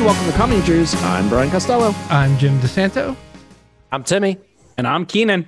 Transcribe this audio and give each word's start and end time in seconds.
and 0.00 0.06
welcome 0.06 0.24
to 0.24 0.32
Commenters. 0.32 0.96
I'm 1.02 1.28
Brian 1.28 1.50
Costello. 1.50 1.92
I'm 2.08 2.38
Jim 2.38 2.58
DeSanto. 2.60 3.14
I'm 3.92 4.02
Timmy. 4.02 4.38
And 4.78 4.86
I'm 4.86 5.04
Keenan. 5.04 5.46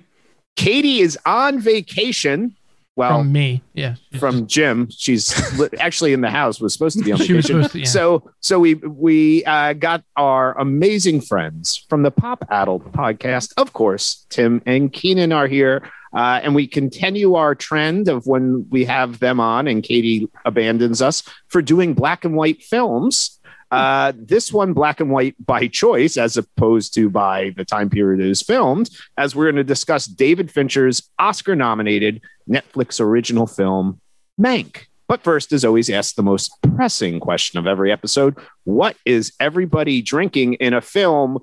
Katie 0.56 1.01
is 1.01 1.19
on 1.25 1.58
vacation. 1.58 2.54
Well, 2.94 3.21
from 3.21 3.33
me, 3.33 3.62
yeah. 3.72 3.94
From 4.19 4.47
Jim, 4.47 4.88
she's 4.90 5.33
actually 5.80 6.12
in 6.12 6.21
the 6.21 6.29
house. 6.29 6.61
Was 6.61 6.75
supposed 6.75 6.99
to 6.99 7.04
be 7.04 7.12
on 7.12 7.19
She 7.19 7.33
was 7.33 7.47
vacation. 7.47 7.62
supposed 7.62 7.72
to, 7.72 7.79
yeah. 7.79 7.85
So, 7.87 8.30
so 8.40 8.58
we 8.58 8.75
we 8.75 9.43
uh, 9.47 9.72
got 9.72 10.04
our 10.17 10.58
amazing 10.58 11.22
friends 11.22 11.87
from 11.89 12.03
the 12.03 12.11
Pop 12.11 12.44
Addled 12.51 12.93
podcast. 12.93 13.54
Of 13.57 13.72
course, 13.72 14.26
Tim 14.29 14.61
and 14.66 14.93
Keenan 14.93 15.33
are 15.33 15.47
here, 15.47 15.90
uh, 16.15 16.41
and 16.43 16.55
we 16.55 16.66
continue 16.66 17.37
our 17.37 17.55
trend 17.55 18.09
of 18.09 18.27
when 18.27 18.66
we 18.69 18.84
have 18.84 19.19
them 19.21 19.41
on, 19.41 19.66
and 19.66 19.83
Katie 19.83 20.29
abandons 20.45 21.01
us 21.01 21.23
for 21.48 21.62
doing 21.62 21.95
black 21.95 22.27
and 22.27 22.34
white 22.37 22.62
films. 22.62 23.39
Uh, 23.73 24.12
this 24.15 24.53
one, 24.53 24.75
black 24.75 25.01
and 25.01 25.11
white 25.11 25.35
by 25.45 25.67
choice, 25.67 26.19
as 26.19 26.37
opposed 26.37 26.93
to 26.95 27.09
by 27.09 27.55
the 27.57 27.65
time 27.65 27.89
period 27.89 28.21
it 28.21 28.30
is 28.30 28.43
filmed, 28.43 28.91
as 29.17 29.35
we're 29.35 29.47
going 29.47 29.57
to 29.57 29.65
discuss 29.65 30.05
David 30.05 30.51
Fincher's 30.51 31.09
Oscar 31.19 31.57
nominated 31.57 32.21
Netflix 32.49 33.01
original 33.01 33.47
film, 33.47 33.99
Mank. 34.39 34.87
But 35.09 35.23
first, 35.23 35.53
as 35.53 35.65
always, 35.65 35.89
ask 35.89 36.15
the 36.16 36.23
most 36.23 36.53
pressing 36.75 37.19
question 37.19 37.59
of 37.59 37.66
every 37.66 37.91
episode 37.91 38.37
What 38.65 38.97
is 39.07 39.33
everybody 39.41 40.02
drinking 40.02 40.55
in 40.55 40.75
a 40.75 40.83
film 40.83 41.39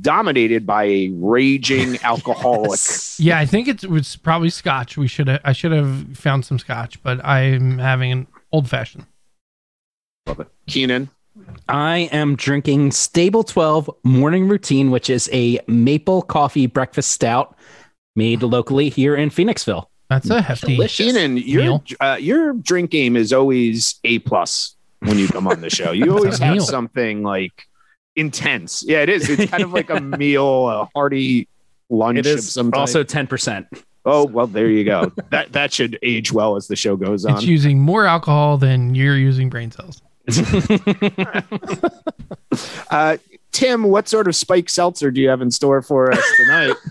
dominated 0.00 0.66
by 0.66 0.84
a 0.84 1.08
raging 1.14 1.98
alcoholic? 2.02 2.80
Yeah, 3.18 3.38
I 3.38 3.46
think 3.46 3.68
it 3.68 3.84
was 3.84 4.16
probably 4.16 4.50
scotch. 4.50 4.96
We 4.96 5.06
should 5.06 5.28
have 5.28 5.40
I 5.44 5.52
should 5.52 5.72
have 5.72 6.18
found 6.18 6.44
some 6.44 6.58
scotch, 6.58 7.00
but 7.04 7.24
I'm 7.24 7.78
having 7.78 8.10
an 8.10 8.26
old 8.50 8.68
fashioned. 8.68 9.06
Love 10.26 10.40
it. 10.40 10.48
Keenan. 10.66 11.10
I 11.68 12.08
am 12.12 12.36
drinking 12.36 12.92
Stable 12.92 13.42
12 13.44 13.90
Morning 14.04 14.48
Routine, 14.48 14.90
which 14.90 15.08
is 15.10 15.28
a 15.32 15.60
maple 15.66 16.22
coffee 16.22 16.66
breakfast 16.66 17.12
stout 17.12 17.56
made 18.16 18.42
locally 18.42 18.88
here 18.88 19.14
in 19.16 19.30
Phoenixville. 19.30 19.86
That's 20.08 20.28
a 20.30 20.42
hefty. 20.42 20.74
Delicious. 20.76 21.06
Keenan, 21.06 21.36
your 21.36 21.62
Meal. 21.62 21.84
uh, 22.00 22.16
your 22.20 22.52
drink 22.54 22.90
game 22.90 23.16
is 23.16 23.32
always 23.32 24.00
a 24.04 24.18
plus 24.20 24.74
when 25.00 25.18
you 25.18 25.28
come 25.28 25.46
on 25.46 25.60
the 25.60 25.70
show. 25.70 25.92
You 25.92 26.16
always 26.16 26.38
have 26.38 26.54
meal. 26.54 26.64
something 26.64 27.22
like 27.22 27.66
intense. 28.16 28.82
Yeah, 28.86 29.02
it 29.02 29.08
is. 29.08 29.28
It's 29.30 29.50
kind 29.50 29.62
of 29.62 29.72
like 29.72 29.88
a 29.90 30.00
meal, 30.00 30.68
a 30.68 30.88
hearty 30.94 31.46
lunch 31.90 32.18
It 32.18 32.26
is 32.26 32.32
of 32.32 32.38
is 32.40 32.52
some 32.52 32.72
type. 32.72 32.80
also 32.80 33.04
10%. 33.04 33.66
Oh 34.04 34.24
well, 34.26 34.46
there 34.48 34.68
you 34.68 34.82
go. 34.82 35.12
that 35.30 35.52
that 35.52 35.72
should 35.72 35.98
age 36.02 36.32
well 36.32 36.56
as 36.56 36.66
the 36.68 36.74
show 36.76 36.96
goes 36.96 37.24
on. 37.24 37.34
It's 37.36 37.44
using 37.44 37.78
more 37.80 38.06
alcohol 38.06 38.56
than 38.58 38.94
you're 38.94 39.16
using 39.16 39.48
brain 39.50 39.70
cells. 39.70 40.02
Uh, 42.90 43.16
Tim, 43.52 43.84
what 43.84 44.08
sort 44.08 44.26
of 44.26 44.34
spike 44.34 44.68
seltzer 44.68 45.10
do 45.12 45.20
you 45.20 45.28
have 45.28 45.40
in 45.40 45.50
store 45.52 45.82
for 45.82 46.10
us 46.12 46.24
tonight? 46.36 46.74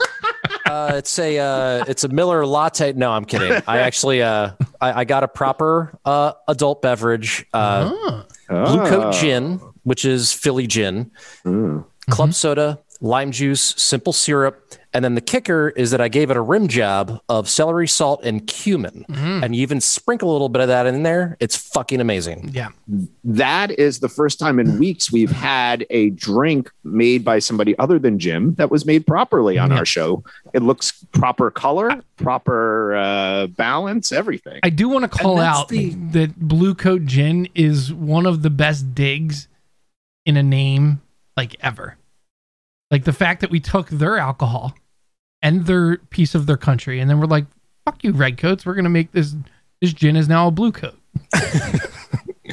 Uh, 0.65 0.93
it's 0.97 1.17
a 1.17 1.37
uh, 1.39 1.83
it's 1.87 2.03
a 2.03 2.07
Miller 2.09 2.45
latte. 2.45 2.93
No, 2.93 3.11
I'm 3.11 3.25
kidding. 3.25 3.59
I 3.67 3.79
actually 3.79 4.21
uh, 4.21 4.51
I, 4.79 5.01
I 5.01 5.03
got 5.03 5.23
a 5.23 5.27
proper 5.27 5.97
uh, 6.05 6.33
adult 6.47 6.83
beverage, 6.83 7.43
uh, 7.55 7.91
Ah, 7.91 8.25
Blue 8.47 8.79
Ah. 8.81 8.87
Coat 8.89 9.13
Gin, 9.15 9.59
which 9.83 10.05
is 10.05 10.31
Philly 10.31 10.67
gin, 10.67 11.09
Mm. 11.43 11.85
club 12.11 12.35
soda, 12.35 12.79
lime 13.01 13.31
juice, 13.31 13.61
simple 13.77 14.11
syrup, 14.11 14.73
and 14.93 15.05
then 15.05 15.15
the 15.15 15.21
kicker 15.21 15.69
is 15.69 15.91
that 15.91 16.01
I 16.01 16.09
gave 16.09 16.29
it 16.31 16.35
a 16.35 16.41
rim 16.41 16.67
job 16.67 17.21
of 17.29 17.47
celery 17.47 17.87
salt 17.87 18.21
and 18.25 18.45
cumin, 18.45 19.05
mm, 19.07 19.43
and 19.43 19.55
you 19.55 19.61
even 19.61 19.79
sprinkle 19.79 20.31
a 20.31 20.33
little 20.33 20.49
bit 20.49 20.61
of 20.61 20.67
that 20.67 20.85
in 20.85 21.03
there. 21.03 21.37
It's 21.39 21.55
fucking 21.55 22.01
amazing. 22.01 22.49
yeah. 22.53 22.69
That 23.23 23.71
is 23.71 23.99
the 23.99 24.09
first 24.09 24.37
time 24.39 24.59
in 24.59 24.79
weeks 24.79 25.11
we've 25.11 25.31
had 25.31 25.85
a 25.91 26.09
drink 26.09 26.71
made 26.83 27.23
by 27.23 27.39
somebody 27.39 27.77
other 27.79 27.99
than 27.99 28.19
Jim 28.19 28.55
that 28.55 28.69
was 28.71 28.85
made 28.85 29.05
properly 29.07 29.57
on 29.57 29.69
Yeah. 29.71 29.77
our 29.77 29.85
show. 29.85 30.23
It 30.53 30.63
looks 30.63 30.91
proper 31.13 31.51
color, 31.51 32.01
proper 32.17 32.95
uh, 32.97 33.47
balance, 33.47 34.11
everything. 34.11 34.59
I 34.63 34.71
do 34.71 34.89
want 34.89 35.03
to 35.03 35.17
call 35.17 35.39
out 35.39 35.69
the- 35.69 35.91
that 36.11 36.37
Blue 36.39 36.73
Coat 36.75 37.05
Gin 37.05 37.47
is 37.55 37.93
one 37.93 38.25
of 38.25 38.41
the 38.41 38.49
best 38.49 38.93
digs 38.93 39.47
in 40.25 40.35
a 40.35 40.43
name 40.43 41.01
like 41.37 41.55
ever. 41.61 41.95
Like 42.91 43.03
the 43.03 43.13
fact 43.13 43.41
that 43.41 43.49
we 43.51 43.59
took 43.59 43.89
their 43.89 44.17
alcohol 44.17 44.73
and 45.41 45.65
their 45.65 45.97
piece 46.09 46.33
of 46.35 46.45
their 46.47 46.57
country, 46.57 46.99
and 46.99 47.09
then 47.09 47.19
we're 47.19 47.25
like, 47.27 47.45
"Fuck 47.85 48.03
you, 48.03 48.11
redcoats! 48.13 48.65
We're 48.65 48.75
gonna 48.75 48.89
make 48.89 49.11
this. 49.11 49.35
This 49.81 49.93
gin 49.93 50.15
is 50.15 50.27
now 50.27 50.47
a 50.47 50.51
blue 50.51 50.71
coat." 50.71 50.97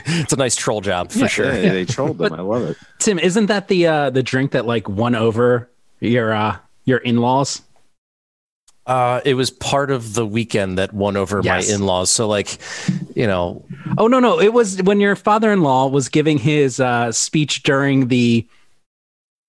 It's 0.08 0.32
a 0.32 0.36
nice 0.36 0.54
troll 0.54 0.80
job 0.82 1.10
for 1.10 1.20
Yeah. 1.20 1.26
sure. 1.26 1.46
Yeah, 1.46 1.72
they 1.72 1.84
trolled 1.84 2.18
them. 2.18 2.32
I 2.32 2.40
love 2.40 2.62
it. 2.62 2.76
Tim, 2.98 3.18
isn't 3.18 3.46
that 3.46 3.66
the 3.68 3.86
uh, 3.86 4.10
the 4.10 4.22
drink 4.22 4.52
that 4.52 4.64
like 4.66 4.88
won 4.88 5.14
over 5.14 5.68
your 6.00 6.32
uh, 6.32 6.58
your 6.84 6.98
in-laws? 6.98 7.62
Uh, 8.86 9.20
it 9.24 9.34
was 9.34 9.50
part 9.50 9.90
of 9.90 10.14
the 10.14 10.24
weekend 10.24 10.78
that 10.78 10.92
won 10.92 11.16
over 11.16 11.40
Yes. 11.42 11.68
my 11.68 11.74
in-laws. 11.74 12.08
So 12.10 12.28
like, 12.28 12.58
you 13.16 13.26
know, 13.26 13.64
Oh 13.98 14.06
no, 14.06 14.20
no, 14.20 14.38
it 14.40 14.52
was 14.52 14.80
when 14.82 15.00
your 15.00 15.16
father-in-law 15.16 15.88
was 15.88 16.08
giving 16.08 16.38
his 16.38 16.78
uh, 16.78 17.10
speech 17.10 17.62
during 17.64 18.06
the 18.08 18.46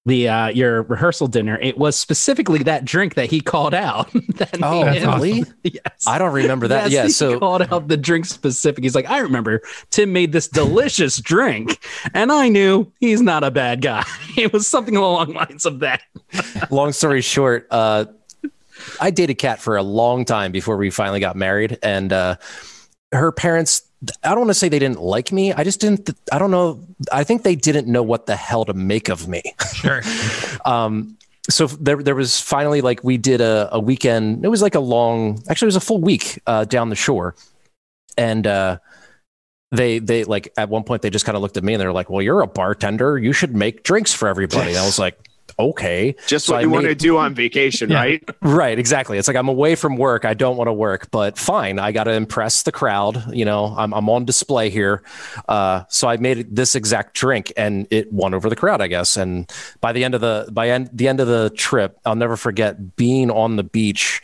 the 0.08 0.28
uh, 0.30 0.48
your 0.48 0.84
rehearsal 0.84 1.28
dinner. 1.28 1.60
It 1.62 1.78
was 1.78 1.96
specifically 1.96 2.60
that 2.64 2.86
drink 2.86 3.14
that 3.16 3.30
he 3.30 3.42
called 3.42 3.74
out. 3.76 4.10
that 4.36 4.58
Oh, 4.64 4.86
him- 4.86 5.10
really? 5.14 5.44
Yes. 5.64 6.06
I 6.08 6.18
don't 6.18 6.34
remember 6.34 6.68
that. 6.70 6.86
Yes, 6.90 6.92
yeah. 6.92 7.04
he 7.04 7.10
So 7.10 7.40
called 7.40 7.62
out 7.72 7.88
the 7.90 7.98
drink 7.98 8.26
specific. 8.26 8.84
He's 8.84 8.96
like, 8.96 9.10
I 9.10 9.20
remember 9.20 9.62
Tim 9.92 10.14
made 10.14 10.32
this 10.32 10.48
delicious 10.48 11.18
drink, 11.22 11.78
and 12.14 12.32
I 12.32 12.48
knew 12.50 12.92
he's 13.00 13.22
not 13.22 13.44
a 13.44 13.52
bad 13.52 13.82
guy. 13.82 14.04
It 14.38 14.54
was 14.54 14.68
something 14.68 14.96
along 14.96 15.30
the 15.30 15.34
lines 15.34 15.66
of 15.66 15.80
that. 15.80 16.02
long 16.70 16.92
story 16.94 17.22
short, 17.22 17.68
uh, 17.72 18.06
I 19.02 19.10
dated 19.10 19.40
Kat 19.40 19.60
for 19.60 19.78
a 19.78 19.84
long 19.84 20.26
time 20.26 20.52
before 20.52 20.78
we 20.78 20.90
finally 20.92 21.20
got 21.20 21.36
married, 21.36 21.80
and 21.84 22.14
uh, 22.14 22.36
her 23.12 23.32
parents. 23.32 23.82
I 24.24 24.30
don't 24.30 24.40
want 24.40 24.50
to 24.50 24.54
say 24.54 24.70
they 24.70 24.80
didn't 24.80 25.02
like 25.02 25.32
me. 25.32 25.54
I 25.54 25.64
just 25.64 25.80
didn't. 25.80 26.10
I 26.32 26.38
don't 26.38 26.52
know. 26.52 26.86
I 27.12 27.24
think 27.24 27.44
they 27.44 27.56
didn't 27.56 27.88
know 27.88 28.04
what 28.04 28.28
the 28.28 28.36
hell 28.36 28.64
to 28.66 28.74
make 28.74 29.10
of 29.10 29.28
me. 29.28 29.42
Sure. 29.74 30.02
um, 30.66 31.18
so 31.50 31.68
there, 31.68 32.04
there 32.04 32.16
was 32.16 32.40
finally 32.40 32.82
like 32.82 33.04
we 33.04 33.18
did 33.18 33.42
a, 33.42 33.70
a 33.72 33.80
weekend. 33.80 34.46
It 34.46 34.50
was 34.50 34.62
like 34.62 34.76
a 34.76 34.80
long, 34.80 35.42
actually, 35.50 35.68
it 35.68 35.70
was 35.70 35.76
a 35.78 35.82
full 35.82 36.00
week 36.00 36.40
uh, 36.46 36.66
down 36.66 36.90
the 36.90 36.96
shore, 36.96 37.36
and 38.18 38.46
uh, 38.46 38.78
they 39.72 40.00
they 40.00 40.24
like 40.26 40.54
at 40.58 40.70
one 40.70 40.84
point 40.84 41.02
they 41.02 41.10
just 41.10 41.26
kind 41.26 41.36
of 41.36 41.42
looked 41.42 41.58
at 41.58 41.64
me 41.64 41.74
and 41.74 41.82
they're 41.82 41.94
like, 41.94 42.10
"Well, 42.10 42.22
you're 42.22 42.42
a 42.42 42.48
bartender. 42.48 43.18
You 43.18 43.34
should 43.34 43.56
make 43.56 43.84
drinks 43.84 44.14
for 44.14 44.28
everybody." 44.28 44.72
And 44.72 44.78
I 44.78 44.86
was 44.86 45.00
like, 45.00 45.27
"Okay." 45.60 46.16
Just 46.28 46.46
So 46.46 46.54
what 46.54 46.60
I 46.60 46.62
you 46.62 46.70
want 46.70 46.86
to 46.86 46.96
do 46.96 47.18
on 47.18 47.34
vacation, 47.34 47.90
Yeah. 47.90 47.98
right? 47.98 48.30
Right, 48.42 48.78
exactly. 48.78 49.18
It's 49.18 49.28
like 49.28 49.38
I'm 49.38 49.48
away 49.50 49.76
from 49.76 49.98
work. 49.98 50.26
I 50.26 50.34
don't 50.34 50.58
want 50.58 50.68
to 50.68 50.74
work, 50.74 51.10
but 51.12 51.38
fine. 51.38 51.80
I 51.80 51.92
got 51.92 52.06
to 52.06 52.12
impress 52.14 52.64
the 52.64 52.72
crowd. 52.72 53.24
You 53.36 53.46
know, 53.46 53.74
I'm, 53.78 53.94
I'm 53.94 54.10
on 54.10 54.26
display 54.26 54.70
here. 54.70 55.02
Uh, 55.48 55.84
so 55.90 56.08
I 56.08 56.18
made 56.18 56.56
this 56.56 56.76
exact 56.76 57.16
drink, 57.16 57.52
and 57.58 57.88
it 57.92 58.12
won 58.12 58.34
over 58.34 58.50
the 58.50 58.56
crowd, 58.56 58.82
I 58.82 58.88
guess. 58.88 59.18
And 59.18 59.52
by 59.82 59.94
the 59.94 60.04
end 60.04 60.16
of 60.16 60.22
the 60.22 60.48
by 60.52 60.70
end, 60.70 60.90
the 60.94 61.08
end 61.08 61.20
of 61.20 61.28
the 61.28 61.50
trip, 61.56 61.98
I'll 62.06 62.16
never 62.16 62.38
forget 62.38 62.96
being 62.96 63.30
on 63.32 63.56
the 63.56 63.64
beach, 63.64 64.22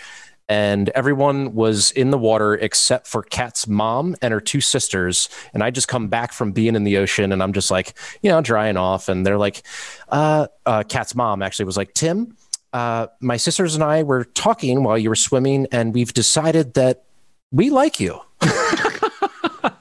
and 0.50 0.90
everyone 0.90 1.56
was 1.56 1.92
in 1.92 2.12
the 2.12 2.18
water 2.18 2.54
except 2.56 3.08
for 3.08 3.24
Kat's 3.24 3.68
mom 3.68 4.16
and 4.22 4.34
her 4.34 4.42
two 4.42 4.62
sisters. 4.62 5.30
And 5.54 5.64
I 5.64 5.72
just 5.72 5.88
come 5.88 6.08
back 6.08 6.34
from 6.34 6.52
being 6.52 6.76
in 6.76 6.84
the 6.84 6.98
ocean, 6.98 7.32
and 7.32 7.42
I'm 7.42 7.54
just 7.54 7.72
like, 7.72 7.94
you 8.22 8.30
know, 8.30 8.42
drying 8.42 8.78
off, 8.78 9.10
and 9.10 9.26
they're 9.26 9.38
like, 9.38 9.64
uh, 10.10 10.48
uh, 10.66 10.84
Kat's 10.84 11.16
mom 11.16 11.42
actually 11.42 11.66
was 11.66 11.78
like, 11.78 11.94
Tim 11.94 12.36
uh, 12.74 13.08
my 13.20 13.38
sisters 13.38 13.76
and 13.76 13.84
I 13.84 14.04
were 14.04 14.26
talking 14.26 14.84
while 14.84 14.98
you 14.98 15.10
were 15.10 15.16
swimming, 15.16 15.68
and 15.72 15.94
we've 15.94 16.12
decided 16.12 16.74
that 16.74 17.04
we 17.52 17.70
like 17.70 18.00
you. 18.00 18.20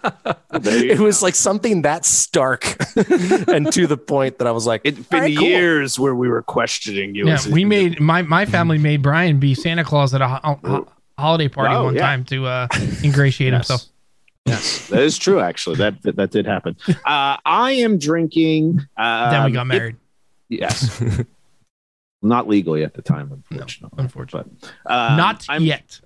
There 0.61 0.85
you 0.85 0.91
It 0.93 0.99
was 1.01 1.21
go. 1.21 1.27
like 1.27 1.35
something 1.35 1.83
that 1.83 2.05
stark 2.05 2.77
and 3.49 3.73
to 3.73 3.87
the 3.87 3.97
point 3.97 4.39
that 4.39 4.47
I 4.47 4.51
was 4.51 4.67
like, 4.67 4.83
It's 4.85 4.99
been 4.99 5.19
"All 5.21 5.21
right, 5.27 5.37
cool." 5.39 5.49
years 5.49 5.99
where 5.99 6.15
we 6.15 6.29
were 6.29 6.43
questioning 6.43 7.15
you. 7.15 7.27
Yeah, 7.27 7.35
as 7.35 7.49
we 7.49 7.65
made 7.65 8.01
my 8.01 8.23
my 8.23 8.45
family 8.47 8.79
made 8.79 9.01
Brian 9.03 9.39
be 9.41 9.55
Santa 9.55 9.83
Claus 9.85 10.13
at 10.15 10.21
a 10.21 10.29
ho- 10.29 10.59
ho- 10.65 10.89
holiday 11.19 11.49
party 11.49 11.75
Oh, 11.75 11.85
one 11.85 11.95
yeah. 11.95 12.03
time 12.03 12.25
to 12.27 12.47
uh, 12.47 12.69
ingratiate 13.03 13.53
Yes. 13.55 13.69
himself. 13.69 13.85
Yes, 14.45 14.89
that 14.89 15.03
is 15.03 15.17
true. 15.19 15.41
Actually, 15.41 15.77
that 15.77 16.03
that, 16.03 16.17
that 16.17 16.31
did 16.33 16.47
happen. 16.47 16.77
Uh, 16.89 17.37
I 17.47 17.73
am 17.81 17.97
drinking. 17.99 18.85
Uh, 18.97 19.31
then 19.31 19.45
we 19.45 19.53
got 19.53 19.67
married. 19.69 19.97
yes, 20.49 21.01
not 22.23 22.49
legally 22.49 22.85
at 22.85 22.95
the 22.95 23.03
time, 23.03 23.33
unfortunately. 23.33 23.97
unfortunately. 24.03 24.53
Uh, 24.87 25.17
Not 25.17 25.45
I'm, 25.49 25.63
yet. 25.65 26.01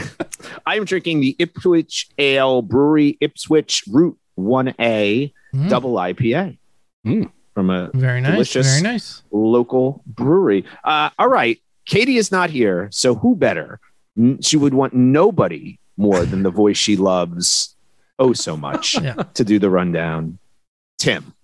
I'm 0.66 0.84
drinking 0.84 1.20
the 1.20 1.36
Ipswich 1.38 2.08
Ale 2.18 2.62
Brewery 2.62 3.16
Ipswich 3.20 3.84
Route 3.90 4.18
One 4.36 4.74
A 4.80 5.32
Mm, 5.54 5.68
Double 5.68 5.94
IPA 5.94 6.56
Mm. 7.04 7.28
from 7.54 7.70
a 7.70 7.90
very 7.92 8.20
nice. 8.20 8.32
delicious. 8.32 8.66
Very 8.68 8.82
nice. 8.82 9.22
local 9.32 10.02
brewery. 10.06 10.64
Uh, 10.84 11.10
all 11.18 11.28
right, 11.28 11.58
Katie 11.86 12.18
is 12.18 12.30
not 12.30 12.50
here, 12.50 12.88
so 12.92 13.16
who 13.16 13.34
better? 13.34 13.80
She 14.42 14.56
would 14.56 14.74
want 14.74 14.94
nobody 14.94 15.78
more 15.96 16.24
than 16.24 16.42
the 16.44 16.50
voice 16.50 16.76
she 16.76 16.96
loves 16.96 17.74
oh 18.20 18.32
so 18.32 18.56
much 18.56 18.94
Yeah. 19.02 19.14
to 19.34 19.44
do 19.44 19.58
the 19.58 19.70
rundown. 19.70 20.38
Tim. 20.98 21.34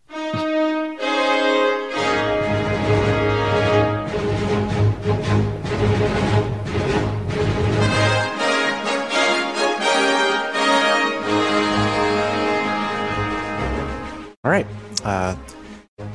Uh, 15.04 15.36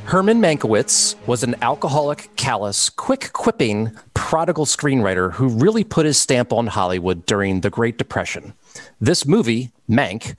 Herman 0.06 0.40
Mankiewicz 0.40 1.16
was 1.28 1.44
an 1.44 1.56
alcoholic, 1.62 2.30
callous, 2.36 2.90
quick 2.90 3.32
quipping, 3.34 3.92
prodigal 4.14 4.66
screenwriter 4.66 5.34
who 5.34 5.50
really 5.50 5.84
put 5.84 6.06
his 6.06 6.18
stamp 6.18 6.54
on 6.54 6.68
Hollywood 6.68 7.26
during 7.26 7.62
the 7.62 7.70
Great 7.70 7.98
Depression. 7.98 8.54
This 9.02 9.26
movie, 9.26 9.72
Mank, 9.90 10.36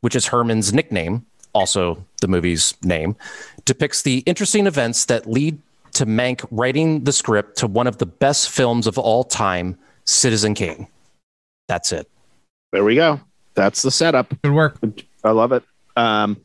which 0.00 0.16
is 0.16 0.26
Herman's 0.26 0.72
nickname, 0.72 1.24
also 1.52 2.04
the 2.20 2.28
movie's 2.28 2.74
name, 2.82 3.14
depicts 3.64 4.02
the 4.02 4.18
interesting 4.26 4.66
events 4.66 5.04
that 5.04 5.26
lead 5.26 5.58
to 5.92 6.04
Mank 6.04 6.44
writing 6.50 7.04
the 7.04 7.12
script 7.12 7.58
to 7.58 7.66
one 7.66 7.86
of 7.86 7.98
the 7.98 8.06
best 8.06 8.50
films 8.50 8.86
of 8.86 8.98
all 8.98 9.24
time, 9.24 9.78
Citizen 10.04 10.54
Kane. 10.54 10.88
That's 11.68 11.92
it. 11.92 12.08
There 12.72 12.84
we 12.84 12.96
go. 12.96 13.20
That's 13.54 13.82
the 13.82 13.90
setup. 13.90 14.34
Good 14.42 14.52
work. 14.52 14.76
I 15.22 15.30
love 15.30 15.52
it. 15.52 15.62
Um, 15.96 16.38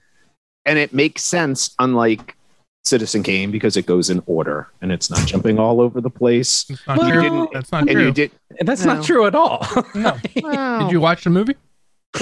and 0.66 0.78
it 0.80 0.94
makes 0.94 1.24
sense, 1.24 1.74
unlike 1.80 2.36
Citizen 2.84 3.22
Kane, 3.24 3.52
because 3.52 3.78
it 3.78 3.86
goes 3.86 4.10
in 4.10 4.24
order 4.26 4.68
and 4.82 4.92
it's 4.92 5.10
not 5.10 5.28
jumping 5.28 5.60
all 5.60 5.80
over 5.82 6.02
the 6.02 6.10
place. 6.10 6.64
That's 6.64 6.88
not 6.88 6.98
Well, 6.98 7.12
true. 7.12 7.22
didn't- 7.22 7.54
That's 7.54 7.72
not 7.72 7.82
And 7.82 7.92
true. 7.92 8.06
you 8.06 8.12
did. 8.12 8.32
And 8.60 8.68
that's 8.68 8.84
No. 8.86 8.96
not 8.96 9.04
true 9.06 9.26
at 9.28 9.36
all. 9.36 9.66
no. 9.96 10.18
Did 10.34 10.92
you 10.92 11.00
watch 11.00 11.24
the 11.24 11.30
movie? 11.30 11.56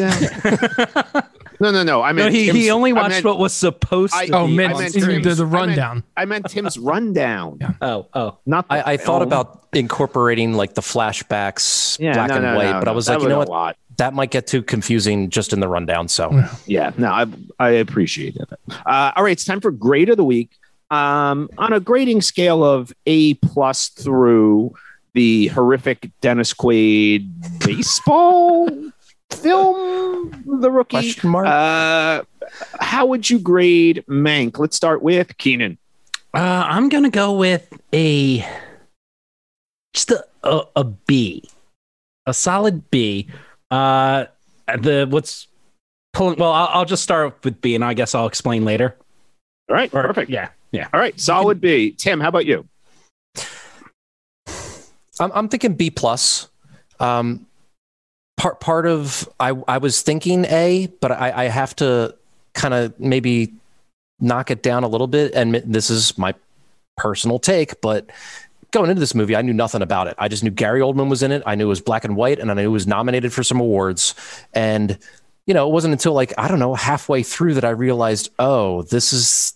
No, 1.61 1.71
no, 1.71 1.83
no. 1.83 2.01
I 2.01 2.13
no, 2.13 2.23
mean, 2.23 2.31
he, 2.31 2.49
he 2.51 2.71
only 2.71 2.93
watched 2.93 3.09
meant- 3.09 3.25
what 3.25 3.37
was 3.37 3.51
supposed 3.51 4.13
I- 4.15 4.27
to 4.27 4.33
Oh, 4.33 4.47
be. 4.47 4.55
mid 4.55 4.69
I 4.69 4.73
on 4.75 4.79
meant 4.79 4.93
the, 4.93 5.01
screen. 5.01 5.21
Tim's- 5.21 5.37
the 5.39 5.43
I 5.43 5.49
meant- 5.49 5.53
rundown. 5.67 6.03
I 6.15 6.23
meant 6.25 6.45
Tim's 6.49 6.77
rundown. 6.77 7.57
Yeah. 7.59 7.71
Oh, 7.81 8.07
oh. 8.13 8.37
Not. 8.45 8.69
The 8.69 8.75
I, 8.75 8.93
I 8.93 8.97
thought 8.97 9.21
about 9.21 9.67
incorporating 9.73 10.53
like 10.53 10.73
the 10.73 10.81
flashbacks, 10.81 11.99
yeah, 11.99 12.13
black 12.13 12.29
no, 12.29 12.35
and 12.37 12.45
no, 12.45 12.55
white, 12.55 12.71
no, 12.71 12.79
but 12.79 12.87
I 12.87 12.91
was 12.91 13.07
That 13.07 13.15
like, 13.15 13.23
you 13.23 13.27
know 13.29 13.41
a 13.41 13.45
what? 13.45 13.75
Lot. 13.99 14.05
That 14.05 14.13
might 14.15 14.31
get 14.31 14.47
too 14.47 14.61
confusing 14.63 15.29
just 15.29 15.53
in 15.53 15.59
the 15.59 15.67
rundown. 15.67 16.07
So 16.07 16.31
Yeah. 16.31 16.55
Yeah, 16.65 16.91
no, 16.97 17.11
I 17.11 17.25
I 17.59 17.69
appreciated 17.71 18.41
it. 18.51 18.59
Uh, 18.85 19.11
all 19.15 19.23
right, 19.23 19.31
it's 19.31 19.45
time 19.45 19.61
for 19.61 19.71
grade 19.71 20.09
of 20.09 20.17
the 20.17 20.23
week. 20.25 20.51
Um, 20.91 21.49
on 21.59 21.71
a 21.73 21.79
grading 21.79 22.21
scale 22.21 22.63
of 22.63 22.91
A 23.05 23.35
plus 23.35 23.89
through 23.89 24.73
the 25.13 25.47
horrific 25.47 26.09
Dennis 26.21 26.53
Quaid 26.53 27.29
baseball 27.63 28.67
film, 29.31 30.43
The 30.61 30.71
Rookie. 30.71 31.15
mark. 31.23 31.45
Uh, 31.47 32.23
how 32.79 33.05
would 33.05 33.29
you 33.29 33.37
grade 33.39 34.03
Mank? 34.07 34.57
Let's 34.57 34.75
start 34.75 35.01
with 35.03 35.37
Keenan. 35.37 35.77
Uh, 36.33 36.39
I'm 36.67 36.89
gonna 36.89 37.09
go 37.11 37.33
with 37.33 37.71
a 37.93 38.43
just 39.93 40.11
a, 40.11 40.25
a, 40.43 40.61
a 40.77 40.83
B, 40.83 41.43
a 42.25 42.33
solid 42.33 42.89
B. 42.91 43.27
Uh, 43.71 44.25
the 44.79 45.07
what's 45.09 45.47
pulling? 46.13 46.37
Well, 46.39 46.51
I'll, 46.51 46.69
I'll 46.79 46.85
just 46.85 47.03
start 47.03 47.43
with 47.43 47.61
B, 47.61 47.75
and 47.75 47.83
I 47.83 47.93
guess 47.93 48.15
I'll 48.15 48.27
explain 48.27 48.65
later. 48.65 48.95
All 49.69 49.75
right, 49.75 49.93
Or- 49.93 50.03
perfect. 50.03 50.29
Yeah, 50.31 50.49
yeah. 50.71 50.87
All 50.93 50.99
right, 50.99 51.19
solid 51.19 51.61
B. 51.61 51.91
Tim, 51.91 52.19
how 52.19 52.29
about 52.29 52.45
you? 52.45 52.67
I'm, 55.19 55.31
I'm 55.33 55.49
thinking 55.49 55.73
B 55.75 55.89
plus. 55.89 56.47
Um, 56.99 57.45
part 58.37 58.59
part 58.59 58.85
of 58.87 59.27
I 59.39 59.49
I 59.67 59.77
was 59.77 60.01
thinking 60.01 60.45
A, 60.45 60.87
but 61.01 61.11
I, 61.11 61.31
I 61.31 61.43
have 61.45 61.75
to 61.77 62.15
kind 62.53 62.73
of 62.73 62.97
maybe 62.99 63.53
knock 64.19 64.51
it 64.51 64.63
down 64.63 64.83
a 64.83 64.87
little 64.87 65.07
bit. 65.07 65.33
And 65.33 65.55
this 65.55 65.89
is 65.89 66.17
my 66.17 66.33
personal 66.97 67.39
take, 67.39 67.79
but 67.81 68.09
going 68.71 68.89
into 68.89 68.99
this 68.99 69.15
movie, 69.15 69.35
I 69.35 69.41
knew 69.41 69.53
nothing 69.53 69.81
about 69.81 70.07
it. 70.07 70.15
I 70.17 70.27
just 70.27 70.43
knew 70.43 70.51
Gary 70.51 70.81
Oldman 70.81 71.09
was 71.09 71.23
in 71.23 71.31
it. 71.31 71.43
I 71.45 71.55
knew 71.55 71.65
it 71.65 71.69
was 71.69 71.81
black 71.81 72.05
and 72.05 72.15
white, 72.15 72.39
and 72.39 72.51
I 72.51 72.53
knew 72.53 72.63
it 72.63 72.67
was 72.67 72.87
nominated 72.87 73.33
for 73.33 73.43
some 73.43 73.59
awards. 73.59 74.15
And 74.53 74.97
you 75.45 75.53
know, 75.53 75.67
it 75.67 75.71
wasn't 75.73 75.93
until 75.93 76.13
like 76.13 76.33
I 76.37 76.47
don't 76.47 76.59
know 76.59 76.75
halfway 76.75 77.23
through 77.23 77.55
that 77.55 77.65
I 77.65 77.71
realized, 77.71 78.29
oh, 78.37 78.83
this 78.83 79.13
is 79.13 79.53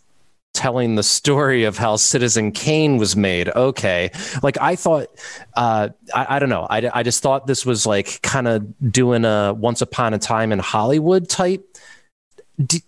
telling 0.53 0.95
the 0.95 1.03
story 1.03 1.63
of 1.63 1.77
how 1.77 1.95
Citizen 1.95 2.51
Kane 2.51 2.97
was 2.97 3.15
made. 3.15 3.49
Okay. 3.49 4.11
Like 4.41 4.57
I 4.61 4.75
thought, 4.75 5.07
uh, 5.55 5.89
I, 6.13 6.35
I 6.35 6.39
don't 6.39 6.49
know. 6.49 6.67
I, 6.69 6.89
I 6.93 7.03
just 7.03 7.23
thought 7.23 7.47
this 7.47 7.65
was 7.65 7.85
like 7.85 8.21
kind 8.21 8.47
of 8.47 8.91
doing 8.91 9.25
a 9.25 9.53
once 9.53 9.81
upon 9.81 10.13
a 10.13 10.19
time 10.19 10.51
in 10.51 10.59
Hollywood 10.59 11.27
type 11.27 11.65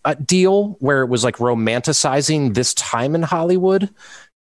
uh, 0.04 0.14
deal 0.14 0.78
where 0.80 1.02
it 1.02 1.08
was 1.08 1.24
like 1.24 1.38
romanticizing 1.38 2.54
this 2.54 2.74
time 2.76 3.16
in 3.16 3.24
Hollywood. 3.24 3.90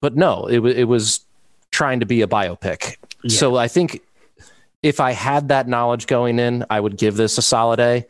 But 0.03 0.17
no, 0.17 0.47
it, 0.47 0.59
wa- 0.59 0.69
it 0.69 0.85
was 0.85 1.25
trying 1.75 2.01
to 2.01 2.07
be 2.07 2.23
a 2.23 2.27
biopic. 2.27 2.97
Yeah. 3.25 3.37
So 3.37 3.57
I 3.57 3.69
think 3.69 4.01
if 4.83 5.01
I 5.01 5.11
had 5.11 5.49
that 5.49 5.67
knowledge 5.67 6.07
going 6.07 6.39
in, 6.39 6.65
I 6.71 6.79
would 6.79 6.97
give 6.97 7.17
this 7.17 7.37
a 7.37 7.43
solid 7.43 7.81
A. 7.81 8.07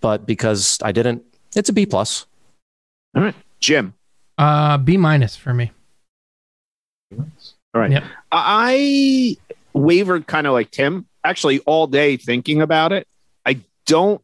But 0.00 0.26
because 0.26 0.78
I 0.82 0.90
didn't, 0.90 1.22
it's 1.54 1.68
a 1.68 1.72
B 1.72 1.86
plus. 1.86 2.26
All 3.14 3.22
right, 3.22 3.34
Jim. 3.60 3.94
Uh, 4.36 4.76
B 4.78 4.96
minus 4.96 5.36
for 5.36 5.54
me. 5.54 5.70
All 7.16 7.80
right. 7.80 7.92
Yep. 7.92 8.04
I 8.32 9.36
wavered 9.72 10.26
kind 10.26 10.48
of 10.48 10.52
like 10.52 10.72
Tim, 10.72 11.06
actually, 11.22 11.60
all 11.60 11.86
day 11.86 12.16
thinking 12.16 12.60
about 12.62 12.92
it. 12.92 13.06
I 13.46 13.60
don't 13.86 14.20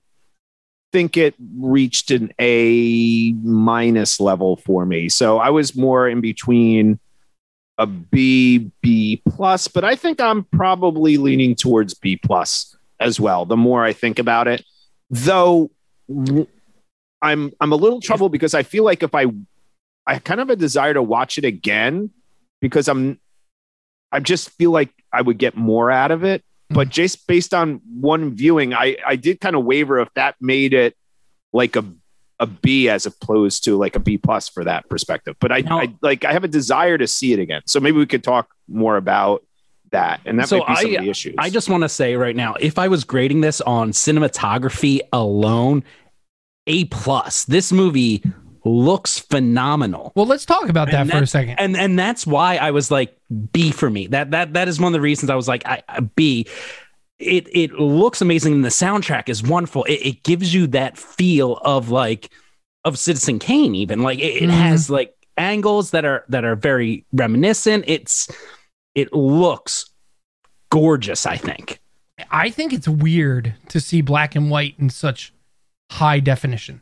think 0.93 1.17
it 1.17 1.37
reached 1.57 2.11
an 2.11 2.33
A 2.41 3.33
minus 3.45 4.19
level 4.19 4.57
for 4.57 4.85
me. 4.85 5.09
So 5.09 5.39
I 5.39 5.51
was 5.51 5.77
more 5.77 6.09
in 6.09 6.21
between 6.21 6.99
a 7.81 7.87
B, 7.87 8.71
B 8.83 9.23
plus, 9.27 9.67
but 9.67 9.85
I 9.85 9.97
think 9.97 10.21
I'm 10.21 10.45
probably 10.45 11.17
leaning 11.17 11.55
towards 11.55 11.95
B 11.95 12.17
plus 12.17 12.77
as 13.01 13.19
well. 13.19 13.47
The 13.47 13.57
more 13.57 13.83
I 13.83 13.95
think 13.95 14.19
about 14.19 14.47
it, 14.49 14.63
though, 15.09 15.71
I'm 17.23 17.53
I'm 17.59 17.73
a 17.73 17.77
little 17.77 18.01
troubled 18.03 18.33
because 18.33 18.53
I 18.53 18.63
feel 18.63 18.85
like 18.85 19.03
if 19.03 19.15
I 19.15 19.27
I 20.07 20.19
kind 20.19 20.41
of 20.41 20.49
have 20.49 20.59
a 20.59 20.61
desire 20.61 20.93
to 20.93 21.03
watch 21.03 21.39
it 21.39 21.47
again 21.47 22.11
because 22.61 22.87
I'm 22.87 23.19
I 24.13 24.21
just 24.21 24.51
feel 24.51 24.73
like 24.73 24.91
I 25.11 25.23
would 25.23 25.39
get 25.39 25.57
more 25.57 25.91
out 25.91 26.11
of 26.11 26.23
it. 26.23 26.43
Mm-hmm. 26.43 26.75
But 26.75 26.91
just 26.91 27.27
based 27.27 27.55
on 27.55 27.81
one 27.89 28.35
viewing, 28.35 28.75
I 28.75 28.99
I 29.07 29.17
did 29.17 29.41
kind 29.41 29.57
of 29.57 29.65
waver 29.65 30.01
if 30.01 30.13
that 30.15 30.37
made 30.39 30.75
it 30.75 30.95
like 31.55 31.77
a 31.77 31.85
a 32.41 32.47
B 32.47 32.89
as 32.89 33.07
opposed 33.07 33.63
to 33.65 33.77
like 33.77 33.95
a 33.95 34.01
B 34.01 34.19
plus 34.19 34.49
for 34.49 34.65
that 34.65 34.89
perspective. 34.89 35.37
But 35.39 35.53
I, 35.53 35.61
Now- 35.61 35.81
I 35.81 35.95
like 36.03 36.25
I 36.25 36.33
have 36.33 36.43
a 36.45 36.49
desire 36.49 36.99
to 36.99 37.07
see 37.07 37.33
it 37.33 37.39
again. 37.39 37.63
So 37.67 37.79
maybe 37.79 37.99
we 37.99 38.07
could 38.07 38.25
talk 38.25 38.49
more 38.67 38.97
about 38.97 39.45
that. 39.93 40.21
And 40.25 40.39
that 40.39 40.49
So 40.49 40.59
might 40.59 40.69
be 40.69 40.75
some 40.77 40.87
I- 40.91 40.95
of 40.95 41.05
the 41.05 41.11
issues. 41.11 41.35
I 41.39 41.51
just 41.51 41.69
want 41.69 41.83
to 41.83 41.89
say 41.89 42.17
right 42.17 42.35
now, 42.35 42.55
if 42.59 42.79
I 42.79 42.89
was 42.89 43.05
grading 43.05 43.41
this 43.43 43.61
on 43.61 43.93
cinematography 43.93 45.01
alone, 45.13 45.85
A 46.67 46.85
plus. 46.87 47.45
This 47.45 47.73
movie 47.73 48.23
looks 48.65 49.19
phenomenal. 49.19 50.13
Well, 50.15 50.27
let's 50.27 50.45
talk 50.45 50.69
about 50.69 50.91
that 50.91 51.01
And 51.03 51.11
for 51.11 51.19
a 51.23 51.27
second. 51.27 51.59
and 51.59 51.77
and 51.77 51.99
that's 51.99 52.27
why 52.27 52.57
I 52.57 52.71
was 52.73 52.91
like 52.91 53.17
B 53.53 53.71
for 53.73 53.89
me. 53.91 54.07
That 54.09 54.31
that 54.33 54.53
that 54.55 54.69
is 54.69 54.79
one 54.79 54.89
of 54.89 54.93
the 54.93 55.01
reasons 55.01 55.31
I 55.31 55.35
was 55.35 55.49
like 55.49 55.67
I, 55.67 55.83
I- 55.89 56.01
B. 56.01 56.47
It 57.21 57.49
it 57.55 57.73
looks 57.75 58.21
amazing 58.23 58.55
and 58.55 58.65
the 58.65 58.71
soundtrack 58.71 59.29
is 59.29 59.43
wonderful. 59.43 59.85
It, 59.85 60.01
it 60.07 60.23
gives 60.23 60.53
you 60.55 60.67
that 60.69 60.97
feel 60.97 61.59
of 61.59 61.91
like 61.91 62.31
of 62.85 62.99
Citizen 62.99 63.39
Kane. 63.39 63.75
Even 63.75 64.03
like 64.03 64.19
it, 64.19 64.43
it 64.43 64.49
Mhm. 64.49 64.53
has 64.53 64.89
like 64.91 65.15
angles 65.37 65.91
that 65.91 66.05
are 66.05 66.25
that 66.31 66.45
are 66.45 66.57
very 66.57 67.05
reminiscent. 67.13 67.85
It's 67.87 68.29
it 68.95 69.13
looks 69.13 69.91
gorgeous. 70.71 71.27
I 71.27 71.37
think. 71.37 71.81
I 72.31 72.51
think 72.51 72.73
it's 72.73 72.89
weird 72.89 73.55
to 73.69 73.81
see 73.81 74.01
black 74.01 74.35
and 74.35 74.51
white 74.51 74.75
in 74.79 74.89
such 74.91 75.33
high 75.93 76.21
definition. 76.21 76.81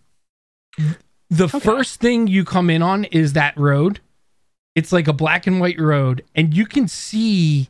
The 1.30 1.48
first 1.48 2.00
thing 2.00 2.26
you 2.26 2.44
come 2.44 2.70
in 2.70 2.82
on 2.82 3.04
is 3.04 3.32
that 3.34 3.56
road. 3.58 4.00
It's 4.74 4.92
like 4.92 5.08
a 5.08 5.12
black 5.12 5.46
and 5.48 5.60
white 5.60 5.78
road, 5.80 6.24
and 6.34 6.54
you 6.54 6.64
can 6.64 6.86
see 6.88 7.68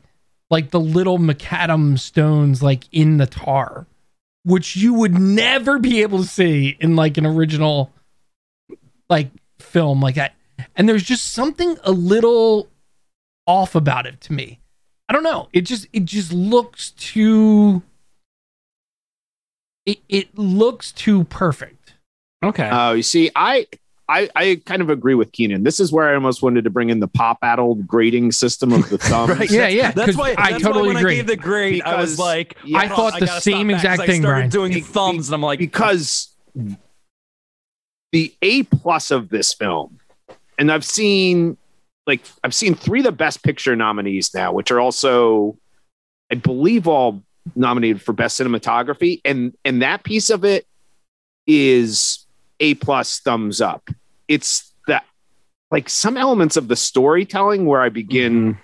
like 0.49 0.71
the 0.71 0.79
little 0.79 1.17
macadam 1.17 1.97
stones 1.97 2.63
like 2.63 2.85
in 2.91 3.17
the 3.17 3.27
tar, 3.27 3.85
which 4.43 4.75
you 4.75 4.93
would 4.93 5.13
never 5.19 5.79
be 5.79 6.01
able 6.01 6.19
to 6.19 6.27
see 6.27 6.77
in 6.79 6.95
like 6.95 7.17
an 7.17 7.25
original 7.25 7.91
like 9.09 9.29
film 9.59 10.01
like 10.01 10.15
that. 10.15 10.33
And 10.75 10.87
there's 10.87 11.03
just 11.03 11.31
something 11.31 11.77
a 11.83 11.91
little 11.91 12.67
off 13.45 13.75
about 13.75 14.05
it 14.05 14.21
to 14.21 14.33
me. 14.33 14.59
I 15.07 15.13
don't 15.13 15.23
know. 15.23 15.49
It 15.53 15.61
just 15.61 15.87
it 15.93 16.05
just 16.05 16.31
looks 16.31 16.91
too 16.91 17.81
it, 19.89 19.99
it 20.07 20.37
looks 20.37 20.91
too 20.91 21.23
perfect. 21.25 21.95
Okay. 22.43 22.69
Oh, 22.71 22.93
you 22.93 23.01
see, 23.01 23.31
I, 23.35 23.65
I 24.09 24.27
I 24.35 24.61
kind 24.65 24.81
of 24.81 24.89
agree 24.89 25.13
with 25.15 25.31
Keenan. 25.31 25.63
This 25.63 25.79
is 25.79 25.91
where 25.91 26.09
I 26.09 26.15
almost 26.15 26.41
wanted 26.41 26.63
to 26.65 26.69
bring 26.69 26.89
in 26.89 26.99
the 26.99 27.07
pop 27.07 27.37
addled 27.43 27.87
grading 27.87 28.31
system 28.31 28.73
of 28.73 28.89
the 28.89 28.97
thumbs. 29.09 29.37
Right. 29.37 29.49
Yeah, 29.51 29.67
yeah. 29.67 29.91
That's 29.91 30.17
why 30.17 30.33
I 30.37 30.51
that's 30.51 30.63
totally 30.63 30.87
why 30.89 30.93
when 30.95 30.97
agree. 30.97 31.13
I 31.13 31.15
gave 31.17 31.27
the 31.27 31.37
grade, 31.37 31.81
I 31.83 31.95
was 32.01 32.11
Because- 32.13 32.19
like, 32.19 32.57
Yeah. 32.65 32.77
I 32.79 32.87
thought 32.87 33.19
the 33.19 33.27
same 33.27 33.69
exact 33.69 33.83
that, 33.83 33.93
exact 33.93 33.97
'cause 33.99 34.03
I 34.03 34.07
thing, 34.11 34.21
started 34.21 34.39
Brian. 34.39 34.49
Doing 34.49 34.73
Be- 34.73 34.81
thumbs, 34.81 35.27
and 35.29 35.35
I'm 35.35 35.41
like, 35.43 35.59
because 35.59 36.29
the 38.11 38.33
A 38.41 38.63
plus 38.63 39.11
of 39.11 39.29
this 39.29 39.53
film, 39.53 39.99
and 40.57 40.71
I've 40.71 40.85
seen 40.85 41.57
like 42.07 42.21
I've 42.43 42.55
seen 42.55 42.73
three 42.73 42.99
of 43.01 43.05
the 43.05 43.11
best 43.11 43.43
picture 43.43 43.75
nominees 43.75 44.33
now, 44.33 44.51
which 44.51 44.71
are 44.71 44.79
also, 44.79 45.57
I 46.31 46.35
believe, 46.35 46.87
all 46.87 47.21
nominated 47.55 48.01
for 48.01 48.13
best 48.13 48.39
cinematography, 48.39 49.21
and 49.23 49.53
and 49.63 49.81
that 49.83 50.03
piece 50.03 50.29
of 50.31 50.43
it 50.43 50.65
is 51.45 52.25
A 52.59 52.73
plus 52.75 53.19
thumbs 53.19 53.61
up. 53.61 53.89
It's 54.29 54.71
that 54.87 55.03
like 55.71 55.89
some 55.89 56.15
elements 56.15 56.55
of 56.55 56.69
the 56.69 56.77
storytelling 56.77 57.65
where 57.65 57.81
I 57.81 57.89
begin 57.89 58.53
mm-hmm. 58.53 58.59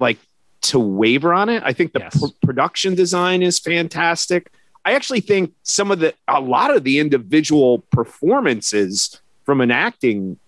like 0.00 0.18
to 0.62 0.78
waver 0.80 1.32
on 1.32 1.48
it. 1.48 1.62
I 1.64 1.72
think 1.72 1.92
the 1.92 2.00
Yes. 2.00 2.18
pr- 2.18 2.46
production 2.46 2.94
design 2.96 3.42
is 3.42 3.58
fantastic. 3.60 4.50
I 4.84 4.94
actually 4.94 5.20
think 5.20 5.52
some 5.62 5.92
of 5.92 6.00
the 6.00 6.14
a 6.26 6.40
lot 6.40 6.74
of 6.74 6.82
the 6.82 6.98
individual 6.98 7.80
performances 7.92 9.20
from 9.44 9.60
an 9.60 9.70
acting 9.70 10.38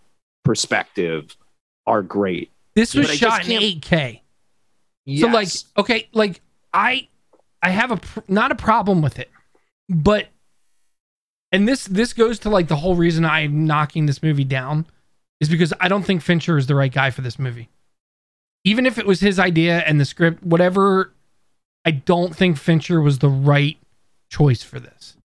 perspective 0.45 1.37
are 1.87 2.03
great. 2.03 2.51
This 2.75 2.95
was 2.95 3.07
But 3.07 3.17
shot 3.17 3.41
in 3.49 3.61
can't- 3.61 3.85
8K. 3.85 4.21
So 5.21 5.27
like, 5.29 5.49
okay, 5.77 6.09
like 6.15 6.41
I, 6.73 7.09
I 7.63 7.71
have 7.71 7.91
a 7.91 7.99
pr- 7.99 8.21
not 8.27 8.51
a 8.51 8.55
problem 8.55 9.03
with 9.03 9.19
it, 9.19 9.31
but, 9.89 10.29
and 11.55 11.69
this 11.69 11.85
this 11.85 12.13
goes 12.13 12.41
to 12.41 12.51
like 12.51 12.67
the 12.67 12.77
whole 12.77 12.97
reason 12.97 13.25
I'm 13.25 13.65
knocking 13.65 14.07
this 14.07 14.23
movie 14.23 14.45
down, 14.45 14.87
is 15.41 15.49
because 15.49 15.73
I 15.81 15.87
don't 15.87 16.03
think 16.03 16.21
Fincher 16.21 16.59
is 16.59 16.67
the 16.67 16.75
right 16.75 16.93
guy 16.93 17.11
for 17.11 17.23
this 17.23 17.39
movie. 17.39 17.69
Even 18.65 18.87
if 18.87 18.99
it 18.99 19.07
was 19.07 19.21
his 19.21 19.39
idea 19.39 19.79
and 19.81 20.01
the 20.01 20.05
script, 20.05 20.43
whatever, 20.43 21.13
I 21.85 21.93
don't 21.93 22.35
think 22.35 22.59
Fincher 22.59 23.01
was 23.01 23.21
the 23.21 23.29
right 23.29 23.79
choice 24.31 24.65
for 24.65 24.81
this. 24.81 25.17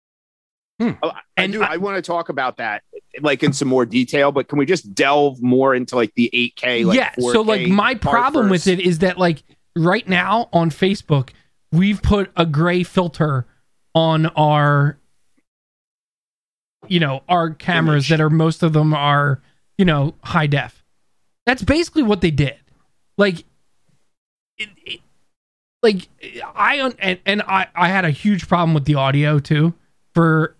Hmm. 0.79 0.91
Oh, 1.01 1.09
I 1.09 1.21
and 1.35 1.51
do. 1.51 1.63
I- 1.63 1.73
I, 1.73 1.77
want 1.77 1.95
to 1.95 2.01
talk 2.03 2.29
about 2.29 2.57
that, 2.57 2.83
like 3.21 3.41
in 3.41 3.51
some 3.51 3.67
more 3.67 3.85
detail. 3.85 4.31
But 4.31 4.49
can 4.49 4.59
we 4.59 4.67
just 4.67 4.93
delve 4.93 5.41
more 5.41 5.73
into 5.73 5.95
like 5.95 6.13
the 6.13 6.29
8K? 6.31 6.85
Like 6.85 6.95
yeah. 6.95 7.11
So 7.17 7.41
like 7.41 7.67
my 7.67 7.95
part 7.95 8.15
problem 8.15 8.49
with 8.49 8.67
it 8.67 8.79
is 8.79 8.99
that 8.99 9.17
like 9.17 9.41
right 9.75 10.07
now 10.07 10.47
on 10.53 10.69
Facebook, 10.69 11.31
we've 11.71 12.03
put 12.03 12.31
a 12.35 12.45
gray 12.45 12.83
filter 12.83 13.47
on 13.95 14.27
our 14.27 14.99
you 16.87 16.99
know, 16.99 17.23
our 17.29 17.51
cameras 17.51 18.09
Image. 18.09 18.09
that 18.09 18.21
are 18.23 18.29
most 18.29 18.63
of 18.63 18.73
them 18.73 18.93
are, 18.93 19.41
you 19.77 19.85
know, 19.85 20.15
high 20.23 20.47
def. 20.47 20.83
That's 21.45 21.63
basically 21.63 22.03
what 22.03 22.21
they 22.21 22.31
did. 22.31 22.55
Like 23.17 23.39
it, 24.57 24.69
it 24.85 24.99
like 25.81 26.07
I 26.55 26.91
and, 26.99 27.19
and 27.25 27.41
I 27.43 27.67
I 27.75 27.89
had 27.89 28.05
a 28.05 28.11
huge 28.11 28.47
problem 28.47 28.73
with 28.73 28.85
the 28.85 28.95
audio 28.95 29.39
too 29.39 29.73
for 30.13 30.55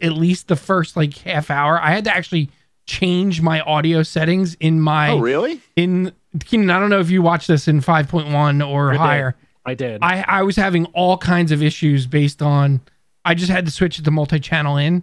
at 0.00 0.12
least 0.12 0.48
the 0.48 0.56
first 0.56 0.96
like 0.96 1.16
half 1.18 1.50
hour. 1.50 1.80
I 1.80 1.90
had 1.92 2.04
to 2.04 2.14
actually 2.14 2.50
change 2.86 3.42
my 3.42 3.60
audio 3.60 4.02
settings 4.02 4.54
in 4.54 4.80
my 4.80 5.10
Oh, 5.10 5.18
really? 5.18 5.60
in 5.74 6.12
Keenan, 6.44 6.70
I 6.70 6.78
don't 6.78 6.90
know 6.90 7.00
if 7.00 7.10
you 7.10 7.20
watched 7.22 7.48
this 7.48 7.66
in 7.66 7.80
5.1 7.80 8.66
or 8.66 8.90
I 8.90 8.92
did. 8.92 8.98
higher. 8.98 9.36
I 9.64 9.74
did. 9.74 10.02
I, 10.02 10.24
I 10.28 10.42
was 10.44 10.54
having 10.56 10.84
all 10.86 11.18
kinds 11.18 11.50
of 11.50 11.62
issues 11.62 12.06
based 12.06 12.40
on 12.42 12.80
I 13.24 13.34
just 13.34 13.50
had 13.50 13.64
to 13.66 13.72
switch 13.72 13.98
it 13.98 14.04
to 14.04 14.10
multi-channel 14.10 14.76
in 14.76 15.02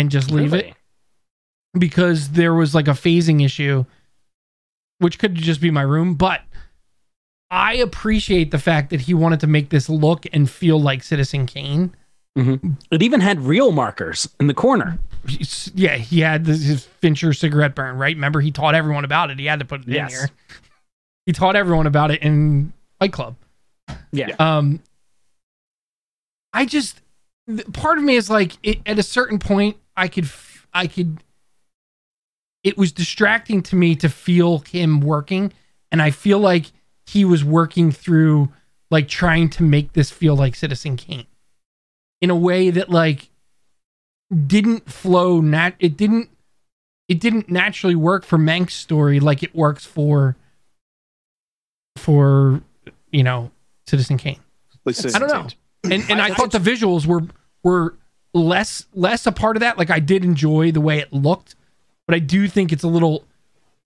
and 0.00 0.10
just 0.10 0.30
leave 0.30 0.54
it 0.54 0.74
because 1.78 2.30
there 2.30 2.54
was 2.54 2.74
like 2.74 2.88
a 2.88 2.92
phasing 2.92 3.44
issue 3.44 3.84
which 4.98 5.18
could 5.18 5.34
just 5.34 5.60
be 5.60 5.70
my 5.70 5.82
room, 5.82 6.14
but 6.14 6.42
I 7.50 7.74
appreciate 7.74 8.50
the 8.50 8.58
fact 8.58 8.90
that 8.90 9.02
he 9.02 9.14
wanted 9.14 9.40
to 9.40 9.46
make 9.46 9.70
this 9.70 9.88
look 9.88 10.26
and 10.32 10.48
feel 10.48 10.80
like 10.80 11.02
Citizen 11.02 11.46
Kane. 11.46 11.94
It 12.36 13.02
even 13.02 13.20
had 13.20 13.40
reel 13.40 13.70
markers 13.72 14.28
in 14.38 14.46
the 14.46 14.54
corner. 14.54 14.98
Yeah, 15.74 15.96
he 15.96 16.20
had 16.20 16.44
this, 16.46 16.62
his 16.62 16.86
Fincher 16.86 17.32
cigarette 17.34 17.74
burn, 17.74 17.98
right? 17.98 18.14
Remember, 18.16 18.40
he 18.40 18.50
taught 18.50 18.74
everyone 18.74 19.04
about 19.04 19.30
it. 19.30 19.38
He 19.38 19.44
had 19.46 19.58
to 19.58 19.64
put 19.66 19.82
it 19.82 19.88
Yes. 19.88 20.12
in 20.12 20.18
here. 20.18 20.28
He 21.26 21.32
taught 21.32 21.54
everyone 21.56 21.86
about 21.86 22.10
it 22.10 22.22
in 22.22 22.72
Fight 22.98 23.12
Club. 23.12 23.36
Yeah. 24.12 24.34
Um, 24.38 24.80
I 26.52 26.64
just 26.64 27.00
part 27.72 27.98
of 27.98 28.04
me 28.04 28.16
is 28.16 28.30
like, 28.30 28.52
it, 28.62 28.80
at 28.86 28.98
a 28.98 29.02
certain 29.02 29.38
point, 29.38 29.76
I 29.96 30.08
could, 30.08 30.28
I 30.72 30.86
could. 30.86 31.22
It 32.62 32.76
was 32.76 32.92
distracting 32.92 33.62
to 33.64 33.76
me 33.76 33.96
to 33.96 34.08
feel 34.08 34.58
him 34.58 35.00
working, 35.00 35.52
and 35.90 36.00
I 36.02 36.10
feel 36.10 36.38
like 36.38 36.66
he 37.06 37.24
was 37.24 37.42
working 37.42 37.90
through, 37.90 38.52
like, 38.90 39.08
trying 39.08 39.48
to 39.50 39.62
make 39.62 39.92
this 39.94 40.10
feel 40.10 40.36
like 40.36 40.54
Citizen 40.54 40.96
Kane, 40.96 41.26
in 42.20 42.30
a 42.30 42.36
way 42.36 42.70
that 42.70 42.90
like 42.90 43.30
didn't 44.46 44.90
flow. 44.90 45.40
Nat, 45.40 45.74
it 45.78 45.96
didn't. 45.96 46.28
It 47.08 47.18
didn't 47.18 47.50
naturally 47.50 47.96
work 47.96 48.24
for 48.24 48.38
Mank's 48.38 48.74
story 48.74 49.18
like 49.20 49.42
it 49.42 49.54
works 49.54 49.84
for. 49.84 50.36
For, 51.96 52.62
you 53.10 53.22
know, 53.22 53.50
Citizen 53.86 54.16
Kane. 54.16 54.38
Listen, 54.84 55.14
I 55.14 55.18
don't 55.18 55.28
know. 55.28 55.48
And 55.82 56.04
and 56.10 56.20
I, 56.20 56.26
I- 56.26 56.34
thought 56.34 56.52
the 56.52 56.58
visuals 56.58 57.06
were 57.06 57.22
were 57.64 57.94
less 58.32 58.86
less 58.94 59.26
a 59.26 59.32
part 59.32 59.56
of 59.56 59.60
that. 59.60 59.78
Like 59.78 59.90
I 59.90 59.98
did 59.98 60.24
enjoy 60.24 60.72
the 60.72 60.80
way 60.80 60.98
it 60.98 61.12
looked, 61.12 61.54
but 62.06 62.14
I 62.14 62.18
do 62.18 62.48
think 62.48 62.72
it's 62.72 62.84
a 62.84 62.88
little 62.88 63.24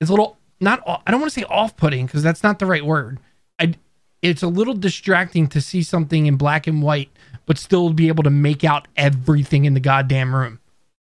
it's 0.00 0.10
a 0.10 0.12
little 0.12 0.38
not 0.60 0.82
I 0.86 1.10
don't 1.10 1.20
want 1.20 1.32
to 1.32 1.40
say 1.40 1.46
off-putting 1.46 2.06
because 2.06 2.22
that's 2.22 2.42
not 2.42 2.58
the 2.58 2.66
right 2.66 2.84
word. 2.84 3.18
I 3.58 3.74
it's 4.22 4.42
a 4.42 4.48
little 4.48 4.74
distracting 4.74 5.48
to 5.48 5.60
see 5.60 5.82
something 5.82 6.26
in 6.26 6.36
black 6.36 6.66
and 6.66 6.82
white 6.82 7.10
but 7.46 7.58
still 7.58 7.92
be 7.92 8.08
able 8.08 8.22
to 8.22 8.30
make 8.30 8.64
out 8.64 8.88
everything 8.96 9.66
in 9.66 9.74
the 9.74 9.80
goddamn 9.80 10.34
room. 10.34 10.60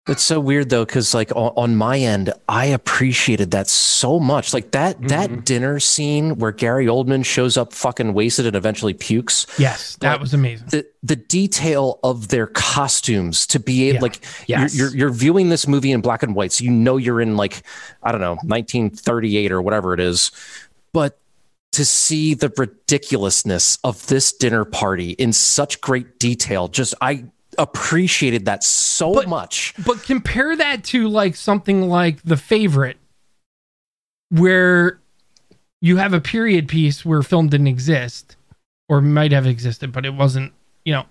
It's 0.07 0.23
so 0.23 0.39
weird 0.39 0.71
though, 0.71 0.83
because 0.83 1.13
like 1.13 1.31
on, 1.35 1.53
on 1.55 1.75
my 1.75 1.99
end, 1.99 2.33
I 2.49 2.65
appreciated 2.65 3.51
that 3.51 3.69
so 3.69 4.19
much. 4.19 4.51
Like 4.51 4.71
that 4.71 4.99
that 5.09 5.29
mm-hmm. 5.29 5.41
dinner 5.41 5.79
scene 5.79 6.37
where 6.37 6.51
Gary 6.51 6.87
Oldman 6.87 7.23
shows 7.23 7.55
up 7.55 7.71
fucking 7.71 8.13
wasted 8.13 8.47
and 8.47 8.55
eventually 8.55 8.95
pukes. 8.95 9.45
Yes, 9.59 9.97
that 9.97 10.13
Like, 10.13 10.21
was 10.21 10.33
amazing. 10.33 10.67
The 10.71 10.87
the 11.03 11.15
detail 11.15 11.99
of 12.03 12.29
their 12.29 12.47
costumes 12.47 13.45
to 13.47 13.59
be 13.59 13.89
able 13.89 13.97
Yeah. 13.97 14.01
like 14.01 14.19
Yes. 14.47 14.73
you're, 14.75 14.87
you're 14.87 14.97
you're 14.97 15.09
viewing 15.11 15.49
this 15.49 15.67
movie 15.67 15.91
in 15.91 16.01
black 16.01 16.23
and 16.23 16.33
white, 16.33 16.51
so 16.51 16.63
you 16.63 16.71
know 16.71 16.97
you're 16.97 17.21
in 17.21 17.37
like 17.37 17.61
I 18.01 18.11
don't 18.11 18.21
know 18.21 18.37
1938 18.43 19.51
or 19.51 19.61
whatever 19.61 19.93
it 19.93 19.99
is, 19.99 20.31
but 20.93 21.19
to 21.73 21.85
see 21.85 22.33
the 22.33 22.51
ridiculousness 22.57 23.77
of 23.83 24.07
this 24.07 24.33
dinner 24.33 24.65
party 24.65 25.11
in 25.11 25.31
such 25.31 25.79
great 25.79 26.17
detail, 26.17 26.67
just 26.67 26.95
I 27.01 27.25
appreciated 27.61 28.45
that 28.45 28.63
so 28.63 29.13
But- 29.13 29.27
much. 29.29 29.73
But 29.85 30.03
compare 30.03 30.55
that 30.55 30.83
to 30.85 31.07
like 31.07 31.35
something 31.35 31.87
like 31.87 32.21
The 32.23 32.37
Favorite, 32.37 32.97
where 34.29 34.99
you 35.81 35.97
have 35.97 36.13
a 36.13 36.21
period 36.21 36.67
piece 36.67 37.05
where 37.05 37.21
film 37.21 37.49
didn't 37.49 37.67
exist, 37.67 38.35
or 38.89 39.01
might 39.01 39.31
have 39.31 39.45
existed, 39.47 39.91
but 39.91 40.05
it 40.05 40.13
wasn't. 40.13 40.53
You 40.85 40.93
know, 40.93 41.05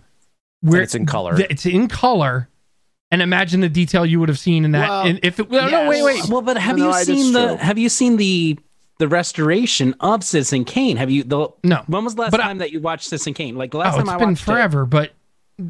where 0.62 0.82
it's 0.82 0.94
in 0.94 1.06
color. 1.06 1.36
th- 1.36 1.48
It's 1.50 1.66
in 1.66 1.86
color, 1.88 2.48
and 3.10 3.22
imagine 3.22 3.60
the 3.60 3.68
detail 3.68 4.04
you 4.04 4.18
would 4.20 4.28
have 4.28 4.38
seen 4.38 4.64
in 4.64 4.72
that. 4.72 4.88
Well, 4.88 5.02
and 5.06 5.20
if 5.22 5.38
it, 5.38 5.48
well, 5.48 5.70
no, 5.70 5.88
wait, 5.88 6.02
wait. 6.02 6.28
Well, 6.28 6.42
but 6.42 6.56
have 6.58 6.76
No, 6.76 6.86
you 6.86 6.90
no, 6.92 7.02
seen 7.02 7.32
the 7.32 7.46
true. 7.48 7.56
have 7.56 7.78
you 7.78 7.88
seen 7.88 8.16
the 8.16 8.58
the 8.98 9.08
restoration 9.08 9.94
of 10.00 10.22
Citizen 10.24 10.64
Kane? 10.64 10.96
Have 10.96 11.10
you 11.10 11.22
the 11.22 11.48
No. 11.64 11.82
when 11.86 12.04
was 12.04 12.16
the 12.16 12.22
last 12.22 12.30
But 12.32 12.40
I- 12.40 12.44
time 12.44 12.58
that 12.58 12.72
you 12.72 12.80
watched 12.80 13.04
Citizen 13.08 13.32
Kane? 13.34 13.54
Like 13.56 13.70
the 13.70 13.78
last 13.78 13.94
Oh, 13.94 13.98
time 13.98 14.02
it's 14.02 14.10
I 14.10 14.18
been 14.18 14.28
watched 14.30 14.42
forever, 14.44 14.84
but 14.86 15.04
it 15.04 15.14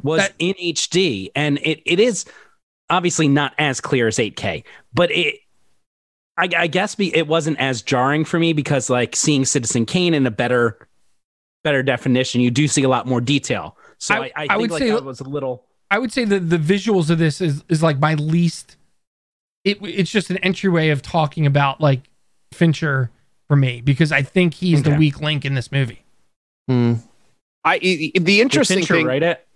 was 0.03 0.21
that- 0.21 0.35
in 0.39 0.55
HD 0.55 1.31
and 1.35 1.59
it, 1.59 1.81
it 1.85 2.01
is 2.01 2.25
obviously 2.89 3.29
not 3.29 3.55
as 3.59 3.81
clear 3.81 4.07
as 4.09 4.17
8K, 4.19 4.65
but 4.95 5.11
it 5.11 5.37
I, 6.39 6.49
I 6.57 6.67
guess 6.69 6.95
be, 6.95 7.15
it 7.15 7.27
wasn't 7.27 7.59
as 7.59 7.83
jarring 7.83 8.25
for 8.25 8.39
me 8.39 8.53
because 8.55 8.89
like 8.89 9.15
seeing 9.15 9.45
Citizen 9.45 9.85
Kane 9.85 10.15
in 10.15 10.27
a 10.27 10.31
better 10.31 10.89
better 11.65 11.83
definition, 11.83 12.41
you 12.41 12.51
do 12.51 12.67
see 12.67 12.83
a 12.83 12.89
lot 12.89 13.07
more 13.07 13.21
detail. 13.21 13.77
So 13.99 14.15
I- 14.15 14.19
I, 14.19 14.23
I, 14.25 14.31
I 14.35 14.47
think 14.49 14.61
would 14.61 14.71
like 14.71 14.79
say- 14.83 14.91
that 14.91 15.05
was 15.05 15.21
a 15.21 15.25
little 15.29 15.65
I 15.91 15.99
would 15.99 16.13
say 16.13 16.25
that 16.25 16.49
the 16.49 16.57
visuals 16.57 17.11
of 17.11 17.19
this 17.19 17.41
is 17.41 17.65
is 17.69 17.83
like 17.83 17.99
my 17.99 18.15
least. 18.15 18.77
It 19.65 19.79
it's 19.83 20.11
just 20.11 20.31
an 20.31 20.39
entryway 20.39 20.89
of 20.91 21.03
talking 21.03 21.45
about 21.47 21.81
like 21.81 22.09
Fincher 22.53 23.11
for 23.49 23.57
me 23.57 23.81
because 23.83 24.11
I 24.13 24.23
think 24.23 24.55
he's 24.55 24.83
the 24.85 24.95
weak 24.95 25.21
link 25.21 25.45
in 25.45 25.55
this 25.55 25.71
movie. 25.73 26.05
Hmm. 26.69 26.95
I, 27.65 27.75
I- 27.75 28.13
the 28.19 28.41
interesting 28.41 28.77
Did 28.79 28.87
Fincher 28.87 28.95
thing, 28.95 29.07
write 29.07 29.23
it? 29.23 29.47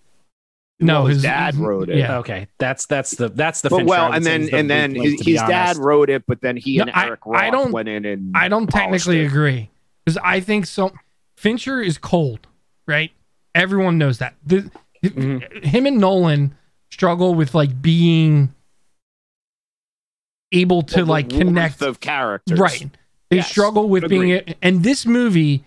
No, 0.79 0.99
well, 1.03 1.05
his 1.07 1.21
dad 1.21 1.55
wrote 1.55 1.89
it. 1.89 1.97
Yeah. 1.97 2.17
Okay, 2.17 2.47
that's 2.57 2.85
that's 2.85 3.11
the 3.11 3.29
that's 3.29 3.61
the 3.61 3.69
but 3.69 3.77
Fincher, 3.77 3.89
well, 3.89 4.11
and 4.11 4.25
then 4.25 4.45
the 4.47 4.55
and 4.57 4.69
then 4.69 4.93
his, 4.93 5.21
his 5.25 5.39
dad 5.41 5.77
wrote 5.77 6.09
it, 6.09 6.25
but 6.27 6.41
then 6.41 6.57
he 6.57 6.77
No, 6.77 6.83
and 6.83 6.91
I- 6.93 7.05
Eric 7.07 7.21
I 7.25 7.45
Roth 7.45 7.51
don't- 7.53 7.71
went 7.71 7.87
in 7.87 8.03
and 8.05 8.35
I 8.35 8.49
don't 8.49 8.67
technically 8.67 9.21
it. 9.21 9.27
agree 9.27 9.69
because 10.03 10.17
I 10.23 10.41
think 10.41 10.65
so. 10.65 10.91
Fincher 11.37 11.81
is 11.81 11.97
cold, 11.97 12.47
right? 12.87 13.11
Everyone 13.53 13.97
knows 13.97 14.17
that. 14.19 14.35
The, 14.45 14.69
Mm-hmm. 15.03 15.67
Him 15.67 15.85
and 15.85 15.99
Nolan 15.99 16.55
struggle 16.89 17.35
with 17.35 17.53
like 17.53 17.79
being 17.79 18.51
able 20.51 20.81
to 20.83 20.97
Well, 21.01 21.05
like 21.05 21.29
connect 21.29 21.81
of 21.81 21.99
characters, 21.99 22.59
Right. 22.59 22.89
They 23.29 23.37
Yes, 23.37 23.49
struggle 23.49 23.87
with 23.89 24.07
being 24.09 24.31
agreed. 24.31 24.55
and 24.61 24.83
this 24.83 25.05
movie 25.05 25.63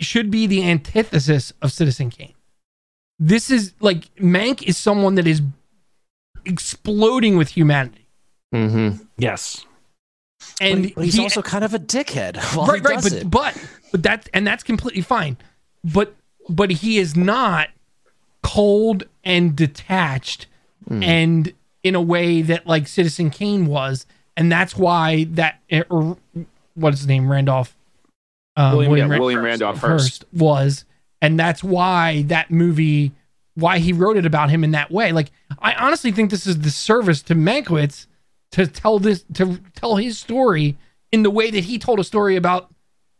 should 0.00 0.30
be 0.30 0.46
the 0.46 0.62
antithesis 0.62 1.52
of 1.62 1.72
Citizen 1.72 2.10
Kane. 2.10 2.34
This 3.18 3.50
is 3.50 3.72
like 3.80 4.14
Mank 4.16 4.62
is 4.62 4.76
someone 4.76 5.14
that 5.16 5.26
is 5.26 5.40
exploding 6.44 7.36
with 7.36 7.48
humanity. 7.50 8.06
Mm-hmm. 8.54 9.02
Yes. 9.18 9.64
And 10.60 10.94
but 10.94 11.04
he's 11.04 11.14
he- 11.14 11.22
also 11.22 11.42
kind 11.42 11.64
of 11.64 11.74
a 11.74 11.78
dickhead. 11.78 12.36
While 12.56 12.66
right, 12.66 12.80
he 12.80 12.86
right, 12.86 12.94
does 13.02 13.10
but 13.10 13.20
it. 13.20 13.30
but 13.30 13.66
but 13.92 14.02
that 14.02 14.28
and 14.34 14.46
that's 14.46 14.62
completely 14.62 15.02
fine. 15.02 15.36
But 15.84 16.14
but 16.48 16.70
he 16.70 16.98
is 16.98 17.16
not 17.16 17.68
cold 18.42 19.04
and 19.24 19.56
detached 19.56 20.46
Hmm. 20.88 21.02
and 21.02 21.52
in 21.82 21.96
a 21.96 22.00
way 22.00 22.42
that 22.42 22.64
like 22.64 22.86
Citizen 22.86 23.28
Kane 23.30 23.66
was 23.66 24.06
and 24.36 24.52
that's 24.52 24.76
why 24.76 25.24
that 25.30 25.58
or 25.90 26.16
what 26.74 26.92
is 26.94 27.00
his 27.00 27.08
name 27.08 27.28
Randolph 27.28 27.76
um, 28.56 28.76
William, 28.76 28.96
yeah, 29.08 29.14
Ra- 29.14 29.18
William 29.20 29.42
Randolph 29.44 29.78
Hearst. 29.80 30.22
Hearst 30.22 30.24
was, 30.32 30.84
and 31.20 31.38
that's 31.38 31.64
why 31.64 32.22
that 32.28 32.50
movie, 32.50 33.12
why 33.54 33.78
he 33.78 33.92
wrote 33.92 34.16
it 34.16 34.26
about 34.26 34.50
him 34.50 34.64
in 34.64 34.72
that 34.72 34.90
way. 34.90 35.12
Like, 35.12 35.30
I 35.58 35.74
honestly 35.74 36.12
think 36.12 36.30
this 36.30 36.46
is 36.46 36.60
the 36.60 36.70
service 36.70 37.22
to 37.22 37.34
Mankiewicz 37.34 38.06
to 38.52 38.66
tell 38.66 38.98
this 38.98 39.24
to 39.34 39.58
tell 39.74 39.96
his 39.96 40.18
story 40.18 40.76
in 41.12 41.22
the 41.22 41.30
way 41.30 41.50
that 41.50 41.64
he 41.64 41.78
told 41.78 42.00
a 42.00 42.04
story 42.04 42.36
about. 42.36 42.70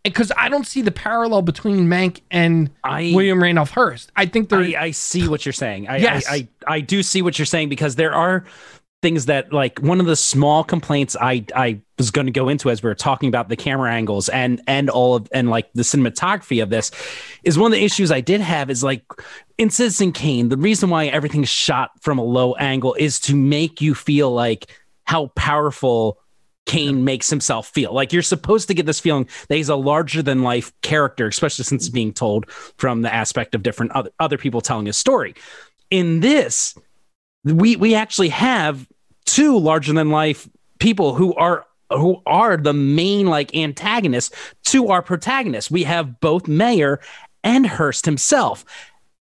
Because 0.04 0.30
I 0.36 0.48
don't 0.48 0.66
see 0.66 0.82
the 0.82 0.92
parallel 0.92 1.42
between 1.42 1.88
Mank 1.88 2.20
and 2.30 2.70
I 2.84 3.10
William 3.12 3.42
Randolph 3.42 3.70
Hearst. 3.70 4.12
I 4.14 4.26
think 4.26 4.52
I, 4.52 4.76
I 4.78 4.90
see 4.92 5.26
what 5.26 5.44
you're 5.44 5.52
saying. 5.52 5.88
I, 5.88 5.96
Yes. 5.96 6.28
I, 6.28 6.34
I 6.34 6.48
I 6.68 6.80
do 6.80 7.02
see 7.02 7.22
what 7.22 7.40
you're 7.40 7.46
saying 7.46 7.70
because 7.70 7.96
there 7.96 8.14
are 8.14 8.44
things 9.02 9.26
that 9.26 9.52
like 9.52 9.78
one 9.80 10.00
of 10.00 10.06
the 10.06 10.16
small 10.16 10.64
complaints 10.64 11.16
I 11.20 11.44
I 11.54 11.80
was 11.98 12.10
going 12.10 12.26
to 12.26 12.32
go 12.32 12.48
into 12.48 12.70
as 12.70 12.82
we 12.82 12.88
were 12.88 12.94
talking 12.94 13.28
about 13.28 13.48
the 13.48 13.56
camera 13.56 13.92
angles 13.92 14.28
and 14.28 14.60
and 14.66 14.88
all 14.88 15.14
of 15.14 15.28
and 15.32 15.50
like 15.50 15.70
the 15.74 15.82
cinematography 15.82 16.62
of 16.62 16.70
this 16.70 16.90
is 17.44 17.58
one 17.58 17.72
of 17.72 17.78
the 17.78 17.84
issues 17.84 18.10
I 18.10 18.20
did 18.20 18.40
have 18.40 18.70
is 18.70 18.82
like 18.82 19.04
in 19.58 19.70
Citizen 19.70 20.12
Kane 20.12 20.48
the 20.48 20.56
reason 20.56 20.88
why 20.88 21.06
everything's 21.06 21.48
shot 21.48 21.90
from 22.00 22.18
a 22.18 22.24
low 22.24 22.54
angle 22.54 22.94
is 22.94 23.20
to 23.20 23.36
make 23.36 23.80
you 23.80 23.94
feel 23.94 24.30
like 24.30 24.70
how 25.04 25.26
powerful 25.36 26.18
Kane 26.66 27.04
makes 27.04 27.30
himself 27.30 27.68
feel. 27.68 27.94
Like 27.94 28.12
you're 28.12 28.22
supposed 28.22 28.68
to 28.68 28.74
get 28.74 28.86
this 28.86 28.98
feeling 28.98 29.28
that 29.48 29.54
he's 29.54 29.68
a 29.68 29.76
larger 29.76 30.20
than 30.20 30.42
life 30.42 30.72
character, 30.82 31.28
especially 31.28 31.64
since 31.64 31.84
it's 31.84 31.92
being 31.92 32.12
told 32.12 32.50
from 32.50 33.02
the 33.02 33.14
aspect 33.14 33.54
of 33.54 33.62
different 33.62 33.92
other, 33.92 34.10
other 34.18 34.36
people 34.36 34.60
telling 34.60 34.86
his 34.86 34.96
story. 34.96 35.34
In 35.90 36.18
this, 36.18 36.74
we 37.54 37.76
we 37.76 37.94
actually 37.94 38.30
have 38.30 38.86
two 39.24 39.58
larger 39.58 39.92
than 39.92 40.10
life 40.10 40.48
people 40.78 41.14
who 41.14 41.34
are 41.34 41.66
who 41.90 42.20
are 42.26 42.56
the 42.56 42.72
main 42.72 43.26
like 43.26 43.54
antagonists 43.54 44.34
to 44.64 44.88
our 44.88 45.02
protagonist. 45.02 45.70
We 45.70 45.84
have 45.84 46.20
both 46.20 46.48
Mayer 46.48 47.00
and 47.44 47.66
Hearst 47.66 48.04
himself. 48.04 48.64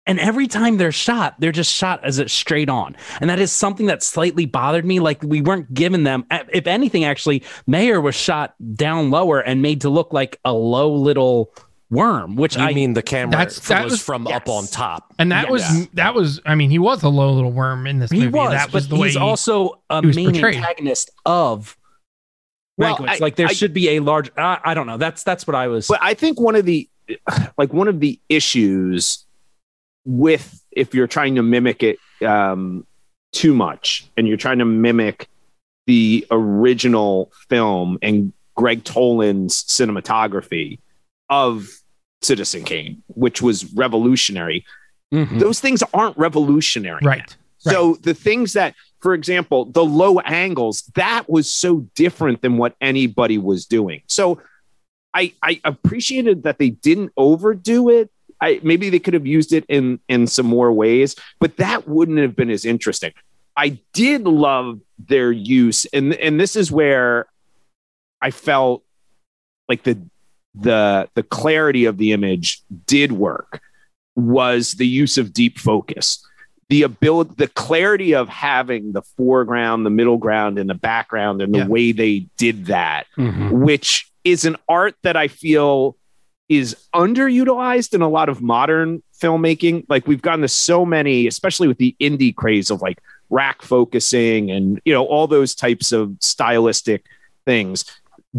And 0.06 0.18
every 0.18 0.46
time 0.46 0.78
they're 0.78 0.90
shot, 0.90 1.36
they're 1.38 1.52
just 1.52 1.72
shot 1.72 2.02
as 2.02 2.18
it 2.18 2.30
straight 2.30 2.70
on. 2.70 2.96
And 3.20 3.28
that 3.28 3.38
is 3.38 3.52
something 3.52 3.86
that 3.86 4.02
slightly 4.02 4.46
bothered 4.46 4.86
me. 4.86 5.00
Like 5.00 5.22
we 5.22 5.42
weren't 5.42 5.72
giving 5.74 6.04
them, 6.04 6.24
if 6.30 6.66
anything, 6.66 7.04
actually, 7.04 7.42
Mayer 7.66 8.00
was 8.00 8.14
shot 8.14 8.54
down 8.74 9.10
lower 9.10 9.38
and 9.38 9.60
made 9.60 9.82
to 9.82 9.90
look 9.90 10.14
like 10.14 10.40
a 10.46 10.52
low 10.52 10.92
little 10.92 11.52
worm, 11.90 12.36
which 12.36 12.56
You 12.56 12.62
I 12.62 12.74
mean 12.74 12.92
the 12.94 13.02
camera 13.02 13.32
That's- 13.32 13.58
from, 13.58 13.74
that 13.76 13.84
was, 13.84 13.92
was- 13.94 14.02
from 14.02 14.26
up 14.26 14.48
on 14.48 14.66
top? 14.66 15.14
and 15.18 15.32
that 15.32 15.44
Yes. 15.44 15.50
was 15.50 15.88
that 15.94 16.14
was. 16.14 16.40
I 16.44 16.54
mean, 16.54 16.70
he 16.70 16.78
was 16.78 17.02
a 17.02 17.08
low 17.08 17.32
little 17.32 17.52
worm 17.52 17.86
in 17.86 17.98
this 17.98 18.10
he 18.10 18.18
movie. 18.20 18.30
was, 18.30 18.50
that 18.50 18.72
was 18.72 18.86
but 18.86 18.94
the 18.96 19.00
way 19.00 19.08
he's 19.08 19.16
he- 19.16 19.20
also 19.22 19.80
a 19.90 20.00
he 20.06 20.12
main 20.12 20.30
portrayed. 20.32 20.56
antagonist 20.56 21.10
of 21.24 21.76
Well, 22.76 23.04
I- 23.08 23.18
like 23.18 23.36
there 23.36 23.46
I- 23.48 23.52
should 23.52 23.72
be 23.74 23.90
a 23.96 24.00
large. 24.00 24.30
I 24.36 24.58
I 24.64 24.74
don't 24.74 24.86
know. 24.86 24.98
That's 24.98 25.22
that's 25.22 25.46
what 25.46 25.54
I 25.56 25.68
was. 25.68 25.86
But 25.88 25.98
I 26.02 26.14
think 26.14 26.38
one 26.40 26.54
of 26.56 26.64
the 26.64 26.88
like 27.58 27.72
one 27.72 27.88
of 27.88 28.00
the 28.00 28.20
issues 28.28 29.24
with 30.04 30.62
if 30.72 30.94
you're 30.94 31.06
trying 31.06 31.34
to 31.36 31.42
mimic 31.42 31.82
it 31.82 31.98
um, 32.26 32.86
too 33.32 33.54
much 33.54 34.08
and 34.16 34.26
you're 34.28 34.36
trying 34.36 34.58
to 34.58 34.64
mimic 34.64 35.28
the 35.86 36.26
original 36.30 37.32
film 37.48 37.98
and 38.02 38.32
Gregg 38.56 38.84
Toland's 38.84 39.64
cinematography 39.64 40.78
of 41.30 41.68
Citizen 42.22 42.64
Kane, 42.64 43.02
which 43.08 43.40
was 43.42 43.72
revolutionary. 43.74 44.64
Mhm. 45.12 45.38
Those 45.38 45.60
things 45.60 45.82
aren't 45.94 46.16
revolutionary. 46.18 47.00
right. 47.02 47.36
So 47.60 47.94
the 48.02 48.14
things 48.14 48.52
that, 48.54 48.74
for 49.00 49.14
example, 49.14 49.64
the 49.66 49.84
low 49.84 50.20
angles, 50.20 50.82
that 50.94 51.28
was 51.28 51.50
so 51.50 51.86
different 51.94 52.40
than 52.40 52.56
what 52.56 52.76
anybody 52.80 53.36
was 53.36 53.66
doing. 53.66 54.02
So 54.06 54.40
I, 55.12 55.32
I 55.42 55.60
appreciated 55.64 56.44
that 56.44 56.58
they 56.58 56.70
didn't 56.70 57.12
overdo 57.16 57.88
it. 57.90 58.10
I 58.40 58.60
maybe 58.62 58.88
they 58.90 59.00
could 59.00 59.14
have 59.14 59.26
used 59.26 59.52
it 59.52 59.64
in 59.68 59.98
in 60.08 60.28
some 60.28 60.46
more 60.46 60.72
ways, 60.72 61.16
but 61.40 61.56
that 61.56 61.88
wouldn't 61.88 62.18
have 62.18 62.36
been 62.36 62.50
as 62.50 62.64
interesting. 62.64 63.12
I 63.56 63.80
did 63.92 64.22
love 64.22 64.80
their 64.98 65.32
use, 65.32 65.84
and 65.86 66.14
and 66.14 66.38
this 66.40 66.54
is 66.54 66.70
where 66.70 67.26
I 68.22 68.30
felt 68.30 68.84
like 69.68 69.82
the 69.82 69.98
the 70.54 71.08
the 71.14 71.22
clarity 71.22 71.84
of 71.84 71.98
the 71.98 72.12
image 72.12 72.62
did 72.86 73.12
work 73.12 73.60
was 74.16 74.74
the 74.74 74.86
use 74.86 75.18
of 75.18 75.32
deep 75.32 75.58
focus 75.58 76.24
the 76.68 76.82
ability 76.82 77.30
the 77.36 77.48
clarity 77.48 78.14
of 78.14 78.28
having 78.28 78.92
the 78.92 79.02
foreground 79.16 79.86
the 79.86 79.90
middle 79.90 80.16
ground 80.18 80.58
and 80.58 80.68
the 80.68 80.74
background 80.74 81.40
and 81.40 81.54
the 81.54 81.58
Yeah. 81.58 81.66
way 81.68 81.92
they 81.92 82.26
did 82.36 82.66
that 82.66 83.06
Mhm. 83.16 83.52
which 83.52 84.10
is 84.24 84.44
an 84.44 84.56
art 84.68 84.94
that 85.02 85.16
i 85.16 85.28
feel 85.28 85.96
is 86.48 86.74
underutilized 86.94 87.94
in 87.94 88.00
a 88.02 88.08
lot 88.08 88.28
of 88.28 88.40
modern 88.42 89.02
filmmaking 89.20 89.84
like 89.88 90.06
we've 90.06 90.22
gotten 90.22 90.40
to 90.42 90.48
so 90.48 90.84
many 90.84 91.26
especially 91.26 91.68
with 91.68 91.78
the 91.78 91.94
indie 92.00 92.34
craze 92.34 92.70
of 92.70 92.80
like 92.82 92.98
rack 93.30 93.60
focusing 93.62 94.50
and 94.50 94.80
you 94.84 94.92
know 94.92 95.04
all 95.04 95.26
those 95.26 95.54
types 95.54 95.92
of 95.92 96.16
stylistic 96.20 97.04
things 97.46 97.84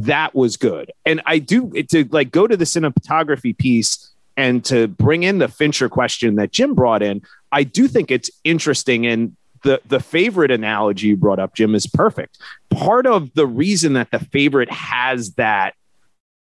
that 0.06 0.34
was 0.36 0.56
good 0.58 0.92
and 1.06 1.22
i 1.26 1.38
do 1.40 1.70
to 1.90 2.06
like 2.12 2.32
go 2.32 2.46
to 2.48 2.56
the 2.58 2.66
cinematography 2.66 3.58
piece 3.58 4.12
and 4.38 4.64
to 4.64 4.88
bring 4.88 5.24
in 5.24 5.38
the 5.40 5.48
fincher 5.48 5.90
question 5.90 6.36
that 6.36 6.52
jim 6.52 6.74
brought 6.74 7.02
in 7.02 7.22
I 7.52 7.64
do 7.64 7.88
think 7.88 8.12
it's 8.12 8.30
interesting 8.44 9.08
and 9.08 9.36
the 9.64 9.82
the 9.88 10.00
favorite 10.00 10.52
analogy 10.52 11.08
you 11.08 11.18
brought 11.18 11.40
up 11.40 11.56
Jim 11.56 11.74
is 11.74 11.88
perfect. 11.88 12.38
Part 12.70 13.08
of 13.08 13.34
the 13.34 13.48
reason 13.48 13.94
that 13.94 14.12
the 14.12 14.20
favorite 14.20 14.72
has 14.72 15.34
that 15.34 15.74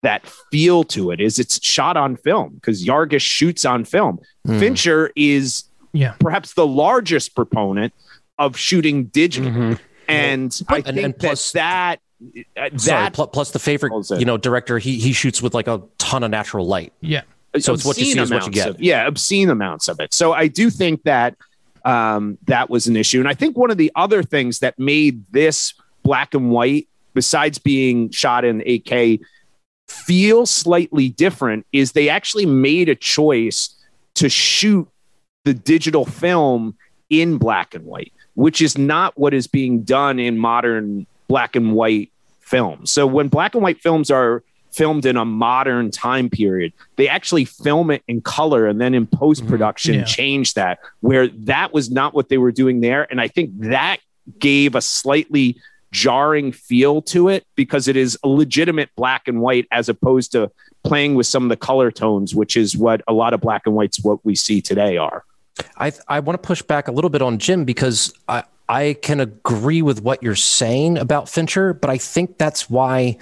that 0.02 0.26
feel 0.50 0.82
to 0.84 1.10
it 1.10 1.20
is 1.20 1.38
it's 1.38 1.62
shot 1.62 1.98
on 1.98 2.16
film 2.16 2.54
because 2.54 2.86
Yorgos 2.86 3.20
shoots 3.20 3.66
on 3.66 3.84
film. 3.84 4.18
Hmm. 4.46 4.58
Fincher 4.58 5.12
is 5.14 5.64
Yeah. 5.92 6.14
perhaps 6.18 6.54
the 6.54 6.66
largest 6.66 7.34
proponent 7.36 7.92
of 8.38 8.56
shooting 8.56 9.08
digitally. 9.08 9.52
Mhm. 9.74 9.78
And 10.08 10.60
I 10.68 10.76
And- 10.76 10.84
think 10.86 10.98
and 11.04 11.18
plus- 11.18 11.52
that 11.52 11.60
that, 11.60 12.00
uh, 12.56 12.76
Sorry, 12.76 13.04
that 13.04 13.12
pl- 13.14 13.28
plus 13.28 13.50
the 13.50 13.58
favorite, 13.58 13.92
you 14.18 14.24
know, 14.24 14.36
director, 14.36 14.78
he 14.78 14.98
he 14.98 15.12
shoots 15.12 15.42
with 15.42 15.54
like 15.54 15.68
a 15.68 15.82
ton 15.98 16.22
of 16.22 16.30
natural 16.30 16.66
light. 16.66 16.92
Yeah. 17.00 17.22
So 17.58 17.74
it's 17.74 17.84
what 17.84 17.96
you 17.98 18.06
see 18.06 18.18
is 18.18 18.30
what 18.30 18.46
you 18.46 18.52
get. 18.52 18.68
of- 18.70 18.80
yeah, 18.80 19.06
obscene 19.06 19.48
amounts 19.48 19.88
of 19.88 20.00
it. 20.00 20.12
So 20.12 20.32
I 20.32 20.48
do 20.48 20.70
think 20.70 21.04
that 21.04 21.36
um, 21.84 22.38
that 22.46 22.70
was 22.70 22.86
an 22.86 22.96
issue, 22.96 23.20
and 23.20 23.28
I 23.28 23.34
think 23.34 23.56
one 23.56 23.70
of 23.70 23.76
the 23.76 23.92
other 23.94 24.22
things 24.22 24.58
that 24.60 24.78
made 24.78 25.24
this 25.32 25.74
black 26.02 26.34
and 26.34 26.50
white, 26.50 26.88
besides 27.14 27.58
being 27.58 28.10
shot 28.10 28.44
in 28.44 28.60
8K, 28.60 29.20
feel 29.88 30.46
slightly 30.46 31.10
different 31.10 31.66
is 31.72 31.92
they 31.92 32.08
actually 32.08 32.46
made 32.46 32.88
a 32.88 32.94
choice 32.94 33.74
to 34.14 34.28
shoot 34.28 34.88
the 35.44 35.54
digital 35.54 36.04
film 36.04 36.76
in 37.10 37.36
black 37.38 37.74
and 37.74 37.84
white, 37.84 38.12
which 38.34 38.62
is 38.62 38.78
not 38.78 39.16
what 39.18 39.34
is 39.34 39.46
being 39.46 39.82
done 39.82 40.18
in 40.18 40.38
modern 40.38 41.06
black 41.28 41.54
and 41.54 41.72
white 41.72 42.10
films. 42.44 42.90
So 42.90 43.06
when 43.06 43.28
black 43.28 43.54
and 43.54 43.62
white 43.62 43.80
films 43.80 44.10
are 44.10 44.42
filmed 44.72 45.06
in 45.06 45.16
a 45.16 45.24
modern 45.24 45.90
time 45.90 46.28
period, 46.28 46.72
they 46.96 47.08
actually 47.08 47.44
film 47.44 47.90
it 47.90 48.02
in 48.08 48.20
color 48.20 48.66
and 48.66 48.80
then 48.80 48.94
in 48.94 49.06
mm-hmm. 49.06 49.16
post 49.16 49.46
production 49.46 49.94
Yeah. 49.94 50.04
change 50.04 50.54
that, 50.54 50.80
where 51.00 51.28
that 51.28 51.72
was 51.72 51.90
not 51.90 52.14
what 52.14 52.28
they 52.28 52.38
were 52.38 52.52
doing 52.52 52.80
there. 52.80 53.06
And 53.10 53.20
I 53.20 53.28
think 53.28 53.50
that 53.60 53.98
gave 54.38 54.74
a 54.74 54.80
slightly 54.80 55.56
jarring 55.92 56.50
feel 56.50 57.00
to 57.00 57.28
it 57.28 57.46
because 57.54 57.86
it 57.86 57.96
is 57.96 58.18
a 58.24 58.28
legitimate 58.28 58.90
black 58.96 59.28
and 59.28 59.40
white 59.40 59.66
as 59.70 59.88
opposed 59.88 60.32
to 60.32 60.50
playing 60.82 61.14
with 61.14 61.26
some 61.26 61.44
of 61.44 61.48
the 61.48 61.56
color 61.56 61.90
tones, 61.90 62.34
which 62.34 62.56
is 62.56 62.76
what 62.76 63.00
a 63.06 63.12
lot 63.12 63.32
of 63.32 63.40
black 63.40 63.62
and 63.64 63.74
whites 63.74 64.00
what 64.02 64.22
we 64.24 64.34
see 64.34 64.60
today 64.60 64.96
are. 64.96 65.24
I 65.78 65.92
I 66.08 66.18
want 66.20 66.42
to 66.42 66.46
push 66.46 66.62
back 66.62 66.88
a 66.88 66.92
little 66.92 67.10
bit 67.10 67.22
on 67.22 67.38
Jim 67.38 67.64
because 67.64 68.12
I 68.28 68.42
I 68.68 68.96
can 69.02 69.20
agree 69.20 69.82
with 69.82 70.02
what 70.02 70.22
you're 70.22 70.34
saying 70.34 70.98
about 70.98 71.28
Fincher, 71.28 71.74
but 71.74 71.90
I 71.90 71.98
think 71.98 72.38
that's 72.38 72.70
why 72.70 73.18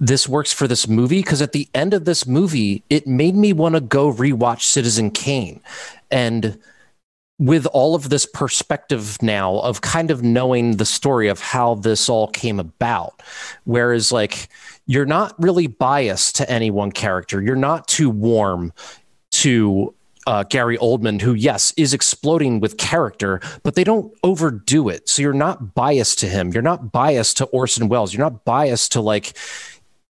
this 0.00 0.28
works 0.28 0.52
for 0.52 0.66
this 0.66 0.88
movie 0.88 1.20
because 1.20 1.42
at 1.42 1.52
the 1.52 1.68
end 1.74 1.94
of 1.94 2.04
this 2.04 2.26
movie, 2.26 2.82
it 2.90 3.06
made 3.06 3.34
me 3.34 3.52
want 3.52 3.74
to 3.74 3.80
go 3.80 4.12
rewatch 4.12 4.62
Citizen 4.62 5.10
Kane. 5.10 5.60
And 6.10 6.58
with 7.38 7.66
all 7.66 7.94
of 7.94 8.08
this 8.08 8.26
perspective 8.26 9.18
now 9.20 9.58
of 9.58 9.82
kind 9.82 10.10
of 10.10 10.22
knowing 10.22 10.76
the 10.76 10.86
story 10.86 11.28
of 11.28 11.40
how 11.40 11.74
this 11.74 12.08
all 12.08 12.28
came 12.28 12.58
about, 12.58 13.22
whereas 13.64 14.10
like 14.10 14.48
you're 14.86 15.06
not 15.06 15.34
really 15.38 15.66
biased 15.66 16.36
to 16.36 16.50
any 16.50 16.70
one 16.70 16.92
character, 16.92 17.42
you're 17.42 17.56
not 17.56 17.88
too 17.88 18.08
warm 18.08 18.72
to 19.32 19.94
uh, 20.26 20.42
Gary 20.44 20.76
Oldman, 20.78 21.20
who, 21.20 21.34
yes, 21.34 21.72
is 21.76 21.94
exploding 21.94 22.58
with 22.60 22.76
character, 22.78 23.40
but 23.62 23.74
they 23.76 23.84
don't 23.84 24.12
overdo 24.24 24.88
it. 24.88 25.08
So 25.08 25.22
you're 25.22 25.32
not 25.32 25.74
biased 25.74 26.18
to 26.20 26.26
him. 26.26 26.52
You're 26.52 26.62
not 26.62 26.90
biased 26.92 27.36
to 27.38 27.44
Orson 27.46 27.88
Welles. 27.88 28.12
You're 28.12 28.24
not 28.24 28.44
biased 28.44 28.92
to 28.92 29.00
like 29.00 29.34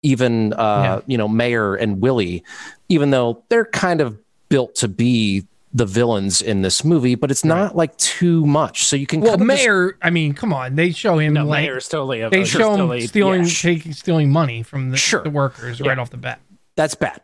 even, 0.02 0.52
uh, 0.54 0.56
Yeah. 0.56 1.00
you 1.06 1.18
know, 1.18 1.28
Mayer 1.28 1.74
and 1.74 2.00
Willie, 2.00 2.42
even 2.88 3.10
though 3.10 3.42
they're 3.48 3.64
kind 3.64 4.00
of 4.00 4.18
built 4.48 4.74
to 4.76 4.88
be 4.88 5.46
the 5.74 5.84
villains 5.84 6.40
in 6.40 6.62
this 6.62 6.82
movie, 6.84 7.14
but 7.16 7.30
it's 7.30 7.44
not 7.44 7.76
like 7.76 7.94
too 7.98 8.46
much. 8.46 8.84
So 8.86 8.96
you 8.96 9.06
can 9.06 9.20
Well, 9.20 9.32
kind 9.36 9.42
of 9.42 9.48
just- 9.56 9.64
Mayer, 9.66 9.98
I 10.00 10.08
mean, 10.08 10.32
come 10.32 10.54
on. 10.54 10.74
They 10.76 10.90
show 10.92 11.18
him 11.18 11.34
No, 11.34 11.44
like 11.44 11.64
Mayer's 11.64 11.88
totally. 11.88 12.22
A, 12.22 12.30
they 12.30 12.44
show 12.44 12.70
him 12.72 12.78
totally- 12.78 13.06
stealing 13.06 13.42
yeah. 13.44 13.50
taking 13.50 13.92
stealing 13.92 14.30
money 14.30 14.62
from 14.62 14.90
the, 14.90 14.96
Sure. 14.96 15.22
the 15.22 15.28
workers 15.30 15.80
right 15.82 15.98
off 15.98 16.08
the 16.10 16.16
bat. 16.16 16.40
that's 16.76 16.94
bad. 16.94 17.20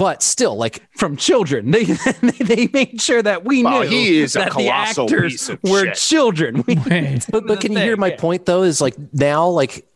But 0.00 0.22
still, 0.22 0.56
like 0.56 0.82
from 0.96 1.18
children. 1.18 1.72
They 1.72 1.84
they 2.40 2.68
made 2.72 3.02
sure 3.02 3.20
that 3.20 3.44
we 3.44 3.62
knew 3.62 3.82
he 3.82 4.20
is 4.20 4.34
a 4.34 4.38
that 4.38 4.44
the 4.46 4.50
colossal 4.52 5.04
actors 5.04 5.32
piece 5.32 5.48
of 5.50 5.62
were 5.62 5.84
shit. 5.84 5.94
children. 5.96 6.64
We- 6.66 6.74
but, 7.30 7.46
but 7.46 7.60
can 7.60 7.72
you 7.72 7.80
hear 7.80 7.98
my 7.98 8.06
yeah. 8.06 8.16
point 8.16 8.46
though? 8.46 8.62
Is 8.62 8.80
like 8.80 8.96
now, 9.12 9.48
like 9.48 9.86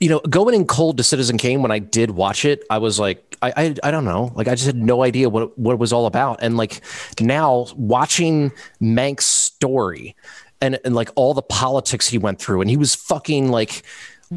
you 0.00 0.08
know, 0.08 0.18
going 0.18 0.56
in 0.56 0.66
cold 0.66 0.96
to 0.96 1.04
Citizen 1.04 1.38
Kane 1.38 1.62
when 1.62 1.70
I 1.70 1.78
did 1.78 2.10
watch 2.10 2.44
it, 2.44 2.64
I 2.68 2.78
was 2.78 2.98
like, 2.98 3.36
I, 3.40 3.52
I, 3.56 3.74
I 3.84 3.90
don't 3.92 4.04
know, 4.04 4.32
like 4.34 4.48
I 4.48 4.56
just 4.56 4.66
had 4.66 4.74
no 4.74 5.04
idea 5.04 5.28
what 5.28 5.44
it- 5.44 5.58
what 5.58 5.74
it 5.74 5.78
was 5.78 5.92
all 5.92 6.06
about, 6.06 6.40
and 6.42 6.56
like 6.56 6.80
now 7.20 7.66
watching 7.76 8.50
Mank's 8.80 9.26
story. 9.26 10.16
And, 10.60 10.78
and 10.82 10.94
like 10.94 11.10
all 11.14 11.34
the 11.34 11.42
politics 11.42 12.08
he 12.08 12.16
went 12.16 12.40
through, 12.40 12.62
and 12.62 12.70
he 12.70 12.78
was 12.78 12.94
fucking 12.94 13.50
like 13.50 13.82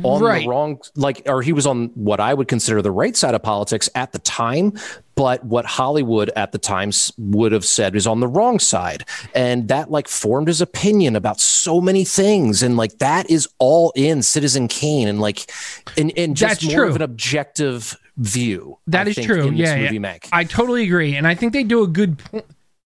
on 0.04 0.22
Right. 0.22 0.44
the 0.44 0.50
wrong, 0.50 0.80
like, 0.96 1.22
or 1.26 1.42
he 1.42 1.54
was 1.54 1.66
on 1.66 1.88
what 1.96 2.20
I 2.20 2.34
would 2.34 2.48
consider 2.48 2.82
the 2.82 2.92
right 2.92 3.16
side 3.16 3.34
of 3.36 3.44
politics 3.44 3.90
at 3.96 4.12
the 4.12 4.20
time, 4.20 4.74
but 5.16 5.44
what 5.44 5.66
Hollywood 5.66 6.30
at 6.36 6.52
the 6.52 6.58
time 6.58 6.92
would 7.18 7.52
have 7.52 7.66
said 7.66 7.96
is 7.96 8.06
on 8.06 8.20
the 8.20 8.28
wrong 8.28 8.60
side. 8.60 9.06
And 9.34 9.68
that 9.70 9.90
like 9.90 10.08
formed 10.08 10.48
his 10.48 10.62
opinion 10.62 11.16
about 11.16 11.40
so 11.40 11.82
many 11.82 12.04
things. 12.04 12.62
And 12.64 12.78
like 12.78 13.00
that 13.00 13.30
is 13.30 13.48
all 13.60 13.92
in 13.96 14.22
Citizen 14.22 14.68
Kane 14.68 15.08
and 15.08 15.20
like, 15.20 15.52
and, 15.98 16.12
and 16.18 16.36
just 16.36 16.62
That's 16.62 16.66
more 16.72 16.82
true. 16.84 16.90
of 16.90 16.96
an 16.98 17.02
objective 17.02 17.98
view. 18.18 18.78
That 18.88 19.08
I 19.08 19.10
is 19.12 19.16
think, 19.16 19.28
true. 19.28 19.48
In 19.48 19.58
this 19.58 19.70
Yeah, 19.70 19.78
movie, 19.92 19.96
yeah. 20.00 20.18
I 20.32 20.44
totally 20.44 20.84
agree, 20.84 21.16
and 21.16 21.28
I 21.28 21.36
think 21.36 21.54
they 21.54 21.64
do 21.64 21.84
a 21.84 21.88
good 21.88 22.18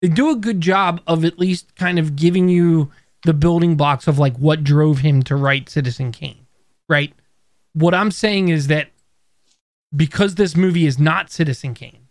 they 0.01 0.07
do 0.07 0.29
a 0.29 0.35
good 0.35 0.61
job 0.61 1.01
of 1.07 1.25
at 1.25 1.39
least 1.39 1.75
kind 1.75 1.97
of 1.99 2.15
giving 2.15 2.47
you 2.49 2.91
the 3.25 3.33
building 3.33 3.75
blocks 3.75 4.07
of 4.07 4.19
like 4.19 4.37
what 4.37 4.63
drove 4.63 4.99
him 4.99 5.23
to 5.23 5.35
write 5.35 5.69
Citizen 5.69 6.11
Kane, 6.13 6.37
right? 6.89 7.13
What 7.73 7.93
I'm 7.93 8.11
saying 8.11 8.49
is 8.49 8.67
that 8.67 8.89
because 9.95 10.35
this 10.35 10.55
movie 10.55 10.85
is 10.85 10.99
not 10.99 11.31
Citizen 11.31 11.73
Kane, 11.73 12.07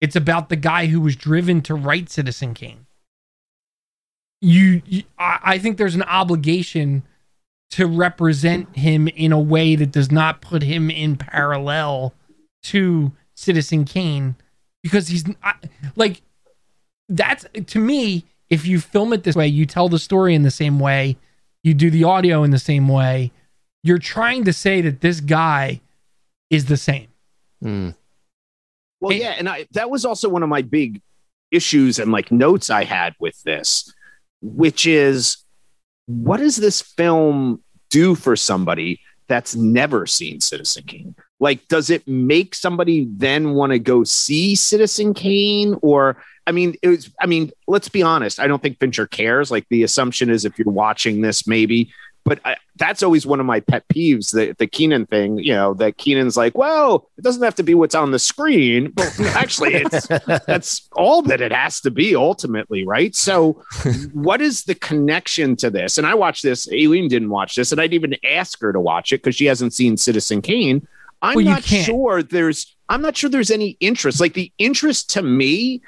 it's 0.00 0.16
about 0.16 0.48
the 0.48 0.56
guy 0.56 0.86
who 0.86 1.00
was 1.00 1.16
driven 1.16 1.60
to 1.62 1.74
write 1.74 2.10
Citizen 2.10 2.54
Kane. 2.54 2.86
You, 4.40 4.82
you 4.86 5.02
I, 5.18 5.38
I 5.42 5.58
think 5.58 5.76
there's 5.76 5.94
an 5.94 6.02
obligation 6.04 7.02
to 7.72 7.86
represent 7.86 8.76
him 8.76 9.08
in 9.08 9.32
a 9.32 9.38
way 9.38 9.76
that 9.76 9.92
does 9.92 10.10
not 10.10 10.40
put 10.40 10.62
him 10.62 10.90
in 10.90 11.16
parallel 11.16 12.14
to 12.62 13.12
Citizen 13.34 13.84
Kane 13.84 14.36
because 14.82 15.08
he's 15.08 15.24
I, 15.42 15.54
like 15.96 16.22
that's 17.08 17.46
to 17.66 17.78
me 17.78 18.24
if 18.48 18.66
you 18.66 18.80
film 18.80 19.12
it 19.12 19.22
this 19.22 19.36
way 19.36 19.46
you 19.46 19.66
tell 19.66 19.88
the 19.88 19.98
story 19.98 20.34
in 20.34 20.42
the 20.42 20.50
same 20.50 20.78
way 20.80 21.16
you 21.62 21.74
do 21.74 21.90
the 21.90 22.04
audio 22.04 22.42
in 22.42 22.50
the 22.50 22.58
same 22.58 22.88
way 22.88 23.30
you're 23.82 23.98
trying 23.98 24.44
to 24.44 24.52
say 24.52 24.80
that 24.82 25.00
this 25.00 25.20
guy 25.20 25.80
is 26.50 26.66
the 26.66 26.76
same 26.76 27.06
Mm. 27.62 27.94
Well, 29.00 29.12
It- 29.12 29.20
yeah, 29.20 29.34
and 29.38 29.48
I 29.48 29.66
that 29.72 29.90
was 29.90 30.04
also 30.04 30.28
one 30.28 30.42
of 30.42 30.48
my 30.48 30.62
big 30.62 31.00
issues 31.50 31.98
and 31.98 32.10
like 32.12 32.30
notes 32.32 32.70
I 32.70 32.84
had 32.84 33.14
with 33.20 33.40
this, 33.42 33.92
which 34.40 34.86
is 34.86 35.38
what 36.06 36.38
does 36.38 36.56
this 36.56 36.80
film 36.80 37.62
do 37.90 38.14
for 38.14 38.34
somebody 38.36 39.00
that's 39.28 39.54
never 39.54 40.06
seen 40.06 40.40
Citizen 40.40 40.84
Kane? 40.84 41.14
Like, 41.38 41.66
does 41.68 41.88
it 41.90 42.06
make 42.08 42.54
somebody 42.54 43.06
then 43.10 43.52
want 43.52 43.72
to 43.72 43.78
go 43.78 44.04
see 44.04 44.54
Citizen 44.54 45.12
Kane? 45.14 45.76
Or 45.82 46.16
I 46.46 46.52
mean, 46.52 46.74
it 46.82 46.88
was 46.88 47.10
I 47.20 47.26
mean, 47.26 47.50
let's 47.66 47.88
be 47.90 48.02
honest, 48.02 48.40
I 48.40 48.46
don't 48.46 48.62
think 48.62 48.78
Fincher 48.78 49.06
cares. 49.06 49.50
Like 49.50 49.66
the 49.70 49.82
assumption 49.82 50.30
is 50.30 50.44
if 50.44 50.58
you're 50.58 50.72
watching 50.72 51.20
this, 51.20 51.46
maybe. 51.46 51.92
But 52.30 52.38
I, 52.44 52.58
that's 52.76 53.02
always 53.02 53.26
one 53.26 53.40
of 53.40 53.46
my 53.46 53.58
pet 53.58 53.82
peeves, 53.88 54.30
the, 54.30 54.54
the 54.56 54.68
Keenan 54.68 55.04
thing, 55.06 55.38
you 55.38 55.52
know, 55.52 55.74
that 55.74 55.96
Keenan's 55.96 56.36
like, 56.36 56.56
well, 56.56 57.10
it 57.18 57.24
doesn't 57.24 57.42
have 57.42 57.56
to 57.56 57.64
be 57.64 57.74
what's 57.74 57.96
on 57.96 58.12
the 58.12 58.20
screen. 58.20 58.92
But 58.92 59.18
actually, 59.20 59.74
it's 59.74 60.06
that's 60.46 60.88
all 60.92 61.22
that 61.22 61.40
it 61.40 61.50
has 61.50 61.80
to 61.80 61.90
be 61.90 62.14
ultimately, 62.14 62.86
right? 62.86 63.16
So, 63.16 63.64
what 64.12 64.40
is 64.40 64.62
the 64.62 64.76
connection 64.76 65.56
to 65.56 65.70
this? 65.70 65.98
And 65.98 66.06
I 66.06 66.14
watched 66.14 66.44
this. 66.44 66.68
Aileen 66.72 67.08
didn't 67.08 67.30
watch 67.30 67.56
this, 67.56 67.72
and 67.72 67.80
I'd 67.80 67.94
even 67.94 68.14
ask 68.24 68.60
her 68.60 68.72
to 68.72 68.78
watch 68.78 69.12
it 69.12 69.24
because 69.24 69.34
she 69.34 69.46
hasn't 69.46 69.74
seen 69.74 69.96
Citizen 69.96 70.40
Kane. 70.40 70.86
I'm 71.22 71.34
Well, 71.34 71.46
not 71.46 71.64
sure 71.64 72.22
there's. 72.22 72.76
I'm 72.88 73.02
not 73.02 73.16
sure 73.16 73.28
there's 73.28 73.50
any 73.50 73.76
interest. 73.80 74.20
Like 74.20 74.34
the 74.34 74.52
interest 74.56 75.10
to 75.14 75.22
me 75.22 75.82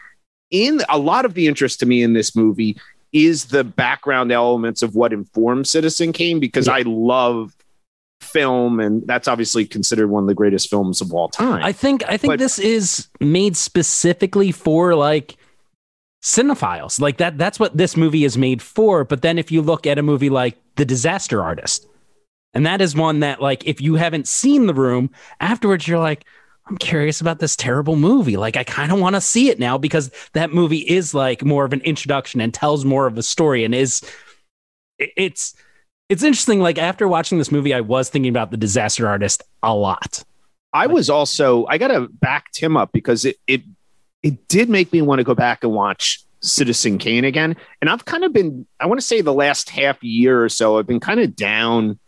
in 0.50 0.80
a 0.88 0.98
lot 0.98 1.24
of 1.24 1.34
the 1.34 1.46
interest 1.46 1.78
to 1.80 1.86
me 1.86 2.02
in 2.02 2.14
this 2.14 2.34
movie 2.34 2.76
is 3.12 3.46
the 3.46 3.62
background 3.64 4.32
elements 4.32 4.82
of 4.82 4.94
what 4.94 5.12
informs 5.12 5.70
Citizen 5.70 6.12
Kane 6.12 6.40
because 6.40 6.68
I 6.68 6.82
love 6.82 7.54
film 8.20 8.80
and 8.80 9.06
that's 9.06 9.26
obviously 9.28 9.66
considered 9.66 10.08
one 10.08 10.22
of 10.24 10.28
the 10.28 10.34
greatest 10.34 10.70
films 10.70 11.00
of 11.00 11.12
all 11.12 11.28
time. 11.28 11.62
I 11.62 11.72
think 11.72 12.04
I 12.08 12.16
think 12.16 12.32
But- 12.32 12.38
this 12.38 12.58
is 12.58 13.08
made 13.20 13.56
specifically 13.56 14.52
for 14.52 14.94
like 14.94 15.36
cinephiles. 16.22 17.00
Like 17.00 17.18
that 17.18 17.36
that's 17.36 17.58
what 17.58 17.76
this 17.76 17.96
movie 17.96 18.24
is 18.24 18.38
made 18.38 18.62
for. 18.62 19.04
But 19.04 19.22
then 19.22 19.38
if 19.38 19.50
you 19.50 19.60
look 19.60 19.86
at 19.86 19.98
a 19.98 20.02
movie 20.02 20.30
like 20.30 20.56
The 20.76 20.84
Disaster 20.84 21.42
Artist, 21.42 21.86
and 22.54 22.64
that 22.66 22.80
is 22.80 22.94
one 22.94 23.20
that 23.20 23.42
like 23.42 23.66
if 23.66 23.80
you 23.80 23.96
haven't 23.96 24.28
seen 24.28 24.66
the 24.66 24.74
room, 24.74 25.10
afterwards 25.40 25.88
you're 25.88 25.98
like, 25.98 26.24
I'm 26.72 26.78
curious 26.78 27.20
about 27.20 27.38
this 27.38 27.54
terrible 27.54 27.96
movie. 27.96 28.38
Like 28.38 28.56
I 28.56 28.64
kind 28.64 28.92
of 28.92 28.98
want 28.98 29.14
to 29.14 29.20
see 29.20 29.50
it 29.50 29.58
now 29.58 29.76
because 29.76 30.10
that 30.32 30.54
movie 30.54 30.78
is 30.78 31.12
like 31.12 31.44
more 31.44 31.66
of 31.66 31.74
an 31.74 31.82
introduction 31.82 32.40
and 32.40 32.54
tells 32.54 32.82
more 32.82 33.06
of 33.06 33.18
a 33.18 33.22
story 33.22 33.62
and 33.62 33.74
is 33.74 34.00
it's 34.98 35.54
it's 36.08 36.22
interesting. 36.22 36.60
Like 36.60 36.78
after 36.78 37.06
watching 37.06 37.36
this 37.36 37.52
movie, 37.52 37.74
I 37.74 37.82
was 37.82 38.08
thinking 38.08 38.30
about 38.30 38.52
the 38.52 38.56
disaster 38.56 39.06
artist 39.06 39.42
a 39.62 39.74
lot. 39.74 40.24
I 40.72 40.86
was 40.86 41.10
also 41.10 41.66
I 41.66 41.76
gotta 41.76 42.08
back 42.10 42.50
Tim 42.52 42.74
up 42.78 42.90
because 42.90 43.26
it 43.26 43.36
it 43.46 43.60
it 44.22 44.48
did 44.48 44.70
make 44.70 44.94
me 44.94 45.02
want 45.02 45.18
to 45.18 45.24
go 45.24 45.34
back 45.34 45.64
and 45.64 45.74
watch 45.74 46.24
Citizen 46.40 46.96
Kane 46.96 47.26
again. 47.26 47.54
And 47.82 47.90
I've 47.90 48.06
kind 48.06 48.24
of 48.24 48.32
been 48.32 48.66
I 48.80 48.86
want 48.86 48.98
to 48.98 49.06
say 49.06 49.20
the 49.20 49.34
last 49.34 49.68
half 49.68 50.02
year 50.02 50.42
or 50.42 50.48
so 50.48 50.78
I've 50.78 50.86
been 50.86 51.00
kind 51.00 51.20
of 51.20 51.36
down 51.36 51.98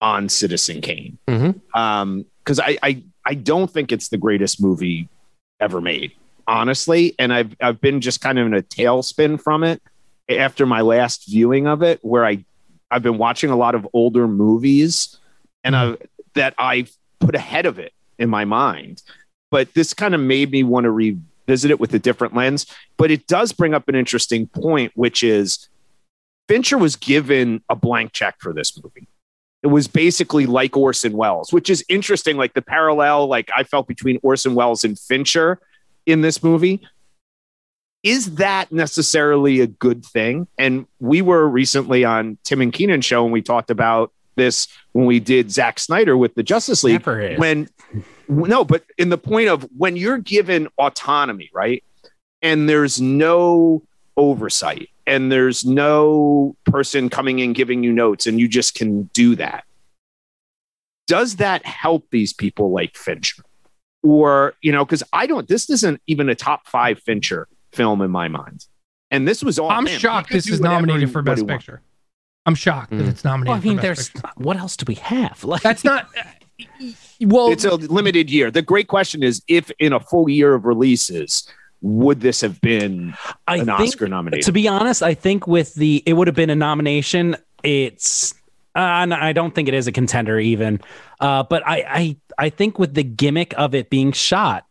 on 0.00 0.30
Citizen 0.30 0.80
Kane. 0.80 1.18
Mhm. 1.28 1.60
Um, 1.74 2.24
because 2.42 2.60
I, 2.60 2.78
I 2.82 3.02
I 3.26 3.34
don't 3.34 3.70
think 3.70 3.90
it's 3.90 4.08
the 4.08 4.16
greatest 4.16 4.62
movie 4.62 5.08
ever 5.60 5.80
made, 5.80 6.12
honestly. 6.46 7.14
And 7.18 7.32
I've 7.32 7.56
I've 7.60 7.80
been 7.80 8.00
just 8.00 8.20
kind 8.20 8.38
of 8.38 8.46
in 8.46 8.54
a 8.54 8.62
tailspin 8.62 9.42
from 9.42 9.64
it 9.64 9.82
after 10.30 10.64
my 10.64 10.80
last 10.80 11.28
viewing 11.28 11.66
of 11.66 11.82
it, 11.82 11.98
where 12.02 12.24
I 12.24 12.44
I've 12.90 13.02
been 13.02 13.18
watching 13.18 13.50
a 13.50 13.56
lot 13.56 13.74
of 13.74 13.86
older 13.92 14.28
movies 14.28 15.18
and 15.64 15.74
I 15.74 15.96
that 16.34 16.54
I 16.56 16.86
put 17.18 17.34
ahead 17.34 17.66
of 17.66 17.80
it 17.80 17.92
in 18.18 18.30
my 18.30 18.44
mind. 18.44 19.02
But 19.50 19.74
this 19.74 19.92
kind 19.92 20.14
of 20.14 20.20
made 20.20 20.52
me 20.52 20.62
want 20.62 20.84
to 20.84 20.90
revisit 20.90 21.70
it 21.70 21.80
with 21.80 21.92
a 21.94 21.98
different 21.98 22.34
lens. 22.34 22.66
But 22.96 23.10
it 23.10 23.26
does 23.26 23.52
bring 23.52 23.74
up 23.74 23.88
an 23.88 23.96
interesting 23.96 24.46
point, 24.46 24.92
which 24.94 25.24
is 25.24 25.68
Fincher 26.48 26.78
was 26.78 26.94
given 26.94 27.62
a 27.68 27.74
blank 27.74 28.12
check 28.12 28.36
for 28.38 28.52
this 28.52 28.80
movie. 28.80 29.08
It 29.62 29.68
was 29.68 29.88
basically 29.88 30.46
like 30.46 30.76
Orson 30.76 31.14
Welles, 31.14 31.52
which 31.52 31.70
is 31.70 31.84
interesting. 31.88 32.36
Like 32.36 32.54
the 32.54 32.62
parallel, 32.62 33.26
like 33.26 33.50
I 33.56 33.64
felt 33.64 33.88
between 33.88 34.18
Orson 34.22 34.54
Welles 34.54 34.84
and 34.84 34.98
Fincher 34.98 35.58
in 36.04 36.20
this 36.20 36.42
movie. 36.42 36.86
Is 38.02 38.36
that 38.36 38.70
necessarily 38.70 39.60
a 39.60 39.66
good 39.66 40.04
thing? 40.04 40.46
And 40.56 40.86
we 41.00 41.22
were 41.22 41.48
recently 41.48 42.04
on 42.04 42.38
Tim 42.44 42.60
and 42.60 42.72
Keenan 42.72 43.00
show 43.00 43.24
and 43.24 43.32
we 43.32 43.42
talked 43.42 43.70
about 43.70 44.12
this 44.36 44.68
when 44.92 45.06
we 45.06 45.18
did 45.18 45.50
Zack 45.50 45.78
Snyder 45.78 46.16
with 46.16 46.34
the 46.34 46.42
Justice 46.42 46.84
League 46.84 47.02
when 47.38 47.68
no 48.28 48.64
but 48.64 48.84
in 48.98 49.08
the 49.08 49.18
point 49.18 49.48
of 49.48 49.62
when 49.76 49.96
you're 49.96 50.18
given 50.18 50.68
autonomy 50.78 51.50
right 51.52 51.82
and 52.42 52.68
there's 52.68 53.00
no 53.00 53.82
oversight 54.16 54.88
and 55.06 55.30
there's 55.30 55.64
no 55.64 56.56
person 56.64 57.08
coming 57.08 57.38
in 57.38 57.52
giving 57.52 57.82
you 57.82 57.92
notes 57.92 58.26
and 58.26 58.40
you 58.40 58.48
just 58.48 58.74
can 58.74 59.04
do 59.12 59.36
that 59.36 59.64
does 61.06 61.36
that 61.36 61.64
help 61.64 62.06
these 62.10 62.32
people 62.32 62.70
like 62.70 62.96
fincher 62.96 63.42
or 64.02 64.54
you 64.62 64.72
know 64.72 64.84
because 64.84 65.02
i 65.12 65.26
don't 65.26 65.48
this 65.48 65.68
isn't 65.70 66.00
even 66.06 66.28
a 66.28 66.34
top 66.34 66.66
five 66.66 66.98
fincher 67.00 67.46
film 67.72 68.00
in 68.02 68.10
my 68.10 68.26
mind 68.28 68.66
and 69.10 69.26
this 69.28 69.42
was 69.42 69.58
all 69.58 69.70
i'm 69.70 69.86
him. 69.86 69.98
Shocked 69.98 70.30
this 70.30 70.48
is 70.48 70.60
nominated 70.60 71.10
for 71.12 71.22
best 71.22 71.38
he 71.38 71.44
wants. 71.44 71.64
picture 71.66 71.82
i'm 72.46 72.54
shocked 72.54 72.90
that 72.90 73.00
Mm. 73.04 73.08
it's 73.10 73.24
nominated 73.24 73.50
Well, 73.50 73.60
I 73.60 73.64
mean, 73.64 73.76
for 73.76 73.82
there's 73.82 74.08
picture. 74.08 74.30
what 74.36 74.56
else 74.56 74.76
do 74.76 74.84
we 74.88 74.94
have? 74.94 75.44
Like 75.44 75.62
that's 75.62 75.84
not 75.84 76.08
well 77.20 77.50
it's 77.52 77.64
a 77.64 77.74
limited 77.74 78.30
year 78.30 78.50
the 78.50 78.62
great 78.62 78.88
question 78.88 79.22
is 79.22 79.42
if 79.46 79.70
in 79.78 79.92
a 79.92 80.00
full 80.00 80.28
year 80.28 80.54
of 80.54 80.64
releases 80.64 81.46
would 81.82 82.20
this 82.20 82.40
have 82.40 82.60
been 82.60 83.14
I 83.46 83.56
an 83.58 83.66
think, 83.66 83.80
oscar 83.80 84.08
nomination 84.08 84.44
to 84.44 84.52
be 84.52 84.66
honest, 84.68 85.02
I 85.02 85.14
think 85.14 85.46
with 85.46 85.74
the 85.74 86.02
it 86.06 86.14
would 86.14 86.26
have 86.26 86.36
been 86.36 86.50
a 86.50 86.56
nomination. 86.56 87.36
It's 87.62 88.32
uh, 88.74 88.78
and 88.80 89.14
I 89.14 89.32
don't 89.32 89.54
think 89.54 89.68
it 89.68 89.74
is 89.74 89.86
a 89.86 89.92
contender 89.92 90.38
even. 90.38 90.80
Uh, 91.20 91.42
but 91.42 91.66
I, 91.66 91.84
I 91.88 92.16
I 92.38 92.50
think 92.50 92.78
with 92.78 92.94
the 92.94 93.02
gimmick 93.04 93.54
of 93.56 93.74
it 93.74 93.88
being 93.90 94.12
shot 94.12 94.64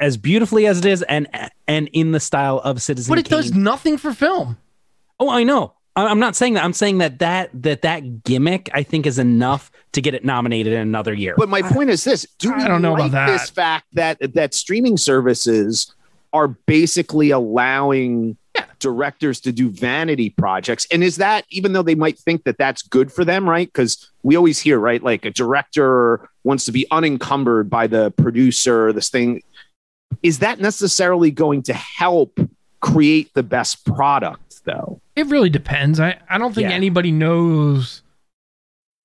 as 0.00 0.16
beautifully 0.16 0.66
as 0.66 0.78
it 0.78 0.84
is, 0.84 1.02
and 1.02 1.28
and 1.68 1.88
in 1.92 2.12
the 2.12 2.20
style 2.20 2.58
of 2.58 2.82
Citizen. 2.82 3.10
But 3.10 3.18
it 3.18 3.28
does 3.28 3.52
nothing 3.54 3.98
for 3.98 4.12
film. 4.12 4.58
Oh, 5.18 5.30
I 5.30 5.44
know. 5.44 5.72
I- 5.94 6.06
I'm 6.08 6.18
not 6.18 6.36
saying 6.36 6.54
that. 6.54 6.64
I'm 6.64 6.72
saying 6.72 6.98
that 6.98 7.20
that 7.20 7.50
that 7.62 7.82
that 7.82 8.24
gimmick 8.24 8.68
I 8.74 8.82
think 8.82 9.06
is 9.06 9.18
enough 9.18 9.70
to 9.92 10.02
get 10.02 10.14
it 10.14 10.24
nominated 10.24 10.72
in 10.74 10.80
another 10.80 11.14
year. 11.14 11.34
But 11.38 11.48
my 11.48 11.62
point 11.62 11.88
is 11.90 12.04
this: 12.04 12.26
Do 12.38 12.52
we 12.52 12.62
I 12.62 12.68
don't 12.68 12.82
know 12.82 12.92
like 12.92 13.10
about 13.10 13.26
that. 13.28 13.32
this 13.38 13.48
fact 13.50 13.86
that 13.92 14.34
that 14.34 14.52
streaming 14.54 14.96
services 14.96 15.94
are 16.36 16.48
basically 16.48 17.30
allowing 17.30 18.36
directors 18.78 19.40
to 19.40 19.52
do 19.52 19.70
vanity 19.70 20.30
projects? 20.30 20.86
And 20.92 21.02
is 21.02 21.16
that 21.16 21.44
even 21.50 21.72
though 21.72 21.82
they 21.82 21.94
might 21.94 22.18
think 22.18 22.44
that 22.44 22.58
that's 22.58 22.82
good 22.82 23.10
for 23.12 23.24
them, 23.24 23.48
right? 23.48 23.66
Because 23.66 24.10
we 24.22 24.36
always 24.36 24.58
hear, 24.60 24.78
right, 24.78 25.02
like 25.02 25.24
a 25.24 25.30
director 25.30 26.28
wants 26.44 26.64
to 26.66 26.72
be 26.72 26.86
unencumbered 26.90 27.68
by 27.70 27.86
the 27.86 28.10
producer. 28.12 28.92
This 28.92 29.08
thing 29.08 29.42
is 30.22 30.38
that 30.40 30.60
necessarily 30.60 31.30
going 31.30 31.62
to 31.64 31.72
help 31.74 32.38
create 32.80 33.32
the 33.34 33.42
best 33.42 33.84
product, 33.84 34.64
though? 34.64 35.00
It 35.16 35.26
really 35.26 35.50
depends. 35.50 35.98
I, 35.98 36.18
I 36.28 36.38
don't 36.38 36.54
think 36.54 36.68
Yeah. 36.68 36.74
anybody 36.76 37.10
knows 37.12 38.02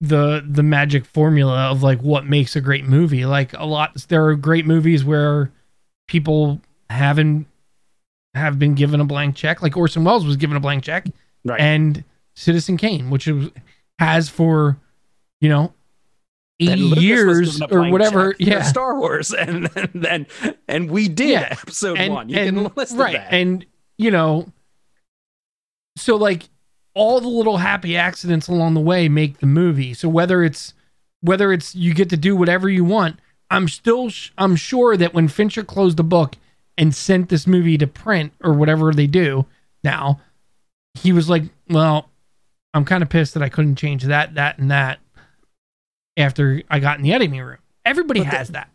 the 0.02 0.44
the 0.48 0.63
magic 0.63 1.06
formula 1.06 1.70
of 1.70 1.84
like 1.84 2.02
what 2.02 2.26
makes 2.26 2.56
a 2.56 2.62
great 2.62 2.86
movie. 2.86 3.26
Like 3.26 3.54
a 3.54 3.65
lot 3.65 3.94
there 4.10 4.26
are 4.26 4.36
great 4.36 4.65
movies 4.65 5.04
where 5.06 5.52
people 6.08 6.60
haven't 6.92 7.48
have 8.34 8.58
been 8.60 8.76
given 8.76 9.00
a 9.02 9.06
blank 9.06 9.36
check. 9.36 9.62
Like 9.62 9.76
Orson 9.76 10.04
Welles 10.04 10.26
was 10.26 10.38
given 10.38 10.56
a 10.56 10.60
blank 10.60 10.84
check. 10.84 11.08
Right. 11.44 11.60
And 11.60 12.04
Citizen 12.36 12.78
Kane, 12.78 13.10
which 13.10 13.28
is, 13.28 13.50
has 14.00 14.30
for, 14.30 14.78
you 15.42 15.50
know, 15.50 15.74
eight 16.60 16.70
And 16.70 16.90
was 16.92 17.04
years 17.04 17.62
or 17.62 17.90
whatever. 17.90 18.36
Yeah. 18.40 18.62
Star 18.64 18.98
Wars, 18.98 19.34
and 19.34 19.66
then 19.94 20.28
and 20.68 20.90
we 20.92 21.08
did 21.10 21.30
Yeah. 21.30 21.48
episode 21.52 21.98
and, 21.98 22.14
one. 22.14 22.30
You 22.30 22.38
and- 22.38 22.58
can 22.58 22.72
listen 22.76 22.98
right 23.00 23.14
that. 23.18 23.34
and 23.34 23.66
you 23.98 24.12
know 24.12 24.48
so 25.98 26.16
like 26.16 26.50
all 26.94 27.20
the 27.22 27.28
little 27.28 27.58
happy 27.58 27.96
accidents 27.98 28.48
along 28.48 28.74
the 28.74 28.80
way 28.82 29.08
make 29.10 29.40
the 29.40 29.46
movie 29.46 29.94
so 29.94 30.08
whether 30.10 30.44
it's 30.44 30.74
whether 31.22 31.52
it's 31.54 31.76
you 31.76 31.94
get 31.94 32.10
to 32.10 32.18
do 32.18 32.36
whatever 32.36 32.70
you 32.70 32.84
want 32.84 33.20
i'm 33.50 33.68
still 33.68 34.10
sh- 34.10 34.32
i'm 34.38 34.56
sure 34.56 34.96
that 34.98 35.14
when 35.14 35.28
fincher 35.28 35.64
closed 35.64 35.98
the 35.98 36.04
book 36.04 36.36
and 36.78 36.94
sent 36.96 37.30
this 37.30 37.46
movie 37.48 37.78
to 37.78 37.88
print 37.88 38.34
or 38.44 38.54
whatever 38.54 38.94
they 38.94 39.08
do 39.08 39.46
now 39.84 40.20
he 40.96 41.12
was 41.12 41.30
like 41.30 41.44
well 41.70 42.10
i'm 42.74 42.86
kind 42.86 43.02
of 43.04 43.10
pissed 43.10 43.34
that 43.34 43.44
i 43.44 43.50
couldn't 43.50 43.76
change 43.76 44.04
that 44.04 44.34
that 44.36 44.58
and 44.60 44.72
that 44.72 45.00
after 46.18 46.62
i 46.70 46.80
got 46.80 46.98
in 46.98 47.04
the 47.04 47.14
editing 47.14 47.40
room 47.42 47.58
everybody 47.86 48.22
But 48.22 48.32
the- 48.32 48.38
has 48.38 48.48
that 48.50 48.70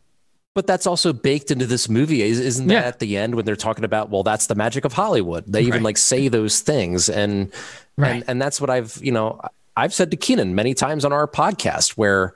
But 0.54 0.66
that's 0.66 0.86
also 0.86 1.12
baked 1.12 1.50
into 1.50 1.66
this 1.66 1.86
movie, 1.86 2.22
is- 2.22 2.40
isn't 2.40 2.66
that 2.68 2.72
Yeah. 2.82 2.88
at 2.88 2.98
the 2.98 3.16
end 3.18 3.34
when 3.34 3.44
they're 3.44 3.56
talking 3.56 3.84
about, 3.84 4.08
well, 4.08 4.22
that's 4.22 4.46
the 4.46 4.54
magic 4.54 4.86
of 4.86 4.94
Hollywood. 4.94 5.44
They 5.46 5.60
even 5.60 5.72
Right. 5.74 5.82
like 5.82 5.98
say 5.98 6.28
those 6.28 6.60
things, 6.60 7.10
and 7.10 7.52
right 7.98 8.14
and 8.14 8.24
and 8.26 8.42
that's 8.42 8.58
what 8.58 8.70
I've 8.70 8.98
you 9.02 9.12
know 9.12 9.38
I've 9.76 9.92
said 9.92 10.10
to 10.12 10.16
Keenan 10.16 10.54
many 10.54 10.72
times 10.72 11.04
on 11.04 11.12
our 11.12 11.28
podcast 11.28 11.90
where 11.98 12.32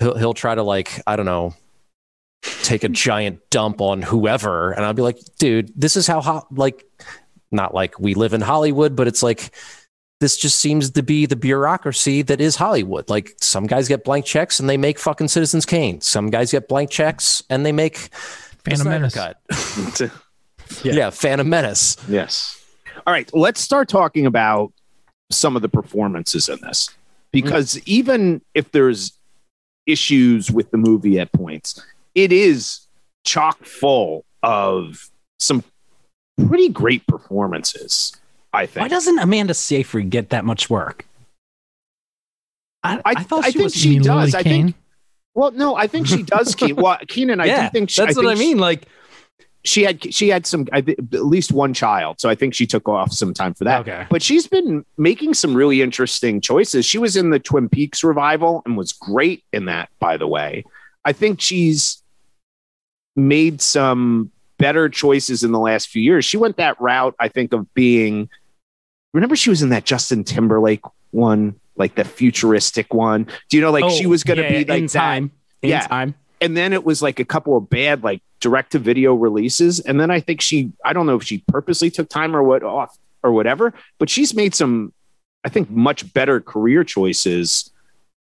he'll 0.00 0.16
he'll 0.18 0.34
try 0.34 0.54
to 0.54 0.62
like 0.62 1.00
I 1.06 1.16
don't 1.16 1.24
know 1.24 1.54
take 2.42 2.84
a 2.84 2.88
giant 2.88 3.40
dump 3.50 3.80
on 3.80 4.02
whoever, 4.02 4.72
and 4.72 4.84
I'll 4.84 4.94
be 4.94 5.02
like, 5.02 5.18
dude, 5.38 5.72
this 5.74 5.96
is 5.96 6.06
how 6.06 6.20
hot 6.20 6.46
like 6.56 6.84
not 7.50 7.74
like 7.74 7.98
we 7.98 8.14
live 8.14 8.32
in 8.32 8.40
Hollywood, 8.40 8.96
but 8.96 9.06
it's 9.06 9.22
like 9.22 9.52
this 10.20 10.36
just 10.36 10.58
seems 10.58 10.90
to 10.90 11.02
be 11.02 11.26
the 11.26 11.36
bureaucracy 11.36 12.22
that 12.22 12.40
is 12.40 12.56
Hollywood. 12.56 13.08
Like 13.10 13.34
some 13.40 13.66
guys 13.66 13.88
get 13.88 14.04
blank 14.04 14.24
checks 14.24 14.58
and 14.60 14.68
they 14.68 14.76
make 14.76 14.98
fucking 14.98 15.28
Citizens 15.28 15.66
Kane. 15.66 16.00
Some 16.00 16.30
guys 16.30 16.52
get 16.52 16.68
blank 16.68 16.90
checks 16.90 17.42
and 17.50 17.66
they 17.66 17.72
make 17.72 17.98
Phantom 18.64 18.88
Menace. 18.88 19.14
Cut. 19.14 19.40
Yeah. 20.02 20.08
yeah, 20.82 21.10
Phantom 21.10 21.48
Menace. 21.48 21.96
Yes. 22.08 22.62
All 23.06 23.12
right, 23.12 23.30
let's 23.34 23.60
start 23.60 23.88
talking 23.88 24.26
about 24.26 24.72
some 25.30 25.54
of 25.54 25.62
the 25.62 25.68
performances 25.68 26.48
in 26.48 26.60
this. 26.60 26.90
Because 27.30 27.78
even 27.86 28.40
if 28.54 28.72
there's 28.72 29.12
issues 29.84 30.50
with 30.50 30.70
the 30.70 30.78
movie 30.78 31.20
at 31.20 31.30
points, 31.32 31.84
it 32.16 32.32
is 32.32 32.80
chock 33.24 33.64
full 33.64 34.24
of 34.42 35.08
some 35.38 35.62
pretty 36.48 36.68
great 36.68 37.06
performances, 37.06 38.16
I 38.52 38.66
think. 38.66 38.82
Why 38.82 38.88
doesn't 38.88 39.18
Amanda 39.20 39.54
Seyfried 39.54 40.10
get 40.10 40.30
that 40.30 40.44
much 40.44 40.68
work? 40.68 41.06
I, 42.82 42.96
I- 42.96 43.02
I, 43.04 43.22
thought 43.22 43.44
I 43.44 43.50
she 43.50 43.58
think 43.58 43.72
she 43.74 43.88
mean 43.90 44.02
does. 44.02 44.34
I 44.34 44.42
Kane? 44.42 44.64
think- 44.64 44.76
well, 45.34 45.50
no, 45.50 45.76
I 45.76 45.86
think 45.86 46.06
she 46.06 46.22
does. 46.22 46.54
Keenan. 46.54 46.76
Well, 46.82 46.96
Keenan, 47.08 47.40
I 47.40 47.44
yeah, 47.44 47.66
do 47.68 47.72
think 47.72 47.90
she, 47.90 48.00
that's 48.00 48.16
I 48.16 48.20
what 48.20 48.26
I 48.26 48.30
think 48.34 48.40
she- 48.40 48.48
mean. 48.48 48.58
Like, 48.58 48.86
she 49.64 49.82
had 49.82 50.14
she 50.14 50.28
had 50.28 50.46
some 50.46 50.66
at 50.72 50.86
least 51.12 51.52
one 51.52 51.74
child, 51.74 52.20
so 52.20 52.30
I 52.30 52.34
think 52.36 52.54
she 52.54 52.66
took 52.66 52.88
off 52.88 53.12
some 53.12 53.34
time 53.34 53.52
for 53.52 53.64
that. 53.64 53.80
okay, 53.80 54.06
But 54.08 54.22
she's 54.22 54.46
been 54.46 54.86
making 54.96 55.34
some 55.34 55.54
really 55.54 55.82
interesting 55.82 56.40
choices. 56.40 56.86
She 56.86 56.96
was 56.98 57.16
in 57.16 57.30
the 57.30 57.38
Twin 57.40 57.68
Peaks 57.68 58.02
revival 58.04 58.62
and 58.64 58.76
was 58.78 58.92
great 58.92 59.42
in 59.52 59.66
that, 59.66 59.90
by 59.98 60.16
the 60.16 60.26
way. 60.28 60.64
I 61.04 61.12
think 61.12 61.40
she's 61.40 62.00
made 63.16 63.60
some 63.60 64.30
better 64.58 64.88
choices 64.88 65.42
in 65.42 65.52
the 65.52 65.58
last 65.58 65.88
few 65.88 66.02
years. 66.02 66.24
She 66.24 66.36
went 66.36 66.56
that 66.58 66.80
route, 66.80 67.14
I 67.18 67.28
think, 67.28 67.52
of 67.52 67.72
being 67.74 68.28
remember 69.12 69.34
she 69.36 69.50
was 69.50 69.62
in 69.62 69.70
that 69.70 69.84
Justin 69.84 70.24
Timberlake 70.24 70.82
one, 71.10 71.58
like 71.76 71.94
the 71.94 72.04
futuristic 72.04 72.92
one. 72.92 73.24
Do 73.48 73.56
you 73.56 73.60
know, 73.62 73.70
like 73.70 73.84
Oh, 73.84 73.90
she 73.90 74.06
was 74.06 74.22
gonna 74.24 74.42
yeah, 74.42 74.48
be 74.50 74.64
like 74.66 74.78
in 74.78 74.86
that? 74.86 74.92
time. 74.92 75.30
In 75.62 75.70
Yeah. 75.70 75.86
time. 75.86 76.14
and 76.42 76.54
then 76.56 76.72
it 76.74 76.84
was 76.84 77.00
like 77.00 77.18
a 77.18 77.24
couple 77.24 77.56
of 77.56 77.68
bad 77.70 78.02
like 78.04 78.20
direct 78.40 78.72
to 78.72 78.78
video 78.78 79.14
releases 79.14 79.80
and 79.80 79.98
then 79.98 80.10
i 80.10 80.20
think 80.20 80.42
she 80.42 80.70
i 80.84 80.92
don't 80.92 81.06
know 81.06 81.16
if 81.16 81.22
she 81.24 81.42
purposely 81.48 81.90
took 81.90 82.06
time 82.10 82.36
or 82.36 82.42
what 82.42 82.62
off 82.62 82.94
or 83.22 83.32
whatever 83.32 83.72
but 83.98 84.10
she's 84.10 84.34
made 84.34 84.54
some 84.54 84.92
i 85.44 85.48
think 85.48 85.70
much 85.70 86.12
better 86.12 86.38
career 86.42 86.84
choices 86.84 87.70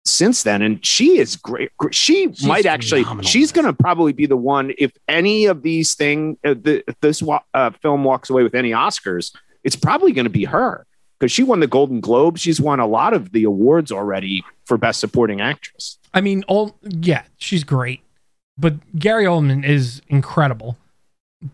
since 0.05 0.43
then 0.43 0.61
and 0.61 0.85
she 0.85 1.17
is 1.17 1.35
great 1.35 1.71
she 1.91 2.27
She's 2.31 2.43
might 2.43 2.65
actually 2.65 3.03
she's 3.23 3.51
going 3.51 3.65
to 3.65 3.73
probably 3.73 4.13
be 4.13 4.25
the 4.27 4.37
one 4.37 4.71
if 4.77 4.91
any 5.07 5.45
of 5.45 5.63
these 5.63 5.95
thing 5.95 6.37
uh, 6.45 6.53
the, 6.53 6.83
if 6.87 6.99
this 7.01 7.21
wa- 7.23 7.41
uh, 7.53 7.71
film 7.81 8.03
walks 8.03 8.29
away 8.29 8.43
with 8.43 8.53
any 8.53 8.71
oscars 8.71 9.35
it's 9.63 9.75
probably 9.75 10.11
going 10.11 10.25
to 10.25 10.29
be 10.29 10.45
her 10.45 10.85
because 11.19 11.31
she 11.31 11.41
won 11.41 11.59
the 11.59 11.67
golden 11.67 11.99
globe 12.01 12.37
she's 12.37 12.61
won 12.61 12.79
a 12.79 12.85
lot 12.85 13.13
of 13.13 13.31
the 13.31 13.43
awards 13.43 13.91
already 13.91 14.43
for 14.65 14.77
best 14.77 14.99
supporting 14.99 15.41
actress 15.41 15.97
I 16.15 16.21
mean, 16.21 16.45
all 16.47 16.77
yeah, 16.81 17.23
she's 17.35 17.65
great, 17.65 17.99
but 18.57 18.75
Gary 18.97 19.25
Oldman 19.25 19.65
is 19.65 20.01
incredible. 20.07 20.77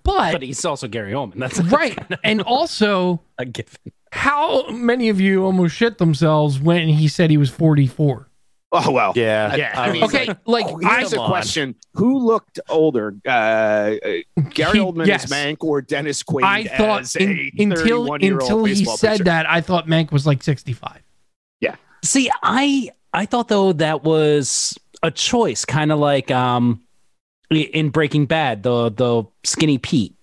But, 0.04 0.34
But 0.34 0.44
he's 0.44 0.64
also 0.64 0.88
Gary 0.88 1.14
Oldman. 1.14 1.40
That's 1.40 1.60
right, 1.62 1.98
and 2.24 2.42
also, 2.44 3.22
a 3.40 3.46
given. 3.46 3.74
how 4.12 4.70
many 4.70 5.10
of 5.10 5.20
you 5.20 5.44
almost 5.44 5.76
shit 5.76 5.98
themselves 5.98 6.60
when 6.60 6.88
he 6.90 7.08
said 7.08 7.32
he 7.32 7.38
was 7.38 7.50
forty 7.50 7.88
four? 7.88 8.28
Oh 8.72 8.92
well 8.92 9.14
Yeah, 9.16 9.56
Yeah, 9.56 9.74
I 9.80 9.90
I 9.90 9.92
mean, 9.92 10.04
Okay, 10.04 10.28
like 10.46 10.66
Oh, 10.68 10.80
I, 10.84 11.00
here's 11.00 11.14
a 11.14 11.18
question: 11.18 11.76
Who 11.96 12.20
looked 12.26 12.60
older, 12.70 13.16
uh, 13.26 13.30
uh, 13.30 13.98
Gary 14.52 14.78
He- 14.80 14.84
Oldman 14.86 15.08
yes. 15.08 15.26
as 15.26 15.32
Mank 15.32 15.58
or 15.62 15.82
Dennis 15.82 16.24
Quaid 16.24 16.44
I 16.44 16.64
thought 16.66 17.02
as 17.02 17.16
in- 17.16 17.32
a 17.32 17.52
until 17.64 18.08
31-year-old 18.08 18.42
until 18.44 18.66
he 18.66 18.86
said 18.86 19.12
pitcher? 19.12 19.24
that, 19.26 19.50
I 19.50 19.62
thought 19.62 19.88
Mank 19.88 20.12
was 20.12 20.26
like 20.28 20.42
sixty 20.44 20.74
five. 20.74 21.02
Yeah. 21.60 21.76
See, 22.04 22.30
I 22.44 22.92
I 23.14 23.26
thought 23.26 23.48
though 23.50 23.74
that 23.74 24.04
was 24.04 24.78
a 25.04 25.12
choice, 25.12 25.66
kind 25.66 25.92
of 25.92 26.00
like 26.00 26.32
um 26.32 26.82
in 27.50 27.90
Breaking 27.90 28.26
Bad, 28.28 28.64
the 28.64 28.90
the 28.92 29.24
skinny 29.44 29.78
Pete. 29.78 30.16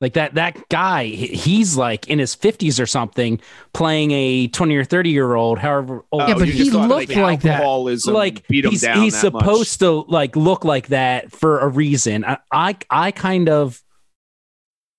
Like 0.00 0.14
that 0.14 0.34
that 0.34 0.68
guy, 0.70 1.04
he's 1.04 1.76
like 1.76 2.08
in 2.08 2.18
his 2.18 2.34
fifties 2.34 2.80
or 2.80 2.86
something, 2.86 3.38
playing 3.74 4.12
a 4.12 4.48
twenty 4.48 4.76
or 4.76 4.84
thirty 4.84 5.10
year 5.10 5.34
old, 5.34 5.58
however 5.58 6.04
old. 6.10 6.26
Yeah, 6.26 6.34
but 6.38 6.48
he 6.48 6.70
looked 6.70 7.14
like 7.14 7.42
that. 7.42 7.60
alcoholism 7.60 8.14
like 8.14 8.48
beat 8.48 8.64
him 8.64 8.70
he's, 8.70 8.80
down. 8.80 9.02
he's 9.02 9.20
that 9.20 9.32
much. 9.32 9.42
supposed 9.42 9.78
to 9.80 10.04
like 10.08 10.36
look 10.36 10.64
like 10.64 10.88
that 10.88 11.30
for 11.32 11.58
a 11.58 11.68
reason. 11.68 12.24
I 12.24 12.38
I, 12.50 12.76
I 12.88 13.10
kind 13.10 13.50
of 13.50 13.82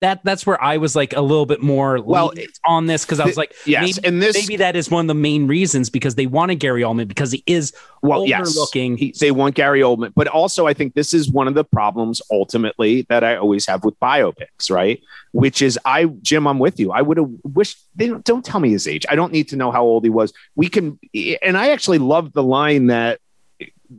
that 0.02 0.20
that's 0.24 0.44
where 0.44 0.62
I 0.62 0.76
was 0.76 0.94
like 0.94 1.16
a 1.16 1.20
little 1.20 1.46
bit 1.46 1.62
more 1.62 2.02
Well, 2.02 2.32
on 2.64 2.86
this 2.86 3.04
because 3.04 3.20
I 3.20 3.24
was 3.24 3.36
like 3.36 3.54
Yes, 3.64 3.96
maybe, 3.96 4.08
and 4.08 4.20
this 4.20 4.34
maybe 4.36 4.56
that 4.56 4.76
is 4.76 4.90
one 4.90 5.04
of 5.04 5.08
the 5.08 5.14
main 5.14 5.46
reasons 5.46 5.88
because 5.88 6.16
they 6.16 6.26
wanted 6.26 6.56
Gary 6.56 6.82
Oldman 6.82 7.08
because 7.08 7.32
he 7.32 7.42
is 7.46 7.72
well, 8.02 8.20
older 8.20 8.28
yes, 8.28 8.56
looking. 8.56 8.96
He, 8.96 9.14
they 9.18 9.30
want 9.30 9.54
Gary 9.54 9.80
Oldman, 9.80 10.12
but 10.16 10.26
also 10.26 10.66
I 10.66 10.74
think 10.74 10.94
this 10.94 11.14
is 11.14 11.30
one 11.30 11.46
of 11.46 11.54
the 11.54 11.64
problems 11.64 12.20
ultimately 12.32 13.02
that 13.08 13.22
I 13.22 13.36
always 13.36 13.64
have 13.66 13.84
with 13.84 13.98
biopics, 14.00 14.70
right? 14.70 15.00
Which 15.30 15.62
is 15.62 15.78
I, 15.84 16.06
Jim, 16.06 16.48
I'm 16.48 16.58
with 16.58 16.80
you. 16.80 16.90
I 16.90 17.00
would 17.00 17.16
have 17.16 17.30
wished 17.44 17.78
they 17.94 18.08
don't, 18.08 18.24
don't 18.24 18.44
tell 18.44 18.60
me 18.60 18.70
his 18.70 18.88
age. 18.88 19.06
I 19.08 19.14
don't 19.14 19.32
need 19.32 19.48
to 19.48 19.56
know 19.56 19.70
how 19.70 19.84
old 19.84 20.02
he 20.02 20.10
was. 20.10 20.32
We 20.56 20.68
can, 20.68 20.98
and 21.42 21.56
I 21.56 21.70
actually 21.70 21.98
love 21.98 22.32
the 22.32 22.42
line 22.42 22.88
that 22.88 23.20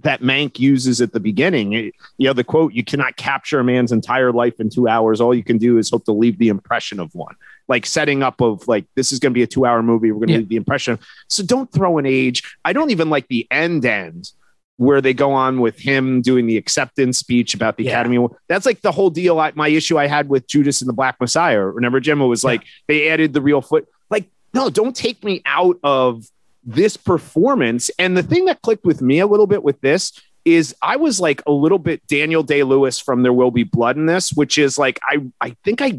that 0.01 0.21
Mank 0.21 0.60
uses 0.60 1.01
at 1.01 1.13
the 1.13 1.19
beginning. 1.19 1.73
It- 1.73 1.93
you 2.17 2.27
know, 2.27 2.34
the 2.34 2.43
quote, 2.43 2.73
you 2.73 2.84
cannot 2.84 3.15
capture 3.15 3.60
a 3.60 3.63
man's 3.63 3.91
entire 3.91 4.32
life 4.32 4.60
in 4.60 4.69
two 4.69 4.88
hours. 4.88 5.21
All 5.21 5.34
you 5.34 5.43
can 5.43 5.58
do 5.58 5.77
is 5.77 5.89
hope 5.89 6.06
to 6.06 6.12
leave 6.12 6.38
the 6.38 6.49
impression 6.49 6.99
of 6.99 7.13
one. 7.13 7.36
Like 7.67 7.86
setting 7.86 8.23
up 8.23 8.41
of 8.41 8.67
like, 8.67 8.86
this 8.95 9.12
is 9.12 9.19
going 9.19 9.32
to 9.32 9.38
be 9.38 9.43
a 9.43 9.47
two 9.47 9.65
hour 9.65 9.82
movie. 9.84 10.12
We're 10.12 10.19
going 10.19 10.27
to 10.27 10.34
Yeah. 10.34 10.39
leave 10.39 10.49
the 10.49 10.56
impression. 10.58 10.99
So 11.29 11.43
don't 11.43 11.71
throw 11.71 11.97
an 11.97 12.06
age. 12.06 12.43
I 12.65 12.73
don't 12.73 12.91
even 12.91 13.10
like 13.10 13.27
the 13.27 13.47
end 13.51 13.86
end 13.86 14.32
where 14.77 15.01
they 15.01 15.13
go 15.13 15.32
on 15.34 15.62
with 15.62 15.77
him 15.79 16.21
doing 16.21 16.47
the 16.47 16.58
acceptance 16.58 17.19
speech 17.19 17.53
about 17.53 17.77
the 17.77 17.84
Yeah. 17.86 17.91
Academy. 17.91 18.27
That's 18.49 18.65
like 18.65 18.82
the 18.82 18.91
whole 18.91 19.10
deal. 19.12 19.39
I, 19.39 19.51
my 19.56 19.67
issue 19.67 19.97
I 19.99 20.08
had 20.08 20.27
with 20.29 20.47
Judas 20.47 20.82
and 20.82 20.89
the 20.89 20.93
Black 20.93 21.19
Messiah. 21.21 21.63
Remember? 21.63 21.99
It 21.99 22.15
was 22.15 22.43
like 22.43 22.63
they 22.88 23.08
added 23.10 23.34
the 23.34 23.41
real 23.41 23.62
foot. 23.62 23.88
Like, 24.10 24.29
no, 24.53 24.69
don't 24.69 24.95
take 24.95 25.23
me 25.23 25.41
out 25.45 25.77
of 25.84 26.25
this 26.65 26.97
performance. 26.97 27.89
And 27.99 28.15
the 28.15 28.23
thing 28.23 28.45
that 28.45 28.62
clicked 28.62 28.86
with 28.86 29.02
me 29.02 29.19
a 29.19 29.28
little 29.28 29.47
bit 29.47 29.63
with 29.63 29.80
this 29.82 30.12
is 30.45 30.76
I 30.82 30.97
was 30.97 31.19
like 31.19 31.41
a 31.47 31.52
little 31.52 31.80
bit 31.80 32.06
Daniel 32.08 32.43
Day 32.43 32.63
Lewis 32.63 32.99
from 32.99 33.23
There 33.23 33.34
Will 33.34 33.52
Be 33.52 33.63
Blood 33.63 33.97
in 33.97 34.06
this, 34.06 34.32
which 34.34 34.58
is 34.58 34.78
like 34.78 34.99
I 35.04 35.26
I 35.39 35.56
think 35.63 35.82
I 35.82 35.93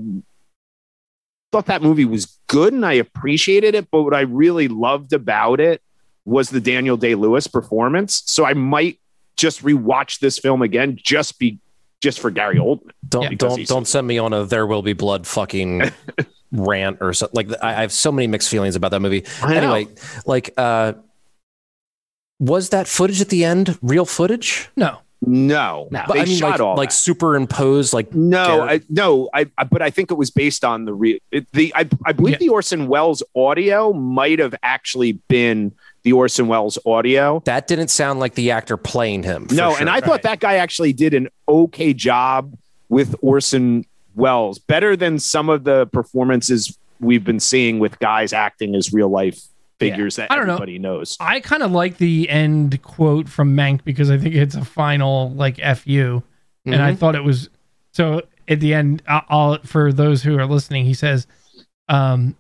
thought 1.53 1.67
that 1.67 1.83
movie 1.83 2.05
was 2.05 2.39
good 2.49 2.73
and 2.73 2.85
I 2.85 2.95
appreciated 2.95 3.75
it, 3.75 3.89
but 3.91 4.03
what 4.03 4.15
I 4.15 4.23
really 4.23 4.69
loved 4.69 5.13
about 5.13 5.61
it 5.61 5.81
was 6.25 6.51
the 6.51 6.61
Daniel 6.61 6.97
Day 6.97 7.15
Lewis 7.15 7.47
performance. 7.47 8.23
So 8.27 8.45
I 8.45 8.55
might 8.55 8.99
just 9.37 9.63
rewatch 9.63 10.21
this 10.21 10.39
film 10.39 10.63
again 10.63 10.99
just 11.03 11.39
be 11.39 11.59
just 12.01 12.21
for 12.21 12.31
Gary 12.31 12.57
Oldman. 12.57 12.91
Don't 13.09 13.23
Yeah. 13.23 13.37
Don't 13.37 13.67
don't 13.67 13.87
send 13.87 14.07
me 14.07 14.19
on 14.19 14.33
a 14.33 14.45
there 14.45 14.67
will 14.67 14.83
be 14.83 14.93
blood 14.93 15.27
fucking 15.27 15.91
rant 16.55 16.99
or 17.01 17.13
something. 17.13 17.47
Like 17.49 17.63
I, 17.63 17.71
I 17.71 17.81
have 17.83 17.93
so 17.93 18.11
many 18.11 18.27
mixed 18.27 18.49
feelings 18.49 18.77
about 18.77 18.91
that 18.93 19.01
movie. 19.01 19.25
I 19.43 19.55
know. 19.55 19.75
Anyway, 19.75 19.95
like 20.27 20.55
uh 20.57 20.95
was 22.41 22.71
that 22.71 22.87
footage 22.89 23.21
at 23.21 23.29
the 23.29 23.45
end 23.45 23.79
real 23.83 24.05
footage? 24.05 24.69
No. 24.77 24.99
No, 25.27 25.89
No. 25.91 26.05
But 26.07 26.15
they 26.15 26.21
I 26.21 26.25
mean 26.27 26.37
shot 26.37 26.51
like 26.51 26.61
all 26.61 26.77
like 26.77 26.89
that. 26.91 26.95
superimposed 26.95 27.95
like 27.95 28.13
No, 28.15 28.61
I, 28.63 28.81
no, 28.91 29.31
I, 29.33 29.47
I, 29.57 29.65
but 29.65 29.81
I 29.81 29.89
think 29.89 30.11
it 30.11 30.15
was 30.15 30.31
based 30.31 30.65
on 30.67 30.85
the 30.85 30.93
real. 30.93 31.19
The 31.53 31.73
I, 31.75 31.89
I 32.05 32.13
believe 32.13 32.33
Yeah. 32.35 32.39
the 32.41 32.49
Orson 32.51 32.89
Welles 32.89 33.23
audio 33.35 33.95
might 33.95 34.39
have 34.39 34.55
actually 34.63 35.13
been 35.29 35.73
the 36.03 36.13
Orson 36.13 36.47
Welles 36.47 36.77
audio. 36.85 37.41
that 37.47 37.67
didn't 37.69 37.89
sound 37.89 38.21
like 38.21 38.35
the 38.35 38.51
actor 38.51 38.77
playing 38.77 39.23
him. 39.23 39.47
No, 39.51 39.71
sure. 39.71 39.81
and 39.81 39.89
I 39.89 40.03
thought 40.03 40.23
that 40.23 40.41
guy 40.41 40.57
actually 40.57 40.93
did 40.93 41.15
an 41.15 41.29
okay 41.49 41.95
job 41.95 42.55
with 42.91 43.15
Orson 43.23 43.87
Welles, 44.15 44.59
better 44.59 44.97
than 44.97 45.19
some 45.19 45.49
of 45.49 45.65
the 45.65 45.87
performances 45.87 46.79
we've 47.01 47.25
been 47.25 47.41
seeing 47.41 47.79
with 47.79 47.99
guys 47.99 48.33
acting 48.33 48.75
as 48.75 48.93
real 48.93 49.09
life 49.09 49.41
figures 49.81 50.17
that 50.17 50.31
I 50.31 50.37
don't 50.37 50.47
know. 50.47 50.53
everybody 50.55 50.79
knows. 50.79 51.17
I 51.21 51.41
kind 51.41 51.63
of 51.63 51.73
like 51.73 51.99
the 51.99 52.29
end 52.31 52.81
quote 52.83 53.29
from 53.29 53.57
Mank 53.57 53.83
because 53.85 54.11
I 54.11 54.17
think 54.19 54.35
it's 54.37 54.55
a 54.55 54.65
final 54.65 55.31
like 55.33 55.57
fu, 55.57 56.23
and 56.65 56.83
I 56.83 56.93
Mhm. 56.93 56.99
thought 56.99 57.15
it 57.17 57.25
was 57.25 57.51
so. 57.93 58.23
At 58.47 58.61
the 58.61 58.75
end, 58.75 59.03
I- 59.09 59.23
I'll 59.29 59.59
for 59.65 59.93
those 59.93 60.23
who 60.23 60.39
are 60.39 60.47
listening, 60.47 60.85
he 60.85 60.95
says, 60.95 61.27
um, 61.89 62.37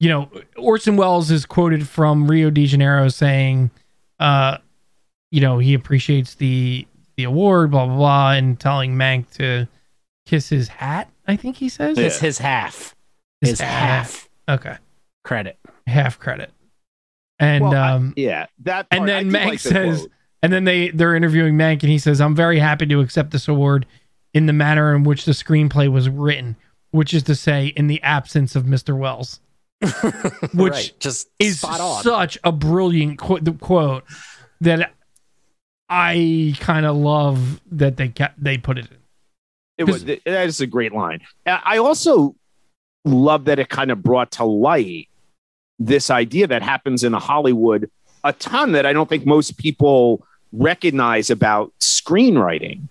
you 0.00 0.08
know, 0.08 0.28
Orson 0.58 0.96
Welles 0.96 1.30
is 1.30 1.46
quoted 1.46 1.86
from 1.88 2.26
Rio 2.28 2.50
de 2.50 2.66
Janeiro 2.66 3.08
saying, 3.08 3.70
uh, 4.20 4.58
you 5.30 5.40
know, 5.40 5.58
he 5.58 5.74
appreciates 5.74 6.34
the 6.34 6.86
the 7.16 7.24
award, 7.24 7.70
blah 7.70 7.86
blah 7.86 7.96
blah, 7.96 8.32
and 8.32 8.58
telling 8.60 8.94
Mank 8.96 9.30
to 9.36 9.66
kiss 10.26 10.48
his 10.48 10.68
hat. 10.68 11.10
I 11.26 11.36
think 11.36 11.56
he 11.56 11.68
says 11.68 11.98
Yeah. 11.98 12.06
It's 12.06 12.18
his 12.18 12.38
half. 12.38 12.94
His 13.40 13.50
His 13.50 13.60
hat. 13.60 13.68
half 13.68 14.28
Okay, 14.48 14.76
credit. 15.24 15.58
half 15.86 16.18
credit, 16.18 16.50
and 17.38 17.64
Well, 17.64 17.74
I- 17.74 17.90
um. 17.92 18.14
yeah, 18.16 18.46
that. 18.60 18.86
and 18.90 18.98
part, 19.00 19.10
I 19.10 19.12
then 19.22 19.30
Mank 19.30 19.46
like 19.46 19.58
says- 19.60 19.98
quote. 20.00 20.10
And 20.44 20.52
then 20.52 20.64
they 20.64 20.88
they're 20.90 21.14
interviewing 21.14 21.54
Mank, 21.54 21.82
and 21.84 21.90
he 21.90 21.98
says, 21.98 22.20
"I'm 22.20 22.34
very 22.34 22.58
happy 22.58 22.84
to 22.86 23.00
accept 23.00 23.30
this 23.30 23.46
award 23.46 23.86
in 24.34 24.46
the 24.46 24.52
manner 24.52 24.92
in 24.94 25.04
which 25.04 25.24
the 25.24 25.30
screenplay 25.32 25.88
was 25.90 26.08
written, 26.08 26.56
which 26.90 27.14
is 27.14 27.22
to 27.24 27.36
say, 27.36 27.68
in 27.76 27.86
the 27.86 28.02
absence 28.02 28.56
of 28.56 28.64
Mr. 28.64 28.96
Welles." 28.98 29.38
which 30.54 30.72
Right, 30.72 30.92
just 30.98 31.28
Is 31.38 31.60
such 31.60 32.38
a 32.42 32.50
brilliant 32.52 33.18
qu- 33.18 33.38
the 33.40 33.52
quote 33.52 34.02
that 34.60 34.92
I 35.88 36.54
kind 36.60 36.86
of 36.86 36.96
love 36.96 37.60
that 37.70 37.96
they 37.96 38.08
kept 38.08 38.42
they 38.42 38.58
put 38.58 38.78
it 38.78 38.88
in. 38.90 38.96
It 39.88 39.92
was 39.92 40.04
that 40.04 40.26
is 40.26 40.60
a 40.60 40.66
great 40.66 40.92
line. 40.92 41.20
I 41.46 41.78
also 41.78 42.34
love 43.04 43.46
that 43.46 43.58
it 43.58 43.68
kind 43.68 43.90
of 43.90 44.02
brought 44.02 44.30
to 44.32 44.44
light 44.44 45.08
this 45.78 46.10
idea 46.10 46.46
that 46.46 46.62
happens 46.62 47.02
in 47.04 47.12
Hollywood 47.12 47.90
a 48.24 48.32
ton 48.32 48.72
that 48.72 48.86
I 48.86 48.92
don't 48.92 49.08
think 49.08 49.26
most 49.26 49.58
people 49.58 50.24
recognize 50.52 51.28
about 51.30 51.72
screenwriting, 51.80 52.82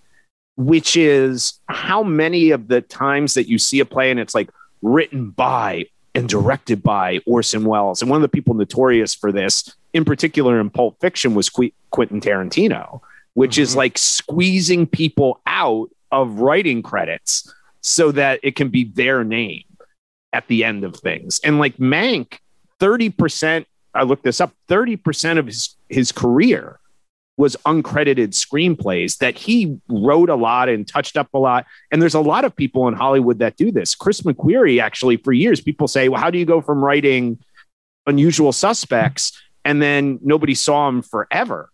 which 0.58 0.98
is 0.98 1.60
how 1.68 2.04
many 2.04 2.50
of 2.52 2.68
the 2.68 2.82
times 2.82 3.36
that 3.36 3.48
you 3.48 3.58
see 3.58 3.80
a 3.80 3.86
play 3.86 4.12
and 4.12 4.20
it's 4.20 4.36
like 4.36 4.50
written 4.82 5.30
by 5.30 5.86
and 6.14 6.28
directed 6.28 6.84
by 6.84 7.20
Orson 7.26 7.64
Welles. 7.64 8.02
And 8.02 8.12
one 8.12 8.18
of 8.18 8.22
the 8.24 8.28
people 8.36 8.54
notorious 8.56 9.16
for 9.16 9.32
this, 9.32 9.74
in 9.94 10.04
particular 10.04 10.60
in 10.60 10.70
Pulp 10.70 11.00
Fiction, 11.00 11.34
was 11.34 11.50
Qu- 11.50 11.72
Quentin 11.92 12.20
Tarantino, 12.20 13.00
which 13.34 13.58
is 13.58 13.72
Mhm. 13.74 13.78
like 13.78 13.98
squeezing 13.98 14.86
people 14.86 15.40
out 15.48 15.90
of 16.12 16.40
writing 16.40 16.82
credits 16.82 17.54
so 17.82 18.12
that 18.12 18.40
it 18.44 18.56
can 18.56 18.70
be 18.70 18.84
their 18.84 19.24
name 19.24 19.64
at 20.34 20.48
the 20.48 20.64
end 20.64 20.84
of 20.84 20.96
things. 20.96 21.40
And 21.44 21.60
like 21.60 21.78
Mank, 21.78 22.40
30%, 22.80 23.66
I 23.94 24.04
looked 24.04 24.24
this 24.24 24.40
up, 24.40 24.54
30% 24.70 25.38
of 25.38 25.46
his, 25.48 25.76
his 25.90 26.12
career 26.12 26.80
was 27.38 27.58
uncredited 27.66 28.30
screenplays 28.30 29.18
that 29.18 29.36
he 29.36 29.80
wrote 29.90 30.30
a 30.30 30.36
lot 30.36 30.70
and 30.70 30.88
touched 30.88 31.18
up 31.18 31.28
a 31.34 31.40
lot. 31.40 31.66
And 31.92 32.00
there's 32.02 32.14
a 32.14 32.22
lot 32.22 32.46
of 32.46 32.56
people 32.56 32.88
in 32.88 32.94
Hollywood 32.94 33.40
that 33.40 33.58
do 33.58 33.72
this. 33.72 33.96
Chris 33.96 34.22
McQuarrie, 34.22 34.82
actually, 34.82 35.18
for 35.18 35.34
years, 35.34 35.60
people 35.60 35.88
say, 35.88 36.08
well, 36.08 36.22
how 36.22 36.30
do 36.30 36.38
you 36.38 36.46
go 36.46 36.62
from 36.62 36.84
writing 36.84 37.40
unusual 38.06 38.52
suspects 38.52 39.42
and 39.66 39.82
then 39.82 40.20
nobody 40.22 40.54
saw 40.54 40.88
him 40.88 41.02
forever? 41.02 41.71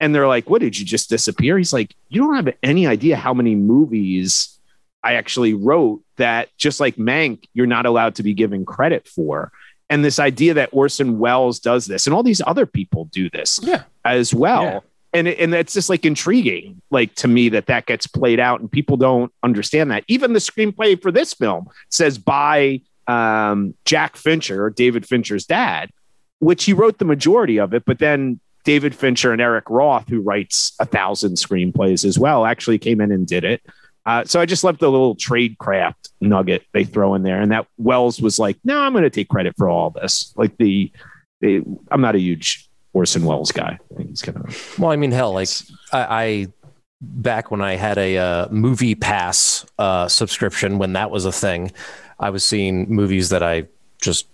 And 0.00 0.14
they're 0.14 0.28
like, 0.28 0.48
what 0.48 0.60
did 0.62 0.78
you 0.78 0.84
just 0.86 1.10
disappear? 1.10 1.58
He's 1.58 1.72
like, 1.72 1.94
you 2.08 2.22
don't 2.22 2.34
have 2.34 2.54
any 2.62 2.86
idea 2.86 3.16
how 3.16 3.34
many 3.34 3.54
movies 3.54 4.58
I 5.02 5.14
actually 5.14 5.54
wrote 5.54 6.00
that 6.16 6.48
just 6.56 6.80
like 6.80 6.96
Mank, 6.96 7.44
you're 7.54 7.66
not 7.66 7.86
allowed 7.86 8.14
to 8.16 8.22
be 8.22 8.34
given 8.34 8.64
credit 8.64 9.06
for. 9.08 9.52
And 9.88 10.04
this 10.04 10.18
idea 10.18 10.54
that 10.54 10.70
Orson 10.72 11.18
Welles 11.18 11.58
does 11.58 11.86
this 11.86 12.06
and 12.06 12.14
all 12.14 12.22
these 12.22 12.40
other 12.46 12.64
people 12.66 13.06
do 13.06 13.28
this 13.30 13.60
Yeah. 13.62 13.82
as 14.04 14.32
well. 14.32 14.62
Yeah. 14.62 14.80
And, 15.12 15.26
it, 15.26 15.38
and 15.40 15.52
that's 15.52 15.74
just 15.74 15.88
like 15.90 16.04
intriguing, 16.06 16.80
like 16.90 17.14
to 17.16 17.26
me, 17.28 17.48
that 17.48 17.66
that 17.66 17.86
gets 17.86 18.06
played 18.06 18.38
out 18.38 18.60
and 18.60 18.70
people 18.70 18.96
don't 18.96 19.32
understand 19.42 19.90
that. 19.90 20.04
Even 20.06 20.32
the 20.32 20.38
screenplay 20.38 21.00
for 21.00 21.10
this 21.10 21.34
film 21.34 21.68
says 21.88 22.16
by 22.16 22.80
um, 23.08 23.74
Jack 23.84 24.16
Fincher, 24.16 24.70
David 24.70 25.04
Fincher's 25.04 25.44
dad, 25.46 25.90
which 26.38 26.64
he 26.64 26.72
wrote 26.72 26.98
the 26.98 27.04
majority 27.04 27.58
of 27.58 27.74
it, 27.74 27.84
but 27.84 27.98
then 27.98 28.38
David 28.70 28.94
Fincher 28.94 29.32
and 29.32 29.42
Eric 29.42 29.68
Roth, 29.68 30.08
who 30.08 30.20
writes 30.20 30.74
a 30.78 30.86
thousand 30.86 31.32
screenplays 31.32 32.04
as 32.04 32.20
well, 32.20 32.46
actually 32.46 32.78
came 32.78 33.00
in 33.00 33.10
and 33.10 33.26
did 33.26 33.42
it. 33.42 33.60
Uh, 34.06 34.22
so 34.24 34.40
I 34.40 34.46
just 34.46 34.62
love 34.62 34.78
the 34.78 34.88
little 34.88 35.16
trade 35.16 35.58
craft 35.58 36.10
nugget 36.20 36.62
they 36.72 36.84
throw 36.84 37.16
in 37.16 37.24
there, 37.24 37.40
and 37.40 37.50
that 37.50 37.66
Welles 37.78 38.22
was 38.22 38.38
like, 38.38 38.58
"No, 38.62 38.78
I'm 38.78 38.92
going 38.92 39.02
to 39.02 39.10
take 39.10 39.28
credit 39.28 39.56
for 39.58 39.68
all 39.68 39.90
this." 39.90 40.32
Like 40.36 40.56
the, 40.58 40.92
the 41.40 41.64
I'm 41.90 42.00
not 42.00 42.14
a 42.14 42.20
huge 42.20 42.70
Orson 42.92 43.24
Welles 43.24 43.50
guy. 43.50 43.76
I 43.90 43.94
think 43.96 44.10
he's 44.10 44.22
kind 44.22 44.38
of 44.38 44.78
Well, 44.78 44.92
I 44.92 44.94
mean, 44.96 45.10
hell, 45.10 45.32
like 45.32 45.48
I, 45.92 46.22
I 46.24 46.46
back 47.00 47.50
when 47.50 47.60
I 47.60 47.74
had 47.74 47.98
a 47.98 48.18
uh, 48.18 48.48
MoviePass 48.50 49.66
uh, 49.80 50.06
subscription 50.06 50.78
when 50.78 50.92
that 50.92 51.10
was 51.10 51.24
a 51.24 51.32
thing, 51.32 51.72
I 52.20 52.30
was 52.30 52.44
seeing 52.44 52.88
movies 52.88 53.30
that 53.30 53.42
I 53.42 53.66
just 54.00 54.28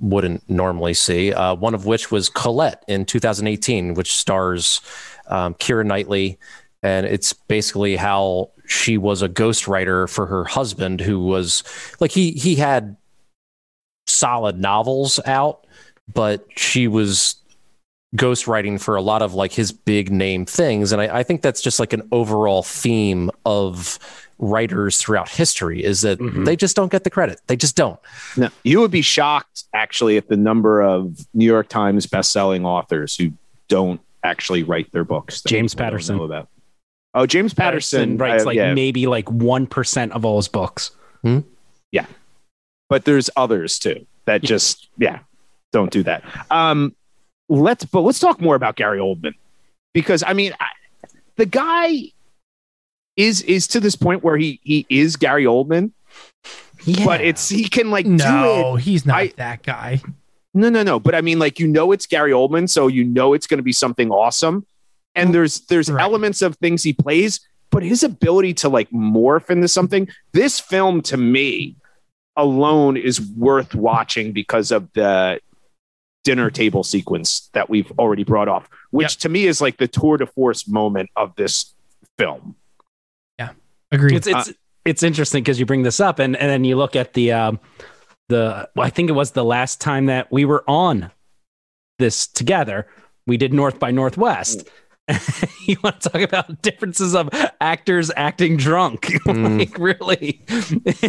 wouldn't 0.00 0.48
normally 0.48 0.94
see. 0.94 1.32
Uh, 1.32 1.54
one 1.54 1.74
of 1.74 1.86
which 1.86 2.10
was 2.10 2.28
Colette 2.28 2.84
in 2.88 3.04
2018, 3.04 3.94
which 3.94 4.16
stars 4.16 4.80
um, 5.26 5.54
Kira 5.54 5.84
Knightley, 5.84 6.38
and 6.82 7.06
it's 7.06 7.32
basically 7.32 7.96
how 7.96 8.50
she 8.66 8.98
was 8.98 9.22
a 9.22 9.28
ghostwriter 9.28 10.08
for 10.08 10.26
her 10.26 10.44
husband, 10.44 11.00
who 11.00 11.20
was 11.20 11.62
like 12.00 12.12
he 12.12 12.32
he 12.32 12.56
had 12.56 12.96
solid 14.06 14.58
novels 14.58 15.20
out, 15.26 15.66
but 16.12 16.46
she 16.56 16.88
was 16.88 17.36
ghostwriting 18.16 18.80
for 18.80 18.96
a 18.96 19.02
lot 19.02 19.22
of 19.22 19.34
like 19.34 19.52
his 19.52 19.72
big 19.72 20.10
name 20.10 20.46
things. 20.46 20.92
And 20.92 21.02
I, 21.02 21.18
I 21.18 21.22
think 21.22 21.42
that's 21.42 21.60
just 21.60 21.78
like 21.78 21.92
an 21.92 22.08
overall 22.10 22.62
theme 22.62 23.30
of 23.44 23.98
writers 24.38 24.98
throughout 24.98 25.28
history 25.28 25.82
is 25.84 26.02
that 26.02 26.18
Mhm. 26.18 26.44
they 26.44 26.54
just 26.56 26.76
don't 26.76 26.90
get 26.92 27.04
the 27.04 27.10
credit. 27.10 27.40
They 27.48 27.56
just 27.56 27.74
don't. 27.76 27.98
No, 28.36 28.48
you 28.64 28.80
would 28.80 28.90
be 28.90 29.02
shocked 29.02 29.64
actually 29.74 30.16
at 30.16 30.28
the 30.28 30.36
number 30.36 30.80
of 30.80 31.26
New 31.34 31.44
York 31.44 31.68
Times 31.68 32.06
best-selling 32.06 32.64
authors 32.64 33.16
who 33.16 33.32
don't 33.68 34.00
actually 34.22 34.62
write 34.62 34.90
their 34.92 35.04
books. 35.04 35.42
James 35.42 35.74
Patterson. 35.74 36.16
know 36.18 36.24
about. 36.24 36.48
Oh, 37.14 37.26
James 37.26 37.52
Patterson, 37.54 38.16
writes 38.16 38.42
uh, 38.44 38.46
like 38.46 38.56
yeah, 38.56 38.74
maybe 38.74 39.06
like 39.06 39.28
one 39.30 39.66
percent 39.66 40.12
of 40.12 40.24
all 40.24 40.36
his 40.36 40.46
books. 40.48 40.92
Yeah. 41.90 42.06
But 42.88 43.04
there's 43.04 43.28
others 43.36 43.78
too 43.78 44.06
that 44.26 44.42
just 44.42 44.88
yeah 44.98 45.20
don't 45.72 45.90
do 45.90 46.02
that. 46.04 46.22
Um, 46.50 46.94
let's 47.48 47.84
but 47.84 48.00
let's 48.02 48.18
talk 48.20 48.40
more 48.40 48.54
about 48.54 48.76
Gary 48.76 48.98
Oldman 48.98 49.34
because 49.94 50.22
I 50.26 50.32
mean 50.32 50.52
I, 50.60 50.66
the 51.36 51.46
guy 51.46 52.12
is 53.18 53.42
is 53.42 53.66
to 53.68 53.80
this 53.80 53.96
point 53.96 54.24
where 54.24 54.38
he 54.38 54.60
he 54.62 54.86
is 54.88 55.16
Gary 55.16 55.44
Oldman, 55.44 55.90
Yeah, 56.84 57.04
but 57.04 57.20
it's 57.20 57.50
he 57.50 57.68
can 57.68 57.90
like 57.90 58.06
do 58.06 58.12
it 58.14 58.16
No, 58.18 58.76
he's 58.76 59.04
not 59.04 59.16
I- 59.18 59.32
that 59.36 59.62
guy. 59.62 60.00
No, 60.54 60.70
no, 60.70 60.82
no. 60.82 60.98
But 60.98 61.14
I 61.14 61.20
mean, 61.20 61.38
like, 61.38 61.60
you 61.60 61.68
know, 61.68 61.92
it's 61.92 62.06
Gary 62.06 62.32
Oldman, 62.32 62.68
so 62.70 62.86
you 62.88 63.04
know 63.04 63.34
it's 63.34 63.46
going 63.46 63.58
to 63.58 63.62
be 63.62 63.72
something 63.72 64.10
awesome. 64.10 64.64
and 65.14 65.34
there's 65.34 65.60
there's 65.66 65.90
Right. 65.90 66.02
elements 66.02 66.42
of 66.42 66.56
things 66.56 66.82
he 66.84 66.92
plays, 66.92 67.40
but 67.70 67.82
his 67.82 68.02
ability 68.04 68.54
to 68.54 68.68
like 68.68 68.88
morph 68.90 69.50
into 69.50 69.66
something. 69.68 70.08
This 70.32 70.58
film 70.60 71.02
to 71.02 71.16
me 71.16 71.76
alone 72.36 72.96
is 72.96 73.20
worth 73.20 73.74
watching 73.74 74.32
because 74.32 74.70
of 74.70 74.88
the 74.94 75.40
dinner 76.24 76.50
table 76.50 76.84
sequence 76.84 77.50
that 77.52 77.68
we've 77.68 77.90
already 77.98 78.22
brought 78.24 78.48
off, 78.48 78.68
which 78.90 79.16
to 79.18 79.28
me 79.28 79.46
is 79.46 79.60
like 79.60 79.76
the 79.78 79.88
tour 79.88 80.16
de 80.18 80.26
force 80.26 80.68
moment 80.68 81.10
of 81.16 81.34
this 81.36 81.74
film. 82.16 82.54
Agreed. 83.92 84.16
It's 84.16 84.26
it's 84.26 84.52
it's 84.84 85.02
interesting 85.02 85.42
because 85.42 85.58
you 85.60 85.66
bring 85.66 85.82
this 85.82 86.00
up, 86.00 86.18
and 86.18 86.36
and 86.36 86.50
then 86.50 86.64
you 86.64 86.76
look 86.76 86.96
at 86.96 87.14
the 87.14 87.32
um 87.32 87.60
the 88.28 88.68
well, 88.76 88.86
I 88.86 88.90
think 88.90 89.08
it 89.10 89.14
was 89.14 89.32
the 89.32 89.44
last 89.44 89.80
time 89.80 90.06
that 90.06 90.30
we 90.32 90.44
were 90.44 90.64
on 90.68 91.10
this 91.98 92.26
together. 92.26 92.86
We 93.26 93.36
did 93.36 93.52
North 93.52 93.78
by 93.78 93.90
Northwest. 93.90 94.68
you 95.66 95.76
want 95.82 96.00
to 96.02 96.10
talk 96.10 96.20
about 96.20 96.60
differences 96.60 97.14
of 97.14 97.30
actors 97.62 98.10
acting 98.16 98.56
drunk, 98.58 99.02
Mm. 99.26 99.58
like 99.58 99.78
really, 99.78 100.44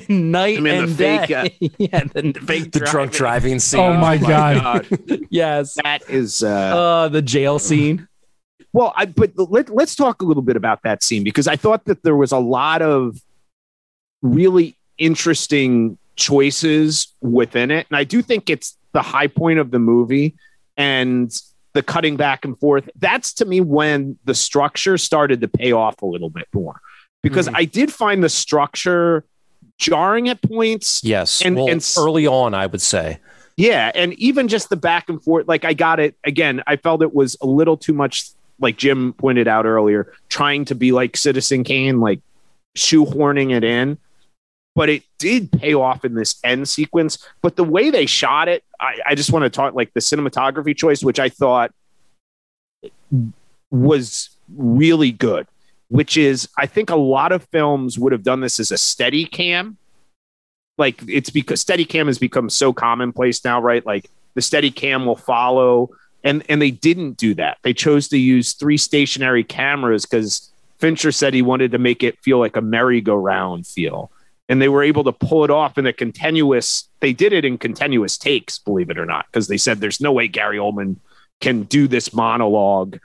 night 0.10 0.58
I 0.58 0.62
mean, 0.62 0.64
the 0.64 0.84
and 0.84 0.96
fake, 0.98 1.28
day. 1.28 1.58
uh, 1.62 1.68
yeah, 1.78 2.04
the, 2.06 2.40
fake 2.46 2.72
The 2.72 2.80
drunk 2.82 3.12
driving 3.12 3.60
scene. 3.60 3.80
oh 3.82 3.94
my 3.98 4.18
god. 4.18 4.88
yes, 5.30 5.76
that 5.84 6.10
is 6.10 6.44
uh, 6.44 6.50
uh, 6.50 7.10
the 7.10 7.22
jail 7.22 7.60
scene. 7.60 8.08
Well, 8.74 8.94
I, 8.96 9.06
but 9.06 9.32
let, 9.36 9.70
let's 9.70 9.96
talk 9.96 10.22
a 10.22 10.26
little 10.26 10.44
bit 10.44 10.56
about 10.56 10.84
that 10.84 11.04
scene 11.04 11.24
because 11.24 11.48
I 11.48 11.56
thought 11.56 11.86
that 11.86 12.04
there 12.04 12.16
was 12.16 12.32
a 12.32 12.38
lot 12.40 12.82
of 12.82 13.18
really 14.22 14.78
interesting 14.98 15.98
choices 16.16 17.08
within 17.22 17.72
it. 17.72 17.88
And 17.90 17.98
I 17.98 18.04
do 18.04 18.22
think 18.22 18.50
it's 18.50 18.78
the 18.92 19.02
high 19.02 19.28
point 19.28 19.60
of 19.60 19.72
the 19.72 19.80
movie 19.80 20.36
and 20.78 21.36
the 21.74 21.82
cutting 21.84 22.18
back 22.18 22.46
and 22.46 22.60
forth. 22.60 22.90
That's 22.98 23.34
to 23.36 23.46
me 23.46 23.62
when 23.62 24.18
the 24.26 24.36
structure 24.36 24.98
started 24.98 25.42
to 25.42 25.48
pay 25.48 25.72
off 25.72 26.02
a 26.02 26.06
little 26.06 26.30
bit 26.30 26.48
more 26.54 26.82
because 27.24 27.48
Mhm. 27.48 27.54
I 27.56 27.66
did 27.66 27.92
find 27.94 28.24
the 28.24 28.30
structure 28.30 29.24
jarring 29.78 30.28
at 30.30 30.42
points. 30.42 31.02
Yes. 31.04 31.42
And- 31.42 31.56
well, 31.56 31.70
and 31.70 31.94
early 31.98 32.28
on, 32.28 32.54
I 32.54 32.66
would 32.66 32.82
say. 32.82 33.20
Yeah, 33.56 33.92
and 33.94 34.14
even 34.14 34.48
just 34.48 34.70
the 34.70 34.78
back 34.78 35.10
and 35.10 35.22
forth, 35.22 35.48
like 35.48 35.66
I 35.66 35.74
got 35.74 36.00
it 36.00 36.16
again. 36.24 36.64
I 36.66 36.76
felt 36.78 37.02
it 37.02 37.14
was 37.14 37.36
a 37.42 37.46
little 37.46 37.76
too 37.78 37.92
much, 37.94 38.26
like 38.60 38.78
Jim 38.78 39.14
pointed 39.14 39.48
out 39.48 39.66
earlier, 39.66 40.14
trying 40.30 40.66
to 40.66 40.76
be 40.76 40.92
like 40.92 41.18
Citizen 41.18 41.64
Kane, 41.64 42.00
like 42.00 42.22
shoehorning 42.78 43.56
it 43.56 43.64
in. 43.64 43.98
But 44.76 44.90
it 44.90 45.04
did 45.18 45.52
pay 45.52 45.74
off 45.74 46.06
in 46.06 46.14
this 46.14 46.40
end 46.44 46.70
sequence. 46.70 47.18
But 47.42 47.56
the 47.56 47.64
way 47.64 47.90
they 47.90 48.06
shot 48.06 48.48
it, 48.48 48.64
I, 48.80 48.98
I 49.08 49.16
just 49.16 49.32
want 49.32 49.44
to 49.44 49.50
talk 49.50 49.74
like 49.74 49.94
the 49.94 50.00
cinematography 50.00 50.76
choice, 50.76 51.04
which 51.04 51.20
I 51.20 51.30
thought 51.30 51.74
was 53.72 54.30
really 54.56 55.12
good. 55.12 55.48
Which 55.90 56.18
is, 56.18 56.48
I 56.58 56.68
think 56.68 56.92
a 56.92 56.96
lot 56.96 57.32
of 57.32 57.44
films 57.46 57.98
would 57.98 58.12
have 58.12 58.24
done 58.24 58.42
this 58.42 58.60
as 58.60 58.72
a 58.72 58.76
Steadicam 58.76 59.76
like 60.80 61.04
it's 61.08 61.30
because 61.30 61.64
Steadicam 61.64 62.08
has 62.08 62.18
become 62.18 62.50
so 62.50 62.74
commonplace 62.74 63.44
now 63.44 63.62
right 63.62 63.86
like 63.86 64.10
the 64.34 64.42
Steadicam 64.42 65.06
will 65.06 65.18
follow 65.18 65.90
and 66.24 66.44
and 66.50 66.62
they 66.62 66.72
didn't 66.72 67.18
do 67.18 67.34
that 67.34 67.58
they 67.64 67.74
chose 67.74 68.08
to 68.08 68.18
use 68.18 68.54
three 68.54 68.78
stationary 68.78 69.44
cameras 69.44 70.06
because 70.06 70.52
fincher 70.78 71.12
said 71.12 71.34
he 71.34 71.42
wanted 71.42 71.72
to 71.72 71.78
make 71.78 72.04
it 72.04 72.18
feel 72.20 72.40
like 72.40 72.56
a 72.56 72.62
merry-go-round 72.62 73.66
feel 73.66 74.12
and 74.48 74.62
they 74.62 74.70
were 74.70 74.84
able 74.84 75.04
to 75.04 75.12
pull 75.12 75.44
it 75.44 75.50
off 75.50 75.78
in 75.78 75.86
a 75.86 75.94
continuous 75.94 76.88
they 77.00 77.14
did 77.14 77.34
it 77.34 77.46
in 77.46 77.58
continuous 77.58 78.18
takes 78.18 78.58
believe 78.58 78.90
it 78.90 78.98
or 78.98 79.06
not 79.06 79.26
because 79.28 79.48
they 79.48 79.58
said 79.58 79.80
there's 79.80 80.02
no 80.02 80.12
way 80.12 80.28
gary 80.28 80.58
oldman 80.58 80.96
can 81.42 81.64
do 81.64 81.88
this 81.88 82.14
monologue 82.14 83.00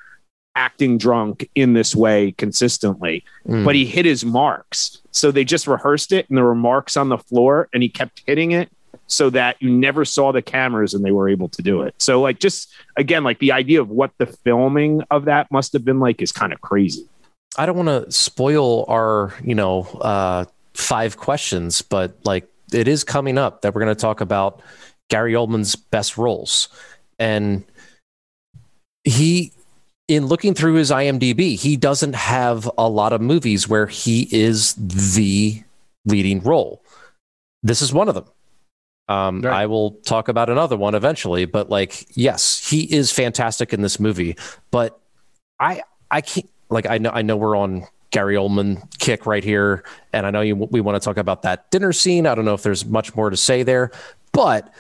acting 0.57 0.99
drunk 0.99 1.49
in 1.57 1.73
this 1.73 1.95
way 1.97 2.33
consistently 2.33 3.25
Mm. 3.47 3.65
but 3.65 3.75
he 3.75 3.85
hit 3.85 4.07
his 4.07 4.25
marks. 4.25 5.03
So 5.11 5.31
they 5.31 5.45
just 5.45 5.67
rehearsed 5.67 6.13
it 6.13 6.27
and 6.29 6.39
there 6.39 6.45
were 6.47 6.55
marks 6.55 6.97
on 6.97 7.11
the 7.11 7.19
floor 7.19 7.69
and 7.75 7.83
he 7.83 7.91
kept 7.91 8.23
hitting 8.25 8.53
it 8.53 8.71
so 9.07 9.31
that 9.31 9.57
you 9.61 9.71
never 9.71 10.05
saw 10.05 10.33
the 10.33 10.43
cameras 10.43 10.95
and 10.95 11.05
they 11.05 11.11
were 11.11 11.29
able 11.29 11.49
to 11.49 11.63
do 11.63 11.83
it. 11.83 11.95
So 11.99 12.21
like 12.21 12.39
just 12.39 12.73
again 12.97 13.25
like 13.25 13.39
the 13.39 13.53
idea 13.53 13.81
of 13.81 13.91
what 13.91 14.13
the 14.19 14.27
filming 14.27 15.03
of 15.11 15.25
that 15.27 15.51
must 15.51 15.73
have 15.73 15.85
been 15.85 16.01
like 16.01 16.23
is 16.23 16.33
kind 16.33 16.53
of 16.53 16.61
crazy. 16.61 17.09
I 17.57 17.67
don't 17.67 17.77
want 17.77 17.89
to 18.07 18.11
spoil 18.11 18.85
our, 18.89 19.33
you 19.45 19.55
know, 19.55 19.83
uh, 20.01 20.45
five 20.75 21.17
questions, 21.17 21.83
but 21.83 22.19
like 22.25 22.49
it 22.73 22.89
is 22.89 23.05
coming 23.05 23.39
up 23.39 23.63
that 23.63 23.75
we're 23.75 23.81
going 23.81 23.95
to 23.95 24.01
talk 24.01 24.21
about 24.21 24.61
Gary 25.09 25.35
Oldman's 25.35 25.77
best 25.77 26.19
roles. 26.19 26.69
And 27.19 27.65
he, 29.05 29.53
in 30.09 30.27
looking 30.27 30.55
through 30.55 30.75
his 30.75 30.91
IMDb, 30.91 31.59
he 31.59 31.77
doesn't 31.77 32.15
have 32.15 32.69
a 32.77 32.89
lot 32.89 33.13
of 33.13 33.21
movies 33.21 33.69
where 33.69 33.87
he 33.87 34.29
is 34.33 34.75
the 34.75 35.63
leading 36.05 36.41
role. 36.43 36.83
This 37.63 37.81
is 37.81 37.93
one 37.93 38.09
of 38.09 38.15
them. 38.15 38.27
Um, 39.09 39.43
Right. 39.43 39.63
I 39.63 39.67
will 39.67 39.93
talk 40.07 40.29
about 40.29 40.49
another 40.49 40.77
one 40.77 40.95
eventually, 40.95 41.45
but 41.45 41.69
like, 41.69 42.07
yes, 42.17 42.67
he 42.69 42.83
is 42.85 43.11
fantastic 43.13 43.73
in 43.73 43.83
this 43.83 44.01
movie. 44.01 44.37
But 44.71 44.99
I, 45.61 45.83
I 46.11 46.21
can't 46.23 46.49
like 46.71 46.87
I 46.87 46.99
know 46.99 47.11
I 47.11 47.23
know 47.23 47.37
we're 47.37 47.57
on 47.57 47.87
Gary 48.11 48.37
Oldman 48.37 48.83
kick 48.99 49.27
right 49.27 49.45
here, 49.45 49.85
and 50.13 50.27
I 50.27 50.31
know 50.31 50.41
you 50.41 50.57
we 50.57 50.81
want 50.81 51.01
to 51.01 51.05
talk 51.05 51.17
about 51.19 51.43
that 51.43 51.71
dinner 51.71 51.93
scene. 51.93 52.27
I 52.27 52.35
don't 52.35 52.45
know 52.45 52.55
if 52.55 52.63
there's 52.63 52.85
much 52.87 53.15
more 53.15 53.29
to 53.31 53.37
say 53.37 53.63
there, 53.63 53.91
but 54.33 54.73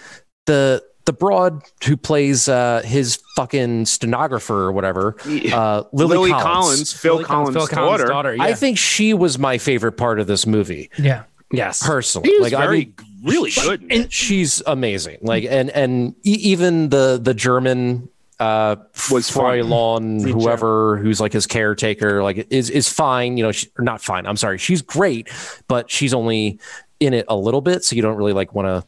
the 0.46 0.82
the 1.04 1.12
broad 1.12 1.62
who 1.84 1.96
plays 1.98 2.48
uh, 2.48 2.80
his 2.84 3.18
fucking 3.36 3.84
stenographer 3.84 4.54
or 4.54 4.72
whatever, 4.72 5.16
uh, 5.52 5.82
Lily, 5.92 6.16
Lily, 6.16 6.30
Collins. 6.30 6.44
Collins, 6.44 6.92
Phil 6.94 7.16
Phil 7.18 7.26
Collins' 7.26 7.68
Collins' 7.68 8.04
daughter. 8.08 8.34
yeah. 8.34 8.42
I 8.42 8.54
think 8.54 8.78
she 8.78 9.12
was 9.12 9.38
my 9.38 9.58
favorite 9.58 9.92
part 9.92 10.18
of 10.18 10.26
this 10.26 10.46
movie, 10.46 10.88
yeah. 10.96 11.24
Yes, 11.56 11.86
personally. 11.86 12.30
He 12.30 12.38
was 12.38 12.52
like 12.52 12.68
I 12.68 12.70
mean, 12.72 12.94
really 13.22 13.50
good. 13.50 13.82
in. 13.84 14.02
And 14.02 14.12
she's 14.12 14.62
amazing. 14.66 15.18
Like 15.22 15.44
and 15.44 15.70
and 15.70 16.14
e- 16.24 16.30
even 16.42 16.88
the 16.90 17.18
the 17.22 17.34
German 17.34 18.08
uh 18.40 18.76
Was 19.12 19.30
fun. 19.30 19.44
Fräulein, 19.44 20.22
The 20.24 20.32
whoever 20.32 20.96
who's 20.98 21.20
like 21.20 21.32
his 21.32 21.46
caretaker, 21.46 22.22
like 22.22 22.46
is 22.50 22.68
is 22.70 22.88
fine. 22.88 23.36
You 23.36 23.44
know, 23.44 23.52
she, 23.52 23.68
not 23.78 24.02
fine. 24.02 24.26
I'm 24.26 24.36
sorry, 24.36 24.58
she's 24.58 24.82
great, 24.82 25.28
but 25.68 25.90
she's 25.90 26.12
only 26.12 26.58
in 27.00 27.14
it 27.14 27.26
a 27.28 27.36
little 27.36 27.60
bit, 27.60 27.84
so 27.84 27.94
you 27.96 28.02
don't 28.02 28.16
really 28.16 28.32
like 28.32 28.54
want 28.54 28.66
to 28.66 28.84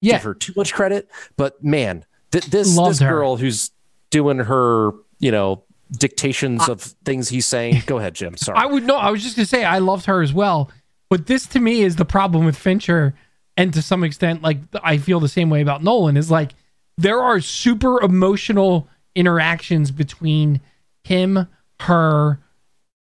Yeah. 0.00 0.14
give 0.14 0.22
her 0.24 0.34
too 0.34 0.52
much 0.56 0.72
credit. 0.74 1.08
But 1.36 1.62
man, 1.64 2.04
th- 2.32 2.46
this 2.46 2.76
Loved 2.76 2.90
this 2.92 2.98
her. 3.00 3.08
girl 3.08 3.36
who's 3.36 3.70
doing 4.10 4.38
her, 4.38 4.92
you 5.18 5.30
know, 5.30 5.62
dictations 5.92 6.68
of 6.68 6.80
things 7.04 7.28
he's 7.28 7.46
saying. 7.46 7.82
Go 7.86 7.98
ahead, 7.98 8.14
Jim. 8.14 8.36
Sorry. 8.36 8.58
I 8.58 8.66
would 8.66 8.84
know. 8.84 8.96
I 8.96 9.10
was 9.10 9.22
just 9.22 9.36
gonna 9.36 9.46
say 9.46 9.64
I 9.64 9.78
loved 9.78 10.06
her 10.06 10.20
as 10.22 10.32
well, 10.32 10.70
but 11.10 11.26
this 11.26 11.46
to 11.48 11.60
me 11.60 11.82
is 11.82 11.96
the 11.96 12.04
problem 12.04 12.44
with 12.46 12.56
Fincher, 12.56 13.14
and 13.56 13.74
to 13.74 13.82
some 13.82 14.02
extent, 14.04 14.42
like 14.42 14.58
I 14.82 14.96
feel 14.96 15.20
the 15.20 15.28
same 15.28 15.50
way 15.50 15.60
about 15.60 15.82
Nolan. 15.84 16.16
Is 16.16 16.30
like 16.30 16.52
there 16.96 17.20
are 17.20 17.40
super 17.40 18.00
emotional 18.00 18.88
interactions 19.14 19.90
between 19.90 20.60
him, 21.04 21.46
her, 21.80 22.38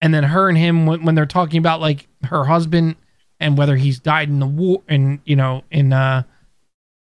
and 0.01 0.13
then 0.13 0.23
her 0.23 0.47
and 0.49 0.57
him 0.57 0.85
when, 0.85 1.03
when 1.03 1.15
they're 1.15 1.25
talking 1.25 1.57
about 1.59 1.81
like 1.81 2.07
her 2.23 2.45
husband 2.45 2.95
and 3.39 3.57
whether 3.57 3.75
he's 3.75 3.99
died 3.99 4.29
in 4.29 4.39
the 4.39 4.47
war, 4.47 4.81
and 4.87 5.19
you 5.25 5.35
know, 5.35 5.63
in 5.69 5.91
uh, 5.93 6.23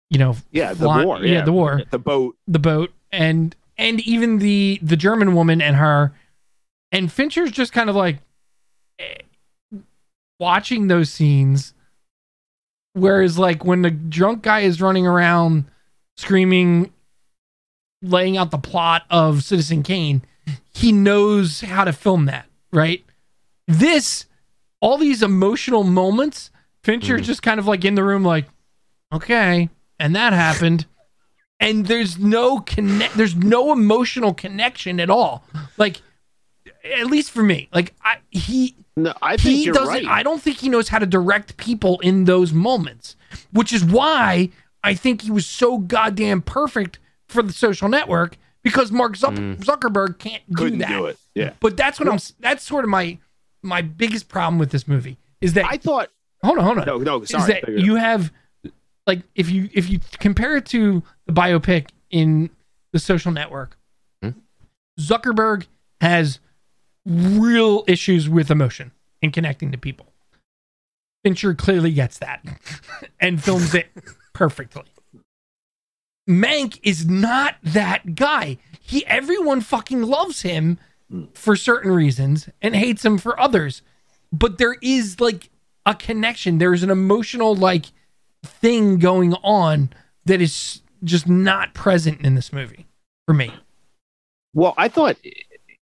you 0.09 0.19
know, 0.19 0.35
yeah, 0.51 0.69
the 0.73 0.85
fly- 0.85 1.05
war. 1.05 1.23
yeah, 1.25 1.41
the 1.43 1.51
war, 1.53 1.81
The 1.89 1.99
boat. 1.99 2.35
the 2.47 2.59
boat 2.59 2.91
and 3.11 3.55
and 3.77 3.99
even 4.01 4.39
the 4.39 4.79
the 4.81 4.97
German 4.97 5.33
woman 5.35 5.61
and 5.61 5.75
her 5.77 6.13
and 6.91 7.11
Fincher's 7.11 7.51
just 7.51 7.71
kind 7.73 7.89
of 7.89 7.95
like 7.95 8.19
eh, 8.99 9.15
watching 10.41 10.87
those 10.87 11.09
scenes 11.11 11.73
whereas 12.93 13.37
like 13.37 13.63
when 13.63 13.83
the 13.83 13.91
drunk 13.91 14.41
guy 14.41 14.61
is 14.61 14.81
running 14.81 15.05
around 15.07 15.65
screaming 16.17 16.91
laying 18.01 18.35
out 18.37 18.51
the 18.51 18.57
plot 18.57 19.03
of 19.09 19.43
Citizen 19.43 19.83
Kane 19.83 20.23
he 20.73 20.91
knows 20.91 21.61
how 21.61 21.83
to 21.83 21.93
film 21.93 22.25
that 22.25 22.47
right? 22.73 23.03
This 23.67 24.25
all 24.81 24.97
these 24.97 25.21
emotional 25.23 25.83
moments 25.83 26.49
Fincher's 26.83 27.21
Mhm. 27.21 27.25
just 27.25 27.43
kind 27.43 27.59
of 27.59 27.67
like 27.67 27.85
in 27.85 27.93
the 27.95 28.03
room 28.03 28.23
like 28.23 28.47
okay 29.13 29.69
and 29.99 30.15
that 30.15 30.33
happened. 30.33 30.87
And 31.59 31.85
there's 31.85 32.17
no 32.17 32.59
connect 32.59 33.13
there's 33.15 33.35
no 33.35 33.71
emotional 33.71 34.33
connection 34.33 34.99
at 34.99 35.11
all. 35.11 35.43
Like 35.77 36.01
at 36.84 37.07
least 37.07 37.32
for 37.32 37.43
me 37.43 37.67
like 37.73 37.93
i 38.03 38.17
he 38.29 38.75
No, 38.95 39.13
I 39.21 39.38
think 39.38 39.55
he 39.57 39.63
you're 39.65 39.73
doesn't 39.73 39.93
right. 39.93 40.05
i 40.07 40.23
don't 40.23 40.41
think 40.41 40.57
he 40.57 40.69
knows 40.69 40.89
how 40.89 40.99
to 40.99 41.05
direct 41.05 41.57
people 41.57 41.99
in 42.01 42.25
those 42.25 42.53
moments 42.53 43.15
which 43.51 43.71
is 43.73 43.84
why 43.84 44.49
i 44.84 44.93
think 44.93 45.21
he 45.21 45.32
was 45.32 45.45
so 45.45 45.77
goddamn 45.77 46.41
perfect 46.41 46.99
for 47.27 47.41
the 47.43 47.53
social 47.53 47.88
network 47.89 48.38
because 48.63 48.91
mark 48.91 49.13
Zuck- 49.17 49.38
Mm. 49.38 49.57
zuckerberg 49.63 50.17
can't 50.19 50.43
do 50.49 50.55
Couldn't 50.55 50.79
that 50.79 50.89
do 50.89 51.05
it. 51.05 51.17
Yeah. 51.36 51.53
but 51.59 51.77
that's 51.77 51.99
what 51.99 52.09
i'm 52.09 52.19
that's 52.39 52.63
sort 52.63 52.84
of 52.84 52.89
my 52.89 53.17
my 53.63 53.82
biggest 53.82 54.27
problem 54.27 54.57
with 54.59 54.71
this 54.71 54.88
movie 54.88 55.17
is 55.39 55.53
that 55.53 55.65
I 55.65 55.77
thought 55.77 56.09
hold 56.43 56.57
on 56.57 56.63
hold 56.63 56.77
on 56.79 56.86
no, 56.88 56.97
no, 56.97 57.21
is 57.21 57.29
sorry. 57.29 57.61
that 57.63 57.69
you 57.79 57.95
have 57.95 58.32
like 59.07 59.21
if 59.36 59.49
you 59.51 59.69
if 59.73 59.89
you 59.89 59.99
compare 60.19 60.57
it 60.57 60.65
to 60.67 61.03
the 61.27 61.34
biopic 61.34 61.89
in 62.09 62.49
the 62.91 62.99
social 62.99 63.32
network 63.32 63.77
Hmm? 64.23 64.32
zuckerberg 64.99 65.65
has 66.01 66.39
real 67.06 67.84
issues 67.88 68.30
with 68.30 68.52
emotion 68.52 68.91
and 69.22 69.34
connecting 69.34 69.72
to 69.72 69.78
people. 69.78 70.08
Fincher 71.24 71.54
clearly 71.54 71.91
gets 71.91 72.18
that 72.18 72.43
and 73.20 73.43
films 73.43 73.76
it 73.76 73.88
perfectly. 74.34 74.84
Mank 76.30 76.80
is 76.84 77.08
not 77.08 77.56
that 77.64 78.16
guy. 78.16 78.58
He 78.80 79.06
everyone 79.06 79.62
fucking 79.62 80.04
loves 80.04 80.41
him 80.41 80.78
for 81.34 81.56
certain 81.56 81.91
reasons 81.91 82.49
and 82.62 82.76
hates 82.76 83.04
him 83.04 83.18
for 83.18 83.39
others. 83.39 83.82
But 84.32 84.58
there 84.58 84.78
is 84.82 85.20
like 85.20 85.49
a 85.86 85.95
connection. 85.95 86.58
There's 86.58 86.84
an 86.84 86.89
emotional 86.89 87.56
like 87.56 87.88
thing 88.43 88.97
going 88.97 89.34
on 89.43 89.89
that 90.26 90.41
is 90.41 90.82
just 91.04 91.28
not 91.28 91.74
present 91.74 92.22
in 92.22 92.36
this 92.36 92.54
movie 92.54 92.88
for 93.28 93.34
me. 93.34 93.52
Well, 94.54 94.74
I 94.78 94.88
thought, 94.89 95.18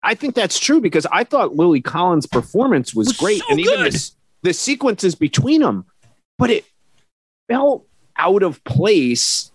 I 0.02 0.14
think 0.14 0.34
that's 0.34 0.58
true 0.58 0.80
because 0.80 1.06
I 1.12 1.24
thought 1.24 1.56
Lily 1.56 1.80
Collins' 1.80 2.26
performance 2.26 2.94
was, 2.94 3.08
Was 3.08 3.16
great, 3.16 3.38
so 3.38 3.46
and 3.50 3.60
even 3.60 3.84
the, 3.84 4.10
the 4.42 4.52
sequences 4.52 5.14
between 5.14 5.60
them, 5.60 5.86
but 6.38 6.50
it 6.50 6.64
felt 7.48 7.86
out 8.16 8.42
of 8.42 8.62
place 8.64 9.50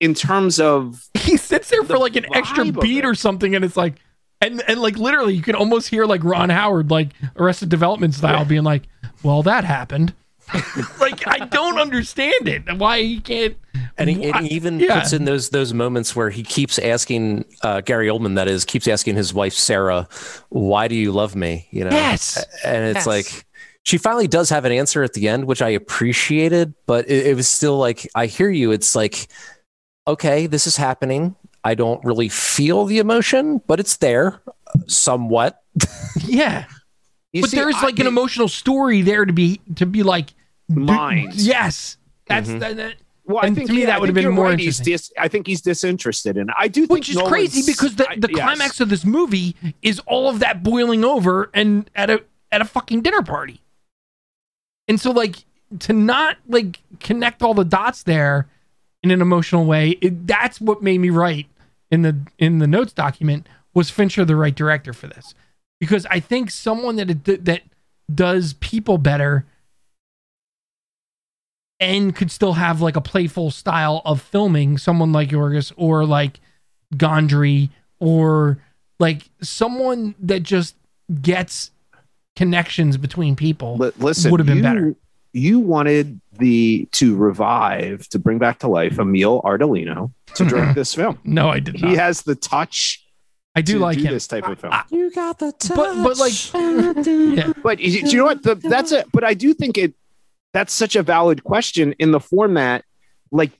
in 0.00 0.14
terms 0.14 0.58
of 0.58 1.08
He 1.14 1.36
sits 1.36 1.70
there 1.70 1.82
for 1.82 1.94
The 1.94 1.98
like 1.98 2.16
an 2.16 2.26
extra 2.34 2.64
beat 2.72 3.04
or 3.04 3.14
something, 3.14 3.54
and 3.54 3.64
it's 3.64 3.76
like, 3.76 3.94
and 4.40 4.62
and 4.68 4.80
like 4.80 4.96
literally, 4.96 5.34
you 5.34 5.42
can 5.42 5.54
almost 5.54 5.88
hear 5.88 6.06
like 6.06 6.24
Ron 6.24 6.50
Howard, 6.50 6.90
like 6.90 7.10
Arrested 7.36 7.68
Development 7.68 8.14
style, 8.14 8.44
being 8.44 8.64
like, 8.64 8.84
"Well, 9.22 9.42
that 9.42 9.64
happened." 9.64 10.14
like 11.00 11.26
I 11.26 11.46
don't 11.46 11.78
understand 11.78 12.48
it. 12.48 12.62
Why 12.76 13.02
he 13.02 13.20
can't? 13.20 13.56
And 13.96 14.10
he, 14.10 14.30
and 14.30 14.46
he 14.46 14.54
even 14.54 14.80
yeah. 14.80 15.00
puts 15.00 15.12
in 15.12 15.24
those 15.24 15.50
those 15.50 15.72
moments 15.72 16.14
where 16.16 16.30
he 16.30 16.42
keeps 16.42 16.78
asking 16.78 17.44
uh, 17.62 17.80
Gary 17.80 18.08
Oldman, 18.08 18.34
that 18.36 18.48
is, 18.48 18.64
keeps 18.64 18.88
asking 18.88 19.16
his 19.16 19.32
wife 19.32 19.54
Sarah, 19.54 20.08
"Why 20.48 20.88
do 20.88 20.94
you 20.94 21.12
love 21.12 21.34
me?" 21.36 21.68
You 21.70 21.84
know, 21.84 21.90
Yes. 21.90 22.36
and 22.64 22.84
Yes. 22.84 22.96
it's 22.96 23.06
like 23.06 23.46
she 23.84 23.98
finally 23.98 24.26
does 24.28 24.50
have 24.50 24.64
an 24.64 24.72
answer 24.72 25.02
at 25.02 25.12
the 25.12 25.28
end, 25.28 25.44
which 25.46 25.62
I 25.62 25.68
appreciated, 25.70 26.74
but 26.86 27.08
it, 27.08 27.28
it 27.28 27.36
was 27.36 27.48
still 27.48 27.78
like 27.78 28.08
I 28.14 28.26
hear 28.26 28.50
you. 28.50 28.72
It's 28.72 28.94
like, 28.96 29.28
okay, 30.06 30.46
this 30.46 30.66
is 30.66 30.76
happening. 30.76 31.36
I 31.64 31.74
don't 31.74 32.04
really 32.04 32.28
feel 32.28 32.84
the 32.84 32.98
emotion, 32.98 33.62
but 33.66 33.80
it's 33.80 33.96
there 33.98 34.40
somewhat. 34.86 35.62
Yeah, 36.26 36.64
you 37.34 37.42
but 37.42 37.50
see, 37.50 37.56
there's 37.58 37.74
I 37.76 37.82
like 37.82 37.98
an 37.98 38.06
emotional 38.06 38.48
story 38.48 39.02
there 39.02 39.24
to 39.26 39.32
be 39.32 39.60
to 39.76 39.84
be 39.86 40.02
like 40.02 40.30
Minds. 40.68 41.46
Yes, 41.46 41.98
that's 42.26 42.48
Mhm. 42.48 42.60
that, 42.60 42.76
that- 42.76 42.94
Well, 43.26 43.38
I 43.42 43.50
think 43.50 43.66
to 43.68 43.74
me, 43.74 43.80
yeah, 43.80 43.86
that 43.86 44.00
would've 44.00 44.14
been 44.14 44.30
more 44.32 44.46
right. 44.46 44.58
Interesting. 44.58 44.84
dis, 44.84 45.12
I 45.18 45.28
think 45.28 45.46
he's 45.46 45.60
disinterested 45.60 46.36
in. 46.38 46.48
it. 46.48 46.54
I 46.58 46.68
do 46.68 46.82
think 46.82 46.90
which 46.90 47.08
is 47.10 47.16
crazy 47.18 47.62
because 47.70 47.96
the, 47.96 48.08
I- 48.08 48.16
the 48.16 48.28
yes. 48.30 48.40
climax 48.40 48.80
of 48.80 48.88
this 48.88 49.04
movie 49.04 49.54
is 49.82 49.98
all 50.06 50.28
of 50.30 50.38
that 50.38 50.62
boiling 50.62 51.04
over 51.04 51.50
and 51.52 51.90
at 51.94 52.08
a 52.08 52.22
at 52.50 52.60
a 52.62 52.64
fucking 52.64 53.02
dinner 53.02 53.22
party. 53.22 53.60
And 54.88 55.00
so 55.00 55.10
like 55.10 55.44
to 55.80 55.92
not 55.92 56.36
like 56.48 56.80
connect 57.00 57.42
all 57.42 57.52
the 57.54 57.64
dots 57.64 58.02
there 58.04 58.46
in 59.02 59.10
an 59.10 59.20
emotional 59.20 59.64
way, 59.66 59.90
it, 60.00 60.26
that's 60.26 60.60
what 60.60 60.82
made 60.82 60.98
me 60.98 61.10
write 61.10 61.46
in 61.90 62.02
the 62.02 62.16
in 62.38 62.58
the 62.58 62.66
notes 62.66 62.92
document 62.92 63.46
was 63.74 63.90
Fincher 63.90 64.24
the 64.24 64.36
right 64.36 64.54
director 64.54 64.92
for 64.92 65.08
this. 65.08 65.34
Because 65.84 66.06
I 66.10 66.20
think 66.20 66.50
someone 66.50 66.96
that 66.96 67.24
that 67.44 67.62
does 68.12 68.54
people 68.54 68.98
better 68.98 69.46
and 71.80 72.14
could 72.14 72.30
still 72.30 72.54
have 72.54 72.80
like 72.80 72.96
a 72.96 73.00
playful 73.00 73.50
style 73.50 74.00
of 74.04 74.22
filming 74.22 74.78
someone 74.78 75.12
like 75.12 75.28
Yorgos 75.28 75.72
or 75.76 76.04
like 76.04 76.40
Gondry 76.94 77.70
or 77.98 78.58
like 78.98 79.28
someone 79.42 80.14
that 80.20 80.42
just 80.42 80.76
gets 81.20 81.70
connections 82.36 82.96
between 82.96 83.36
people. 83.36 83.76
Li- 83.76 83.92
listen, 83.98 84.30
would've 84.30 84.46
been 84.46 84.58
you, 84.58 84.62
better. 84.62 84.96
You 85.32 85.58
wanted 85.60 86.20
the 86.38 86.88
to 86.92 87.16
revive 87.16 88.08
to 88.08 88.18
bring 88.18 88.38
back 88.38 88.60
to 88.60 88.68
life 88.68 88.98
Emil 88.98 89.42
Ardolino 89.42 90.12
to 90.34 90.44
direct 90.44 90.74
this 90.76 90.94
film. 90.94 91.18
no, 91.24 91.48
I 91.50 91.60
did 91.60 91.80
not. 91.80 91.90
He 91.90 91.96
has 91.96 92.22
the 92.22 92.34
touch. 92.34 93.03
I 93.56 93.62
do 93.62 93.74
to 93.74 93.78
like 93.78 93.98
do 93.98 94.04
him. 94.04 94.12
this 94.12 94.26
type 94.26 94.48
of 94.48 94.58
film. 94.58 94.72
I- 94.72 94.84
You 94.90 95.10
got 95.12 95.38
the 95.38 95.52
touch. 95.52 95.76
But 95.76 96.02
but 96.02 96.18
like 96.18 96.52
yeah. 97.36 97.52
But 97.62 97.78
you, 97.80 98.08
you 98.08 98.18
know 98.18 98.24
what? 98.24 98.42
The, 98.42 98.54
that's 98.56 98.92
it. 98.92 99.06
But 99.12 99.24
I 99.24 99.34
do 99.34 99.54
think 99.54 99.78
it. 99.78 99.94
That's 100.52 100.72
such 100.72 100.94
a 100.96 101.02
valid 101.02 101.42
question 101.44 101.94
in 101.98 102.12
the 102.12 102.20
format. 102.20 102.84
Like, 103.32 103.50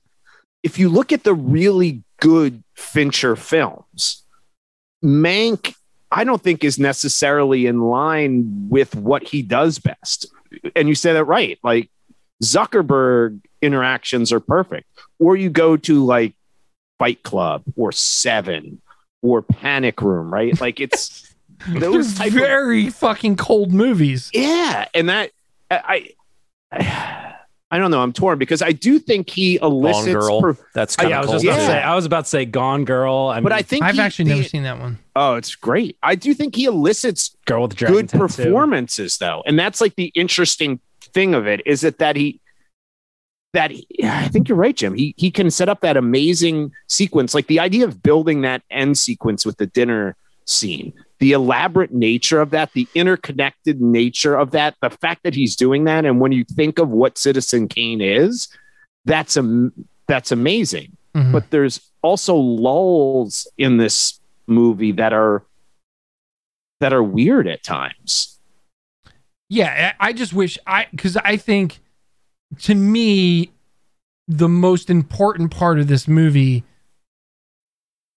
if 0.62 0.78
you 0.78 0.88
look 0.88 1.12
at 1.12 1.24
the 1.24 1.34
really 1.34 2.02
good 2.20 2.62
Fincher 2.76 3.34
films, 3.36 4.22
Mank, 5.04 5.74
I 6.12 6.22
don't 6.24 6.40
think 6.40 6.62
is 6.64 6.78
necessarily 6.78 7.66
in 7.66 7.80
line 7.80 8.68
with 8.68 8.94
what 8.94 9.24
he 9.24 9.42
does 9.42 9.78
best. 9.80 10.26
And 10.76 10.88
you 10.88 10.94
say 10.94 11.12
that 11.12 11.24
right. 11.24 11.58
Like 11.64 11.90
Zuckerberg 12.42 13.40
interactions 13.60 14.32
are 14.32 14.40
perfect. 14.40 14.86
Or 15.18 15.34
you 15.36 15.50
go 15.50 15.76
to 15.76 16.04
like 16.04 16.34
Fight 16.98 17.22
Club 17.22 17.64
or 17.76 17.90
Seven 17.92 18.80
or 19.24 19.42
Panic 19.42 20.02
Room, 20.02 20.32
right? 20.32 20.60
Like 20.60 20.78
it's 20.80 21.34
those 21.68 22.14
They're 22.16 22.26
of 22.28 22.32
very 22.34 22.90
fucking 22.90 23.36
cold 23.36 23.72
movies. 23.72 24.30
yeah, 24.34 24.86
and 24.94 25.08
that 25.08 25.30
I, 25.70 26.10
I, 26.72 27.34
I 27.70 27.78
don't 27.78 27.90
know. 27.90 28.00
I'm 28.02 28.12
torn 28.12 28.38
because 28.38 28.62
I 28.62 28.72
do 28.72 28.98
think 28.98 29.30
he 29.30 29.58
Gone 29.58 29.72
elicits. 29.72 30.12
Girl. 30.14 30.40
per- 30.42 30.56
That's 30.74 30.94
Oh, 30.98 31.02
kind 31.02 31.10
yeah, 31.10 31.16
I 31.16 31.20
was 31.22 31.30
cold. 31.30 31.42
just 31.42 31.46
about 31.46 31.56
to 31.60 31.66
say. 31.72 31.82
I 31.82 31.94
was 31.94 32.04
about 32.06 32.24
to 32.24 32.28
say 32.30 32.44
Gone 32.44 32.84
Girl. 32.84 33.28
I 33.28 33.36
mean, 33.36 33.44
but 33.44 33.52
I 33.52 33.62
think 33.62 33.82
I've 33.82 33.94
he- 33.94 34.00
actually 34.00 34.26
the- 34.26 34.34
never 34.36 34.48
seen 34.48 34.62
that 34.64 34.78
one. 34.78 34.98
Oh, 35.16 35.34
it's 35.34 35.54
great. 35.54 35.96
I 36.02 36.14
do 36.14 36.34
think 36.34 36.54
he 36.54 36.66
elicits 36.66 37.34
Girl 37.46 37.62
with 37.62 37.76
good 37.76 38.08
Tattoo. 38.10 38.18
performances, 38.18 39.16
though, 39.18 39.42
and 39.46 39.58
that's 39.58 39.80
like 39.80 39.96
the 39.96 40.12
interesting 40.14 40.80
thing 41.00 41.34
of 41.34 41.46
it 41.46 41.62
is 41.66 41.80
that 41.80 41.98
that 41.98 42.16
he. 42.16 42.40
That 43.54 43.70
he, 43.70 43.86
I 44.04 44.28
think 44.28 44.48
you're 44.48 44.58
right, 44.58 44.76
Jim. 44.76 44.94
He 44.94 45.14
he 45.16 45.30
can 45.30 45.50
set 45.50 45.68
up 45.68 45.80
that 45.80 45.96
amazing 45.96 46.72
sequence, 46.88 47.34
like 47.34 47.46
the 47.46 47.60
idea 47.60 47.84
of 47.84 48.02
building 48.02 48.42
that 48.42 48.62
end 48.70 48.98
sequence 48.98 49.46
with 49.46 49.56
the 49.56 49.66
dinner 49.66 50.16
scene, 50.44 50.92
the 51.20 51.32
elaborate 51.32 51.92
nature 51.92 52.40
of 52.40 52.50
that, 52.50 52.72
the 52.74 52.86
interconnected 52.94 53.80
nature 53.80 54.34
of 54.36 54.50
that, 54.50 54.74
the 54.82 54.90
fact 54.90 55.22
that 55.22 55.34
he's 55.34 55.56
doing 55.56 55.84
that, 55.84 56.04
and 56.04 56.20
when 56.20 56.32
you 56.32 56.44
think 56.44 56.78
of 56.78 56.90
what 56.90 57.16
Citizen 57.16 57.66
Kane 57.68 58.00
is, 58.02 58.48
that's 59.06 59.36
a 59.36 59.70
that's 60.06 60.30
amazing. 60.32 60.96
Mhm. 61.14 61.32
But 61.32 61.50
there's 61.50 61.80
also 62.02 62.34
lulls 62.36 63.46
in 63.56 63.78
this 63.78 64.20
movie 64.46 64.92
that 64.92 65.12
are 65.12 65.44
that 66.80 66.92
are 66.92 67.02
weird 67.04 67.46
at 67.46 67.62
times. 67.62 68.38
yeah, 69.48 69.92
I 70.00 70.12
just 70.12 70.32
wish 70.32 70.58
I 70.66 70.86
because 70.90 71.16
I 71.18 71.36
think 71.36 71.78
to 72.60 72.74
me 72.74 73.50
the 74.28 74.48
most 74.48 74.88
important 74.90 75.50
part 75.50 75.78
of 75.78 75.86
this 75.86 76.08
movie 76.08 76.64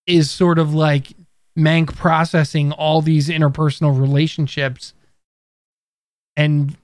is 0.06 0.32
sort 0.32 0.58
of 0.60 0.74
like 0.74 1.14
Mank 1.58 1.96
processing 1.96 2.72
all 2.72 3.02
these 3.02 3.30
interpersonal 3.30 4.00
relationships 4.00 4.94
and 6.36 6.78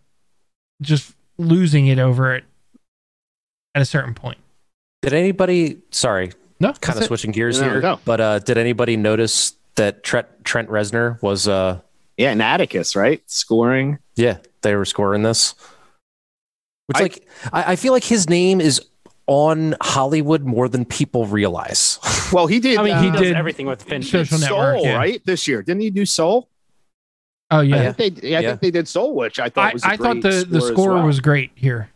just 0.81 1.15
losing 1.37 1.87
it 1.87 1.99
over 1.99 2.35
it 2.35 2.43
at 3.75 3.81
a 3.81 3.85
certain 3.85 4.13
point. 4.13 4.37
Did 5.01 5.13
anybody? 5.13 5.77
Sorry, 5.91 6.31
No, 6.59 6.73
kind 6.73 6.97
of 6.97 7.05
switching 7.05 7.31
gears 7.31 7.61
No, 7.61 7.69
here. 7.69 7.81
go. 7.81 7.99
But 8.03 8.19
uh, 8.21 8.39
did 8.39 8.57
anybody 8.57 8.97
notice 8.97 9.53
that 9.75 10.03
Trent 10.03 10.27
Trent 10.43 10.69
Reznor 10.69 11.21
was? 11.21 11.47
Uh, 11.47 11.79
Yeah, 12.17 12.31
and 12.31 12.41
Atticus, 12.41 12.95
right? 12.95 13.21
Scoring. 13.29 13.99
yeah, 14.15 14.37
they 14.61 14.75
were 14.75 14.85
scoring 14.85 15.23
this. 15.23 15.55
Which, 16.87 16.97
I- 16.97 17.01
like, 17.01 17.27
I, 17.51 17.71
I 17.73 17.75
feel 17.75 17.93
like 17.93 18.03
his 18.03 18.29
name 18.29 18.59
is 18.61 18.81
on 19.27 19.75
Hollywood 19.81 20.43
more 20.43 20.67
than 20.67 20.83
people 20.85 21.25
realize. 21.25 21.99
Well, 22.33 22.47
he 22.47 22.59
did. 22.59 22.79
I 22.79 22.83
mean, 22.83 22.93
uh, 22.93 22.99
he 23.01 23.05
He 23.07 23.11
does 23.11 23.21
did 23.21 23.35
everything 23.35 23.67
with 23.67 23.83
Fincher. 23.83 24.25
Social 24.25 24.39
Soul, 24.39 24.57
Network, 24.57 24.83
yeah. 24.85 24.95
right? 24.97 25.21
This 25.23 25.47
year, 25.47 25.61
didn't 25.61 25.81
he 25.81 25.91
do 25.91 26.03
Soul? 26.03 26.49
Oh 27.51 27.59
I 27.59 27.61
yeah. 27.61 27.91
think 27.91 28.21
they. 28.21 28.29
Yeah, 28.31 28.39
I 28.39 28.41
Yeah. 28.41 28.49
think 28.49 28.61
they 28.61 28.71
did 28.71 28.87
Soul, 28.87 29.13
which 29.13 29.39
I 29.39 29.49
thought 29.49 29.69
I, 29.69 29.73
was. 29.73 29.83
a 29.83 29.87
I 29.89 29.97
thought 29.97 30.21
great 30.21 30.23
the, 30.23 30.45
the 30.49 30.61
score 30.61 30.95
well. 30.95 31.05
was 31.05 31.19
great 31.19 31.51
here. 31.53 31.91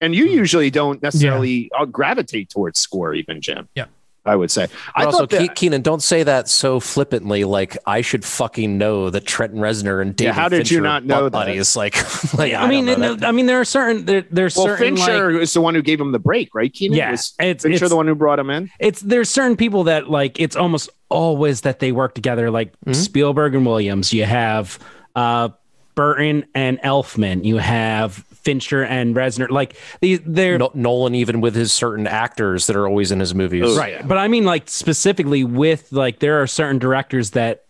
And 0.00 0.14
you 0.14 0.24
usually 0.24 0.70
don't 0.70 1.02
necessarily 1.02 1.70
uh, 1.78 1.84
gravitate 1.84 2.48
towards 2.48 2.78
score, 2.80 3.12
even 3.12 3.42
Jim. 3.42 3.68
Yeah. 3.74 3.86
I 4.24 4.36
would 4.36 4.50
say. 4.50 4.68
I 4.94 5.04
also, 5.04 5.18
thought 5.18 5.30
that, 5.30 5.56
Keenan, 5.56 5.82
don't 5.82 6.02
say 6.02 6.22
that 6.22 6.48
so 6.48 6.78
flippantly. 6.78 7.42
Like 7.44 7.76
I 7.86 8.02
should 8.02 8.24
fucking 8.24 8.78
know 8.78 9.10
that 9.10 9.26
Trenton 9.26 9.58
Reznor 9.60 10.00
and 10.00 10.14
David. 10.14 10.34
how 10.34 10.48
did 10.48 10.70
you 10.70 10.80
not 10.80 11.04
know 11.04 11.24
that? 11.24 11.32
buddies. 11.32 11.76
Like, 11.82 11.96
like 12.34 12.54
I 12.54 12.68
mean, 12.68 12.84
know 12.86 13.14
it- 13.14 13.24
I 13.24 13.32
mean, 13.32 13.46
there 13.46 13.60
are 13.60 13.64
certain 13.64 14.04
there, 14.04 14.24
there's 14.30 14.56
well, 14.56 14.66
certain 14.66 14.96
Fincher 14.96 15.32
like, 15.32 15.42
is 15.42 15.52
the 15.52 15.60
one 15.60 15.74
who 15.74 15.82
gave 15.82 16.00
him 16.00 16.12
the 16.12 16.18
break, 16.20 16.54
right? 16.54 16.72
Keenan 16.72 16.96
yeah, 16.98 17.10
was 17.10 17.32
it's 17.40 17.64
Fincher 17.64 17.84
it's, 17.84 17.90
the 17.90 17.96
one 17.96 18.06
who 18.06 18.14
brought 18.14 18.38
him 18.38 18.50
in. 18.50 18.70
it's 18.78 19.00
there's 19.00 19.28
certain 19.28 19.56
people 19.56 19.84
that 19.84 20.08
like 20.08 20.38
it's 20.38 20.54
almost 20.54 20.88
always 21.08 21.62
that 21.62 21.80
they 21.80 21.90
work 21.92 22.14
together, 22.14 22.50
like 22.50 22.72
Mhm. 22.86 22.94
Spielberg 22.94 23.54
and 23.54 23.66
Williams. 23.66 24.12
You 24.12 24.24
have 24.24 24.78
uh 25.16 25.48
Burton 25.94 26.44
and 26.54 26.80
Elfman. 26.82 27.44
You 27.44 27.56
have 27.58 28.24
Fincher 28.42 28.84
and 28.84 29.14
Reznor. 29.14 29.48
Like 29.50 29.76
these, 30.00 30.20
they're 30.26 30.58
No- 30.58 30.70
Nolan, 30.74 31.14
even 31.14 31.40
with 31.40 31.54
his 31.54 31.72
certain 31.72 32.06
actors 32.06 32.66
that 32.66 32.76
are 32.76 32.86
always 32.88 33.10
in 33.12 33.20
his 33.20 33.34
movies. 33.34 33.62
Oh, 33.66 33.76
right 33.78 34.06
but 34.06 34.18
i 34.18 34.28
mean 34.28 34.44
like 34.44 34.68
specifically 34.68 35.44
with 35.44 35.90
like 35.92 36.18
there 36.18 36.40
are 36.42 36.46
certain 36.46 36.78
directors 36.78 37.30
that 37.30 37.64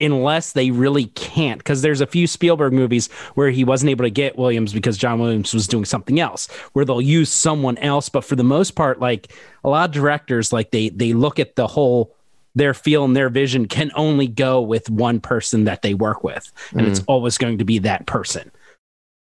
unless 0.00 0.52
they 0.52 0.70
really 0.70 1.06
can't. 1.06 1.58
Because 1.58 1.80
there's 1.82 2.00
a 2.00 2.06
few 2.06 2.26
Spielberg 2.26 2.72
movies 2.72 3.08
where 3.34 3.50
he 3.50 3.64
wasn't 3.64 3.90
able 3.90 4.04
to 4.04 4.10
get 4.10 4.36
Williams 4.36 4.72
because 4.72 4.98
John 4.98 5.20
Williams 5.20 5.54
was 5.54 5.66
doing 5.68 5.84
something 5.84 6.18
else, 6.20 6.48
where 6.72 6.84
they'll 6.84 7.00
use 7.00 7.30
someone 7.30 7.78
else. 7.78 8.08
But 8.08 8.24
for 8.24 8.34
the 8.36 8.44
most 8.44 8.72
part, 8.72 9.00
like 9.00 9.32
a 9.62 9.68
lot 9.68 9.88
of 9.88 9.94
directors, 9.94 10.52
like 10.52 10.72
they 10.72 10.88
they 10.90 11.12
look 11.12 11.38
at 11.38 11.54
the 11.56 11.66
whole 11.68 12.14
their 12.56 12.74
feel 12.74 13.04
and 13.04 13.16
their 13.16 13.28
vision 13.28 13.66
can 13.66 13.90
only 13.96 14.26
go 14.28 14.60
with 14.60 14.88
one 14.90 15.20
person 15.20 15.64
that 15.64 15.82
they 15.82 15.94
work 15.94 16.22
with, 16.22 16.52
and 16.72 16.82
Mm. 16.82 16.90
it's 16.90 17.00
always 17.06 17.38
going 17.38 17.58
to 17.58 17.64
be 17.64 17.78
that 17.80 18.06
person. 18.06 18.50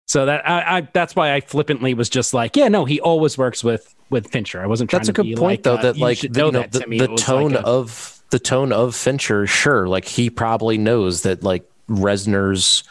So 0.08 0.26
that 0.26 0.48
I, 0.50 0.78
I 0.78 0.82
that's 0.94 1.16
why 1.16 1.34
I 1.34 1.42
flippantly 1.42 1.94
was 1.94 2.10
just 2.10 2.34
like, 2.34 2.56
yeah, 2.56 2.70
no, 2.70 2.86
he 2.86 3.00
always 3.02 3.38
works 3.38 3.64
with 3.64 3.94
with 4.10 4.30
Fincher. 4.32 4.62
I 4.62 4.66
wasn't 4.68 4.90
trying 4.90 5.00
That's 5.02 5.10
a 5.10 5.14
good 5.14 5.24
be 5.24 5.36
point, 5.36 5.42
like, 5.42 5.64
though. 5.64 5.76
uh, 5.76 5.82
that 5.82 5.98
like 5.98 6.20
the, 6.22 6.30
know 6.30 6.46
you 6.46 6.52
know, 6.54 6.62
that 6.62 6.72
the, 6.72 6.98
the 6.98 7.16
tone 7.18 7.52
like 7.52 7.64
a- 7.64 7.68
of 7.68 8.22
the 8.30 8.40
tone 8.40 8.72
of 8.72 8.96
Fincher, 8.96 9.46
sure. 9.48 9.88
Like 9.88 10.06
he 10.06 10.30
probably 10.30 10.78
knows 10.78 11.24
that 11.24 11.44
like 11.44 11.70
Reznor's 11.90 12.84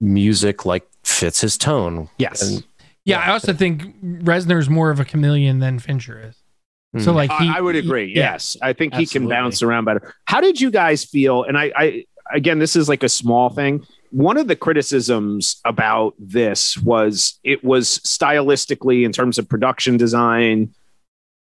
music 0.00 0.64
like 0.66 0.86
fits 1.04 1.40
his 1.40 1.56
tone. 1.58 2.08
yes, 2.18 2.42
And 2.42 2.64
Yeah, 3.04 3.20
I 3.20 3.30
also 3.32 3.52
think 3.52 3.82
Reznor's 4.02 4.68
more 4.68 4.90
of 4.90 5.00
a 5.00 5.04
chameleon 5.04 5.58
than 5.60 5.78
Fincher 5.78 6.20
is. 6.30 7.02
So 7.02 7.10
Hmm. 7.12 7.16
like 7.16 7.30
he, 7.32 7.48
I, 7.48 7.58
I 7.58 7.60
would 7.60 7.74
he- 7.74 7.80
agree. 7.80 8.06
yeah. 8.14 8.32
yes, 8.32 8.56
I 8.62 8.72
think 8.72 8.94
he 8.94 9.06
can 9.06 9.28
bounce 9.28 9.62
around 9.62 9.84
better. 9.84 10.14
How 10.24 10.40
did 10.40 10.60
you 10.60 10.70
guys 10.70 11.04
feel? 11.04 11.44
And 11.44 11.56
I, 11.58 11.72
I 11.76 12.04
again, 12.32 12.58
this 12.58 12.76
is 12.76 12.88
like 12.88 13.02
a 13.02 13.08
small 13.08 13.50
thing. 13.50 13.86
One 14.10 14.36
of 14.36 14.48
the 14.48 14.56
criticisms 14.56 15.60
about 15.64 16.14
this 16.18 16.76
was 16.78 17.38
it 17.44 17.64
was 17.64 17.98
stylistically 18.00 19.04
in 19.04 19.12
terms 19.12 19.38
of 19.38 19.48
production 19.48 19.96
design. 19.96 20.72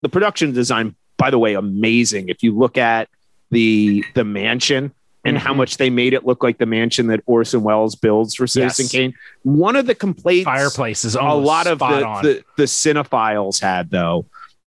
The 0.03 0.09
production 0.09 0.53
design, 0.53 0.95
by 1.17 1.31
the 1.31 1.39
way, 1.39 1.55
amazing. 1.55 2.29
If 2.29 2.43
you 2.43 2.57
look 2.57 2.79
at 2.79 3.09
the 3.51 4.05
the 4.15 4.25
mansion 4.25 4.93
and 5.25 5.39
how 5.39 5.53
Mhm. 5.53 5.57
much 5.57 5.77
they 5.77 5.91
made 5.91 6.15
it 6.15 6.25
look 6.25 6.43
like 6.43 6.59
the 6.59 6.67
mansion 6.67 7.09
that 7.09 7.21
Orson 7.27 7.63
Welles 7.63 7.95
builds 7.97 8.35
for 8.35 8.47
Citizen 8.47 8.85
Yes. 8.85 8.93
Kane. 8.93 9.15
One 9.43 9.75
of 9.77 9.87
the 9.87 9.95
complaints 9.95 10.45
fireplaces 10.45 11.15
a 11.17 11.23
lot 11.23 11.67
of 11.67 11.79
the, 11.81 12.21
the 12.23 12.45
the 12.57 12.65
cinephiles 12.65 13.61
had 13.61 13.91
though 13.91 14.27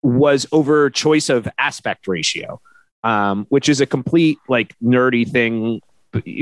was 0.02 0.46
over 0.52 0.90
choice 0.90 1.28
of 1.28 1.46
aspect 1.58 2.08
ratio 2.08 2.60
um 3.04 3.46
which 3.50 3.68
is 3.68 3.80
a 3.80 3.86
complete 3.86 4.38
like 4.48 4.74
nerdy 4.82 5.28
thing 5.30 5.80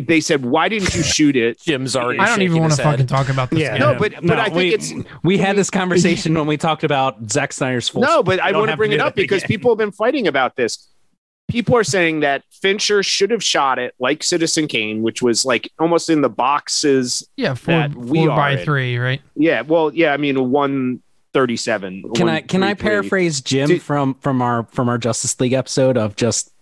they 0.07 0.21
said 0.21 0.45
why 0.45 0.69
didn't 0.69 0.95
you 0.95 1.03
shoot 1.03 1.37
it 1.37 1.61
Jim's 1.63 1.95
already. 1.95 2.19
I 2.19 2.27
don't 2.27 2.43
even 2.43 2.61
want 2.61 2.73
to 2.75 2.83
fucking 2.83 3.07
talk 3.07 3.29
about 3.29 3.51
this. 3.51 3.61
Yeah. 3.61 3.77
again. 3.77 3.93
no 3.93 3.99
but 3.99 4.15
but 4.23 4.39
i 4.39 4.45
think 4.47 4.57
we, 4.57 4.75
it's 4.75 4.93
we 5.23 5.39
had 5.39 5.57
this 5.57 5.71
conversation 5.71 6.35
when 6.35 6.47
we 6.47 6.57
talked 6.57 6.83
about 6.85 7.31
Zack 7.31 7.53
Snyder's 7.53 7.89
full. 7.89 8.03
no 8.03 8.23
but 8.23 8.41
i 8.41 8.53
want 8.53 8.71
to 8.71 8.77
bring 8.77 8.93
it 8.93 9.01
up 9.01 9.15
because 9.15 9.45
again. 9.45 9.49
people 9.49 9.71
have 9.71 9.79
been 9.79 9.93
fighting 9.93 10.27
about 10.27 10.57
this 10.57 10.89
people 11.49 11.77
are 11.77 11.85
saying 11.85 12.21
that 12.21 12.45
fincher 12.63 13.03
should 13.03 13.31
have 13.31 13.43
shot 13.43 13.79
it 13.79 13.95
like 13.99 14.23
citizen 14.23 14.67
kane 14.69 15.03
which 15.03 15.21
was 15.23 15.45
like 15.45 15.71
almost 15.79 16.09
in 16.11 16.21
the 16.21 16.29
boxes 16.29 17.29
yeah, 17.37 17.55
four, 17.55 17.75
that 17.75 17.95
we 17.95 18.19
four 18.21 18.31
are 18.31 18.37
by 18.37 18.53
in. 18.53 18.65
three, 18.65 18.99
right? 18.99 19.21
yeah 19.35 19.61
well 19.63 19.93
yeah 19.95 20.13
i 20.13 20.17
mean 20.17 20.51
137 20.51 22.13
Can 22.15 22.29
I 22.29 22.41
can 22.41 22.63
I 22.63 22.75
paraphrase 22.75 23.41
Jim 23.41 23.69
Did- 23.69 23.83
from 23.83 24.15
from 24.15 24.43
our 24.43 24.65
from 24.65 24.89
our 24.89 24.99
Justice 24.99 25.39
League 25.41 25.53
episode 25.53 25.97
of 25.97 26.17
just 26.17 26.53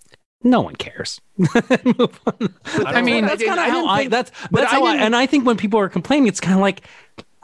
no 0.43 0.61
one 0.61 0.77
cares. 0.77 1.21
I 1.55 3.03
mean, 3.03 3.27
that's 3.27 3.43
kind 3.45 3.59
of 3.59 3.67
how 3.67 3.87
I 3.87 4.09
that's 4.09 4.31
but 4.51 4.61
that's 4.63 4.73
I 4.73 4.77
how 4.77 4.85
I 4.85 4.97
and 4.97 5.15
I 5.17 5.27
think 5.27 5.47
when 5.47 5.57
people 5.57 5.81
are 5.81 5.89
complaining, 5.89 6.29
it's 6.29 6.41
kind 6.41 6.55
of 6.55 6.61
like, 6.61 6.83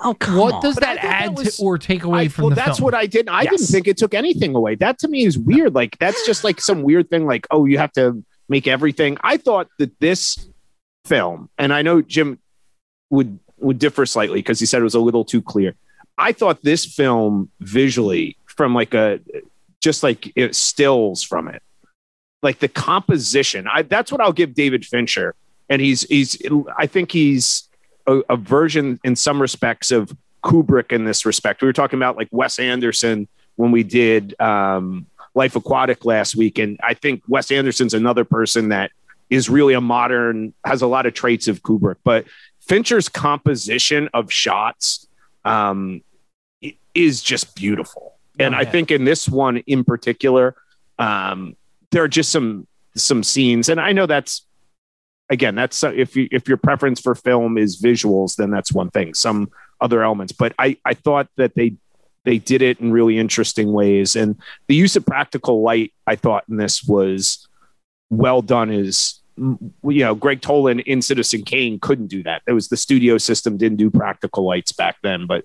oh 0.00 0.14
come 0.14 0.36
what 0.36 0.54
on. 0.54 0.62
does 0.62 0.76
that 0.76 0.96
thought 0.96 1.02
that 1.02 1.22
add 1.24 1.36
was- 1.36 1.56
to 1.56 1.62
or 1.62 1.78
take 1.78 2.04
away 2.04 2.20
I- 2.22 2.28
from 2.28 2.44
well, 2.44 2.50
the 2.50 2.56
that's 2.56 2.78
film? 2.78 2.84
what 2.84 2.94
I 2.94 3.06
did. 3.06 3.28
I 3.28 3.44
didn't 3.44 3.66
think 3.66 3.88
it 3.88 3.96
took 3.96 4.14
anything 4.14 4.54
away. 4.54 4.74
That 4.76 4.98
to 5.00 5.08
me 5.08 5.24
is 5.24 5.38
weird. 5.38 5.74
Like 5.74 5.98
that's 5.98 6.24
just 6.26 6.44
like 6.44 6.60
some 6.60 6.82
weird 6.82 7.10
thing. 7.10 7.26
Like 7.26 7.46
oh, 7.50 7.64
you 7.64 7.78
have 7.78 7.92
to 7.92 8.22
make 8.48 8.66
everything. 8.66 9.16
I 9.22 9.36
thought 9.38 9.68
that 9.78 9.98
this 10.00 10.48
film, 11.04 11.50
and 11.58 11.72
I 11.72 11.82
know 11.82 12.00
Jim 12.02 12.38
would 13.10 13.38
would 13.58 13.78
differ 13.78 14.04
slightly 14.06 14.38
because 14.40 14.60
he 14.60 14.66
said 14.66 14.80
it 14.80 14.84
was 14.84 14.94
a 14.94 15.00
little 15.00 15.24
too 15.24 15.40
clear. 15.42 15.74
I 16.16 16.32
thought 16.32 16.62
this 16.62 16.84
film 16.84 17.50
visually, 17.60 18.36
from 18.46 18.72
like 18.74 18.94
a 18.94 19.18
just 19.80 20.02
like 20.04 20.32
it 20.36 20.54
stills 20.54 21.22
from 21.22 21.48
it, 21.48 21.62
like 22.44 22.60
the 22.60 22.68
composition. 22.68 23.66
I 23.66 23.82
that's 23.82 24.12
what 24.12 24.20
I'll 24.20 24.32
give 24.32 24.54
David 24.54 24.84
Fincher, 24.84 25.34
and 25.68 25.82
he's 25.82 26.02
he's. 26.02 26.40
I 26.78 26.86
think 26.86 27.10
he's 27.10 27.68
a, 28.06 28.20
a 28.28 28.36
version 28.36 29.00
in 29.02 29.16
some 29.16 29.40
respects 29.42 29.90
of 29.90 30.16
Kubrick 30.44 30.92
in 30.92 31.04
this 31.04 31.24
respect. 31.26 31.62
We 31.62 31.66
were 31.66 31.72
talking 31.72 31.98
about 31.98 32.16
like 32.16 32.28
Wes 32.30 32.58
Anderson 32.58 33.26
when 33.56 33.72
we 33.72 33.82
did 33.82 34.38
um, 34.40 35.06
Life 35.34 35.56
Aquatic 35.56 36.04
last 36.04 36.36
week, 36.36 36.58
and 36.58 36.78
I 36.82 36.94
think 36.94 37.22
Wes 37.26 37.50
Anderson's 37.50 37.94
another 37.94 38.24
person 38.24 38.68
that 38.68 38.92
is 39.30 39.48
really 39.48 39.74
a 39.74 39.80
modern, 39.80 40.52
has 40.64 40.82
a 40.82 40.86
lot 40.86 41.06
of 41.06 41.14
traits 41.14 41.48
of 41.48 41.62
Kubrick. 41.62 41.96
But 42.04 42.26
Fincher's 42.60 43.08
composition 43.08 44.08
of 44.12 44.30
shots 44.30 45.08
um, 45.46 46.02
is 46.94 47.22
just 47.22 47.56
beautiful, 47.56 48.14
and 48.38 48.54
Oh, 48.54 48.58
I 48.58 48.64
think 48.66 48.90
in 48.90 49.04
this 49.04 49.28
one 49.28 49.58
in 49.58 49.82
particular, 49.82 50.56
um, 50.98 51.56
there 51.94 52.02
are 52.02 52.08
just 52.08 52.30
some 52.30 52.66
some 52.96 53.22
scenes, 53.22 53.68
and 53.68 53.80
I 53.80 53.92
know 53.92 54.06
that's 54.06 54.44
again 55.30 55.54
that's 55.54 55.82
uh, 55.82 55.92
if 55.94 56.16
you 56.16 56.28
if 56.30 56.48
your 56.48 56.58
preference 56.58 57.00
for 57.00 57.14
film 57.14 57.56
is 57.56 57.80
visuals, 57.80 58.36
then 58.36 58.50
that's 58.50 58.72
one 58.72 58.90
thing. 58.90 59.14
Some 59.14 59.50
other 59.80 60.02
elements, 60.02 60.32
but 60.32 60.52
I 60.58 60.76
I 60.84 60.94
thought 60.94 61.28
that 61.36 61.54
they 61.54 61.76
they 62.24 62.38
did 62.38 62.62
it 62.62 62.80
in 62.80 62.90
really 62.90 63.18
interesting 63.18 63.72
ways, 63.72 64.16
and 64.16 64.36
the 64.66 64.74
use 64.74 64.96
of 64.96 65.06
practical 65.06 65.62
light 65.62 65.92
I 66.06 66.16
thought 66.16 66.44
in 66.48 66.56
this 66.56 66.82
was 66.82 67.46
well 68.10 68.42
done. 68.42 68.70
Is 68.70 69.20
you 69.36 69.72
know 69.82 70.14
Gregg 70.14 70.40
Toland 70.40 70.80
in 70.80 71.00
Citizen 71.00 71.42
Kane 71.44 71.78
couldn't 71.78 72.08
do 72.08 72.22
that. 72.24 72.42
It 72.46 72.52
was 72.52 72.68
the 72.68 72.76
studio 72.76 73.18
system 73.18 73.56
didn't 73.56 73.78
do 73.78 73.90
practical 73.90 74.44
lights 74.44 74.72
back 74.72 74.96
then, 75.02 75.26
but 75.26 75.44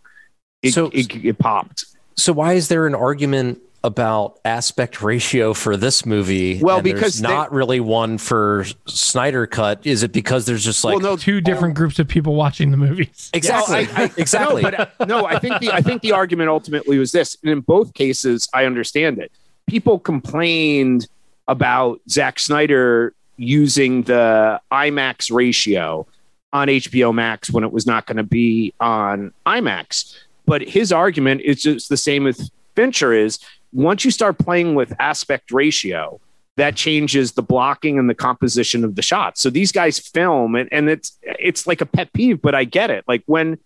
it 0.63 0.73
So- 0.73 0.89
it, 0.93 1.13
it 1.23 1.37
popped. 1.37 1.85
So 2.17 2.33
why 2.33 2.53
is 2.53 2.67
there 2.67 2.85
an 2.85 2.95
argument 2.95 3.61
about 3.83 4.39
aspect 4.43 5.01
ratio 5.01 5.53
for 5.53 5.77
this 5.77 6.05
movie? 6.05 6.59
Well, 6.61 6.77
and 6.77 6.85
there's 6.85 6.93
because 6.95 7.19
they- 7.21 7.27
not 7.27 7.51
really 7.51 7.79
one 7.79 8.17
for 8.17 8.65
Snyder 8.87 9.47
cut. 9.47 9.85
Is 9.85 10.03
it 10.03 10.11
because 10.11 10.45
there's 10.45 10.63
just 10.63 10.83
like 10.83 10.93
well, 10.95 11.11
no, 11.11 11.17
Two 11.17 11.41
different 11.41 11.75
groups 11.75 11.99
of 11.99 12.07
people 12.07 12.35
watching 12.35 12.71
the 12.71 12.77
movies. 12.77 13.29
exactly, 13.33 13.85
Well, 13.85 13.95
I- 13.95 14.03
I- 14.03 14.11
exactly? 14.17 14.61
No, 14.63 14.71
but 14.71 14.79
uh, 15.01 15.05
no, 15.05 15.25
I 15.25 15.39
think 15.39 15.59
the 15.59 15.71
I 15.71 15.81
think 15.81 16.01
the 16.01 16.11
argument 16.11 16.49
ultimately 16.49 16.97
was 16.97 17.11
this, 17.11 17.37
and 17.43 17.51
in 17.51 17.61
both 17.61 17.93
cases, 17.93 18.49
I 18.53 18.65
understand 18.65 19.19
it. 19.19 19.31
People 19.67 19.99
complained 19.99 21.07
about 21.47 22.01
Zack 22.09 22.39
Snyder 22.39 23.13
using 23.37 24.03
the 24.03 24.59
IMAX 24.71 25.31
ratio 25.33 26.05
on 26.51 26.67
HBO 26.67 27.13
Max 27.13 27.49
when 27.51 27.63
it 27.63 27.71
was 27.71 27.85
not 27.85 28.05
going 28.05 28.17
to 28.17 28.23
be 28.23 28.73
on 28.79 29.31
IMAX. 29.45 30.17
But 30.45 30.61
his 30.63 30.91
argument 30.91 31.41
is 31.41 31.61
just 31.61 31.89
the 31.89 31.97
same 31.97 32.25
as 32.27 32.49
Fincher 32.75 33.13
is. 33.13 33.39
Once 33.71 34.03
you 34.03 34.11
start 34.11 34.37
playing 34.37 34.75
with 34.75 34.93
aspect 34.99 35.51
ratio, 35.51 36.19
that 36.57 36.75
changes 36.75 37.31
the 37.31 37.41
blocking 37.41 37.97
and 37.97 38.09
the 38.09 38.13
composition 38.15 38.83
of 38.83 38.95
the 38.95 39.01
shot. 39.01 39.37
So 39.37 39.49
these 39.49 39.71
guys 39.71 39.97
film 39.97 40.55
and, 40.55 40.67
and 40.71 40.89
it's 40.89 41.17
it's 41.23 41.65
like 41.65 41.79
a 41.79 41.85
pet 41.85 42.11
peeve, 42.11 42.41
but 42.41 42.53
I 42.53 42.65
get 42.65 42.89
it. 42.89 43.05
Like 43.07 43.23
when 43.27 43.59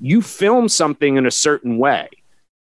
you 0.00 0.20
film 0.20 0.68
something 0.68 1.16
in 1.16 1.26
a 1.26 1.30
certain 1.30 1.78
way, 1.78 2.08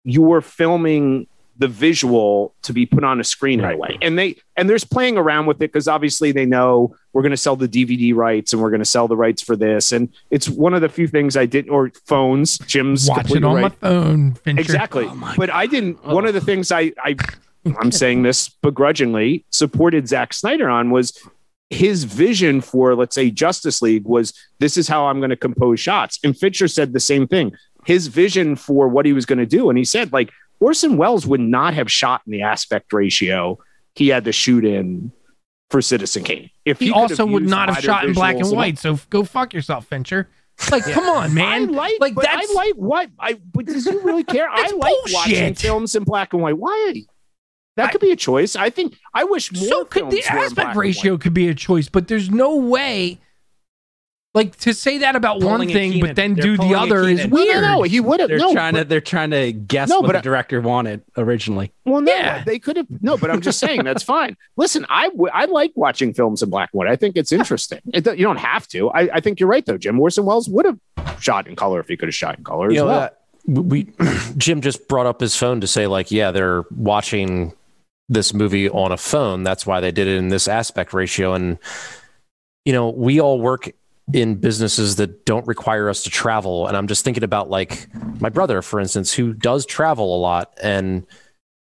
you 0.05 0.33
are 0.33 0.41
filming 0.41 1.27
the 1.63 1.69
visual 1.69 2.55
to 2.63 2.73
be 2.73 2.85
put 2.85 3.05
on 3.05 3.21
a 3.21 3.25
screen 3.25 3.61
in 3.61 3.65
a 3.65 3.69
Right. 3.69 3.79
way. 3.79 3.99
And 4.03 4.19
they 4.19 4.37
and 4.57 4.69
there's 4.69 4.85
playing 4.85 5.17
around 5.17 5.47
with 5.47 5.59
it 5.59 5.71
because 5.73 5.87
obviously 5.87 6.33
they 6.33 6.45
know 6.45 6.95
we're 7.13 7.23
going 7.23 7.31
to 7.31 7.37
sell 7.37 7.55
the 7.57 7.69
DVD 7.69 8.13
rights 8.15 8.53
and 8.53 8.61
we're 8.61 8.71
going 8.71 8.81
to 8.81 8.85
sell 8.85 9.07
the 9.07 9.17
rights 9.17 9.41
for 9.41 9.55
this. 9.55 9.93
And 9.93 10.09
it's 10.31 10.49
one 10.49 10.75
of 10.75 10.81
the 10.81 10.89
few 10.89 11.07
things 11.07 11.37
I 11.37 11.47
didn't 11.47 11.71
or 11.71 11.93
phones. 12.07 12.59
Jim's 12.59 13.09
Watch 13.09 13.31
it 13.31 13.45
on 13.45 13.55
right. 13.55 13.63
my 13.63 13.69
phone, 13.69 14.35
Fincher. 14.35 14.61
Exactly. 14.61 15.07
Oh 15.09 15.35
but 15.37 15.51
I 15.51 15.67
didn't. 15.67 16.05
One 16.05 16.27
of 16.27 16.35
the 16.35 16.41
things 16.41 16.73
I, 16.73 16.93
I, 16.99 17.17
I'm 17.81 17.93
saying 17.93 18.25
this 18.25 18.49
begrudgingly, 18.49 19.45
supported 19.51 20.09
Zack 20.09 20.35
Snyder 20.35 20.69
on 20.69 20.91
was 20.91 21.17
his 21.71 22.05
vision 22.05 22.61
for, 22.61 22.95
let's 22.97 23.15
say, 23.15 23.31
Justice 23.31 23.81
League 23.81 24.05
was 24.05 24.35
this 24.59 24.77
is 24.77 24.89
how 24.89 25.07
I'm 25.07 25.21
going 25.21 25.31
to 25.31 25.37
compose 25.37 25.79
shots. 25.81 26.19
And 26.25 26.37
Fincher 26.37 26.67
said 26.69 26.93
the 26.93 27.01
same 27.01 27.27
thing. 27.29 27.53
His 27.87 28.09
vision 28.09 28.57
for 28.57 28.89
what 28.89 29.07
he 29.07 29.13
was 29.13 29.27
going 29.27 29.39
to 29.39 29.47
do, 29.47 29.69
and 29.71 29.79
he 29.79 29.85
said 29.85 30.13
like 30.13 30.31
Orson 30.63 30.97
Welles 30.97 31.27
would 31.27 31.41
not 31.41 31.75
have 31.75 31.91
shot 31.91 32.23
in 32.27 32.33
the 32.33 32.43
aspect 32.43 32.93
ratio 32.93 33.59
he 33.95 34.09
had 34.09 34.25
to 34.25 34.33
shoot 34.33 34.65
in 34.65 35.13
for 35.71 35.83
Citizen 35.83 36.23
Kane. 36.23 36.51
If 36.65 36.79
He, 36.79 36.89
have 36.89 36.97
also 36.97 37.27
would 37.27 37.43
not 37.43 37.69
have 37.69 37.83
shot 37.83 38.05
in 38.05 38.13
black 38.13 38.37
and 38.37 38.51
white. 38.51 38.79
So 38.79 38.99
go 39.11 39.25
fuck 39.25 39.53
yourself, 39.53 39.87
Fincher. 39.87 40.29
Like, 40.71 40.85
come 40.85 41.09
on, 41.09 41.35
man. 41.35 41.71
I 41.71 41.73
like, 41.73 42.01
like 42.01 42.15
that's 42.15 42.51
I 42.51 42.55
like 42.55 42.75
what 42.75 43.11
I. 43.19 43.41
But 43.53 43.67
does 43.67 43.87
he 43.87 43.97
really 43.97 44.23
care? 44.23 44.49
I 44.51 44.71
like 44.71 44.95
watching 45.13 45.55
films 45.55 45.95
in 45.95 46.05
black 46.05 46.33
and 46.33 46.43
white. 46.43 46.59
Why? 46.59 47.03
That 47.77 47.89
I- 47.89 47.93
could 47.93 48.01
be 48.01 48.13
a 48.13 48.17
choice. 48.17 48.55
I 48.55 48.71
think 48.71 48.97
I 49.15 49.25
wish 49.25 49.53
more. 49.53 49.65
so 49.65 49.85
could 49.85 50.11
the 50.11 50.23
aspect 50.25 50.77
ratio 50.77 51.17
could 51.19 51.35
be 51.35 51.49
a 51.49 51.55
choice, 51.55 51.89
but 51.89 52.07
there's 52.09 52.31
no 52.31 52.57
way 52.57 53.19
Like 54.35 54.57
to 54.61 54.73
say 54.73 54.97
that 54.99 55.15
about 55.15 55.41
one 55.43 55.57
Pulling 55.61 55.71
a 55.71 55.73
thing, 55.75 56.01
but 56.01 56.17
then 56.17 56.33
They're 56.35 56.43
do 56.43 56.57
the 56.57 56.75
other 56.75 57.03
is 57.07 57.19
Keenan. 57.21 57.31
No, 57.31 57.35
weird. 57.37 57.63
no, 57.63 57.77
no. 57.77 57.83
He 57.83 58.01
would 58.01 58.19
have. 58.19 58.31
They're 58.31 58.39
No, 58.39 58.55
trying 58.55 58.73
but- 58.73 58.85
to 58.85 58.89
they're 58.89 59.01
trying 59.03 59.31
to 59.33 59.53
guess 59.53 59.91
No, 59.91 60.01
what 60.01 60.07
but 60.07 60.13
the 60.17 60.23
director 60.23 60.59
wanted 60.63 61.03
originally. 61.19 61.71
Well, 61.85 62.01
no, 62.01 62.11
Yeah. 62.11 62.43
they 62.43 62.59
could 62.59 62.79
have 62.79 62.87
no, 63.03 63.19
but 63.19 63.31
I'm 63.31 63.43
just 63.43 63.59
saying 63.59 63.85
that's 63.85 64.03
fine. 64.03 64.39
Listen, 64.57 64.87
I 64.89 65.11
w- 65.11 65.31
I 65.35 65.45
like 65.45 65.73
watching 65.75 66.15
films 66.15 66.43
in 66.43 66.49
black 66.49 66.71
and 66.73 66.79
white. 66.79 66.89
I 66.89 66.97
think 66.97 67.17
it's 67.19 67.31
interesting. 67.31 67.81
It, 67.93 68.07
you 68.07 68.25
don't 68.25 68.39
have 68.39 68.67
to. 68.69 68.89
I, 68.93 69.17
I 69.17 69.21
think 69.21 69.39
you're 69.39 69.51
right 69.51 69.67
though. 69.67 69.77
Jim 69.77 70.01
Orson 70.01 70.25
Welles 70.25 70.49
would 70.49 70.65
have 70.65 70.79
shot 71.21 71.47
in 71.47 71.55
color 71.55 71.79
if 71.81 71.89
he 71.89 71.99
could 71.99 72.09
have 72.09 72.15
shot 72.15 72.39
in 72.39 72.45
color 72.45 72.69
as 72.71 72.75
know, 72.77 72.87
well. 72.87 73.01
uh, 73.01 73.09
we 73.61 73.89
Jim 74.39 74.63
just 74.63 74.89
brought 74.89 75.05
up 75.05 75.21
his 75.21 75.37
phone 75.37 75.61
to 75.61 75.67
say 75.67 75.87
like, 75.87 76.11
yeah, 76.11 76.31
they're 76.31 76.65
watching 76.75 77.53
this 78.09 78.33
movie 78.33 78.71
on 78.71 78.93
a 78.93 78.97
phone. 78.97 79.43
That's 79.43 79.67
why 79.67 79.81
they 79.81 79.93
did 79.93 80.07
it 80.07 80.17
in 80.17 80.29
this 80.31 80.49
aspect 80.49 80.95
ratio. 80.95 81.35
And 81.35 81.59
you 82.65 82.73
know, 82.73 82.89
we 82.89 83.21
all 83.21 83.39
work 83.39 83.71
in 84.15 84.37
businesses 84.37 84.97
that 84.97 85.25
don't 85.25 85.47
require 85.47 85.89
us 85.89 86.03
to 86.05 86.11
travel. 86.11 86.67
And 86.67 86.77
I'm 86.77 86.87
just 86.87 87.05
thinking 87.05 87.25
about 87.25 87.51
like 87.51 87.87
my 88.21 88.29
brother, 88.29 88.63
for 88.63 88.81
instance, 88.81 89.13
who 89.13 89.33
does 89.33 89.67
travel 89.67 90.17
a 90.17 90.21
lot. 90.21 90.57
And 90.63 91.07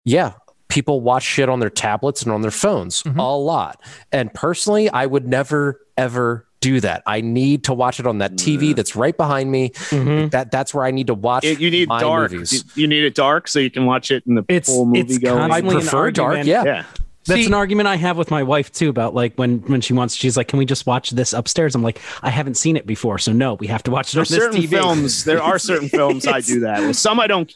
yeah, 0.05 0.33
people 0.69 1.01
watch 1.01 1.23
shit 1.23 1.49
on 1.49 1.61
their 1.61 1.71
tablets 1.71 2.23
and 2.23 2.33
on 2.33 2.43
their 2.43 2.51
phones 2.51 3.03
Mhm. 3.03 3.19
a 3.19 3.37
lot. 3.37 3.81
And 4.13 4.33
personally, 4.33 4.89
I 4.91 5.07
would 5.07 5.27
never 5.27 5.81
ever 5.97 6.47
do 6.61 6.81
that. 6.81 7.03
I 7.07 7.21
need 7.21 7.65
to 7.65 7.73
watch 7.73 8.01
it 8.01 8.07
on 8.07 8.19
that 8.19 8.33
TV 8.37 8.73
that's 8.75 8.97
right 8.97 9.17
behind 9.17 9.51
me. 9.51 9.71
That 9.91 10.49
that's 10.51 10.75
where 10.75 10.85
I 10.85 10.91
need 10.91 11.07
to 11.09 11.15
watch. 11.15 11.45
It- 11.45 11.61
you 11.61 11.71
need 11.71 11.89
my 11.89 12.01
dark. 12.01 12.33
movies. 12.33 12.53
You, 12.77 12.83
you 12.83 12.89
need 12.89 13.05
it 13.05 13.15
dark 13.15 13.47
so 13.49 13.59
you 13.61 13.71
can 13.71 13.87
watch 13.87 14.11
it 14.11 14.25
in 14.27 14.35
the 14.35 14.45
It's- 14.49 14.67
full 14.67 14.85
movie 14.85 15.01
it's 15.01 15.19
going. 15.19 15.51
I 15.53 15.61
prefer 15.61 16.11
dark. 16.11 16.45
Yeah. 16.45 16.65
yeah. 16.65 16.85
That's 17.29 17.43
See- 17.43 17.47
an 17.47 17.55
argument 17.55 17.87
I 17.87 17.97
have 17.97 18.17
with 18.19 18.31
my 18.31 18.43
wife 18.43 18.73
too 18.73 18.89
about 18.89 19.15
like 19.15 19.35
when 19.37 19.59
when 19.61 19.81
she 19.81 19.93
wants 19.93 20.15
she's 20.15 20.37
like, 20.37 20.49
Can 20.49 20.59
we 20.59 20.65
just 20.65 20.87
watch 20.87 21.11
this 21.11 21.33
upstairs? 21.33 21.75
I'm 21.75 21.83
like, 21.83 22.01
I 22.23 22.31
haven't 22.31 22.55
seen 22.57 22.77
it 22.77 22.87
before, 22.87 23.19
so 23.19 23.33
no, 23.33 23.55
we 23.55 23.67
have 23.69 23.83
to 23.85 23.91
watch 23.91 24.15
it 24.15 24.19
on 24.19 24.23
this 24.23 24.31
certain 24.31 24.61
TV. 24.61 24.69
films. 24.71 25.25
There 25.25 25.43
are 25.43 25.59
certain 25.59 25.89
films 25.99 26.27
I 26.27 26.41
do 26.41 26.61
that 26.61 26.81
with. 26.81 26.97
Some 26.97 27.21
I 27.21 27.27
don't. 27.29 27.55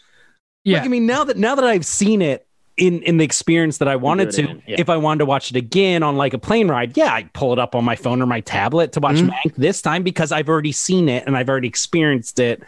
Yeah. 0.64 0.78
Like, 0.78 0.86
I 0.86 0.88
mean, 0.88 1.06
now 1.06 1.24
that 1.24 1.36
now 1.36 1.54
that 1.56 1.64
I've 1.64 1.84
seen 1.86 2.22
it 2.22 2.46
in 2.76 3.02
in 3.02 3.16
the 3.18 3.24
experience 3.24 3.78
that 3.78 3.88
I 3.88 3.96
wanted 3.96 4.30
to, 4.32 4.42
yeah. 4.66 4.76
if 4.78 4.88
I 4.88 4.96
wanted 4.96 5.18
to 5.18 5.26
watch 5.26 5.50
it 5.50 5.56
again 5.56 6.02
on 6.02 6.16
like 6.16 6.32
a 6.34 6.38
plane 6.38 6.68
ride, 6.68 6.96
yeah, 6.96 7.12
I 7.12 7.24
pull 7.34 7.52
it 7.52 7.58
up 7.58 7.74
on 7.74 7.84
my 7.84 7.96
phone 7.96 8.22
or 8.22 8.26
my 8.26 8.40
tablet 8.40 8.92
to 8.92 9.00
watch 9.00 9.16
Mm-hmm. 9.16 9.28
Mank 9.48 9.54
this 9.56 9.82
time 9.82 10.02
because 10.02 10.32
I've 10.32 10.48
already 10.48 10.72
seen 10.72 11.08
it 11.08 11.24
and 11.26 11.36
I've 11.36 11.48
already 11.48 11.68
experienced 11.68 12.38
it 12.38 12.62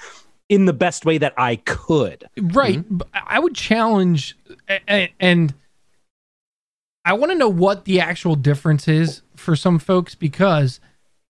in 0.50 0.66
the 0.66 0.72
best 0.74 1.06
way 1.06 1.16
that 1.18 1.32
I 1.38 1.56
could. 1.56 2.24
Right. 2.38 2.80
Mm-hmm. 2.80 2.98
I 3.14 3.38
would 3.38 3.54
challenge, 3.54 4.36
a- 4.68 4.80
a- 4.90 5.14
and 5.20 5.54
I 7.04 7.12
want 7.12 7.32
to 7.32 7.38
know 7.38 7.48
what 7.48 7.84
the 7.84 8.00
actual 8.00 8.34
difference 8.34 8.88
is 8.88 9.22
for 9.36 9.54
some 9.54 9.78
folks 9.78 10.14
because 10.14 10.80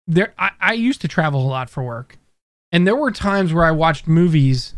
there. 0.07 0.33
I, 0.39 0.51
I 0.61 0.73
used 0.75 1.01
to 1.01 1.09
travel 1.09 1.45
a 1.45 1.49
lot 1.49 1.69
for 1.69 1.83
work, 1.83 2.19
and 2.71 2.87
there 2.87 2.97
were 2.97 3.11
times 3.11 3.53
where 3.53 3.65
I 3.65 3.73
watched 3.73 4.07
movies. 4.07 4.75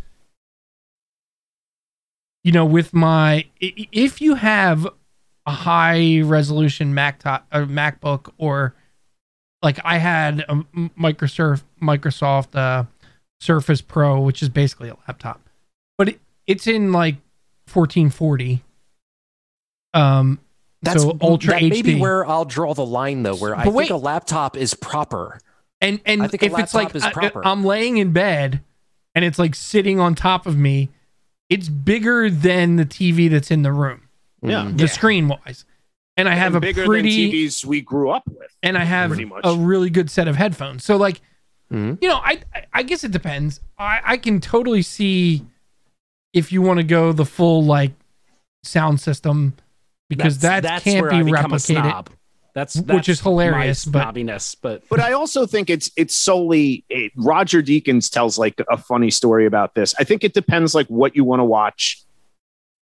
You 2.44 2.52
know, 2.52 2.64
with 2.64 2.94
my 2.94 3.46
if 3.60 4.20
you 4.20 4.36
have 4.36 4.86
a 5.46 5.50
high 5.50 6.20
resolution 6.22 6.94
Mac 6.94 7.18
top, 7.18 7.46
or 7.52 7.66
MacBook 7.66 8.32
or 8.38 8.74
like 9.62 9.78
I 9.84 9.98
had 9.98 10.44
a 10.48 10.56
Microsoft 10.98 11.64
Microsoft 11.82 12.54
uh, 12.54 12.84
Surface 13.40 13.80
Pro, 13.80 14.20
which 14.20 14.42
is 14.42 14.48
basically 14.48 14.88
a 14.88 14.96
laptop, 15.06 15.40
but 15.98 16.08
it, 16.10 16.20
it's 16.46 16.66
in 16.66 16.92
like 16.92 17.16
1440. 17.72 18.62
Um, 19.92 20.38
That's 20.86 21.02
so 21.02 21.16
ultra 21.20 21.52
that 21.52 21.62
HD. 21.62 21.70
may 21.70 21.82
be 21.82 21.94
where 22.00 22.26
I'll 22.26 22.44
draw 22.44 22.72
the 22.74 22.84
line 22.86 23.22
though, 23.22 23.36
where 23.36 23.54
I 23.54 23.68
wait. 23.68 23.88
think 23.88 23.90
a 23.90 24.02
laptop 24.02 24.56
is 24.56 24.74
proper. 24.74 25.38
and 25.80 26.00
and 26.06 26.22
I 26.22 26.28
think 26.28 26.42
a 26.42 26.46
if 26.46 26.52
it's 26.58 26.74
laptop 26.74 26.94
like 26.94 26.94
is 26.94 27.04
I, 27.04 27.12
proper. 27.12 27.46
I'm 27.46 27.64
laying 27.64 27.98
in 27.98 28.12
bed 28.12 28.60
and 29.14 29.24
it's 29.24 29.38
like 29.38 29.54
sitting 29.54 30.00
on 30.00 30.14
top 30.14 30.46
of 30.46 30.56
me, 30.56 30.88
it's 31.50 31.68
bigger 31.68 32.28
than 32.30 32.76
the 32.76 32.84
TV 32.86 33.28
that's 33.30 33.50
in 33.50 33.62
the 33.62 33.72
room, 33.72 34.08
Yeah. 34.42 34.64
Mm. 34.64 34.78
the 34.78 34.88
screen 34.88 35.28
wise. 35.28 35.64
And 36.18 36.28
I 36.28 36.34
have 36.34 36.54
and 36.54 36.64
a 36.64 36.66
bigger 36.66 36.86
pretty 36.86 37.26
than 37.26 37.32
TVs 37.36 37.64
we 37.64 37.82
grew 37.82 38.08
up 38.10 38.22
with. 38.26 38.50
and 38.62 38.78
I 38.78 38.84
have 38.84 39.18
a 39.44 39.54
really 39.54 39.90
good 39.90 40.10
set 40.10 40.28
of 40.28 40.36
headphones. 40.36 40.82
So 40.84 40.96
like, 40.96 41.20
Mhm. 41.72 41.98
you 42.00 42.08
know, 42.08 42.16
I 42.16 42.40
I- 42.54 42.64
I 42.72 42.82
guess 42.82 43.04
it 43.04 43.10
depends. 43.10 43.60
I 43.78 44.00
I 44.04 44.16
can 44.16 44.40
totally 44.40 44.82
see 44.82 45.44
if 46.32 46.52
you 46.52 46.62
want 46.62 46.78
to 46.78 46.84
go 46.84 47.12
the 47.12 47.24
full 47.26 47.64
like 47.64 47.92
sound 48.64 49.00
system 49.00 49.54
because 50.08 50.38
that 50.38 50.64
can't 50.82 51.02
where 51.02 51.10
be 51.10 51.16
I 51.16 51.22
become 51.22 51.52
a 51.52 51.56
replicated. 51.56 51.60
snob. 51.60 52.10
That's, 52.54 52.76
Which 52.76 53.10
is 53.10 53.20
hilarious, 53.20 53.86
my 53.86 53.92
but- 53.92 54.14
snobbiness, 54.14 54.56
but 54.62 54.82
But 54.88 54.98
I 55.00 55.12
also 55.12 55.44
think 55.44 55.68
it's 55.68 55.90
it's 55.94 56.14
solely 56.14 56.84
it, 56.88 57.12
Roger 57.14 57.62
Deakins 57.62 58.10
tells 58.10 58.38
like 58.38 58.54
a 58.70 58.78
funny 58.78 59.10
story 59.10 59.44
about 59.44 59.74
this. 59.74 59.94
I 59.98 60.04
think 60.04 60.24
it 60.24 60.32
depends 60.32 60.74
like 60.74 60.86
what 60.86 61.14
you 61.14 61.22
want 61.22 61.40
to 61.40 61.44
watch 61.44 62.02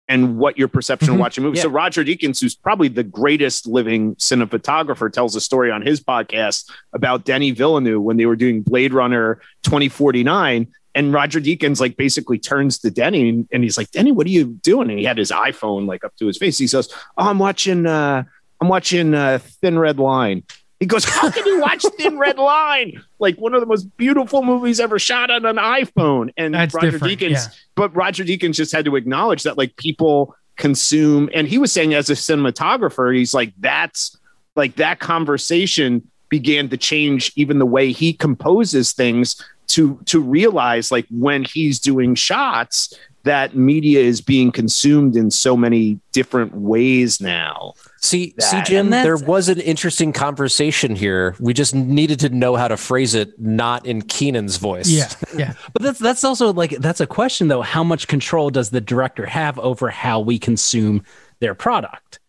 and 0.08 0.38
what 0.38 0.58
your 0.58 0.66
perception 0.66 1.10
Mhm. 1.10 1.14
of 1.14 1.20
watching 1.20 1.44
movies. 1.44 1.62
So 1.62 1.68
Roger 1.68 2.02
Deakins, 2.04 2.40
who's 2.40 2.56
probably 2.56 2.88
the 2.88 3.04
greatest 3.04 3.68
living 3.68 4.16
cinematographer, 4.16 5.12
tells 5.12 5.36
a 5.36 5.40
story 5.40 5.70
on 5.70 5.82
his 5.82 6.00
podcast 6.00 6.68
about 6.92 7.24
Denny 7.24 7.52
Villeneuve 7.52 8.02
when 8.02 8.16
they 8.16 8.26
were 8.26 8.34
doing 8.34 8.62
Blade 8.62 8.92
Runner 8.92 9.40
2049. 9.62 10.66
And 10.94 11.12
Roger 11.12 11.40
Deakins 11.40 11.80
like 11.80 11.96
basically 11.96 12.38
turns 12.38 12.78
to 12.80 12.90
Denny 12.90 13.46
and, 13.52 13.62
he's 13.62 13.78
like, 13.78 13.90
Denny, 13.90 14.12
what 14.12 14.26
are 14.26 14.30
you 14.30 14.46
doing? 14.62 14.90
And 14.90 14.98
he 14.98 15.04
had 15.04 15.18
his 15.18 15.30
iPhone 15.30 15.86
like 15.86 16.04
up 16.04 16.16
to 16.16 16.26
his 16.26 16.36
face. 16.36 16.58
He 16.58 16.66
says, 16.66 16.92
Oh, 17.16 17.28
I'm 17.28 17.38
watching 17.38 17.86
uh 17.86 18.24
I'm 18.60 18.68
watching 18.68 19.14
uh 19.14 19.38
Thin 19.38 19.78
Red 19.78 19.98
Line. 19.98 20.42
He 20.80 20.86
goes, 20.86 21.04
How 21.04 21.30
can 21.30 21.46
you 21.46 21.60
watch 21.60 21.84
Thin 21.96 22.18
Red 22.18 22.38
Line? 22.38 23.02
Like 23.18 23.36
one 23.36 23.54
of 23.54 23.60
the 23.60 23.66
most 23.66 23.96
beautiful 23.96 24.42
movies 24.42 24.80
ever 24.80 24.98
shot 24.98 25.30
on 25.30 25.44
an 25.46 25.56
iPhone. 25.56 26.32
And 26.36 26.54
That's 26.54 26.74
Roger 26.74 26.98
Deakins, 26.98 27.30
yeah. 27.30 27.46
but 27.76 27.94
Roger 27.94 28.24
Deakins 28.24 28.54
just 28.54 28.72
had 28.72 28.84
to 28.86 28.96
acknowledge 28.96 29.44
that 29.44 29.56
like 29.56 29.76
people 29.76 30.34
consume, 30.56 31.30
and 31.32 31.48
he 31.48 31.58
was 31.58 31.72
saying 31.72 31.94
as 31.94 32.10
a 32.10 32.14
cinematographer, 32.14 33.16
he's 33.16 33.32
like, 33.32 33.52
that's 33.58 34.16
like 34.56 34.76
that 34.76 34.98
conversation 34.98 36.08
began 36.28 36.68
to 36.68 36.76
change 36.76 37.32
even 37.34 37.58
the 37.58 37.66
way 37.66 37.92
he 37.92 38.12
composes 38.12 38.92
things 38.92 39.42
to 39.70 39.98
to 40.06 40.20
realize 40.20 40.90
like 40.92 41.06
when 41.10 41.44
he's 41.44 41.78
doing 41.78 42.14
shots 42.14 42.94
that 43.24 43.54
media 43.54 44.00
is 44.00 44.22
being 44.22 44.50
consumed 44.50 45.14
in 45.14 45.30
so 45.30 45.54
many 45.54 46.00
different 46.12 46.54
ways 46.54 47.20
now. 47.20 47.74
See, 48.00 48.32
That- 48.38 48.42
see, 48.42 48.62
Jim, 48.62 48.88
there 48.88 49.18
was 49.18 49.50
an 49.50 49.60
interesting 49.60 50.14
conversation 50.14 50.96
here. 50.96 51.36
We 51.38 51.52
just 51.52 51.74
needed 51.74 52.18
to 52.20 52.30
know 52.30 52.56
how 52.56 52.66
to 52.68 52.78
phrase 52.78 53.14
it, 53.14 53.38
not 53.38 53.84
in 53.84 54.00
Keenan's 54.00 54.56
voice. 54.56 54.88
Yeah, 54.88 55.10
yeah. 55.36 55.52
But 55.74 55.82
that's 55.82 55.98
that's 55.98 56.24
also 56.24 56.52
like 56.54 56.70
that's 56.78 57.00
a 57.00 57.06
question 57.06 57.48
though. 57.48 57.60
How 57.62 57.84
much 57.84 58.08
control 58.08 58.48
does 58.48 58.70
the 58.70 58.80
director 58.80 59.26
have 59.26 59.58
over 59.58 59.90
how 59.90 60.20
we 60.20 60.38
consume 60.38 61.02
their 61.40 61.54
product? 61.54 62.20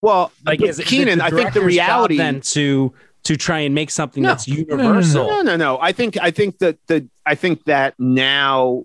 Well, 0.00 0.32
Like, 0.46 0.60
but 0.60 0.68
is 0.70 0.78
Keenan, 0.80 1.20
I 1.20 1.30
think 1.30 1.52
the 1.52 1.60
reality 1.60 2.16
then 2.16 2.40
to 2.40 2.92
to 3.24 3.36
try 3.36 3.60
and 3.60 3.74
make 3.74 3.90
something 3.90 4.22
No. 4.22 4.30
that's 4.30 4.48
No, 4.48 4.54
no, 4.54 4.60
universal. 4.60 5.26
No, 5.26 5.42
no, 5.42 5.56
no. 5.56 5.78
I 5.80 5.92
think 5.92 6.18
I 6.20 6.30
think 6.30 6.58
that 6.58 6.78
the 6.86 7.08
I 7.24 7.34
think 7.34 7.64
that 7.64 7.94
now 7.98 8.84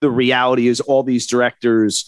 the 0.00 0.10
reality 0.10 0.66
is 0.66 0.80
all 0.80 1.02
these 1.02 1.26
directors 1.26 2.04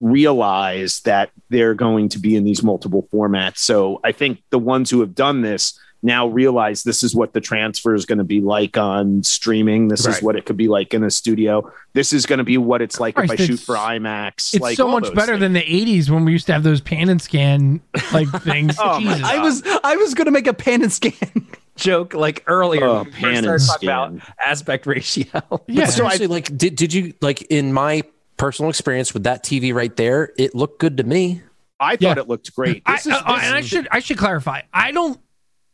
realize 0.00 1.00
that 1.00 1.30
they're 1.50 1.74
going 1.74 2.08
to 2.10 2.18
be 2.18 2.36
in 2.36 2.44
these 2.44 2.62
multiple 2.62 3.08
formats. 3.12 3.58
So 3.58 4.00
I 4.04 4.12
think 4.12 4.42
the 4.50 4.58
ones 4.58 4.90
who 4.90 5.00
have 5.00 5.14
done 5.14 5.42
this 5.42 5.78
now 6.02 6.26
realize 6.28 6.84
this 6.84 7.02
is 7.02 7.14
what 7.14 7.32
the 7.32 7.40
transfer 7.40 7.94
is 7.94 8.06
going 8.06 8.18
to 8.18 8.24
be 8.24 8.40
like 8.40 8.76
on 8.78 9.22
streaming. 9.24 9.88
This 9.88 10.06
is 10.06 10.22
what 10.22 10.36
it 10.36 10.46
could 10.46 10.56
be 10.56 10.68
like 10.68 10.94
in 10.94 11.02
a 11.02 11.10
studio. 11.10 11.72
This 11.92 12.12
is 12.12 12.24
going 12.26 12.38
to 12.38 12.44
be 12.44 12.56
what 12.58 12.80
it's 12.82 13.00
like 13.00 13.18
if 13.18 13.30
I 13.30 13.34
shoot 13.36 13.58
for 13.58 13.74
IMAX. 13.74 14.54
It's 14.54 14.60
like 14.60 14.76
so 14.76 14.86
much 14.88 15.12
better 15.14 15.32
things. 15.32 15.40
than 15.40 15.52
the 15.54 15.62
80s 15.62 16.08
when 16.08 16.24
we 16.24 16.32
used 16.32 16.46
to 16.46 16.52
have 16.52 16.62
those 16.62 16.80
pan 16.80 17.08
and 17.08 17.20
scan 17.20 17.80
like 18.12 18.28
things. 18.42 18.76
Oh, 18.78 19.00
Jesus. 19.00 19.22
I 19.24 19.38
was 19.38 19.62
I 19.82 19.96
was 19.96 20.14
gonna 20.14 20.30
make 20.30 20.46
a 20.46 20.54
pan 20.54 20.82
and 20.82 20.92
scan 20.92 21.48
joke 21.76 22.14
like 22.14 22.44
earlier. 22.46 22.84
Oh, 22.84 22.96
when 22.98 23.06
we 23.06 23.10
first 23.12 23.20
pan 23.20 23.44
and 23.46 23.60
started 23.62 23.86
about 23.86 24.08
scan. 24.22 24.34
aspect 24.44 24.86
ratio. 24.86 25.26
Yeah. 25.66 25.84
But 25.86 25.90
seriously, 25.92 26.26
like, 26.28 26.56
did, 26.56 26.76
did 26.76 26.94
you, 26.94 27.14
like, 27.20 27.42
in 27.42 27.72
my 27.72 28.02
personal 28.36 28.68
experience 28.70 29.12
with 29.14 29.24
that 29.24 29.42
TV 29.44 29.74
right 29.74 29.94
there, 29.96 30.32
it 30.38 30.54
looked 30.54 30.78
good 30.80 30.96
to 30.98 31.02
me. 31.04 31.42
I 31.80 31.92
thought 31.96 32.00
Yeah. 32.16 32.18
it 32.22 32.28
looked 32.28 32.54
great. 32.54 32.82
I, 32.86 32.94
This 32.94 33.06
is- 33.06 33.12
uh, 33.12 33.22
uh, 33.24 33.34
this 33.36 33.44
and 33.44 33.54
I 33.54 33.60
should 33.62 33.88
I 33.90 33.98
should 34.00 34.18
clarify. 34.18 34.62
I 34.72 34.92
don't. 34.92 35.18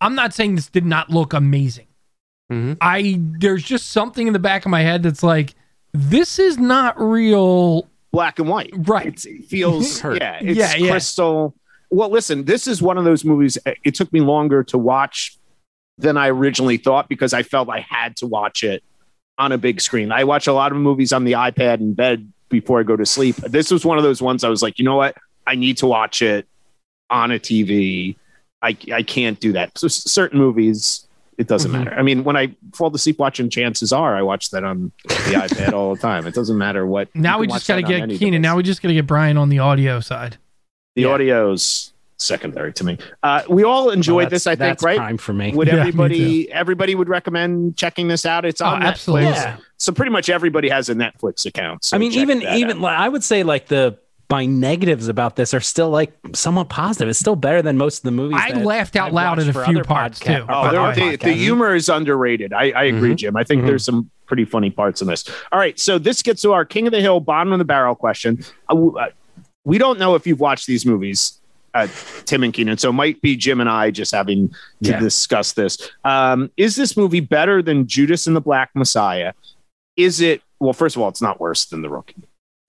I'm 0.04 0.14
not 0.14 0.34
saying 0.34 0.54
this 0.56 0.68
did 0.68 0.84
not 0.84 1.10
look 1.10 1.32
amazing. 1.32 1.86
Mhm. 2.52 2.76
I 2.80 3.18
there's 3.40 3.62
just 3.64 3.90
something 3.90 4.26
in 4.26 4.32
the 4.32 4.38
back 4.38 4.64
of 4.66 4.70
my 4.70 4.82
head 4.82 5.02
that's 5.02 5.22
like, 5.22 5.54
this 5.92 6.38
is 6.38 6.58
not 6.58 7.00
real. 7.00 7.88
black 8.12 8.38
and 8.38 8.48
white. 8.48 8.70
Right. 8.76 9.06
It's, 9.06 9.24
it 9.24 9.44
feels 9.46 9.98
Hurt. 10.04 10.20
yeah, 10.22 10.38
it's 10.40 10.56
Yeah, 10.58 10.74
yeah. 10.76 10.90
crystal. 10.92 11.54
Well, 11.90 12.10
listen, 12.10 12.44
this 12.44 12.66
is 12.68 12.80
one 12.82 12.96
of 12.98 13.04
those 13.04 13.24
movies. 13.24 13.58
uh, 13.66 13.72
It 13.84 13.94
took 13.96 14.12
me 14.12 14.20
longer 14.20 14.62
to 14.64 14.78
watch 14.78 15.36
than 15.98 16.16
I 16.16 16.28
originally 16.28 16.76
thought 16.76 17.08
because 17.08 17.32
I 17.32 17.42
felt 17.42 17.68
I 17.68 17.80
had 17.88 18.16
to 18.18 18.26
watch 18.26 18.62
it 18.62 18.82
on 19.38 19.50
a 19.52 19.58
big 19.58 19.80
screen. 19.80 20.12
I 20.12 20.24
watch 20.24 20.46
a 20.46 20.52
lot 20.52 20.70
of 20.72 20.78
movies 20.78 21.12
on 21.12 21.24
the 21.24 21.32
iPad 21.32 21.80
in 21.80 21.94
bed 21.94 22.30
before 22.50 22.78
I 22.78 22.82
go 22.84 22.96
to 22.96 23.06
sleep. 23.06 23.36
This 23.36 23.70
was 23.70 23.84
one 23.84 23.96
of 23.98 24.04
those 24.04 24.20
ones 24.22 24.44
I 24.44 24.48
was 24.48 24.62
like, 24.62 24.78
you 24.78 24.84
know 24.84 24.96
what? 24.96 25.16
I 25.46 25.54
need 25.56 25.76
to 25.78 25.86
watch 25.86 26.20
it 26.22 26.46
on 27.10 27.30
a 27.32 27.38
TV. 27.38 28.16
I, 28.64 28.76
I 28.92 29.02
can't 29.02 29.38
do 29.40 29.52
that. 29.52 29.76
So 29.78 29.88
certain 29.88 30.38
movies, 30.38 31.06
It 31.36 31.48
doesn't 31.48 31.70
Mhm. 31.72 31.74
matter. 31.84 31.94
I 31.98 32.02
mean, 32.02 32.22
when 32.22 32.36
I 32.36 32.54
fall 32.74 32.92
to 32.92 32.98
sleep 32.98 33.18
watching 33.18 33.50
Chances 33.50 33.92
Are, 33.92 34.14
I 34.16 34.22
watch 34.22 34.50
that 34.50 34.62
on 34.62 34.92
the 35.02 35.08
iPad 35.44 35.72
all 35.72 35.92
the 35.94 36.00
time. 36.00 36.28
It 36.28 36.34
doesn't 36.34 36.56
matter 36.56 36.86
what. 36.86 37.08
Now 37.12 37.40
we 37.40 37.48
just 37.48 37.66
got 37.66 37.74
to 37.76 37.82
get 37.82 38.02
any 38.02 38.16
Keenan. 38.16 38.40
Now 38.40 38.56
we 38.56 38.62
just 38.62 38.80
got 38.82 38.88
to 38.88 38.94
get 38.94 39.06
Brian 39.08 39.36
on 39.36 39.48
the 39.48 39.58
audio 39.58 39.98
side. 39.98 40.36
the 40.94 41.02
Yeah. 41.02 41.08
audio's 41.08 41.92
secondary 42.18 42.72
to 42.74 42.84
me. 42.84 42.96
Uh, 43.24 43.42
we 43.48 43.64
all 43.64 43.90
enjoyed 43.90 44.16
Well, 44.16 44.30
this, 44.30 44.46
I 44.46 44.52
think, 44.52 44.58
that's 44.60 44.84
right? 44.84 44.96
Prime 44.96 45.18
for 45.18 45.32
me. 45.32 45.50
Would 45.52 45.66
Yeah, 45.66 45.74
me 45.74 45.80
everybody 45.80 46.52
everybody 46.52 46.94
would 46.94 47.08
recommend 47.08 47.76
checking 47.76 48.06
this 48.06 48.24
out? 48.24 48.44
It's 48.44 48.60
Oh, 48.60 48.66
on 48.66 48.80
Netflix. 48.82 48.86
absolutely. 48.86 49.24
Yeah. 49.30 49.56
So 49.76 49.92
pretty 49.92 50.12
much 50.12 50.28
everybody 50.30 50.68
has 50.68 50.88
a 50.88 50.94
Netflix 50.94 51.44
account. 51.46 51.82
so 51.84 51.96
I 51.96 51.98
mean, 51.98 52.12
even 52.12 52.42
even 52.42 52.80
like, 52.80 52.96
I 52.96 53.08
would 53.08 53.24
say 53.24 53.42
like 53.42 53.66
the 53.66 53.98
my 54.30 54.46
negatives 54.46 55.08
about 55.08 55.36
this 55.36 55.54
are 55.54 55.60
still 55.60 55.90
like 55.90 56.12
somewhat 56.34 56.68
positive. 56.68 57.08
It's 57.08 57.18
still 57.18 57.36
better 57.36 57.62
than 57.62 57.76
most 57.76 57.98
of 57.98 58.02
the 58.04 58.10
movies. 58.10 58.38
I 58.40 58.52
that 58.52 58.64
laughed 58.64 58.96
out 58.96 59.08
I've 59.08 59.12
loud 59.14 59.38
watched 59.38 59.48
at 59.50 59.56
a 59.56 59.64
few 59.66 59.82
parts, 59.82 60.20
podca- 60.20 60.38
too. 60.38 60.46
Oh, 60.48 60.70
there- 60.94 61.10
the, 61.10 61.16
the 61.16 61.32
humor 61.32 61.74
is 61.74 61.88
underrated. 61.88 62.52
I, 62.52 62.70
I 62.70 62.84
agree, 62.84 63.12
Mhm. 63.12 63.16
Jim. 63.16 63.36
I 63.36 63.44
think 63.44 63.62
Mhm. 63.62 63.66
there's 63.66 63.84
some 63.84 64.10
pretty 64.26 64.44
funny 64.44 64.70
parts 64.70 65.02
in 65.02 65.08
this. 65.08 65.24
All 65.52 65.58
right, 65.58 65.78
so 65.78 65.98
this 65.98 66.22
gets 66.22 66.42
to 66.42 66.52
our 66.52 66.64
King 66.64 66.86
of 66.86 66.92
the 66.92 67.00
Hill, 67.00 67.20
bottom 67.20 67.52
of 67.52 67.58
the 67.58 67.64
barrel 67.64 67.94
question. 67.94 68.42
Uh, 68.68 68.74
w- 68.74 68.96
uh, 68.98 69.08
we 69.64 69.78
don't 69.78 69.98
know 69.98 70.14
if 70.14 70.26
you've 70.26 70.40
watched 70.40 70.66
these 70.66 70.84
movies, 70.86 71.40
uh, 71.74 71.86
Tim 72.24 72.42
and 72.42 72.52
Keenan. 72.52 72.78
So 72.78 72.88
it 72.90 72.92
might 72.94 73.20
be 73.20 73.36
Jim 73.36 73.60
and 73.60 73.68
I 73.68 73.90
just 73.90 74.12
having 74.12 74.48
to 74.48 74.54
Yeah. 74.90 74.98
discuss 75.00 75.52
this. 75.52 75.90
Um, 76.04 76.50
is 76.56 76.76
this 76.76 76.96
movie 76.96 77.20
better 77.20 77.62
than 77.62 77.86
Judas 77.86 78.26
and 78.26 78.34
the 78.34 78.40
Black 78.40 78.70
Messiah? 78.74 79.32
Is 79.96 80.20
it? 80.20 80.42
Well, 80.60 80.72
first 80.72 80.96
of 80.96 81.02
all, 81.02 81.08
it's 81.08 81.22
not 81.22 81.40
worse 81.40 81.66
than 81.66 81.82
The 81.82 81.90
Rookie. 81.90 82.16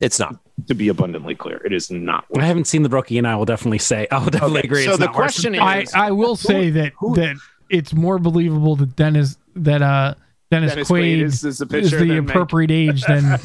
It's 0.02 0.20
not. 0.20 0.36
To 0.68 0.74
be 0.74 0.88
abundantly 0.88 1.36
clear, 1.36 1.62
it 1.66 1.74
is 1.74 1.92
not. 1.92 2.26
I 2.38 2.46
haven't 2.46 2.66
seen 2.66 2.84
the 2.84 2.90
rookie, 2.90 3.18
and 3.18 3.28
I 3.28 3.36
will 3.36 3.46
definitely 3.46 3.78
say 3.80 4.08
I'll 4.10 4.26
definitely 4.30 4.60
Okay, 4.60 4.68
agree. 4.70 4.84
so 4.86 4.92
it's 4.92 5.00
the 5.00 5.06
not 5.06 5.14
question 5.16 5.52
than- 5.54 5.82
is- 5.82 5.94
I, 5.94 6.08
I 6.08 6.12
will 6.12 6.36
say 6.38 6.70
that 6.72 6.94
who- 6.98 7.14
that 7.16 7.36
it's 7.70 7.94
more 7.94 8.20
believable 8.20 8.76
that 8.78 8.96
Dennis 8.96 9.38
that 9.58 9.82
uh 9.82 10.16
Dennis, 10.52 10.72
Dennis 10.74 10.90
Quaid, 10.90 11.18
Quaid 11.18 11.22
is, 11.24 11.44
is 11.44 11.58
the 11.58 11.78
is 11.78 11.92
the 11.92 11.98
that 11.98 12.04
Mank- 12.06 12.30
appropriate 12.30 12.72
age 12.72 13.04
than 13.08 13.38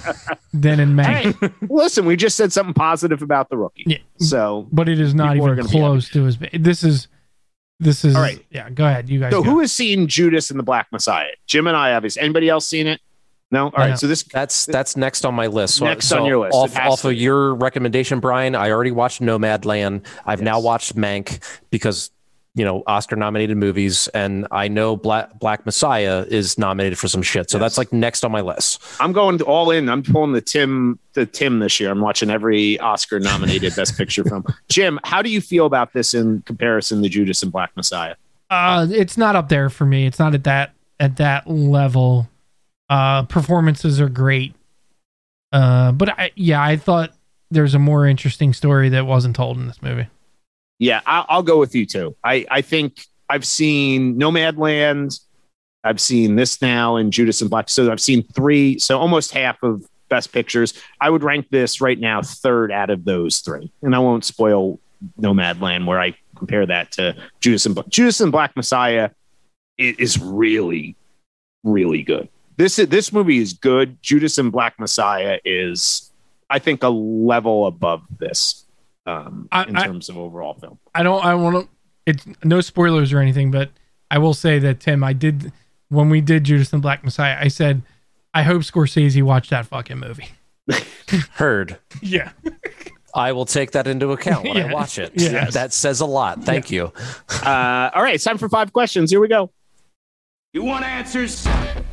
than 0.52 0.78
in 0.80 0.94
Mank. 0.94 1.40
Hey, 1.40 1.50
listen, 1.68 2.04
we 2.06 2.14
just 2.14 2.36
said 2.36 2.52
something 2.52 2.74
positive 2.74 3.22
about 3.22 3.48
the 3.50 3.56
rookie. 3.56 3.84
Yeah. 3.86 3.98
So, 4.18 4.68
but 4.70 4.88
it 4.88 5.00
is 5.00 5.12
not 5.14 5.36
even 5.36 5.64
close 5.66 6.08
to 6.10 6.24
his. 6.24 6.38
This 6.52 6.84
is 6.84 7.08
this 7.80 8.04
is 8.04 8.14
All 8.14 8.22
right. 8.22 8.44
Yeah, 8.50 8.68
go 8.70 8.86
ahead, 8.86 9.08
you 9.08 9.18
guys. 9.18 9.32
so 9.32 9.42
go. 9.42 9.50
who 9.50 9.60
has 9.60 9.72
seen 9.72 10.06
Judas 10.06 10.50
and 10.50 10.58
the 10.60 10.64
Black 10.64 10.88
Messiah? 10.92 11.30
Jim 11.46 11.66
and 11.66 11.76
I 11.76 11.94
obviously. 11.94 12.22
Anybody 12.22 12.48
else 12.48 12.68
seen 12.68 12.86
it? 12.86 13.00
No. 13.50 13.64
All 13.64 13.70
right. 13.76 13.90
No. 13.90 13.96
So 13.96 14.06
this 14.06 14.22
That's 14.22 14.66
that's 14.66 14.96
next 14.96 15.24
on 15.24 15.34
my 15.34 15.46
list. 15.48 15.76
So, 15.76 15.84
Next 15.84 16.06
so 16.06 16.20
on 16.20 16.26
your 16.26 16.38
list. 16.38 16.54
Off, 16.54 16.76
off 16.76 17.04
of 17.04 17.14
your 17.14 17.54
recommendation, 17.54 18.20
Brian, 18.20 18.54
I 18.54 18.70
already 18.70 18.92
watched 18.92 19.20
Nomadland. 19.20 20.04
I've 20.24 20.40
now 20.42 20.60
watched 20.60 20.94
Mank 20.96 21.42
because 21.70 22.10
you 22.54 22.64
know 22.64 22.82
Oscar 22.86 23.16
nominated 23.16 23.56
movies, 23.56 24.08
and 24.08 24.46
I 24.50 24.68
know 24.68 24.96
Black 24.96 25.38
Black 25.38 25.64
Messiah 25.66 26.24
is 26.28 26.58
nominated 26.58 26.98
for 26.98 27.08
some 27.08 27.22
shit. 27.22 27.50
So 27.50 27.58
Yes. 27.58 27.62
that's 27.62 27.78
like 27.78 27.92
next 27.92 28.24
on 28.24 28.30
my 28.32 28.40
list. 28.40 28.82
I'm 29.00 29.12
going 29.12 29.40
all 29.42 29.70
in. 29.70 29.88
I'm 29.88 30.02
pulling 30.02 30.32
the 30.32 30.40
Tim 30.40 30.98
the 31.14 31.26
Tim 31.26 31.58
this 31.58 31.80
year. 31.80 31.90
I'm 31.90 32.00
watching 32.00 32.30
every 32.30 32.78
Oscar 32.78 33.18
nominated 33.18 33.74
Best 33.74 33.96
Picture 33.96 34.22
film. 34.24 34.44
Jim, 34.68 35.00
how 35.04 35.22
do 35.22 35.30
you 35.30 35.40
feel 35.40 35.66
about 35.66 35.92
this 35.92 36.14
in 36.14 36.42
comparison 36.42 37.02
to 37.02 37.08
Judas 37.08 37.42
and 37.42 37.50
Black 37.50 37.70
Messiah? 37.76 38.14
Uh, 38.48 38.86
it's 38.90 39.16
not 39.16 39.34
up 39.36 39.48
there 39.48 39.70
for 39.70 39.86
me. 39.86 40.06
It's 40.06 40.18
not 40.18 40.34
at 40.34 40.44
that 40.44 40.72
at 41.00 41.16
that 41.16 41.48
level. 41.48 42.28
Uh, 42.90 43.22
performances 43.22 44.00
are 44.00 44.08
great. 44.08 44.52
Uh, 45.52 45.92
but 45.92 46.10
I, 46.10 46.32
yeah, 46.34 46.62
I 46.62 46.76
thought 46.76 47.12
there's 47.50 47.74
a 47.74 47.78
more 47.78 48.06
interesting 48.06 48.52
story 48.52 48.88
that 48.90 49.06
wasn't 49.06 49.36
told 49.36 49.56
in 49.56 49.68
this 49.68 49.80
movie. 49.80 50.08
Yeah, 50.80 51.00
I'll, 51.06 51.24
I'll 51.28 51.42
go 51.42 51.58
with 51.58 51.74
you 51.74 51.86
too. 51.86 52.16
I, 52.24 52.46
I 52.50 52.62
think 52.62 53.06
I've 53.28 53.44
seen 53.44 54.18
Nomadland. 54.18 55.20
I've 55.84 56.00
seen 56.00 56.34
this 56.36 56.60
now 56.60 56.96
and 56.96 57.12
Judas 57.12 57.40
and 57.40 57.48
Black. 57.48 57.68
So 57.68 57.90
I've 57.92 58.00
seen 58.00 58.24
three. 58.24 58.78
So 58.78 58.98
almost 58.98 59.32
half 59.32 59.62
of 59.62 59.86
best 60.08 60.32
pictures. 60.32 60.74
I 61.00 61.10
would 61.10 61.22
rank 61.22 61.46
this 61.50 61.80
right 61.80 61.98
now 61.98 62.22
third 62.22 62.72
out 62.72 62.90
of 62.90 63.04
those 63.04 63.38
three. 63.38 63.72
And 63.82 63.94
I 63.94 64.00
won't 64.00 64.24
spoil 64.24 64.80
Nomadland 65.20 65.86
where 65.86 66.00
I 66.00 66.16
compare 66.36 66.66
that 66.66 66.90
to 66.92 67.14
Judas 67.40 67.66
and 67.66 67.74
Black. 67.74 67.88
Judas 67.88 68.20
and 68.20 68.32
Black 68.32 68.56
Messiah 68.56 69.10
is 69.78 70.18
really, 70.20 70.96
really 71.62 72.02
good. 72.02 72.28
This 72.60 72.76
this 72.76 73.12
movie 73.12 73.38
is 73.38 73.52
good. 73.54 74.02
Judas 74.02 74.36
and 74.38 74.52
Black 74.52 74.78
Messiah 74.78 75.38
is, 75.44 76.10
I 76.50 76.58
think, 76.58 76.82
a 76.82 76.88
level 76.88 77.66
above 77.66 78.02
this 78.18 78.66
um, 79.06 79.48
I- 79.50 79.64
in 79.64 79.76
I- 79.76 79.86
terms 79.86 80.08
of 80.08 80.18
overall 80.18 80.54
film. 80.54 80.78
I 80.94 81.02
don't. 81.02 81.24
I 81.24 81.34
want 81.34 81.64
to. 81.64 81.68
It's 82.06 82.24
no 82.44 82.60
spoilers 82.60 83.12
or 83.12 83.18
anything, 83.20 83.50
but 83.50 83.70
I 84.10 84.18
will 84.18 84.34
say 84.34 84.58
that 84.58 84.80
Tim, 84.80 85.02
I 85.04 85.12
did 85.12 85.52
when 85.88 86.10
we 86.10 86.20
did 86.20 86.44
Judas 86.44 86.72
and 86.72 86.82
Black 86.82 87.02
Messiah. 87.04 87.36
I 87.40 87.48
said, 87.48 87.82
I 88.34 88.42
hope 88.42 88.62
Scorsese 88.62 89.22
watched 89.22 89.50
that 89.50 89.66
fucking 89.66 89.98
movie. 89.98 90.28
Heard. 91.32 91.78
Yeah. 92.02 92.32
I 93.14 93.32
will 93.32 93.44
take 93.46 93.72
that 93.72 93.86
into 93.86 94.12
account 94.12 94.44
when 94.44 94.56
Yeah. 94.56 94.66
I 94.66 94.72
watch 94.72 94.98
it. 94.98 95.12
Yes. 95.14 95.54
That 95.54 95.72
says 95.72 96.00
a 96.00 96.06
lot. 96.06 96.42
Thank 96.44 96.70
you. 96.70 96.92
Uh, 97.44 97.90
all 97.94 98.02
right, 98.02 98.14
it's 98.14 98.24
time 98.24 98.38
for 98.38 98.48
five 98.48 98.72
questions. 98.72 99.10
Here 99.10 99.20
we 99.20 99.28
go. 99.28 99.50
You 100.52 100.64
want 100.64 100.84
answers? 100.84 101.46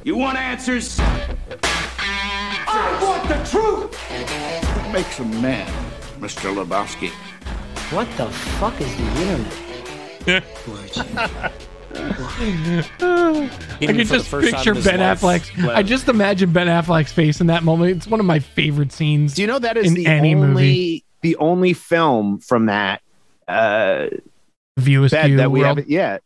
You 0.03 0.17
want 0.17 0.35
answers? 0.39 0.99
I 0.99 2.99
want 3.03 3.29
the 3.29 3.35
truth! 3.47 3.93
What 4.75 4.91
makes 4.91 5.19
a 5.19 5.25
man, 5.25 5.67
Mr. 6.19 6.51
Lebowski? 6.51 7.11
What 7.93 8.07
the 8.17 8.25
fuck 8.25 8.81
is 8.81 8.97
the 8.97 9.03
internet? 9.21 9.53
I 13.79 13.79
can 13.79 14.05
just 14.07 14.31
picture 14.31 14.73
Ben 14.73 15.01
life. 15.01 15.21
Affleck's. 15.21 15.51
I 15.69 15.83
just 15.83 16.09
imagine 16.09 16.51
Ben 16.51 16.65
Affleck's 16.65 17.11
face 17.13 17.39
in 17.39 17.45
that 17.47 17.63
moment. 17.63 17.95
It's 17.97 18.07
one 18.07 18.19
of 18.19 18.25
my 18.25 18.39
favorite 18.39 18.91
scenes. 18.91 19.35
Do 19.35 19.43
you 19.43 19.47
know 19.47 19.59
that 19.59 19.77
is 19.77 19.85
In 19.85 19.93
the 19.93 20.07
any 20.07 20.33
only 20.33 20.47
movie. 20.47 21.05
the 21.21 21.35
only 21.35 21.73
film 21.73 22.39
from 22.39 22.65
that 22.65 23.03
uh, 23.47 24.07
View 24.77 25.07
bed 25.09 25.37
that 25.37 25.51
we 25.51 25.59
world. 25.59 25.77
haven't? 25.77 25.91
Yeah, 25.91 26.17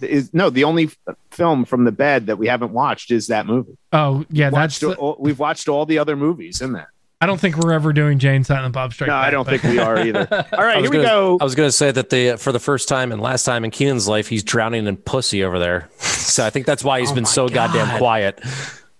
is 0.00 0.32
no 0.34 0.50
the 0.50 0.64
only 0.64 0.84
f- 0.84 1.16
film 1.30 1.64
from 1.64 1.84
the 1.84 1.92
bed 1.92 2.26
that 2.26 2.36
we 2.38 2.46
haven't 2.48 2.72
watched 2.72 3.10
is 3.10 3.28
that 3.28 3.46
movie. 3.46 3.76
Oh 3.92 4.24
yeah, 4.30 4.50
that's. 4.50 4.82
Watched 4.82 4.98
all, 4.98 5.16
we've 5.18 5.38
watched 5.38 5.68
all 5.68 5.86
the 5.86 5.98
other 5.98 6.16
movies 6.16 6.60
in 6.60 6.72
that. 6.72 6.88
I 7.22 7.26
don't 7.26 7.38
think 7.38 7.58
we're 7.58 7.72
ever 7.74 7.92
doing 7.92 8.18
Jay 8.18 8.34
and 8.34 8.46
Silent 8.46 8.72
Bob 8.72 8.94
Strike 8.94 9.08
No, 9.08 9.12
Back, 9.14 9.24
I 9.26 9.30
don't 9.30 9.44
but- 9.44 9.60
think 9.60 9.74
we 9.74 9.78
are 9.78 9.98
either. 10.00 10.26
All 10.56 10.64
right, 10.64 10.80
here 10.80 10.88
we 10.90 10.96
gonna- 10.96 11.06
go. 11.08 11.38
I 11.38 11.44
was 11.44 11.54
going 11.54 11.66
to 11.68 11.72
say 11.72 11.90
that 11.92 12.08
the 12.08 12.36
for 12.38 12.50
the 12.50 12.58
first 12.58 12.88
time 12.88 13.12
and 13.12 13.20
last 13.20 13.44
time 13.44 13.62
in 13.62 13.70
Keenan's 13.70 14.08
life, 14.08 14.26
he's 14.28 14.42
drowning 14.42 14.86
in 14.86 14.96
pussy 14.96 15.44
over 15.44 15.58
there. 15.58 15.90
So 16.30 16.46
I 16.46 16.50
think 16.50 16.64
that's 16.64 16.84
why 16.84 17.00
he's 17.00 17.10
Oh 17.10 17.14
been 17.14 17.24
my 17.24 17.28
so 17.28 17.48
goddamn 17.48 17.98
quiet. 17.98 18.40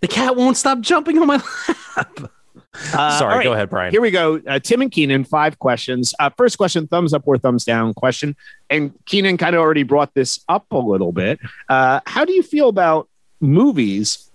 the 0.00 0.08
cat 0.08 0.34
won't 0.34 0.56
stop 0.56 0.80
jumping 0.80 1.16
on 1.18 1.28
my 1.28 1.36
lap. 1.96 2.30
Uh, 2.74 3.18
Sorry, 3.18 3.32
all 3.32 3.38
right, 3.38 3.44
go 3.44 3.52
ahead, 3.52 3.70
Brian. 3.70 3.90
Here 3.90 4.00
we 4.00 4.10
go. 4.10 4.40
Uh, 4.46 4.58
Tim 4.58 4.80
and 4.82 4.92
Keenan, 4.92 5.24
five 5.24 5.58
questions. 5.58 6.14
Uh, 6.20 6.30
first 6.36 6.56
question, 6.56 6.86
thumbs 6.86 7.12
up 7.12 7.22
or 7.26 7.36
thumbs 7.36 7.64
down 7.64 7.94
question. 7.94 8.36
And 8.68 8.92
Keenan 9.06 9.38
kind 9.38 9.56
of 9.56 9.60
already 9.60 9.82
brought 9.82 10.14
this 10.14 10.40
up 10.48 10.66
a 10.70 10.78
little 10.78 11.12
bit. 11.12 11.40
Uh, 11.68 12.00
how 12.06 12.24
do 12.24 12.32
you 12.32 12.42
feel 12.42 12.68
about 12.68 13.08
movies 13.40 14.30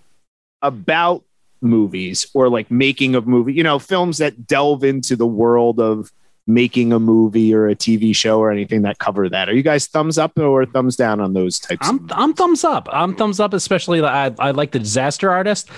about 0.62 1.22
movies 1.60 2.26
or 2.34 2.48
like 2.48 2.70
making 2.70 3.14
of 3.14 3.26
movie, 3.26 3.52
you 3.52 3.62
know, 3.62 3.78
films 3.78 4.18
that 4.18 4.46
delve 4.46 4.84
into 4.84 5.16
the 5.16 5.26
world 5.26 5.80
of 5.80 6.12
making 6.46 6.92
a 6.92 6.98
movie 6.98 7.52
or 7.52 7.68
a 7.68 7.74
TV 7.74 8.14
show 8.14 8.38
or 8.38 8.50
anything 8.50 8.82
that 8.82 8.98
cover 8.98 9.28
that? 9.28 9.48
Are 9.48 9.54
you 9.54 9.62
guys 9.62 9.86
thumbs 9.86 10.18
up 10.18 10.38
or 10.38 10.66
thumbs 10.66 10.96
down 10.96 11.20
on 11.20 11.32
those 11.32 11.58
types? 11.58 11.88
I'm 11.88 12.06
I'm 12.12 12.34
thumbs 12.34 12.64
up. 12.64 12.88
I'm 12.92 13.14
thumbs 13.14 13.40
up, 13.40 13.54
especially 13.54 14.02
I 14.02 14.32
I 14.38 14.50
like 14.52 14.72
the 14.72 14.78
disaster 14.78 15.30
artist, 15.30 15.70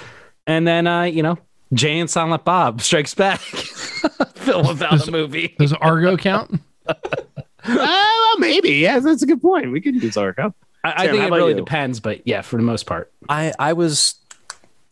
and 0.47 0.67
then 0.67 0.87
uh 0.87 1.03
you 1.03 1.23
know 1.23 1.39
Jay 1.75 1.99
and 1.99 2.09
Silent 2.09 2.45
Bob 2.45 2.81
Strikes 2.81 3.14
Back 3.14 3.41
film 4.35 4.66
about 4.66 5.05
the 5.05 5.11
movie. 5.12 5.55
Does 5.59 5.73
Argo 5.75 6.16
count? 6.16 6.61
Uh, 7.64 7.75
well, 7.75 8.39
maybe. 8.39 8.71
Yeah, 8.71 8.99
that's 9.01 9.23
a 9.23 9.27
good 9.27 9.43
point. 9.43 9.71
We 9.73 9.81
could 9.83 10.01
use 10.03 10.16
Argo. 10.16 10.55
I, 10.85 10.93
I 11.05 11.09
think 11.09 11.23
it 11.25 11.31
really 11.31 11.51
you? 11.53 11.57
depends, 11.59 12.01
but 12.01 12.27
yeah, 12.27 12.41
for 12.41 12.57
the 12.57 12.62
most 12.62 12.87
part. 12.87 13.12
I 13.29 13.53
I 13.59 13.75
was 13.75 14.14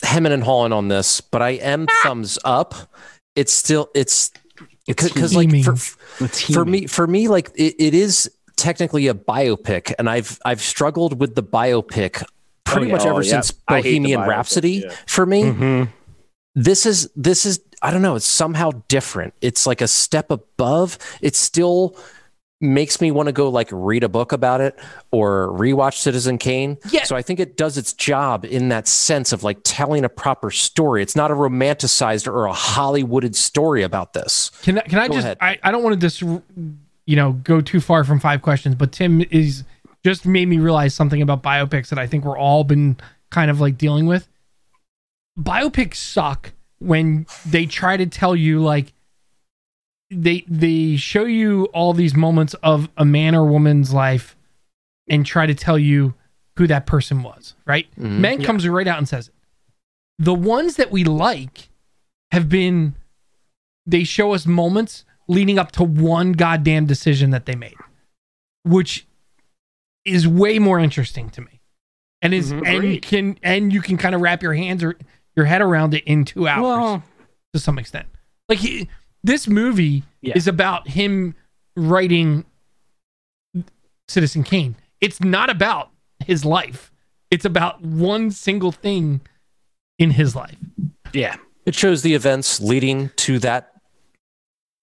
hemming 0.03 0.33
and 0.33 0.43
hawing 0.43 0.73
on 0.73 0.89
this, 0.89 1.23
but 1.23 1.41
I 1.41 1.51
am 1.51 1.87
thumbs 2.03 2.39
up. 2.45 2.75
It's 3.35 3.53
still 3.55 3.89
it's 3.95 4.31
because 4.87 5.35
like 5.35 5.51
for, 5.65 5.77
for 5.77 6.65
me 6.67 6.87
for 6.87 7.07
me 7.07 7.29
like 7.29 7.51
it, 7.55 7.77
it 7.79 7.95
is 7.95 8.31
technically 8.57 9.07
a 9.07 9.15
biopic, 9.15 9.95
and 9.99 10.11
I've 10.11 10.39
I've 10.45 10.61
struggled 10.61 11.19
with 11.19 11.35
the 11.35 11.43
biopic 11.45 12.23
pretty 12.65 12.89
yeah. 12.89 12.93
much 12.93 13.07
ever 13.07 13.15
Oh, 13.15 13.21
yeah. 13.21 13.31
since 13.41 13.53
I 13.69 13.81
Bohemian 13.81 14.21
Rhapsody. 14.23 14.83
yeah. 14.85 14.95
For 15.07 15.25
me, 15.25 15.45
Mhm. 15.45 15.89
This 16.57 16.87
is 16.87 17.09
this 17.15 17.47
is 17.47 17.61
I 17.83 17.93
don't 17.93 18.03
know. 18.03 18.17
It's 18.17 18.27
somehow 18.27 18.73
different. 18.89 19.35
It's 19.43 19.67
like 19.67 19.83
a 19.83 19.87
step 19.87 20.31
above. 20.31 20.99
It 21.21 21.37
still 21.37 21.97
makes 22.59 23.03
me 23.03 23.11
want 23.11 23.27
to 23.27 23.33
go 23.33 23.51
like 23.51 23.69
read 23.71 24.03
a 24.03 24.09
book 24.09 24.33
about 24.33 24.63
it 24.63 24.79
or 25.11 25.49
rewatch 25.49 25.99
Citizen 25.99 26.39
Kane. 26.39 26.79
Yeah. 26.89 27.05
So 27.05 27.15
I 27.15 27.21
think 27.21 27.39
it 27.39 27.59
does 27.59 27.77
its 27.77 27.93
job 27.93 28.47
in 28.47 28.71
that 28.71 28.89
sense 28.89 29.35
of 29.35 29.45
like 29.45 29.59
telling 29.63 30.07
a 30.07 30.09
proper 30.09 30.51
story. 30.51 31.03
It's 31.03 31.15
not 31.15 31.31
a 31.31 31.35
romanticized 31.35 32.27
or 32.27 32.47
a 32.47 32.55
Hollywooded 32.55 33.35
story 33.35 33.83
about 33.83 34.15
this. 34.15 34.51
Can 34.63 34.79
I, 34.79 34.81
can 34.83 34.99
I 34.99 35.09
Go 35.09 35.15
just? 35.15 35.25
ahead. 35.27 35.39
I, 35.43 35.59
I 35.63 35.71
don't 35.71 35.83
want 35.83 36.01
to 36.01 36.01
just 36.01 36.23
you 36.23 37.17
know 37.17 37.33
go 37.33 37.61
too 37.61 37.81
far 37.81 38.03
from 38.03 38.19
five 38.19 38.41
questions, 38.41 38.75
but 38.75 38.93
Tim 38.93 39.23
is 39.31 39.63
just 40.03 40.25
made 40.25 40.49
me 40.49 40.57
realize 40.59 40.95
something 40.95 41.21
about 41.21 41.43
biopics 41.43 41.91
that 41.91 41.99
I 41.99 42.07
think 42.07 42.25
we're 42.25 42.39
all 42.39 42.65
been 42.65 42.97
kind 43.29 43.51
of 43.51 43.61
like 43.61 43.77
dealing 43.77 44.07
with. 44.07 44.27
Biopics 45.39 45.97
suck 45.97 46.53
when 46.79 47.27
they 47.45 47.67
try 47.67 47.97
to 47.97 48.07
tell 48.07 48.35
you 48.35 48.61
like 48.63 48.93
they 50.11 50.45
they 50.49 50.97
show 50.97 51.25
you 51.25 51.65
all 51.67 51.93
these 51.93 52.15
moments 52.15 52.55
of 52.63 52.89
a 52.97 53.05
man 53.05 53.35
or 53.35 53.45
woman's 53.45 53.93
life 53.93 54.37
and 55.09 55.27
try 55.27 55.47
to 55.47 55.55
tell 55.55 55.79
you 55.79 56.15
who 56.57 56.67
that 56.67 56.87
person 56.87 57.23
was, 57.23 57.55
right? 57.67 57.87
Mhm. 57.99 58.19
Man 58.21 58.43
comes 58.43 58.67
right 58.67 58.87
out 58.87 58.99
and 58.99 59.09
says 59.09 59.29
it. 59.29 59.35
The 60.19 60.35
ones 60.35 60.77
that 60.77 60.91
we 60.91 61.05
like 61.05 61.69
have 62.33 62.49
been 62.49 62.95
they 63.85 64.05
show 64.05 64.33
us 64.33 64.47
moments 64.47 65.05
leading 65.29 65.59
up 65.59 65.71
to 65.73 65.85
one 65.85 66.33
goddamn 66.33 66.87
decision 66.87 67.31
that 67.31 67.47
they 67.47 67.55
made, 67.55 67.77
which 68.65 69.07
is 70.05 70.27
way 70.27 70.59
more 70.59 70.79
interesting 70.81 71.29
to 71.31 71.41
me. 71.41 71.61
And 72.23 72.33
is 72.33 72.53
Mhm. 72.53 72.67
and 72.67 73.03
can 73.03 73.39
and 73.43 73.73
you 73.73 73.83
can 73.83 73.97
kind 73.99 74.15
of 74.15 74.21
wrap 74.21 74.43
your 74.43 74.55
hands 74.55 74.83
or 74.83 74.97
your 75.37 75.45
head 75.47 75.61
around 75.63 75.95
it 75.95 76.05
in 76.05 76.25
two 76.25 76.49
hours 76.49 76.63
Well, 76.63 77.05
to 77.53 77.61
some 77.61 77.79
extent. 77.79 78.07
Like 78.49 78.59
he, 78.59 78.89
this 79.23 79.47
movie 79.47 80.03
Yeah. 80.23 80.35
is 80.37 80.49
about 80.49 80.89
him 80.89 81.35
writing 81.77 82.45
Citizen 84.09 84.45
Kane. 84.45 84.77
It's 85.01 85.21
not 85.21 85.51
about 85.51 85.91
his 86.25 86.45
life. 86.45 86.91
It's 87.31 87.45
about 87.45 87.83
one 87.83 88.31
single 88.31 88.73
thing 88.73 89.21
in 89.99 90.13
his 90.13 90.35
life. 90.37 90.57
yeah. 91.13 91.37
It 91.67 91.75
shows 91.75 92.03
the 92.03 92.15
events 92.15 92.61
leading 92.61 93.11
to 93.17 93.41
that 93.41 93.73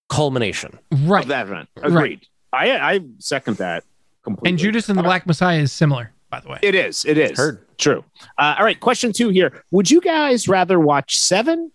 culmination. 0.09 0.77
Right. 0.91 1.21
Of 1.23 1.29
that 1.29 1.47
event. 1.47 1.69
Agreed. 1.81 2.27
I 2.51 2.71
I 2.95 2.99
second 3.19 3.55
that 3.57 3.85
completely. 4.21 4.49
And 4.49 4.59
Judas 4.59 4.89
and 4.89 4.99
the 4.99 5.03
Black 5.03 5.25
Messiah 5.25 5.59
is 5.59 5.71
similar, 5.71 6.11
by 6.29 6.41
the 6.41 6.49
way. 6.49 6.59
It 6.61 6.75
is. 6.75 7.05
It 7.05 7.17
is. 7.17 7.37
Heard. 7.37 7.65
True. 7.83 8.03
Uh, 8.37 8.55
all 8.57 8.63
right. 8.65 8.79
Question 8.79 9.11
two 9.11 9.27
here. 9.29 9.63
Would 9.71 9.91
you 9.91 9.99
guys 9.99 10.47
rather 10.47 10.79
watch 10.79 11.17
Seven 11.17 11.71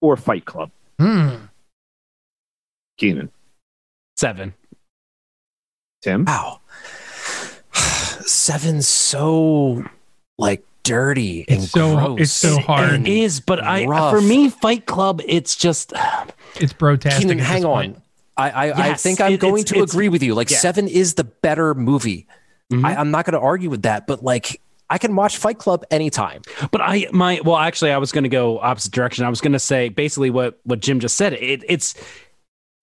or 0.00 0.16
Fight 0.16 0.44
Club? 0.44 0.70
Hmm. 0.98 1.36
Keenan. 2.98 3.30
Seven. 4.16 4.52
Tim. 6.02 6.24
Wow. 6.24 6.58
Seven's 7.72 8.88
so 8.88 9.84
like 10.38 10.64
dirty 10.82 11.44
and 11.48 11.62
It's 11.62 11.70
so- 11.72 11.94
gross. 11.96 12.20
it's 12.20 12.32
so 12.32 12.58
hard. 12.60 12.90
and 12.94 13.06
It 13.06 13.12
is, 13.18 13.40
but 13.40 13.62
I 13.62 13.86
rough. 13.86 14.10
for 14.12 14.20
me, 14.20 14.48
Fight 14.50 14.86
Club, 14.86 15.20
it's 15.24 15.54
just 15.54 15.92
It's 16.56 16.72
brotastic. 16.72 17.20
Keenan, 17.22 17.38
hang 17.38 17.64
on. 17.64 17.70
point. 17.94 18.02
I 18.36 18.50
I, 18.50 18.88
I 18.90 18.94
think 18.94 19.20
I'm 19.20 19.32
it- 19.34 19.40
going 19.40 19.60
it's- 19.60 19.68
to 19.72 19.76
it's- 19.76 19.92
agree 19.94 20.08
with 20.08 20.22
you. 20.22 20.34
Like 20.34 20.50
yeah. 20.50 20.58
Seven 20.58 20.88
is 20.88 21.14
the 21.14 21.24
better 21.24 21.74
movie. 21.74 22.26
Mhm. 22.72 22.84
I, 22.84 22.96
I'm 22.96 23.10
not 23.10 23.24
going 23.24 23.32
to 23.34 23.40
argue 23.40 23.70
with 23.70 23.82
that, 23.82 24.06
but 24.06 24.22
like 24.22 24.60
I 24.90 24.98
can 24.98 25.14
watch 25.16 25.36
Fight 25.36 25.58
Club 25.58 25.84
anytime. 25.90 26.42
But 26.70 26.80
I 26.80 27.06
my 27.12 27.40
well 27.44 27.56
actually 27.56 27.92
I 27.92 27.98
was 27.98 28.12
going 28.12 28.24
to 28.24 28.30
go 28.30 28.58
opposite 28.60 28.92
direction. 28.92 29.24
I 29.24 29.28
was 29.28 29.40
going 29.40 29.52
to 29.52 29.58
say 29.58 29.88
basically 29.88 30.30
what 30.30 30.58
what 30.64 30.80
Jim 30.80 31.00
just 31.00 31.16
said. 31.16 31.34
It 31.34 31.62
it's 31.68 31.94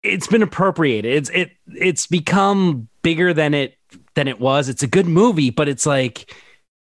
it's 0.03 0.27
been 0.27 0.43
appropriated. 0.43 1.13
It's 1.13 1.29
it 1.31 1.51
it's 1.73 2.05
become 2.07 2.87
bigger 3.01 3.33
than 3.33 3.53
it 3.53 3.75
than 4.13 4.27
it 4.27 4.39
was. 4.39 4.69
It's 4.69 4.83
a 4.83 4.87
good 4.87 5.07
movie, 5.07 5.49
but 5.49 5.67
it's 5.67 5.85
like 5.85 6.33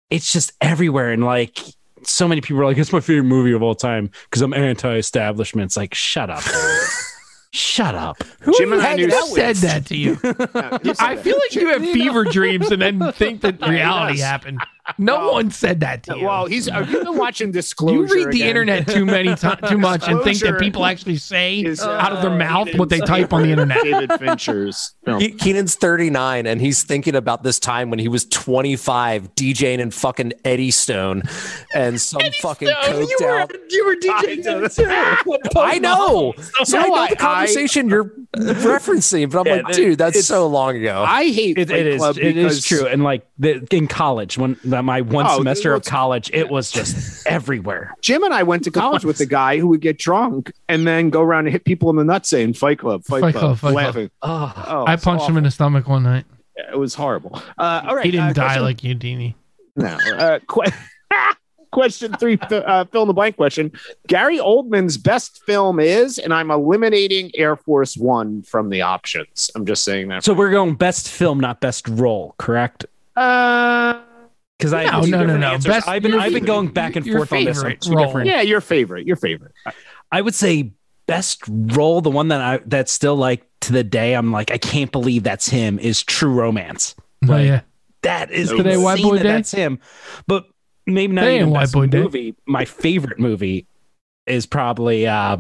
it's 0.10 0.32
just 0.32 0.54
everywhere 0.62 1.12
and 1.12 1.24
like 1.24 1.60
so 2.04 2.28
many 2.28 2.40
people 2.40 2.62
are 2.62 2.66
like 2.66 2.78
it's 2.78 2.94
my 2.94 3.02
favorite 3.02 3.26
movie 3.26 3.52
of 3.52 3.62
all 3.62 3.76
time 3.76 4.10
because 4.30 4.42
I'm 4.42 4.54
anti-establishment. 4.54 5.66
It's 5.66 5.78
like 5.78 5.94
shut 5.94 6.30
up. 6.30 6.42
shut 7.52 7.94
up. 7.94 8.24
Who 8.42 8.58
Jim 8.58 8.72
are 8.72 8.76
and 8.78 8.84
I 8.84 8.96
knew- 8.96 9.12
said 9.36 9.58
that 9.58 9.86
to 9.88 9.98
you? 9.98 10.18
I 10.24 11.18
feel 11.18 11.38
like 11.38 11.56
you 11.56 11.68
have 11.68 11.82
fever 11.82 12.24
dreams 12.24 12.72
and 12.72 12.82
then 12.82 13.12
think 13.12 13.42
that 13.42 13.60
reality 13.68 14.20
happened. 14.20 14.60
No 14.98 15.32
one 15.32 15.52
said 15.52 15.80
that 15.82 16.04
to 16.04 16.18
you. 16.18 16.26
Well, 16.26 16.46
he's. 16.46 16.68
Have 16.68 16.90
you 16.90 17.04
been 17.04 17.18
watching 17.18 17.52
Disclosure? 17.60 17.96
you 18.18 18.26
read 18.26 18.34
the 18.34 18.42
again? 18.42 18.48
internet 18.50 18.88
too 18.88 19.06
many 19.06 19.36
times, 19.36 19.70
too 19.70 19.78
much, 19.78 20.08
and 20.08 20.22
think 20.24 20.40
that 20.40 20.60
people 20.60 20.86
actually 20.86 21.18
say 21.18 21.60
is, 21.60 21.82
uh, 21.82 21.90
out 21.92 22.14
of 22.14 22.22
their 22.22 22.32
mouth 22.32 22.66
Keenan's 22.66 22.80
what 22.80 22.90
they 22.90 23.00
type 23.00 23.32
on 23.34 23.44
the 23.44 23.50
internet. 23.52 23.84
David 23.84 24.12
Fincher's 24.20 24.96
film. 25.06 25.20
Keenan's 25.38 25.76
39 25.76 26.46
and 26.48 26.60
he's 26.62 26.84
thinking 26.84 27.16
about 27.16 27.44
this 27.44 27.60
time 27.60 27.90
when 27.90 28.00
he 28.00 28.08
was 28.08 28.26
25 28.26 29.36
DJing 29.36 29.80
in 29.80 29.92
fucking 29.92 30.34
Eddie 30.46 30.72
Stone 30.72 31.24
and 31.76 32.00
some 32.00 32.22
fucking 32.42 32.68
coked 32.68 33.22
out. 33.26 33.52
you 33.70 33.86
were 33.86 33.96
DJing 33.96 34.44
I 35.56 35.78
know. 35.80 36.34
So 36.64 36.78
I 36.80 36.88
know 36.88 36.94
I- 36.94 37.10
the 37.10 37.16
conversation 37.16 37.90
you're 37.90 38.12
referencing, 38.36 39.32
but 39.32 39.40
I'm 39.40 39.46
Yeah, 39.48 39.62
like, 39.64 39.74
dude, 39.76 39.98
that's 39.98 40.26
so 40.26 40.48
long 40.48 40.76
ago. 40.78 41.04
I 41.08 41.30
hate 41.30 41.58
It, 41.58 41.72
it 41.72 41.88
is. 41.88 41.98
Club 42.00 42.18
It 42.18 42.38
is 42.38 42.64
true. 42.64 42.86
And 42.88 43.04
like 43.04 43.26
the, 43.38 43.66
in 43.72 43.88
college, 43.88 44.38
when 44.38 44.58
that 44.80 44.84
my 44.84 45.02
one 45.02 45.26
Oh, 45.28 45.38
semester 45.38 45.74
of 45.74 45.84
college, 45.84 46.32
it 46.34 46.50
was 46.50 46.72
just 46.72 47.28
everywhere. 47.28 47.94
Jim 48.02 48.24
and 48.24 48.34
I 48.34 48.44
went 48.44 48.64
to 48.64 48.72
college 48.72 49.04
with 49.04 49.20
a 49.20 49.26
guy 49.26 49.58
who 49.60 49.68
would 49.68 49.82
get 49.82 49.98
drunk 50.00 50.52
and 50.70 50.88
then 50.88 51.10
go 51.10 51.22
around 51.22 51.46
and 51.48 51.52
hit 51.52 51.66
people 51.66 51.90
in 51.90 51.96
the 51.98 52.04
nuts 52.06 52.30
saying 52.30 52.54
"Fight 52.54 52.80
Club, 52.80 53.04
Fight, 53.04 53.22
Fight 53.22 53.34
Club,", 53.36 53.42
Club, 53.44 53.58
Fight 53.60 53.72
Club. 53.72 53.86
laughing. 53.86 54.12
Oh, 54.22 54.64
Oh, 54.68 54.84
I 54.86 54.94
it's 54.94 55.04
punched 55.04 55.28
him 55.28 55.38
in 55.38 55.44
the 55.44 55.52
stomach 55.52 55.88
one 55.88 56.04
night. 56.04 56.26
It 56.56 56.78
was 56.78 56.94
horrible. 56.96 57.42
Uh, 57.58 57.82
all 57.88 57.96
right, 57.96 58.06
he 58.06 58.12
didn't 58.12 58.30
uh, 58.30 58.34
die 58.34 58.44
question- 58.46 58.64
like 58.64 58.84
you, 58.84 58.96
Deanie. 58.96 59.34
No. 59.76 59.98
Uh, 60.18 60.40
que- 60.48 60.72
question 61.72 62.14
three, 62.14 62.38
uh, 62.42 62.86
fill 62.86 63.04
in 63.04 63.08
the 63.08 63.14
blank 63.14 63.36
question. 63.38 63.72
Gary 64.08 64.38
Oldman's 64.40 64.98
best 64.98 65.42
film 65.46 65.80
is, 65.80 66.18
and 66.18 66.34
I'm 66.34 66.52
eliminating 66.52 67.32
Air 67.36 67.56
Force 67.56 67.96
One 67.96 68.42
from 68.44 68.70
the 68.70 68.82
options. 68.82 69.50
I'm 69.56 69.66
just 69.66 69.84
saying 69.84 70.08
that. 70.10 70.24
so 70.24 70.34
we're 70.34 70.52
going 70.52 70.76
best 70.76 71.08
film, 71.10 71.40
not 71.40 71.62
best 71.62 71.88
role, 71.88 72.36
correct? 72.38 72.86
Uh, 73.16 74.02
Because 74.60 74.74
I 74.74 74.84
No, 74.84 74.92
have 74.92 75.08
no, 75.10 75.26
no, 75.26 75.38
no. 75.38 75.58
Best- 75.58 75.88
I've 75.88 76.04
been 76.04 76.14
I've 76.14 76.34
been 76.34 76.44
going 76.46 76.68
back 76.68 76.96
and 76.98 77.06
forth 77.10 77.32
on 77.34 77.46
this. 77.46 77.64
on 77.64 77.78
two 77.78 77.94
role. 77.94 78.06
different. 78.06 78.28
yeah, 78.28 78.42
your 78.42 78.60
favorite. 78.62 79.08
Your 79.08 79.16
favorite. 79.16 79.54
I 80.12 80.22
would 80.22 80.36
say 80.36 80.72
best 81.08 81.42
role, 81.48 82.02
the 82.02 82.10
one 82.12 82.28
that 82.28 82.42
I 82.42 82.60
that's 82.66 82.92
still 82.92 83.16
like 83.16 83.48
to 83.62 83.72
the 83.74 83.84
day, 83.86 84.14
I'm 84.16 84.32
like, 84.34 84.52
I 84.52 84.58
can't 84.58 84.92
believe 84.92 85.24
that's 85.24 85.48
him. 85.48 85.80
Is 85.80 86.04
True 86.04 86.34
Romance. 86.34 86.94
Oh, 87.28 87.38
yeah. 87.38 87.62
That 88.02 88.32
is 88.32 88.50
Today, 88.50 88.72
insane 88.74 88.84
White 88.84 89.02
Boy 89.02 89.18
that 89.18 89.24
Day? 89.24 89.30
That's 89.30 89.52
him. 89.52 89.80
But 90.28 90.46
maybe 90.86 91.14
not 91.14 91.22
Today 91.22 91.36
even 91.38 91.50
White 91.52 91.62
best 91.62 91.74
Boy 91.74 91.88
Day. 91.88 92.02
movie. 92.02 92.36
My 92.46 92.66
favorite 92.66 93.20
movie 93.20 93.66
is 94.26 94.46
probably 94.46 95.08
uh, 95.08 95.38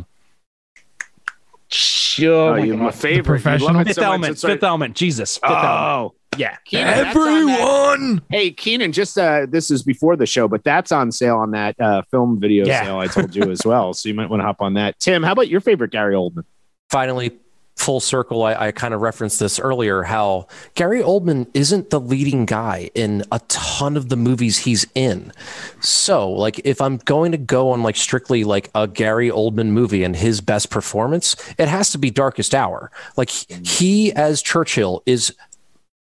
sure. 1.67 2.53
Oh, 2.59 2.63
you're 2.63 2.78
my 2.78 2.91
favorite. 2.91 3.24
Professional? 3.26 3.84
Fifth 3.84 3.95
so 3.95 4.03
Element. 4.03 4.32
it's 4.32 4.41
Fifth 4.41 4.63
Element. 4.63 4.95
Jesus. 4.95 5.38
Fifth 5.38 5.49
Element. 5.51 6.13
Yeah. 6.38 6.56
Keenan, 6.66 6.88
that's 6.88 7.16
on 7.18 7.46
that- 7.48 7.60
Everyone. 7.60 8.22
Hey, 8.30 8.52
Keenan, 8.52 8.92
just 8.92 9.18
uh, 9.18 9.46
this 9.50 9.72
is 9.72 9.84
before 9.84 10.16
the 10.16 10.26
show, 10.26 10.48
but 10.48 10.64
that's 10.64 10.92
on 10.92 11.12
sale 11.12 11.38
on 11.38 11.52
that 11.52 11.76
uh, 11.80 12.02
film 12.12 12.40
video 12.40 12.66
Yeah. 12.66 12.84
sale 12.84 12.98
I 13.00 13.08
told 13.08 13.36
you 13.36 13.50
as 13.52 13.62
well. 13.66 13.94
So 13.94 14.08
you 14.10 14.16
might 14.16 14.30
want 14.30 14.42
to 14.42 14.46
hop 14.46 14.62
on 14.62 14.76
that. 14.76 15.00
Tim, 15.00 15.24
how 15.24 15.32
about 15.34 15.48
your 15.50 15.60
favorite 15.62 15.92
Gary 15.92 16.16
Oldman? 16.16 16.44
Finally, 16.90 17.32
full 17.76 18.00
circle, 18.00 18.44
I, 18.44 18.68
I 18.68 18.72
kind 18.72 18.94
of 18.94 19.00
referenced 19.02 19.40
this 19.40 19.58
earlier 19.60 20.04
how 20.04 20.48
Gary 20.76 21.02
Oldman 21.02 21.48
isn't 21.54 21.90
the 21.92 22.00
leading 22.00 22.46
guy 22.46 22.90
in 22.94 23.24
a 23.32 23.40
ton 23.48 23.96
of 23.96 24.10
the 24.10 24.18
movies 24.18 24.58
he's 24.60 24.86
in. 24.96 25.32
So, 25.80 26.30
like, 26.30 26.60
if 26.66 26.82
I'm 26.82 26.98
going 26.98 27.32
to 27.32 27.38
go 27.38 27.72
on 27.72 27.82
like 27.84 27.96
strictly 27.96 28.44
like 28.44 28.70
a 28.76 28.88
Gary 28.88 29.30
Oldman 29.30 29.68
movie 29.68 30.04
and 30.04 30.16
his 30.16 30.42
best 30.42 30.70
performance, 30.70 31.36
it 31.58 31.68
has 31.70 31.92
to 31.92 31.98
be 31.98 32.12
Darkest 32.12 32.54
Hour. 32.54 32.92
Like, 33.16 33.30
he 33.30 34.12
as 34.14 34.42
Churchill 34.42 35.02
is 35.06 35.34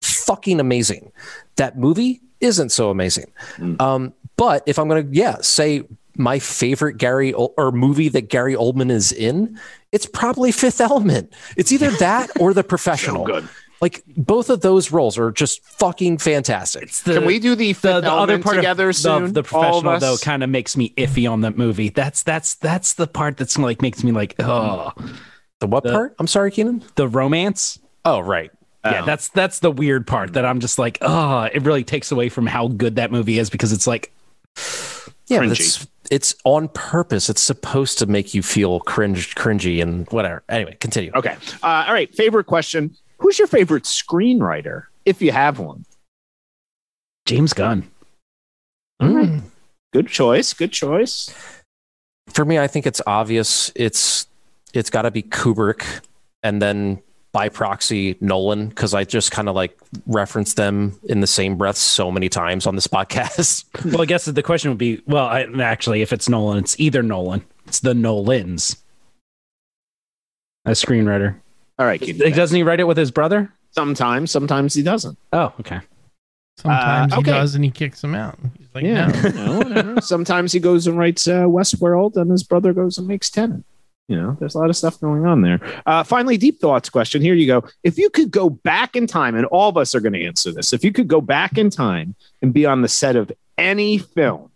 fucking 0.02 0.60
amazing. 0.60 1.12
That 1.56 1.78
movie 1.78 2.22
isn't 2.40 2.70
so 2.70 2.90
amazing. 2.90 3.32
Um, 3.80 4.14
but 4.36 4.64
if 4.68 4.78
I'm 4.78 4.88
going 4.88 5.10
to, 5.10 5.16
yeah, 5.18 5.38
say 5.42 5.84
my 6.16 6.40
favorite 6.40 6.98
Gary 6.98 7.34
Ol- 7.34 7.54
or 7.58 7.72
movie 7.72 8.10
that 8.10 8.30
Gary 8.30 8.54
Oldman 8.56 8.92
is 8.92 9.12
in, 9.12 9.60
it's 9.92 10.06
probably 10.06 10.52
Fifth 10.52 10.82
Element. 10.82 11.34
It's 11.56 11.72
either 11.72 11.90
that 12.00 12.30
or 12.40 12.54
The 12.54 12.64
Professional. 12.64 13.26
good. 13.26 13.48
Like 13.80 14.04
both 14.18 14.50
of 14.50 14.62
those 14.62 14.92
roles 14.92 15.20
are 15.20 15.30
just 15.32 15.64
fucking 15.64 16.18
fantastic. 16.18 16.90
The, 16.92 17.14
Can 17.16 17.26
we 17.26 17.38
do 17.38 17.52
the, 17.54 17.68
the, 17.68 17.74
Fifth 17.74 17.82
the 17.82 17.90
other 17.96 18.08
Element 18.08 18.44
part 18.44 18.56
together 18.56 18.90
of 18.90 18.96
soon? 18.96 19.26
the, 19.26 19.32
the 19.34 19.44
professional 19.44 20.00
though 20.00 20.18
kind 20.18 20.44
of 20.44 20.50
makes 20.50 20.76
me 20.76 20.94
iffy 20.98 21.32
on 21.32 21.42
that 21.42 21.58
movie. 21.60 21.90
That's 21.90 22.24
that's 22.24 22.56
that's 22.56 22.96
the 22.96 23.06
part 23.06 23.38
that's 23.38 23.56
like 23.56 23.84
makes 23.84 24.04
me 24.04 24.12
like 24.12 24.34
oh 24.40 24.94
The 25.60 25.68
what 25.68 25.84
The- 25.84 25.92
part? 25.92 26.16
I'm 26.18 26.26
sorry, 26.26 26.50
Keenan. 26.50 26.84
the 26.96 27.08
romance. 27.08 27.78
Oh, 28.04 28.20
right. 28.20 28.50
Yeah, 28.92 29.06
that's 29.06 29.30
that's 29.30 29.60
the 29.60 29.72
weird 29.72 30.06
part 30.08 30.34
that 30.34 30.46
I'm 30.46 30.60
just 30.60 30.80
like 30.80 30.98
oh 31.02 31.44
it 31.44 31.64
really 31.64 31.84
takes 31.84 32.12
away 32.12 32.30
from 32.30 32.46
how 32.46 32.68
good 32.68 32.96
that 32.96 33.12
movie 33.12 33.40
is 33.40 33.50
because 33.50 33.72
it's 33.72 33.88
like 33.88 34.12
Yeah, 35.28 35.44
it's 35.44 35.86
it's 36.10 36.36
on 36.46 36.70
purpose. 36.70 37.30
It's 37.30 37.42
supposed 37.42 38.00
to 38.00 38.06
make 38.06 38.34
you 38.34 38.42
feel 38.42 38.80
cringe, 38.82 39.36
cringy, 39.36 39.82
and 39.82 40.08
whatever. 40.10 40.44
Anyway, 40.50 40.78
continue. 40.80 41.12
Okay. 41.16 41.36
Uh, 41.62 41.86
all 41.88 41.94
right. 41.94 42.14
Favorite 42.16 42.46
question. 42.46 42.96
Who's 43.18 43.38
your 43.38 43.48
favorite 43.48 43.84
screenwriter, 43.84 44.84
if 45.06 45.22
you 45.22 45.32
have 45.32 45.60
one? 45.60 45.86
James 47.26 47.52
Gunn. 47.54 47.90
All 49.02 49.10
right. 49.10 49.42
Good 49.92 50.08
choice. 50.08 50.54
Good 50.54 50.72
choice. 50.72 51.34
For 52.28 52.46
me, 52.46 52.58
I 52.60 52.68
think 52.68 52.88
it's 52.88 53.02
obvious. 53.06 53.72
It's 53.76 54.28
it's 54.74 54.90
got 54.90 55.04
to 55.04 55.12
be 55.12 55.24
Kubrick, 55.24 55.84
and 56.44 56.62
then 56.62 57.02
by 57.32 57.50
proxy 57.50 58.18
Nolan 58.22 58.70
because 58.70 58.94
I 58.94 59.04
just 59.04 59.32
kind 59.32 59.48
of 59.50 59.56
like 59.56 59.78
reference 60.08 60.54
them 60.56 61.00
in 61.04 61.20
the 61.20 61.28
same 61.28 61.56
breath 61.58 61.78
so 61.78 62.10
many 62.12 62.30
times 62.30 62.66
on 62.66 62.76
this 62.76 62.88
podcast. 62.88 63.66
well, 63.92 64.02
I 64.02 64.06
guess 64.06 64.26
the 64.26 64.44
question 64.44 64.72
would 64.72 64.78
be, 64.78 65.02
well, 65.08 65.26
I, 65.26 65.44
actually, 65.62 66.02
if 66.02 66.14
it's 66.14 66.28
Nolan, 66.30 66.58
it's 66.60 66.80
either 66.80 67.04
Nolan. 67.04 67.44
It's 67.68 67.82
the 67.82 67.94
Nolans. 67.94 68.78
A 70.66 70.72
screenwriter. 70.72 71.36
All 71.80 71.86
right, 71.86 72.00
Keenan. 72.02 72.32
Doesn't 72.34 72.56
he 72.56 72.64
write 72.64 72.80
it 72.80 72.86
with 72.86 72.98
his 72.98 73.12
brother? 73.12 73.54
Sometimes, 73.72 74.32
sometimes 74.32 74.74
he 74.74 74.82
doesn't. 74.84 75.18
Oh, 75.32 75.54
okay. 75.60 75.80
Sometimes 76.58 77.14
Uh, 77.14 77.18
he 77.18 77.24
does 77.24 77.54
and 77.56 77.64
he 77.64 77.70
kicks 77.70 78.04
him 78.04 78.16
out. 78.16 78.40
He's 78.58 78.68
like, 78.74 78.84
yeah, 78.84 79.08
no. 79.08 79.22
you 79.30 79.34
know, 79.34 79.58
whatever. 79.60 80.02
Sometimes 80.02 80.52
he 80.52 80.60
goes 80.60 80.88
and 80.88 80.98
writes 80.98 81.28
uh, 81.28 81.44
Westworld, 81.44 82.16
and 82.18 82.32
his 82.32 82.44
brother 82.44 82.74
goes 82.74 82.98
and 82.98 83.08
makes 83.08 83.30
Tenet. 83.30 83.64
You 84.08 84.16
know, 84.16 84.38
there's 84.40 84.56
a 84.56 84.60
lot 84.60 84.70
of 84.70 84.78
stuff 84.78 85.00
going 85.02 85.26
on 85.26 85.42
there. 85.42 85.60
Uh, 85.86 86.02
finally, 86.04 86.38
deep 86.38 86.60
thoughts 86.62 86.90
question. 86.90 87.22
Here 87.22 87.34
you 87.34 87.46
go. 87.46 87.64
If 87.84 87.98
you 87.98 88.10
could 88.10 88.32
go 88.32 88.50
back 88.50 88.96
in 88.96 89.06
time, 89.06 89.36
and 89.36 89.46
all 89.48 89.68
of 89.68 89.76
us 89.76 89.94
are 89.96 90.00
going 90.00 90.14
to 90.14 90.24
answer 90.26 90.52
this, 90.52 90.72
if 90.72 90.84
you 90.86 90.94
could 90.94 91.10
go 91.10 91.20
back 91.20 91.58
in 91.58 91.70
time 91.70 92.16
and 92.42 92.54
be 92.54 92.66
on 92.66 92.82
the 92.82 92.88
set 92.88 93.18
of 93.18 93.32
any 93.58 93.98
film, 93.98 94.50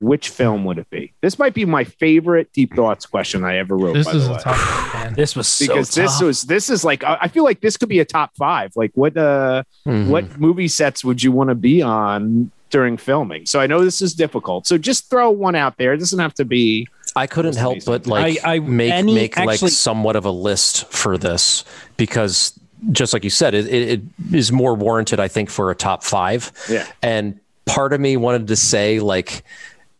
which 0.00 0.30
film 0.30 0.64
would 0.64 0.78
it 0.78 0.88
be? 0.88 1.12
This 1.20 1.38
might 1.38 1.52
be 1.52 1.64
my 1.66 1.84
favorite 1.84 2.50
deep 2.54 2.74
thoughts 2.74 3.04
question 3.04 3.44
I 3.44 3.56
ever 3.58 3.76
wrote. 3.76 3.94
This 3.94 4.06
by 4.06 4.12
is 4.12 4.24
the 4.26 4.30
a 4.30 4.36
way. 4.36 4.40
tough 4.42 4.94
one, 4.94 5.02
man. 5.04 5.14
This 5.14 5.34
was 5.36 5.48
so 5.48 5.66
because 5.66 5.90
this 5.90 6.20
was 6.22 6.42
this 6.44 6.70
is 6.70 6.84
like 6.84 7.02
I 7.04 7.18
I 7.22 7.28
feel 7.28 7.42
like 7.44 7.60
this 7.60 7.76
could 7.76 7.88
be 7.88 7.98
a 7.98 8.04
top 8.04 8.30
five. 8.36 8.72
Like 8.76 8.92
what 8.94 9.16
uh 9.16 9.64
Mhm. 9.86 10.06
what 10.08 10.38
movie 10.38 10.68
sets 10.68 11.04
would 11.04 11.22
you 11.22 11.32
want 11.32 11.48
to 11.50 11.54
be 11.56 11.82
on 11.82 12.50
during 12.70 12.96
filming? 12.96 13.46
So 13.46 13.60
I 13.60 13.66
know 13.66 13.84
this 13.84 14.02
is 14.02 14.14
difficult. 14.14 14.66
So 14.66 14.78
just 14.78 15.08
throw 15.10 15.30
one 15.30 15.54
out 15.54 15.76
there. 15.78 15.92
It 15.92 15.98
doesn't 15.98 16.18
have 16.18 16.34
to 16.34 16.44
be. 16.44 16.88
I 17.16 17.26
couldn't 17.26 17.56
help 17.56 17.84
but 17.86 18.06
like 18.06 18.38
I- 18.44 18.56
I- 18.56 18.58
make 18.60 18.92
any- 18.92 19.14
make 19.14 19.36
actually- 19.38 19.66
like 19.68 19.72
somewhat 19.72 20.16
of 20.16 20.24
a 20.24 20.30
list 20.30 20.90
for 20.92 21.16
this 21.18 21.64
because 21.96 22.52
just 22.92 23.12
like 23.12 23.24
you 23.24 23.30
said, 23.30 23.54
it, 23.54 23.66
it, 23.66 23.88
it 23.90 24.02
is 24.34 24.52
more 24.52 24.74
warranted, 24.74 25.18
I 25.18 25.26
think, 25.28 25.50
for 25.50 25.70
a 25.70 25.74
top 25.74 26.04
five. 26.04 26.52
Yeah. 26.70 26.86
And 27.02 27.40
part 27.66 27.92
of 27.92 28.00
me 28.00 28.16
wanted 28.16 28.46
to 28.48 28.56
say 28.56 29.00
like 29.00 29.42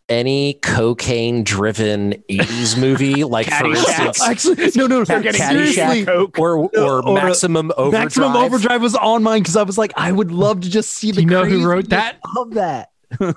any 0.09 0.53
cocaine 0.55 1.43
driven 1.43 2.13
80s 2.29 2.79
movie, 2.79 3.23
like 3.23 3.45
for 3.47 3.51
Caddyshack. 3.65 4.05
instance, 4.07 4.21
Actually, 4.55 4.71
no, 4.75 4.87
no, 4.87 5.05
Cat- 5.05 5.35
seriously. 5.35 6.05
Caddyshack 6.05 6.39
or, 6.39 6.57
or, 6.57 6.69
or 6.77 6.99
a- 6.99 7.13
Maximum 7.13 7.71
uh, 7.71 7.75
Overdrive. 7.75 8.03
Maximum 8.05 8.35
Overdrive 8.35 8.81
was 8.81 8.95
on 8.95 9.23
mine 9.23 9.41
because 9.41 9.55
I 9.55 9.63
was 9.63 9.77
like, 9.77 9.93
I 9.95 10.11
would 10.11 10.31
love 10.31 10.61
to 10.61 10.69
just 10.69 10.89
see 10.91 11.11
the. 11.11 11.21
you 11.21 11.27
know 11.27 11.45
who 11.45 11.67
wrote 11.67 11.89
that? 11.89 12.17
Of 12.37 12.53
that. 12.55 12.89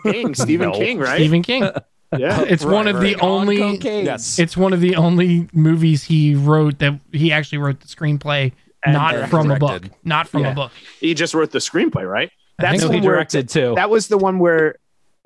King, 0.03 0.35
Stephen 0.35 0.71
No. 0.71 0.75
King, 0.79 0.99
right? 0.99 1.17
Stephen 1.17 1.43
King. 1.43 1.69
Yeah. 2.15 2.43
It's 2.47 2.63
one 2.63 2.85
Right, 2.85 2.95
of 2.95 3.01
the 3.01 3.15
right. 3.15 3.23
only. 3.23 3.79
Yes. 3.79 4.39
It's 4.39 4.55
one 4.55 4.75
of 4.75 4.83
the 4.83 4.97
only 4.97 5.49
movies 5.55 6.05
he 6.05 6.35
wrote 6.35 6.79
that 6.81 7.01
he 7.11 7.33
actually 7.33 7.57
wrote 7.57 7.81
the 7.81 7.87
screenplay, 7.87 8.53
And 8.85 8.93
not 8.93 9.13
directed. 9.13 9.31
from 9.31 9.51
a 9.51 9.59
book, 9.59 9.85
not 10.05 10.29
from 10.29 10.43
Yeah. 10.43 10.53
a 10.53 10.55
book. 10.55 10.73
He 11.01 11.15
just 11.15 11.33
wrote 11.33 11.53
the 11.53 11.59
screenplay, 11.59 12.07
right? 12.07 12.31
I 12.59 12.63
That's 12.65 12.71
think 12.73 12.83
the 12.83 12.89
he 12.89 12.95
one 13.01 13.07
where 13.07 13.15
directed 13.15 13.49
too. 13.49 13.73
that 13.77 13.89
was 13.89 14.09
the 14.09 14.19
one 14.19 14.39
where 14.41 14.77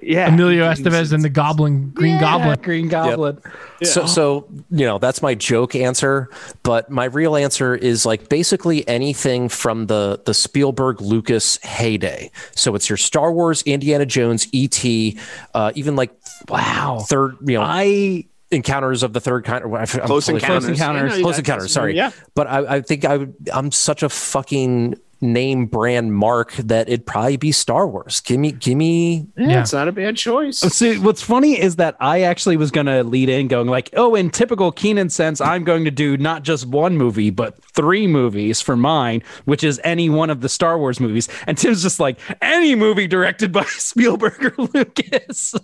yeah. 0.00 0.28
Emilio 0.28 0.64
Estevez 0.70 1.12
and 1.12 1.24
the 1.24 1.28
Goblin, 1.28 1.90
Green 1.90 2.20
Goblin. 2.20 2.58
Green 2.62 2.88
Goblin. 2.88 3.38
So, 3.82 4.06
so 4.06 4.46
you 4.70 4.84
know 4.86 4.98
that's 4.98 5.22
my 5.22 5.34
joke 5.34 5.74
answer, 5.74 6.28
but 6.62 6.90
my 6.90 7.06
real 7.06 7.34
answer 7.36 7.74
is 7.74 8.04
like 8.04 8.28
basically 8.28 8.86
anything 8.88 9.48
from 9.48 9.86
the 9.86 10.20
the 10.24 10.34
Spielberg 10.34 11.00
Lucas 11.00 11.56
heyday. 11.62 12.30
So 12.54 12.74
it's 12.74 12.88
your 12.88 12.96
Star 12.98 13.32
Wars, 13.32 13.62
Indiana 13.62 14.06
Jones, 14.06 14.48
E.T., 14.52 15.18
uh, 15.54 15.72
even 15.74 15.96
like 15.96 16.10
Wow. 16.48 17.00
third, 17.08 17.36
you 17.46 17.58
know, 17.58 17.62
I 17.64 18.26
encounters 18.52 19.02
of 19.02 19.12
the 19.12 19.20
third 19.20 19.44
kind. 19.44 19.64
I'm 19.64 19.70
Close 19.86 20.26
totally- 20.26 20.34
encounters. 20.36 20.68
Encounters. 20.68 21.12
Yeah, 21.12 21.16
no, 21.18 21.22
Close 21.22 21.38
encounters. 21.38 21.72
Sorry, 21.72 21.96
Yeah. 21.96 22.10
but 22.34 22.46
I, 22.46 22.76
I 22.76 22.80
think 22.80 23.04
I 23.04 23.16
would. 23.16 23.34
I'm 23.52 23.72
such 23.72 24.02
a 24.02 24.08
fucking 24.08 24.94
name 25.26 25.66
brand 25.66 26.14
mark 26.14 26.52
that 26.54 26.88
it'd 26.88 27.04
probably 27.06 27.36
be 27.36 27.52
Star 27.52 27.86
Wars. 27.86 28.20
Give 28.20 28.38
me, 28.40 28.52
give 28.52 28.76
me. 28.76 29.26
Yeah, 29.36 29.48
Yeah. 29.48 29.60
it's 29.60 29.72
not 29.72 29.88
a 29.88 29.92
bad 29.92 30.16
choice. 30.16 30.64
Oh, 30.64 30.68
see, 30.68 30.98
what's 30.98 31.22
funny 31.22 31.60
is 31.60 31.76
that 31.76 31.96
I 32.00 32.22
actually 32.22 32.56
was 32.56 32.70
going 32.70 32.86
to 32.86 33.02
lead 33.04 33.28
in 33.28 33.48
going 33.48 33.66
like, 33.68 33.90
oh, 33.94 34.14
in 34.14 34.30
typical 34.30 34.72
Keenan 34.72 35.10
sense, 35.10 35.40
I'm 35.40 35.64
going 35.64 35.84
to 35.84 35.90
do 35.90 36.16
not 36.16 36.42
just 36.42 36.66
one 36.66 36.96
movie, 36.96 37.30
but 37.30 37.62
three 37.74 38.06
movies 38.06 38.60
for 38.60 38.76
mine, 38.76 39.22
which 39.44 39.62
is 39.64 39.80
any 39.84 40.08
one 40.08 40.30
of 40.30 40.40
the 40.40 40.48
Star 40.48 40.78
Wars 40.78 41.00
movies. 41.00 41.28
And 41.46 41.58
Tim's 41.58 41.82
just 41.82 42.00
like, 42.00 42.18
any 42.40 42.74
movie 42.74 43.06
directed 43.06 43.52
by 43.52 43.64
Spielberg 43.68 44.42
or 44.44 44.54
Lucas. 44.74 45.54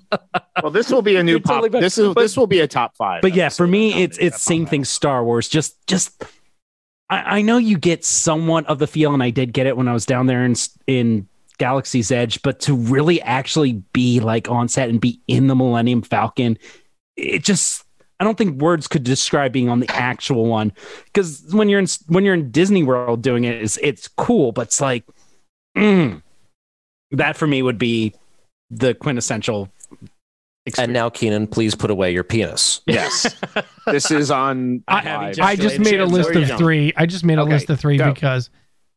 Well, 0.62 0.70
this 0.72 0.90
will 0.90 1.02
be 1.02 1.16
a 1.16 1.22
new 1.22 1.32
You're 1.32 1.40
pop. 1.40 1.62
totally. 1.62 1.80
This 1.80 1.98
is 1.98 2.12
But- 2.14 2.20
this 2.22 2.36
will 2.36 2.46
be 2.46 2.60
a 2.60 2.66
top 2.68 2.96
five. 2.96 3.22
but 3.22 3.34
yeah, 3.34 3.48
for 3.48 3.66
me, 3.66 4.02
it's 4.02 4.18
it's 4.18 4.42
same 4.42 4.66
thing. 4.66 4.84
Star 4.84 5.24
Wars, 5.24 5.48
just 5.48 5.86
just. 5.86 6.24
I, 7.12 7.38
I 7.38 7.42
know 7.42 7.58
you 7.58 7.76
get 7.76 8.06
somewhat 8.06 8.64
of 8.66 8.78
the 8.78 8.86
feel, 8.86 9.12
and 9.12 9.22
I 9.22 9.28
did 9.28 9.52
get 9.52 9.66
it 9.66 9.76
when 9.76 9.86
I 9.86 9.92
was 9.92 10.06
down 10.06 10.26
there 10.26 10.44
in 10.44 10.54
in 10.86 11.28
Galaxy's 11.58 12.10
Edge, 12.10 12.40
but 12.40 12.58
to 12.60 12.74
really 12.74 13.20
actually 13.20 13.74
be 13.92 14.18
like 14.18 14.48
on 14.50 14.66
set 14.68 14.88
and 14.88 15.00
be 15.00 15.20
in 15.28 15.46
the 15.46 15.54
Millennium 15.54 16.00
Falcon, 16.00 16.56
it 17.16 17.44
just 17.44 17.84
I 18.18 18.24
don't 18.24 18.38
think 18.38 18.62
words 18.62 18.88
could 18.88 19.04
describe 19.04 19.52
being 19.52 19.68
on 19.68 19.80
the 19.80 19.90
actual 19.90 20.46
one 20.46 20.72
because 21.04 21.44
when 21.52 21.68
you're 21.68 21.80
in 21.80 21.86
when 22.06 22.24
you're 22.24 22.34
in 22.34 22.50
Disney 22.50 22.82
World 22.82 23.20
doing 23.20 23.44
it, 23.44 23.60
it's 23.60 23.76
it's 23.82 24.08
cool, 24.08 24.52
but 24.52 24.68
it's 24.68 24.80
like 24.80 25.04
mm, 25.76 26.22
that 27.10 27.36
for 27.36 27.46
me 27.46 27.60
would 27.62 27.78
be 27.78 28.14
the 28.70 28.94
quintessential. 28.94 29.68
And 30.78 30.92
now, 30.92 31.10
Keenan, 31.10 31.48
please 31.48 31.74
put 31.74 31.90
away 31.90 32.12
your 32.12 32.22
penis. 32.22 32.82
Yes, 32.86 33.34
this 33.86 34.10
is 34.12 34.30
on. 34.30 34.84
I, 34.86 35.26
live. 35.26 35.40
I 35.40 35.56
just 35.56 35.80
made 35.80 35.98
a 36.00 36.06
list 36.06 36.30
of 36.36 36.56
three. 36.58 36.92
I 36.96 37.06
just 37.06 37.24
made 37.24 37.38
a 37.38 37.42
Okay, 37.42 37.50
list 37.52 37.68
of 37.70 37.80
three 37.80 37.96
go. 37.96 38.12
because, 38.12 38.48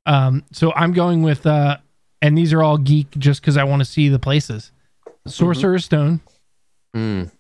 um, 0.06 0.44
so 0.52 0.72
I'm 0.74 0.94
going 0.94 1.24
with, 1.24 1.46
uh, 1.48 1.78
and 2.22 2.38
these 2.38 2.54
are 2.54 2.62
all 2.62 2.78
geek 2.78 3.10
just 3.18 3.42
because 3.42 3.58
I 3.58 3.64
want 3.64 3.80
to 3.82 3.86
see 3.86 4.10
the 4.10 4.20
places. 4.20 4.72
Sorcerer's 5.28 5.86
Stone, 5.86 6.20
Mm. 6.96 7.32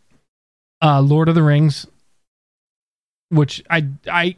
uh, 0.81 1.01
Lord 1.01 1.29
of 1.29 1.35
the 1.35 1.43
Rings, 1.43 1.85
which 3.29 3.63
I, 3.69 3.87
I, 4.11 4.35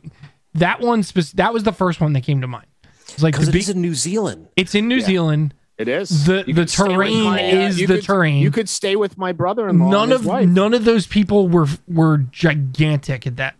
that 0.55 0.81
one, 0.81 1.01
spec- 1.03 1.31
that 1.35 1.53
was 1.53 1.63
the 1.63 1.71
first 1.71 2.01
one 2.01 2.11
that 2.13 2.21
came 2.21 2.41
to 2.41 2.47
mind. 2.47 2.67
It's 3.09 3.23
like 3.23 3.33
Because 3.35 3.47
the 3.49 3.57
it 3.57 3.65
big, 3.67 3.75
in 3.75 3.81
New 3.81 3.95
Zealand. 3.95 4.49
it's 4.57 4.75
in 4.75 4.89
New 4.89 4.97
Yeah. 4.97 5.05
Zealand. 5.05 5.53
It 5.77 5.87
is 5.87 6.25
The- 6.25 6.43
You 6.47 6.53
the 6.55 6.61
could 6.61 6.69
stay 6.71 6.83
with 6.83 6.91
terrain 6.93 7.23
my, 7.23 7.39
is 7.41 7.79
you 7.79 7.87
the 7.87 7.95
could- 7.97 8.03
terrain. 8.05 8.41
You 8.41 8.49
could 8.51 8.67
stay 8.69 8.95
with 8.95 9.17
my 9.17 9.31
brother-in-law. 9.31 9.89
None 9.91 10.03
and 10.03 10.11
his 10.13 10.21
of 10.21 10.25
wife. 10.25 10.47
none 10.49 10.73
of 10.73 10.85
those 10.85 11.05
people 11.07 11.47
were 11.47 11.67
were 11.87 12.17
gigantic 12.31 13.27
at 13.27 13.35
that 13.37 13.55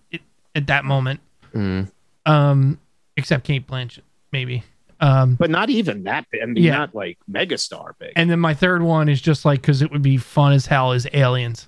at 0.56 0.68
that 0.68 0.84
moment. 0.86 1.20
Mm. 1.54 1.92
Um, 2.26 2.80
except 3.16 3.46
Cate 3.46 3.68
Blanchett, 3.68 4.02
maybe. 4.32 4.64
Um, 5.00 5.36
but 5.36 5.52
not 5.52 5.70
even 5.70 6.04
that. 6.06 6.26
big. 6.32 6.42
I 6.42 6.46
mean, 6.48 6.64
Yeah. 6.64 6.78
not 6.80 6.96
like 6.96 7.20
megastar 7.32 7.92
big. 8.00 8.14
and 8.16 8.30
then 8.32 8.40
my 8.40 8.56
third 8.56 8.82
one 8.82 9.10
is 9.10 9.22
just 9.22 9.46
like 9.46 9.62
because 9.62 9.84
it 9.84 9.92
would 9.92 10.02
be 10.02 10.18
fun 10.18 10.54
as 10.54 10.66
hell 10.66 10.92
is 10.94 11.08
Aliens 11.14 11.68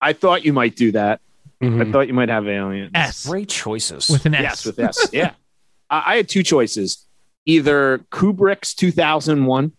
I 0.00 0.12
thought 0.14 0.44
you 0.44 0.52
might 0.52 0.76
do 0.76 0.92
that. 0.92 1.20
Mhm. 1.60 1.86
I 1.88 1.92
thought 1.92 2.06
you 2.08 2.14
might 2.14 2.30
have 2.30 2.46
aliens. 2.48 2.92
S 2.94 3.26
Great 3.26 3.48
choices. 3.50 4.08
with 4.08 4.24
an 4.26 4.34
S. 4.34 4.42
Yes, 4.42 4.64
with 4.66 4.78
S. 4.78 5.08
yeah. 5.12 5.32
I, 5.90 6.02
I 6.06 6.16
had 6.16 6.28
two 6.28 6.42
choices: 6.42 7.04
either 7.50 7.98
Kubrick's 8.10 8.74
2001 8.74 9.72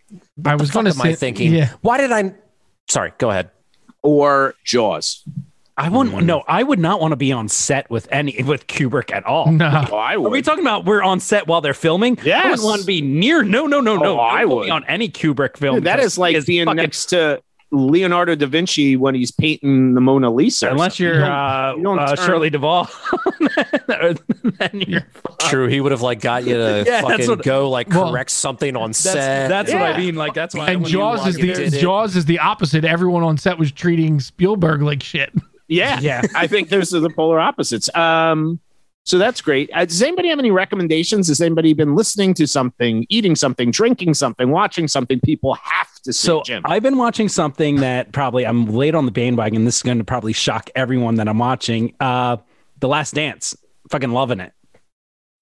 I 0.46 0.56
was 0.56 0.70
Fuck 0.70 0.74
going 0.74 0.86
to 0.86 0.92
say 0.94 1.16
thinking? 1.16 1.54
Yeah, 1.54 1.72
Why 1.82 1.98
did 1.98 2.12
I? 2.12 2.34
Sorry, 2.90 3.14
go 3.18 3.30
ahead. 3.30 3.50
or 4.04 4.56
Jaws. 4.64 5.24
I 5.78 5.90
wouldn't. 5.90 6.16
Mm. 6.16 6.26
No, 6.26 6.44
I 6.48 6.62
would 6.62 6.80
not 6.80 7.00
want 7.00 7.14
to 7.14 7.16
be 7.16 7.32
on 7.32 7.48
set 7.48 7.90
with 7.90 8.08
any 8.12 8.44
with 8.44 8.68
Kubrick 8.68 9.12
at 9.12 9.26
all. 9.26 9.52
no. 9.52 9.86
Oh, 9.92 9.96
I 9.96 10.18
would. 10.18 10.28
Are 10.28 10.30
we 10.30 10.42
talking 10.42 10.64
about 10.64 10.86
we're 10.86 11.02
on 11.02 11.20
set 11.20 11.48
while 11.48 11.62
they're 11.62 11.74
filming? 11.74 12.20
I 12.20 12.50
wouldn't 12.50 12.64
want 12.64 12.82
to 12.82 12.86
be 12.88 13.02
near. 13.02 13.42
No, 13.42 13.66
no, 13.68 13.80
no, 13.80 13.96
no. 13.98 14.18
Oh, 14.18 14.20
I 14.20 14.46
would. 14.46 14.66
me 14.66 14.70
on 14.70 14.84
any 14.86 15.08
Kubrick 15.10 15.58
film. 15.58 15.76
Dude, 15.78 15.86
that 15.86 15.96
because 15.96 16.14
is 16.14 16.18
like 16.18 16.32
he 16.32 16.38
is 16.38 16.46
being 16.46 16.66
fucking- 16.66 16.76
next 16.78 17.06
to 17.08 17.42
Leonardo 17.72 18.36
da 18.36 18.46
Vinci 18.48 18.98
when 18.98 19.16
he's 19.16 19.32
painting 19.32 19.94
the 19.94 20.02
Mona 20.02 20.30
Lisa. 20.30 20.70
Unless 20.70 21.00
you're 21.00 21.14
You 21.16 21.20
don't- 21.22 21.30
uh, 21.32 21.74
you 21.78 21.84
don't 21.84 22.00
uh, 22.00 22.16
Shirley 22.16 22.50
Duvall, 22.50 22.90
then 23.88 24.18
you're 24.74 25.06
True, 25.42 25.68
he 25.68 25.82
would 25.82 25.92
have 25.92 26.02
like 26.02 26.20
got 26.22 26.46
you 26.46 26.54
to 26.56 26.84
Yeah, 26.88 27.02
fucking 27.02 27.28
what- 27.30 27.44
go 27.44 27.70
like 27.70 27.90
Well, 27.90 28.12
correct 28.12 28.32
something 28.32 28.76
on 28.76 28.90
That's, 28.90 28.98
set. 29.00 29.48
that's 29.50 29.72
what 29.72 29.82
I 29.82 29.98
mean. 29.98 30.16
Like 30.16 30.34
that's 30.34 30.54
why. 30.56 30.72
And 30.72 30.86
Jaws 30.86 31.26
is 31.28 31.36
the 31.36 31.42
do 31.42 31.54
did 31.56 31.74
it. 31.74 31.80
Jaws 31.80 32.16
is 32.16 32.26
the 32.26 32.40
opposite. 32.40 32.86
Everyone 32.86 33.24
on 33.24 33.38
set 33.38 33.58
was 33.58 33.72
treating 33.72 34.20
Spielberg 34.20 34.82
like 34.82 35.02
shit. 35.04 35.32
yeah, 35.68 36.00
Yeah. 36.00 36.22
I 36.36 36.48
think 36.48 36.70
those 36.70 36.94
are 36.94 37.00
the 37.00 37.10
polar 37.10 37.40
opposites. 37.40 37.94
Um, 37.96 38.60
so 39.04 39.18
that's 39.18 39.42
great. 39.42 39.70
Uh, 39.74 39.84
does 39.86 40.02
anybody 40.04 40.30
have 40.30 40.38
any 40.38 40.52
recommendations? 40.52 41.28
Has 41.30 41.42
anybody 41.42 41.74
been 41.74 41.96
listening 41.96 42.36
to 42.36 42.46
something, 42.46 43.06
eating 43.10 43.36
something, 43.36 43.72
drinking 43.72 44.14
something, 44.14 44.52
watching 44.52 44.88
something? 44.88 45.20
People 45.22 45.56
have 45.56 45.88
to 45.88 45.91
see 45.91 45.91
So 46.04 46.42
Jim. 46.44 46.64
I've 46.66 46.82
been 46.84 46.98
watching 46.98 47.30
something 47.30 47.78
that 47.78 48.12
probably 48.12 48.46
I'm 48.46 48.66
late 48.66 48.96
on 48.96 49.06
the 49.06 49.12
bandwagon. 49.12 49.66
This 49.66 49.78
is 49.78 49.84
going 49.84 50.00
to 50.00 50.04
probably 50.04 50.34
shock 50.34 50.70
everyone 50.76 51.16
that 51.16 51.28
I'm 51.28 51.38
watching. 51.38 51.94
Uh, 52.00 52.38
The 52.80 52.88
Last 52.88 53.14
Dance. 53.14 53.56
Fucking 53.90 54.12
loving 54.12 54.40
it. 54.40 54.54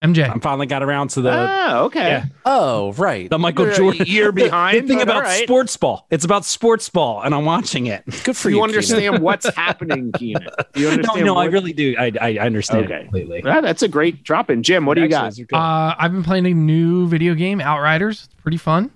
MJ. 0.03 0.29
I'm 0.29 0.39
finally 0.39 0.65
got 0.65 0.81
around 0.81 1.09
to 1.09 1.21
the 1.21 1.29
oh, 1.29 1.83
okay. 1.87 1.99
yeah. 2.07 2.25
Oh, 2.45 2.93
right. 2.93 3.29
the 3.29 3.37
Michael 3.37 3.65
You're 3.65 3.73
a 3.73 3.77
Jordan 3.77 4.05
year 4.07 4.31
behind, 4.33 4.83
The 4.85 4.87
thing 4.87 5.01
about 5.01 5.17
all 5.17 5.21
right. 5.23 5.43
sports 5.43 5.75
ball. 5.75 6.07
It's 6.09 6.23
about 6.23 6.45
sports 6.45 6.87
ball, 6.89 7.21
and 7.21 7.35
I'm 7.35 7.43
watching 7.43 7.87
it. 7.87 8.05
Good 8.23 8.37
for 8.37 8.47
Do 8.47 8.55
you. 8.55 8.61
you 8.61 8.61
Keenan. 8.61 8.69
understand 8.75 9.19
what's 9.21 9.53
happening, 9.55 10.11
Keenan? 10.17 10.47
You 10.73 10.85
No, 10.85 10.91
understand? 10.91 11.25
no, 11.25 11.33
I 11.35 11.43
what- 11.45 11.51
really 11.51 11.73
do. 11.73 11.95
I 11.99 12.13
I 12.21 12.37
understand 12.37 12.85
Okay. 12.85 13.01
completely. 13.03 13.43
Ah, 13.45 13.59
that's 13.59 13.81
a 13.83 13.89
great 13.89 14.23
drop 14.23 14.49
in. 14.49 14.63
Jim, 14.63 14.85
what 14.85 14.93
do 14.95 15.01
you 15.01 15.09
got? 15.09 15.25
Actually, 15.25 15.41
it's 15.43 15.49
good. 15.51 15.57
Uh, 15.57 15.95
I've 15.97 16.13
been 16.13 16.23
playing 16.23 16.45
a 16.45 16.53
new 16.53 17.05
video 17.09 17.33
game, 17.35 17.59
Outriders. 17.59 18.23
It's 18.31 18.41
pretty 18.41 18.57
fun. 18.57 18.91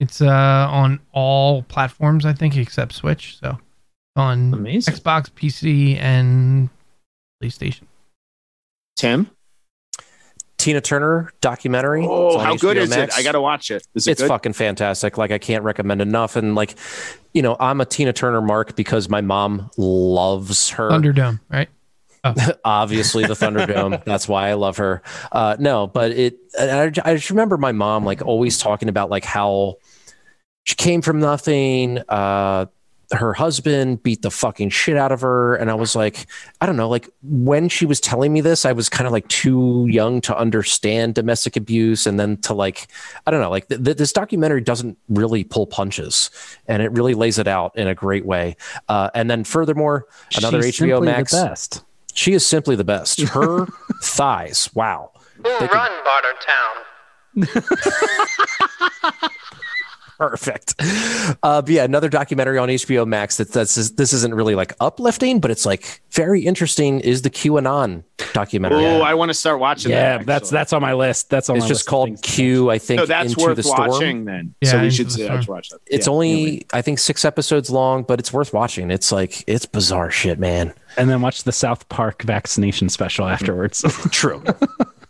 It's 0.00 0.20
uh 0.20 0.68
on 0.70 1.00
all 1.12 1.62
platforms, 1.62 2.26
I 2.26 2.32
think, 2.32 2.56
except 2.56 2.92
Switch. 2.92 3.38
So 3.40 3.58
on 4.16 4.52
Amazing. 4.54 4.94
Xbox, 4.94 5.30
PC, 5.30 5.98
and 5.98 6.68
PlayStation. 7.42 7.82
Tim? 8.96 9.30
Tina 10.58 10.80
Turner 10.80 11.30
documentary. 11.40 12.04
Oh, 12.04 12.38
on 12.38 12.44
how 12.44 12.56
good 12.56 12.76
is 12.78 12.90
Max. 12.90 13.16
it? 13.16 13.20
I 13.20 13.22
got 13.22 13.32
to 13.32 13.40
watch 13.40 13.70
it. 13.70 13.86
Is 13.94 14.06
it 14.08 14.12
it's 14.12 14.22
good? 14.22 14.28
fucking 14.28 14.54
fantastic. 14.54 15.18
Like 15.18 15.30
I 15.30 15.38
can't 15.38 15.62
recommend 15.62 16.00
enough. 16.00 16.34
And 16.34 16.54
like, 16.54 16.76
you 17.34 17.42
know, 17.42 17.56
I'm 17.60 17.80
a 17.80 17.84
Tina 17.84 18.12
Turner 18.12 18.40
mark 18.40 18.74
because 18.74 19.08
my 19.08 19.20
mom 19.20 19.70
loves 19.76 20.70
her. 20.70 20.90
Thunderdome, 20.90 21.40
right? 21.50 21.68
Obviously, 22.64 23.26
the 23.26 23.34
Thunderdome. 23.34 24.04
That's 24.06 24.28
why 24.28 24.48
I 24.48 24.54
love 24.54 24.76
her. 24.78 25.02
Uh, 25.32 25.56
no, 25.58 25.86
but 25.86 26.12
it. 26.12 26.38
I, 26.58 26.90
I 27.04 27.14
just 27.16 27.30
remember 27.30 27.56
my 27.58 27.72
mom 27.72 28.04
like 28.04 28.22
always 28.22 28.58
talking 28.58 28.88
about 28.88 29.10
like 29.10 29.24
how 29.24 29.76
she 30.64 30.74
came 30.74 31.02
from 31.02 31.20
nothing. 31.20 31.98
Uh, 32.08 32.66
her 33.12 33.34
husband 33.34 34.02
beat 34.02 34.22
the 34.22 34.30
fucking 34.30 34.70
shit 34.70 34.96
out 34.96 35.12
of 35.12 35.20
her, 35.20 35.54
and 35.54 35.70
I 35.70 35.74
was 35.74 35.94
like, 35.94 36.26
I 36.60 36.66
don't 36.66 36.76
know. 36.76 36.88
Like 36.88 37.08
when 37.22 37.68
she 37.68 37.86
was 37.86 38.00
telling 38.00 38.32
me 38.32 38.40
this, 38.40 38.64
I 38.64 38.72
was 38.72 38.88
kind 38.88 39.06
of 39.06 39.12
like 39.12 39.28
too 39.28 39.86
young 39.88 40.20
to 40.22 40.36
understand 40.36 41.14
domestic 41.14 41.56
abuse, 41.56 42.06
and 42.06 42.18
then 42.18 42.38
to 42.38 42.54
like, 42.54 42.88
I 43.26 43.30
don't 43.30 43.40
know. 43.40 43.50
Like 43.50 43.68
th- 43.68 43.82
th- 43.84 43.96
this 43.96 44.12
documentary 44.12 44.60
doesn't 44.60 44.98
really 45.08 45.44
pull 45.44 45.66
punches, 45.66 46.30
and 46.66 46.82
it 46.82 46.90
really 46.92 47.14
lays 47.14 47.38
it 47.38 47.46
out 47.46 47.76
in 47.76 47.86
a 47.86 47.94
great 47.94 48.26
way. 48.26 48.56
Uh, 48.88 49.10
and 49.14 49.30
then 49.30 49.44
furthermore, 49.44 50.06
another 50.36 50.62
She's 50.62 50.80
HBO 50.80 51.04
Max. 51.04 51.30
The 51.30 51.44
best. 51.44 51.84
She 52.16 52.32
is 52.32 52.44
simply 52.46 52.74
the 52.76 52.84
best. 52.84 53.20
Her 53.28 53.66
thighs, 54.02 54.70
wow. 54.74 55.12
They 55.42 55.68
could- 55.68 55.70
Perfect. 60.18 60.76
Uh, 61.42 61.60
but 61.60 61.68
yeah, 61.68 61.84
another 61.84 62.08
documentary 62.08 62.56
on 62.56 62.70
HBO 62.70 63.06
Max 63.06 63.36
that 63.36 63.52
that's 63.52 63.74
this 63.74 64.14
isn't 64.14 64.34
really 64.34 64.54
like 64.54 64.72
uplifting, 64.80 65.40
but 65.40 65.50
it's 65.50 65.66
like 65.66 66.00
very 66.10 66.40
interesting. 66.40 67.00
Is 67.00 67.20
the 67.20 67.28
QAnon 67.28 68.02
documentary? 68.32 68.86
Oh, 68.86 69.02
I 69.02 69.12
want 69.12 69.28
to 69.28 69.34
start 69.34 69.60
watching 69.60 69.90
Yeah, 69.90 70.16
that. 70.16 70.26
that's 70.26 70.48
that's 70.48 70.72
on 70.72 70.80
my 70.80 70.94
list. 70.94 71.28
That's 71.28 71.50
on 71.50 71.56
it's 71.56 71.64
my 71.64 71.68
just 71.68 71.80
list 71.80 71.88
of 71.88 71.90
called 71.90 72.22
Q. 72.22 72.70
I 72.70 72.78
think 72.78 73.00
No, 73.00 73.04
that's 73.06 73.32
into 73.32 73.44
worth 73.44 73.56
the 73.56 73.62
storm. 73.62 73.88
watching 73.90 74.24
then. 74.24 74.54
Yeah, 74.62 74.70
so 74.70 74.80
we 74.80 74.90
should 74.90 75.08
the 75.08 75.10
see. 75.10 75.22
I 75.24 75.26
Storm. 75.26 75.42
should 75.42 75.50
watch 75.50 75.68
that. 75.68 75.80
It's 75.86 76.06
Yeah, 76.06 76.12
only 76.14 76.66
I 76.72 76.80
think 76.80 76.98
six 76.98 77.26
episodes 77.26 77.68
long, 77.68 78.02
but 78.02 78.18
it's 78.18 78.32
worth 78.32 78.54
watching. 78.54 78.90
It's 78.90 79.12
like 79.12 79.44
it's 79.46 79.66
bizarre 79.66 80.10
shit, 80.10 80.38
man. 80.38 80.72
Watch. 80.96 81.02
and 81.02 81.10
then 81.10 81.20
watch 81.20 81.44
the 81.44 81.52
South 81.52 81.88
Park 81.88 82.22
vaccination 82.22 82.88
special 82.88 83.26
afterwards. 83.26 83.84
True. 84.10 84.42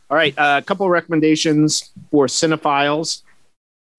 All 0.08 0.16
right, 0.16 0.36
uh, 0.38 0.60
a 0.62 0.64
couple 0.64 0.86
of 0.86 0.92
recommendations 0.92 1.90
for 2.10 2.26
cinephiles. 2.26 3.22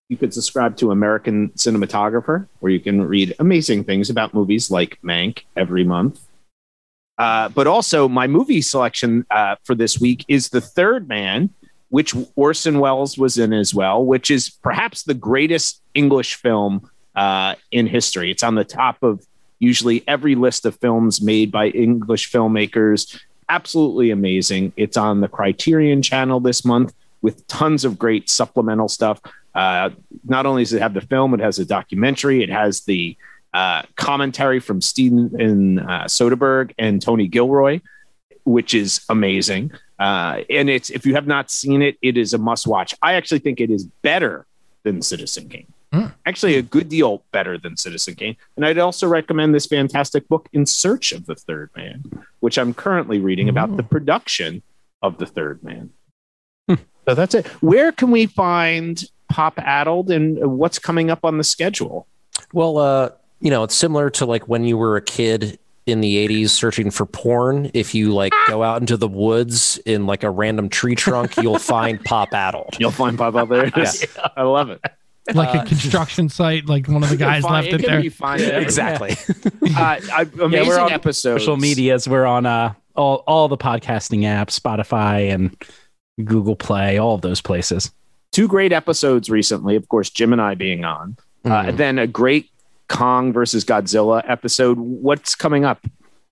You 0.09 0.15
could 0.15 0.33
subscribe 0.33 0.77
to 0.77 0.91
American 0.91 1.49
Cinematographer, 1.49 2.47
where 2.59 2.71
you 2.71 2.79
can 2.79 3.01
read 3.01 3.35
amazing 3.39 3.83
things 3.83 4.09
about 4.09 4.33
movies 4.33 4.71
like 4.71 4.99
Mank 5.03 5.43
every 5.57 5.83
month. 5.83 6.21
Uh, 7.17 7.49
but 7.49 7.67
also, 7.67 8.07
my 8.07 8.27
movie 8.27 8.61
selection 8.61 9.25
uh, 9.31 9.55
for 9.63 9.75
this 9.75 9.99
week 9.99 10.23
is 10.29 10.49
The 10.49 10.61
Third 10.61 11.09
Man, 11.09 11.49
which 11.89 12.15
Orson 12.35 12.79
Welles 12.79 13.17
was 13.17 13.37
in 13.37 13.51
as 13.51 13.73
well, 13.73 14.05
which 14.05 14.31
is 14.31 14.49
perhaps 14.49 15.03
the 15.03 15.13
greatest 15.13 15.81
English 15.93 16.35
film 16.35 16.89
uh, 17.15 17.55
in 17.71 17.87
history. 17.87 18.31
It's 18.31 18.43
on 18.43 18.55
the 18.55 18.63
top 18.63 19.03
of 19.03 19.25
usually 19.59 20.03
every 20.07 20.35
list 20.35 20.65
of 20.65 20.75
films 20.75 21.21
made 21.21 21.51
by 21.51 21.69
English 21.69 22.31
filmmakers 22.31 23.19
absolutely 23.49 24.11
amazing. 24.11 24.73
It's 24.75 24.97
on 24.97 25.21
the 25.21 25.27
Criterion 25.27 26.01
channel 26.01 26.39
this 26.39 26.65
month 26.65 26.93
with 27.21 27.45
tons 27.47 27.85
of 27.85 27.97
great 27.97 28.29
supplemental 28.29 28.87
stuff. 28.87 29.21
Uh, 29.55 29.89
not 30.25 30.45
only 30.45 30.63
does 30.63 30.73
it 30.73 30.81
have 30.81 30.93
the 30.93 31.01
film, 31.01 31.33
it 31.33 31.39
has 31.39 31.59
a 31.59 31.65
documentary, 31.65 32.43
it 32.43 32.49
has 32.49 32.81
the 32.81 33.17
uh, 33.53 33.81
commentary 33.95 34.59
from 34.59 34.81
Steven 34.81 35.79
uh, 35.79 36.03
Soderbergh 36.03 36.73
and 36.77 37.01
Tony 37.01 37.27
Gilroy, 37.27 37.81
which 38.43 38.73
is 38.73 39.01
amazing. 39.09 39.71
Uh, 39.97 40.41
and 40.49 40.69
it's 40.69 40.91
if 40.91 41.05
you 41.05 41.15
have 41.15 41.25
not 41.25 41.49
seen 41.49 41.81
it, 41.81 41.97
it 42.01 42.17
is 42.17 42.33
a 42.33 42.37
must 42.37 42.67
watch. 42.67 42.93
I 43.01 43.13
actually 43.13 43.39
think 43.39 43.59
it 43.59 43.71
is 43.71 43.85
better 43.85 44.45
than 44.83 45.01
Citizen 45.01 45.49
Kane. 45.49 45.73
Hmm. 45.93 46.07
Actually, 46.25 46.55
a 46.55 46.61
good 46.61 46.89
deal 46.89 47.23
better 47.31 47.57
than 47.57 47.77
Citizen 47.77 48.15
Kane. 48.15 48.35
And 48.55 48.65
I'd 48.65 48.77
also 48.77 49.07
recommend 49.07 49.55
this 49.55 49.65
fantastic 49.65 50.27
book, 50.27 50.49
In 50.51 50.65
Search 50.65 51.11
of 51.13 51.25
the 51.25 51.35
Third 51.35 51.69
Man, 51.77 52.03
which 52.41 52.57
I'm 52.57 52.73
currently 52.73 53.19
reading 53.19 53.47
about 53.47 53.77
the 53.77 53.83
production 53.83 54.61
of 55.01 55.17
the 55.17 55.25
Third 55.25 55.63
Man. 55.63 55.91
So 57.07 57.15
that's 57.15 57.33
it. 57.33 57.47
Where 57.63 57.93
can 57.93 58.11
we 58.11 58.25
find 58.25 59.01
Pop 59.29 59.57
Addled 59.59 60.11
and 60.11 60.57
what's 60.57 60.77
coming 60.77 61.09
up 61.09 61.23
on 61.23 61.37
the 61.37 61.43
schedule? 61.43 62.05
Well, 62.51 62.77
uh, 62.77 63.11
you 63.39 63.49
know, 63.49 63.63
it's 63.63 63.75
similar 63.75 64.09
to 64.11 64.25
like 64.25 64.49
when 64.49 64.65
you 64.65 64.77
were 64.77 64.97
a 64.97 65.01
kid 65.01 65.57
in 65.85 66.01
the 66.01 66.27
80s 66.27 66.49
searching 66.49 66.91
for 66.91 67.05
porn. 67.05 67.71
If 67.73 67.95
you 67.95 68.13
like 68.13 68.33
go 68.49 68.61
out 68.61 68.81
into 68.81 68.97
the 68.97 69.07
woods 69.07 69.77
in 69.85 70.05
like 70.05 70.23
a 70.23 70.29
random 70.29 70.67
tree 70.67 70.95
trunk, 70.95 71.37
you'll 71.37 71.59
find 71.75 72.03
Pop 72.03 72.33
Addled. 72.33 72.75
You'll 72.77 72.91
find 72.91 73.17
Pop 73.17 73.35
out 73.35 73.47
there. 73.47 73.71
Yes. 73.75 74.05
I 74.35 74.43
love 74.43 74.69
it. 74.69 74.81
Like 75.33 75.53
a 75.61 75.65
construction 75.67 76.29
site, 76.29 76.67
like 76.67 76.87
one 76.87 77.03
of 77.03 77.09
the 77.09 77.17
guys 77.27 77.43
Fine- 77.43 77.51
left 77.53 77.67
it 77.67 77.83
can 77.83 78.01
there. 78.01 78.11
fine. 78.11 78.39
Exactly. 78.41 79.11
Uh, 79.75 79.99
I- 80.13 80.29
amazing 80.41 80.67
we're 80.67 80.79
on 80.79 80.91
episodes. 80.91 81.43
Social 81.43 81.57
medias. 81.57 82.07
We're 82.07 82.25
on 82.25 82.45
uh, 82.45 82.73
all 82.95 83.23
all 83.27 83.47
the 83.47 83.57
podcasting 83.57 84.21
apps, 84.21 84.57
Spotify 84.59 85.33
and 85.33 85.55
Google 86.23 86.55
Play, 86.55 86.97
all 86.97 87.15
of 87.15 87.21
those 87.21 87.41
places. 87.41 87.91
Two 88.31 88.47
great 88.47 88.71
episodes 88.71 89.29
recently. 89.29 89.75
Of 89.75 89.89
course, 89.89 90.09
Jim 90.09 90.31
and 90.31 90.41
I 90.41 90.55
being 90.55 90.85
on. 90.85 91.17
Uh, 91.43 91.49
Mhm. 91.49 91.77
then 91.77 91.99
a 91.99 92.07
great 92.07 92.49
Kong 92.89 93.33
versus 93.33 93.65
Godzilla 93.65 94.23
episode. 94.29 94.77
What's 94.79 95.35
coming 95.35 95.65
up 95.65 95.85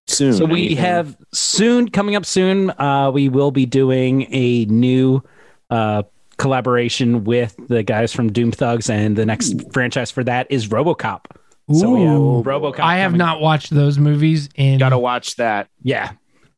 soon? 0.07 0.33
So 0.33 0.45
we 0.45 0.67
Anything? 0.67 0.77
have 0.77 1.17
soon 1.33 1.89
coming 1.89 2.15
up 2.15 2.25
soon. 2.25 2.69
Uh, 2.71 3.11
we 3.13 3.27
will 3.29 3.51
be 3.51 3.65
doing 3.65 4.25
a 4.33 4.65
new 4.65 5.21
uh, 5.69 6.03
collaboration 6.37 7.23
with 7.23 7.55
the 7.67 7.83
guys 7.83 8.13
from 8.13 8.31
Doom 8.31 8.51
Thugs, 8.51 8.89
and 8.89 9.15
the 9.15 9.25
next 9.25 9.55
franchise 9.73 10.11
for 10.11 10.23
that 10.23 10.47
is 10.49 10.67
RoboCop. 10.67 11.25
So 11.73 11.89
we 11.91 12.01
have 12.03 12.17
Ooh. 12.19 12.43
RoboCop. 12.43 12.79
I 12.79 12.97
have 12.97 13.09
coming- 13.11 13.17
not 13.19 13.41
watched 13.41 13.71
those 13.71 13.97
movies 13.97 14.49
in 14.55 14.77
got 14.77 14.89
to 14.89 14.99
watch 14.99 15.35
that. 15.37 15.67
Yeah. 15.81 16.11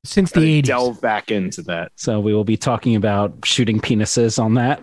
since 0.04 0.32
the 0.32 0.40
Gotta 0.40 0.48
80s. 0.48 0.64
delve 0.66 1.02
back 1.02 1.32
into 1.32 1.62
that. 1.64 1.92
So 1.96 2.20
we 2.22 2.34
will 2.34 2.44
be 2.46 2.56
talking 2.56 2.96
about 2.96 3.34
shooting 3.46 3.80
penises 3.82 4.42
on 4.42 4.54
that. 4.56 4.82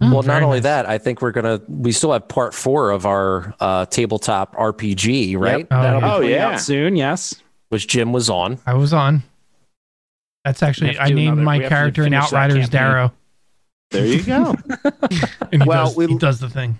well, 0.00 0.22
very 0.22 0.40
not 0.40 0.42
only 0.42 0.58
nice. 0.58 0.62
that, 0.64 0.88
I 0.88 0.96
think 0.98 1.20
we're 1.20 1.30
gonna 1.32 1.60
we 1.68 1.92
still 1.92 2.12
have 2.12 2.26
part 2.28 2.54
four 2.54 2.90
of 2.90 3.04
our 3.06 3.54
uh, 3.60 3.84
tabletop 3.86 4.54
RPG, 4.56 5.38
right? 5.38 5.66
Oh, 5.70 5.82
That'll 5.82 6.00
be. 6.00 6.06
Oh, 6.06 6.10
coming 6.16 6.30
yeah. 6.30 6.48
out 6.50 6.60
soon. 6.60 6.96
Yes. 6.96 7.34
Which 7.68 7.86
Jim 7.86 8.12
was 8.12 8.30
on. 8.30 8.58
I 8.66 8.74
was 8.74 8.92
on. 8.94 9.22
That's 10.44 10.62
actually 10.62 10.90
We 10.90 10.94
have 10.96 11.06
to 11.08 11.12
I 11.12 11.14
named 11.16 11.32
another- 11.32 11.42
my 11.42 11.56
we 11.58 11.62
have 11.64 11.70
to 11.70 11.74
character 11.76 12.04
in 12.06 12.14
Outriders 12.14 12.54
campaign. 12.68 12.70
Darrow, 12.70 13.12
There 13.92 14.06
you 14.06 14.22
go. 14.22 14.54
and 15.52 15.62
he, 15.62 15.68
Well, 15.68 15.86
does, 15.86 15.96
we- 15.96 16.06
he 16.08 16.18
does 16.18 16.40
the 16.40 16.48
thing. 16.50 16.78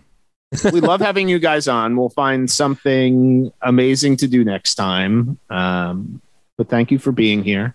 we 0.72 0.80
love 0.80 1.00
having 1.00 1.28
you 1.28 1.38
guys 1.38 1.66
on. 1.68 1.96
We'll 1.96 2.10
find 2.10 2.50
something 2.50 3.50
amazing 3.62 4.16
to 4.18 4.28
do 4.28 4.44
next 4.44 4.74
time. 4.74 5.38
Um, 5.48 6.20
but 6.58 6.68
thank 6.68 6.90
you 6.90 6.98
for 6.98 7.10
being 7.12 7.42
here. 7.42 7.74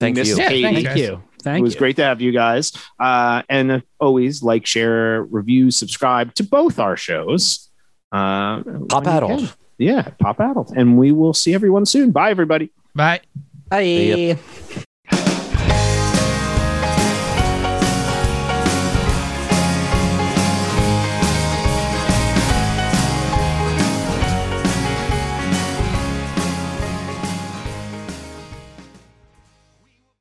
Thank 0.00 0.16
you. 0.18 0.24
Yeah, 0.24 0.48
Katie. 0.48 0.62
thanks, 0.62 0.74
Thank 0.82 0.86
guys. 0.88 0.98
you. 0.98 1.22
Thank 1.42 1.60
it 1.60 1.62
was 1.62 1.74
you. 1.74 1.78
great 1.78 1.96
to 1.96 2.04
have 2.04 2.20
you 2.20 2.32
guys. 2.32 2.72
Uh, 2.98 3.42
and 3.48 3.82
always 3.98 4.42
like, 4.42 4.66
share, 4.66 5.22
review, 5.22 5.70
subscribe 5.70 6.34
to 6.34 6.42
both 6.44 6.78
our 6.78 6.96
shows. 6.96 7.70
Uh, 8.12 8.62
Pop 8.62 8.64
when 8.64 9.04
you 9.04 9.10
Addled. 9.10 9.38
can. 9.40 9.48
Yeah, 9.78 10.02
Pop 10.18 10.40
Addled. 10.40 10.72
And 10.76 10.98
we 10.98 11.12
will 11.12 11.32
see 11.32 11.54
everyone 11.54 11.86
soon. 11.86 12.10
Bye, 12.10 12.30
everybody. 12.30 12.70
Bye. 12.94 13.20
Bye. 13.70 13.80
Yep. 13.80 14.38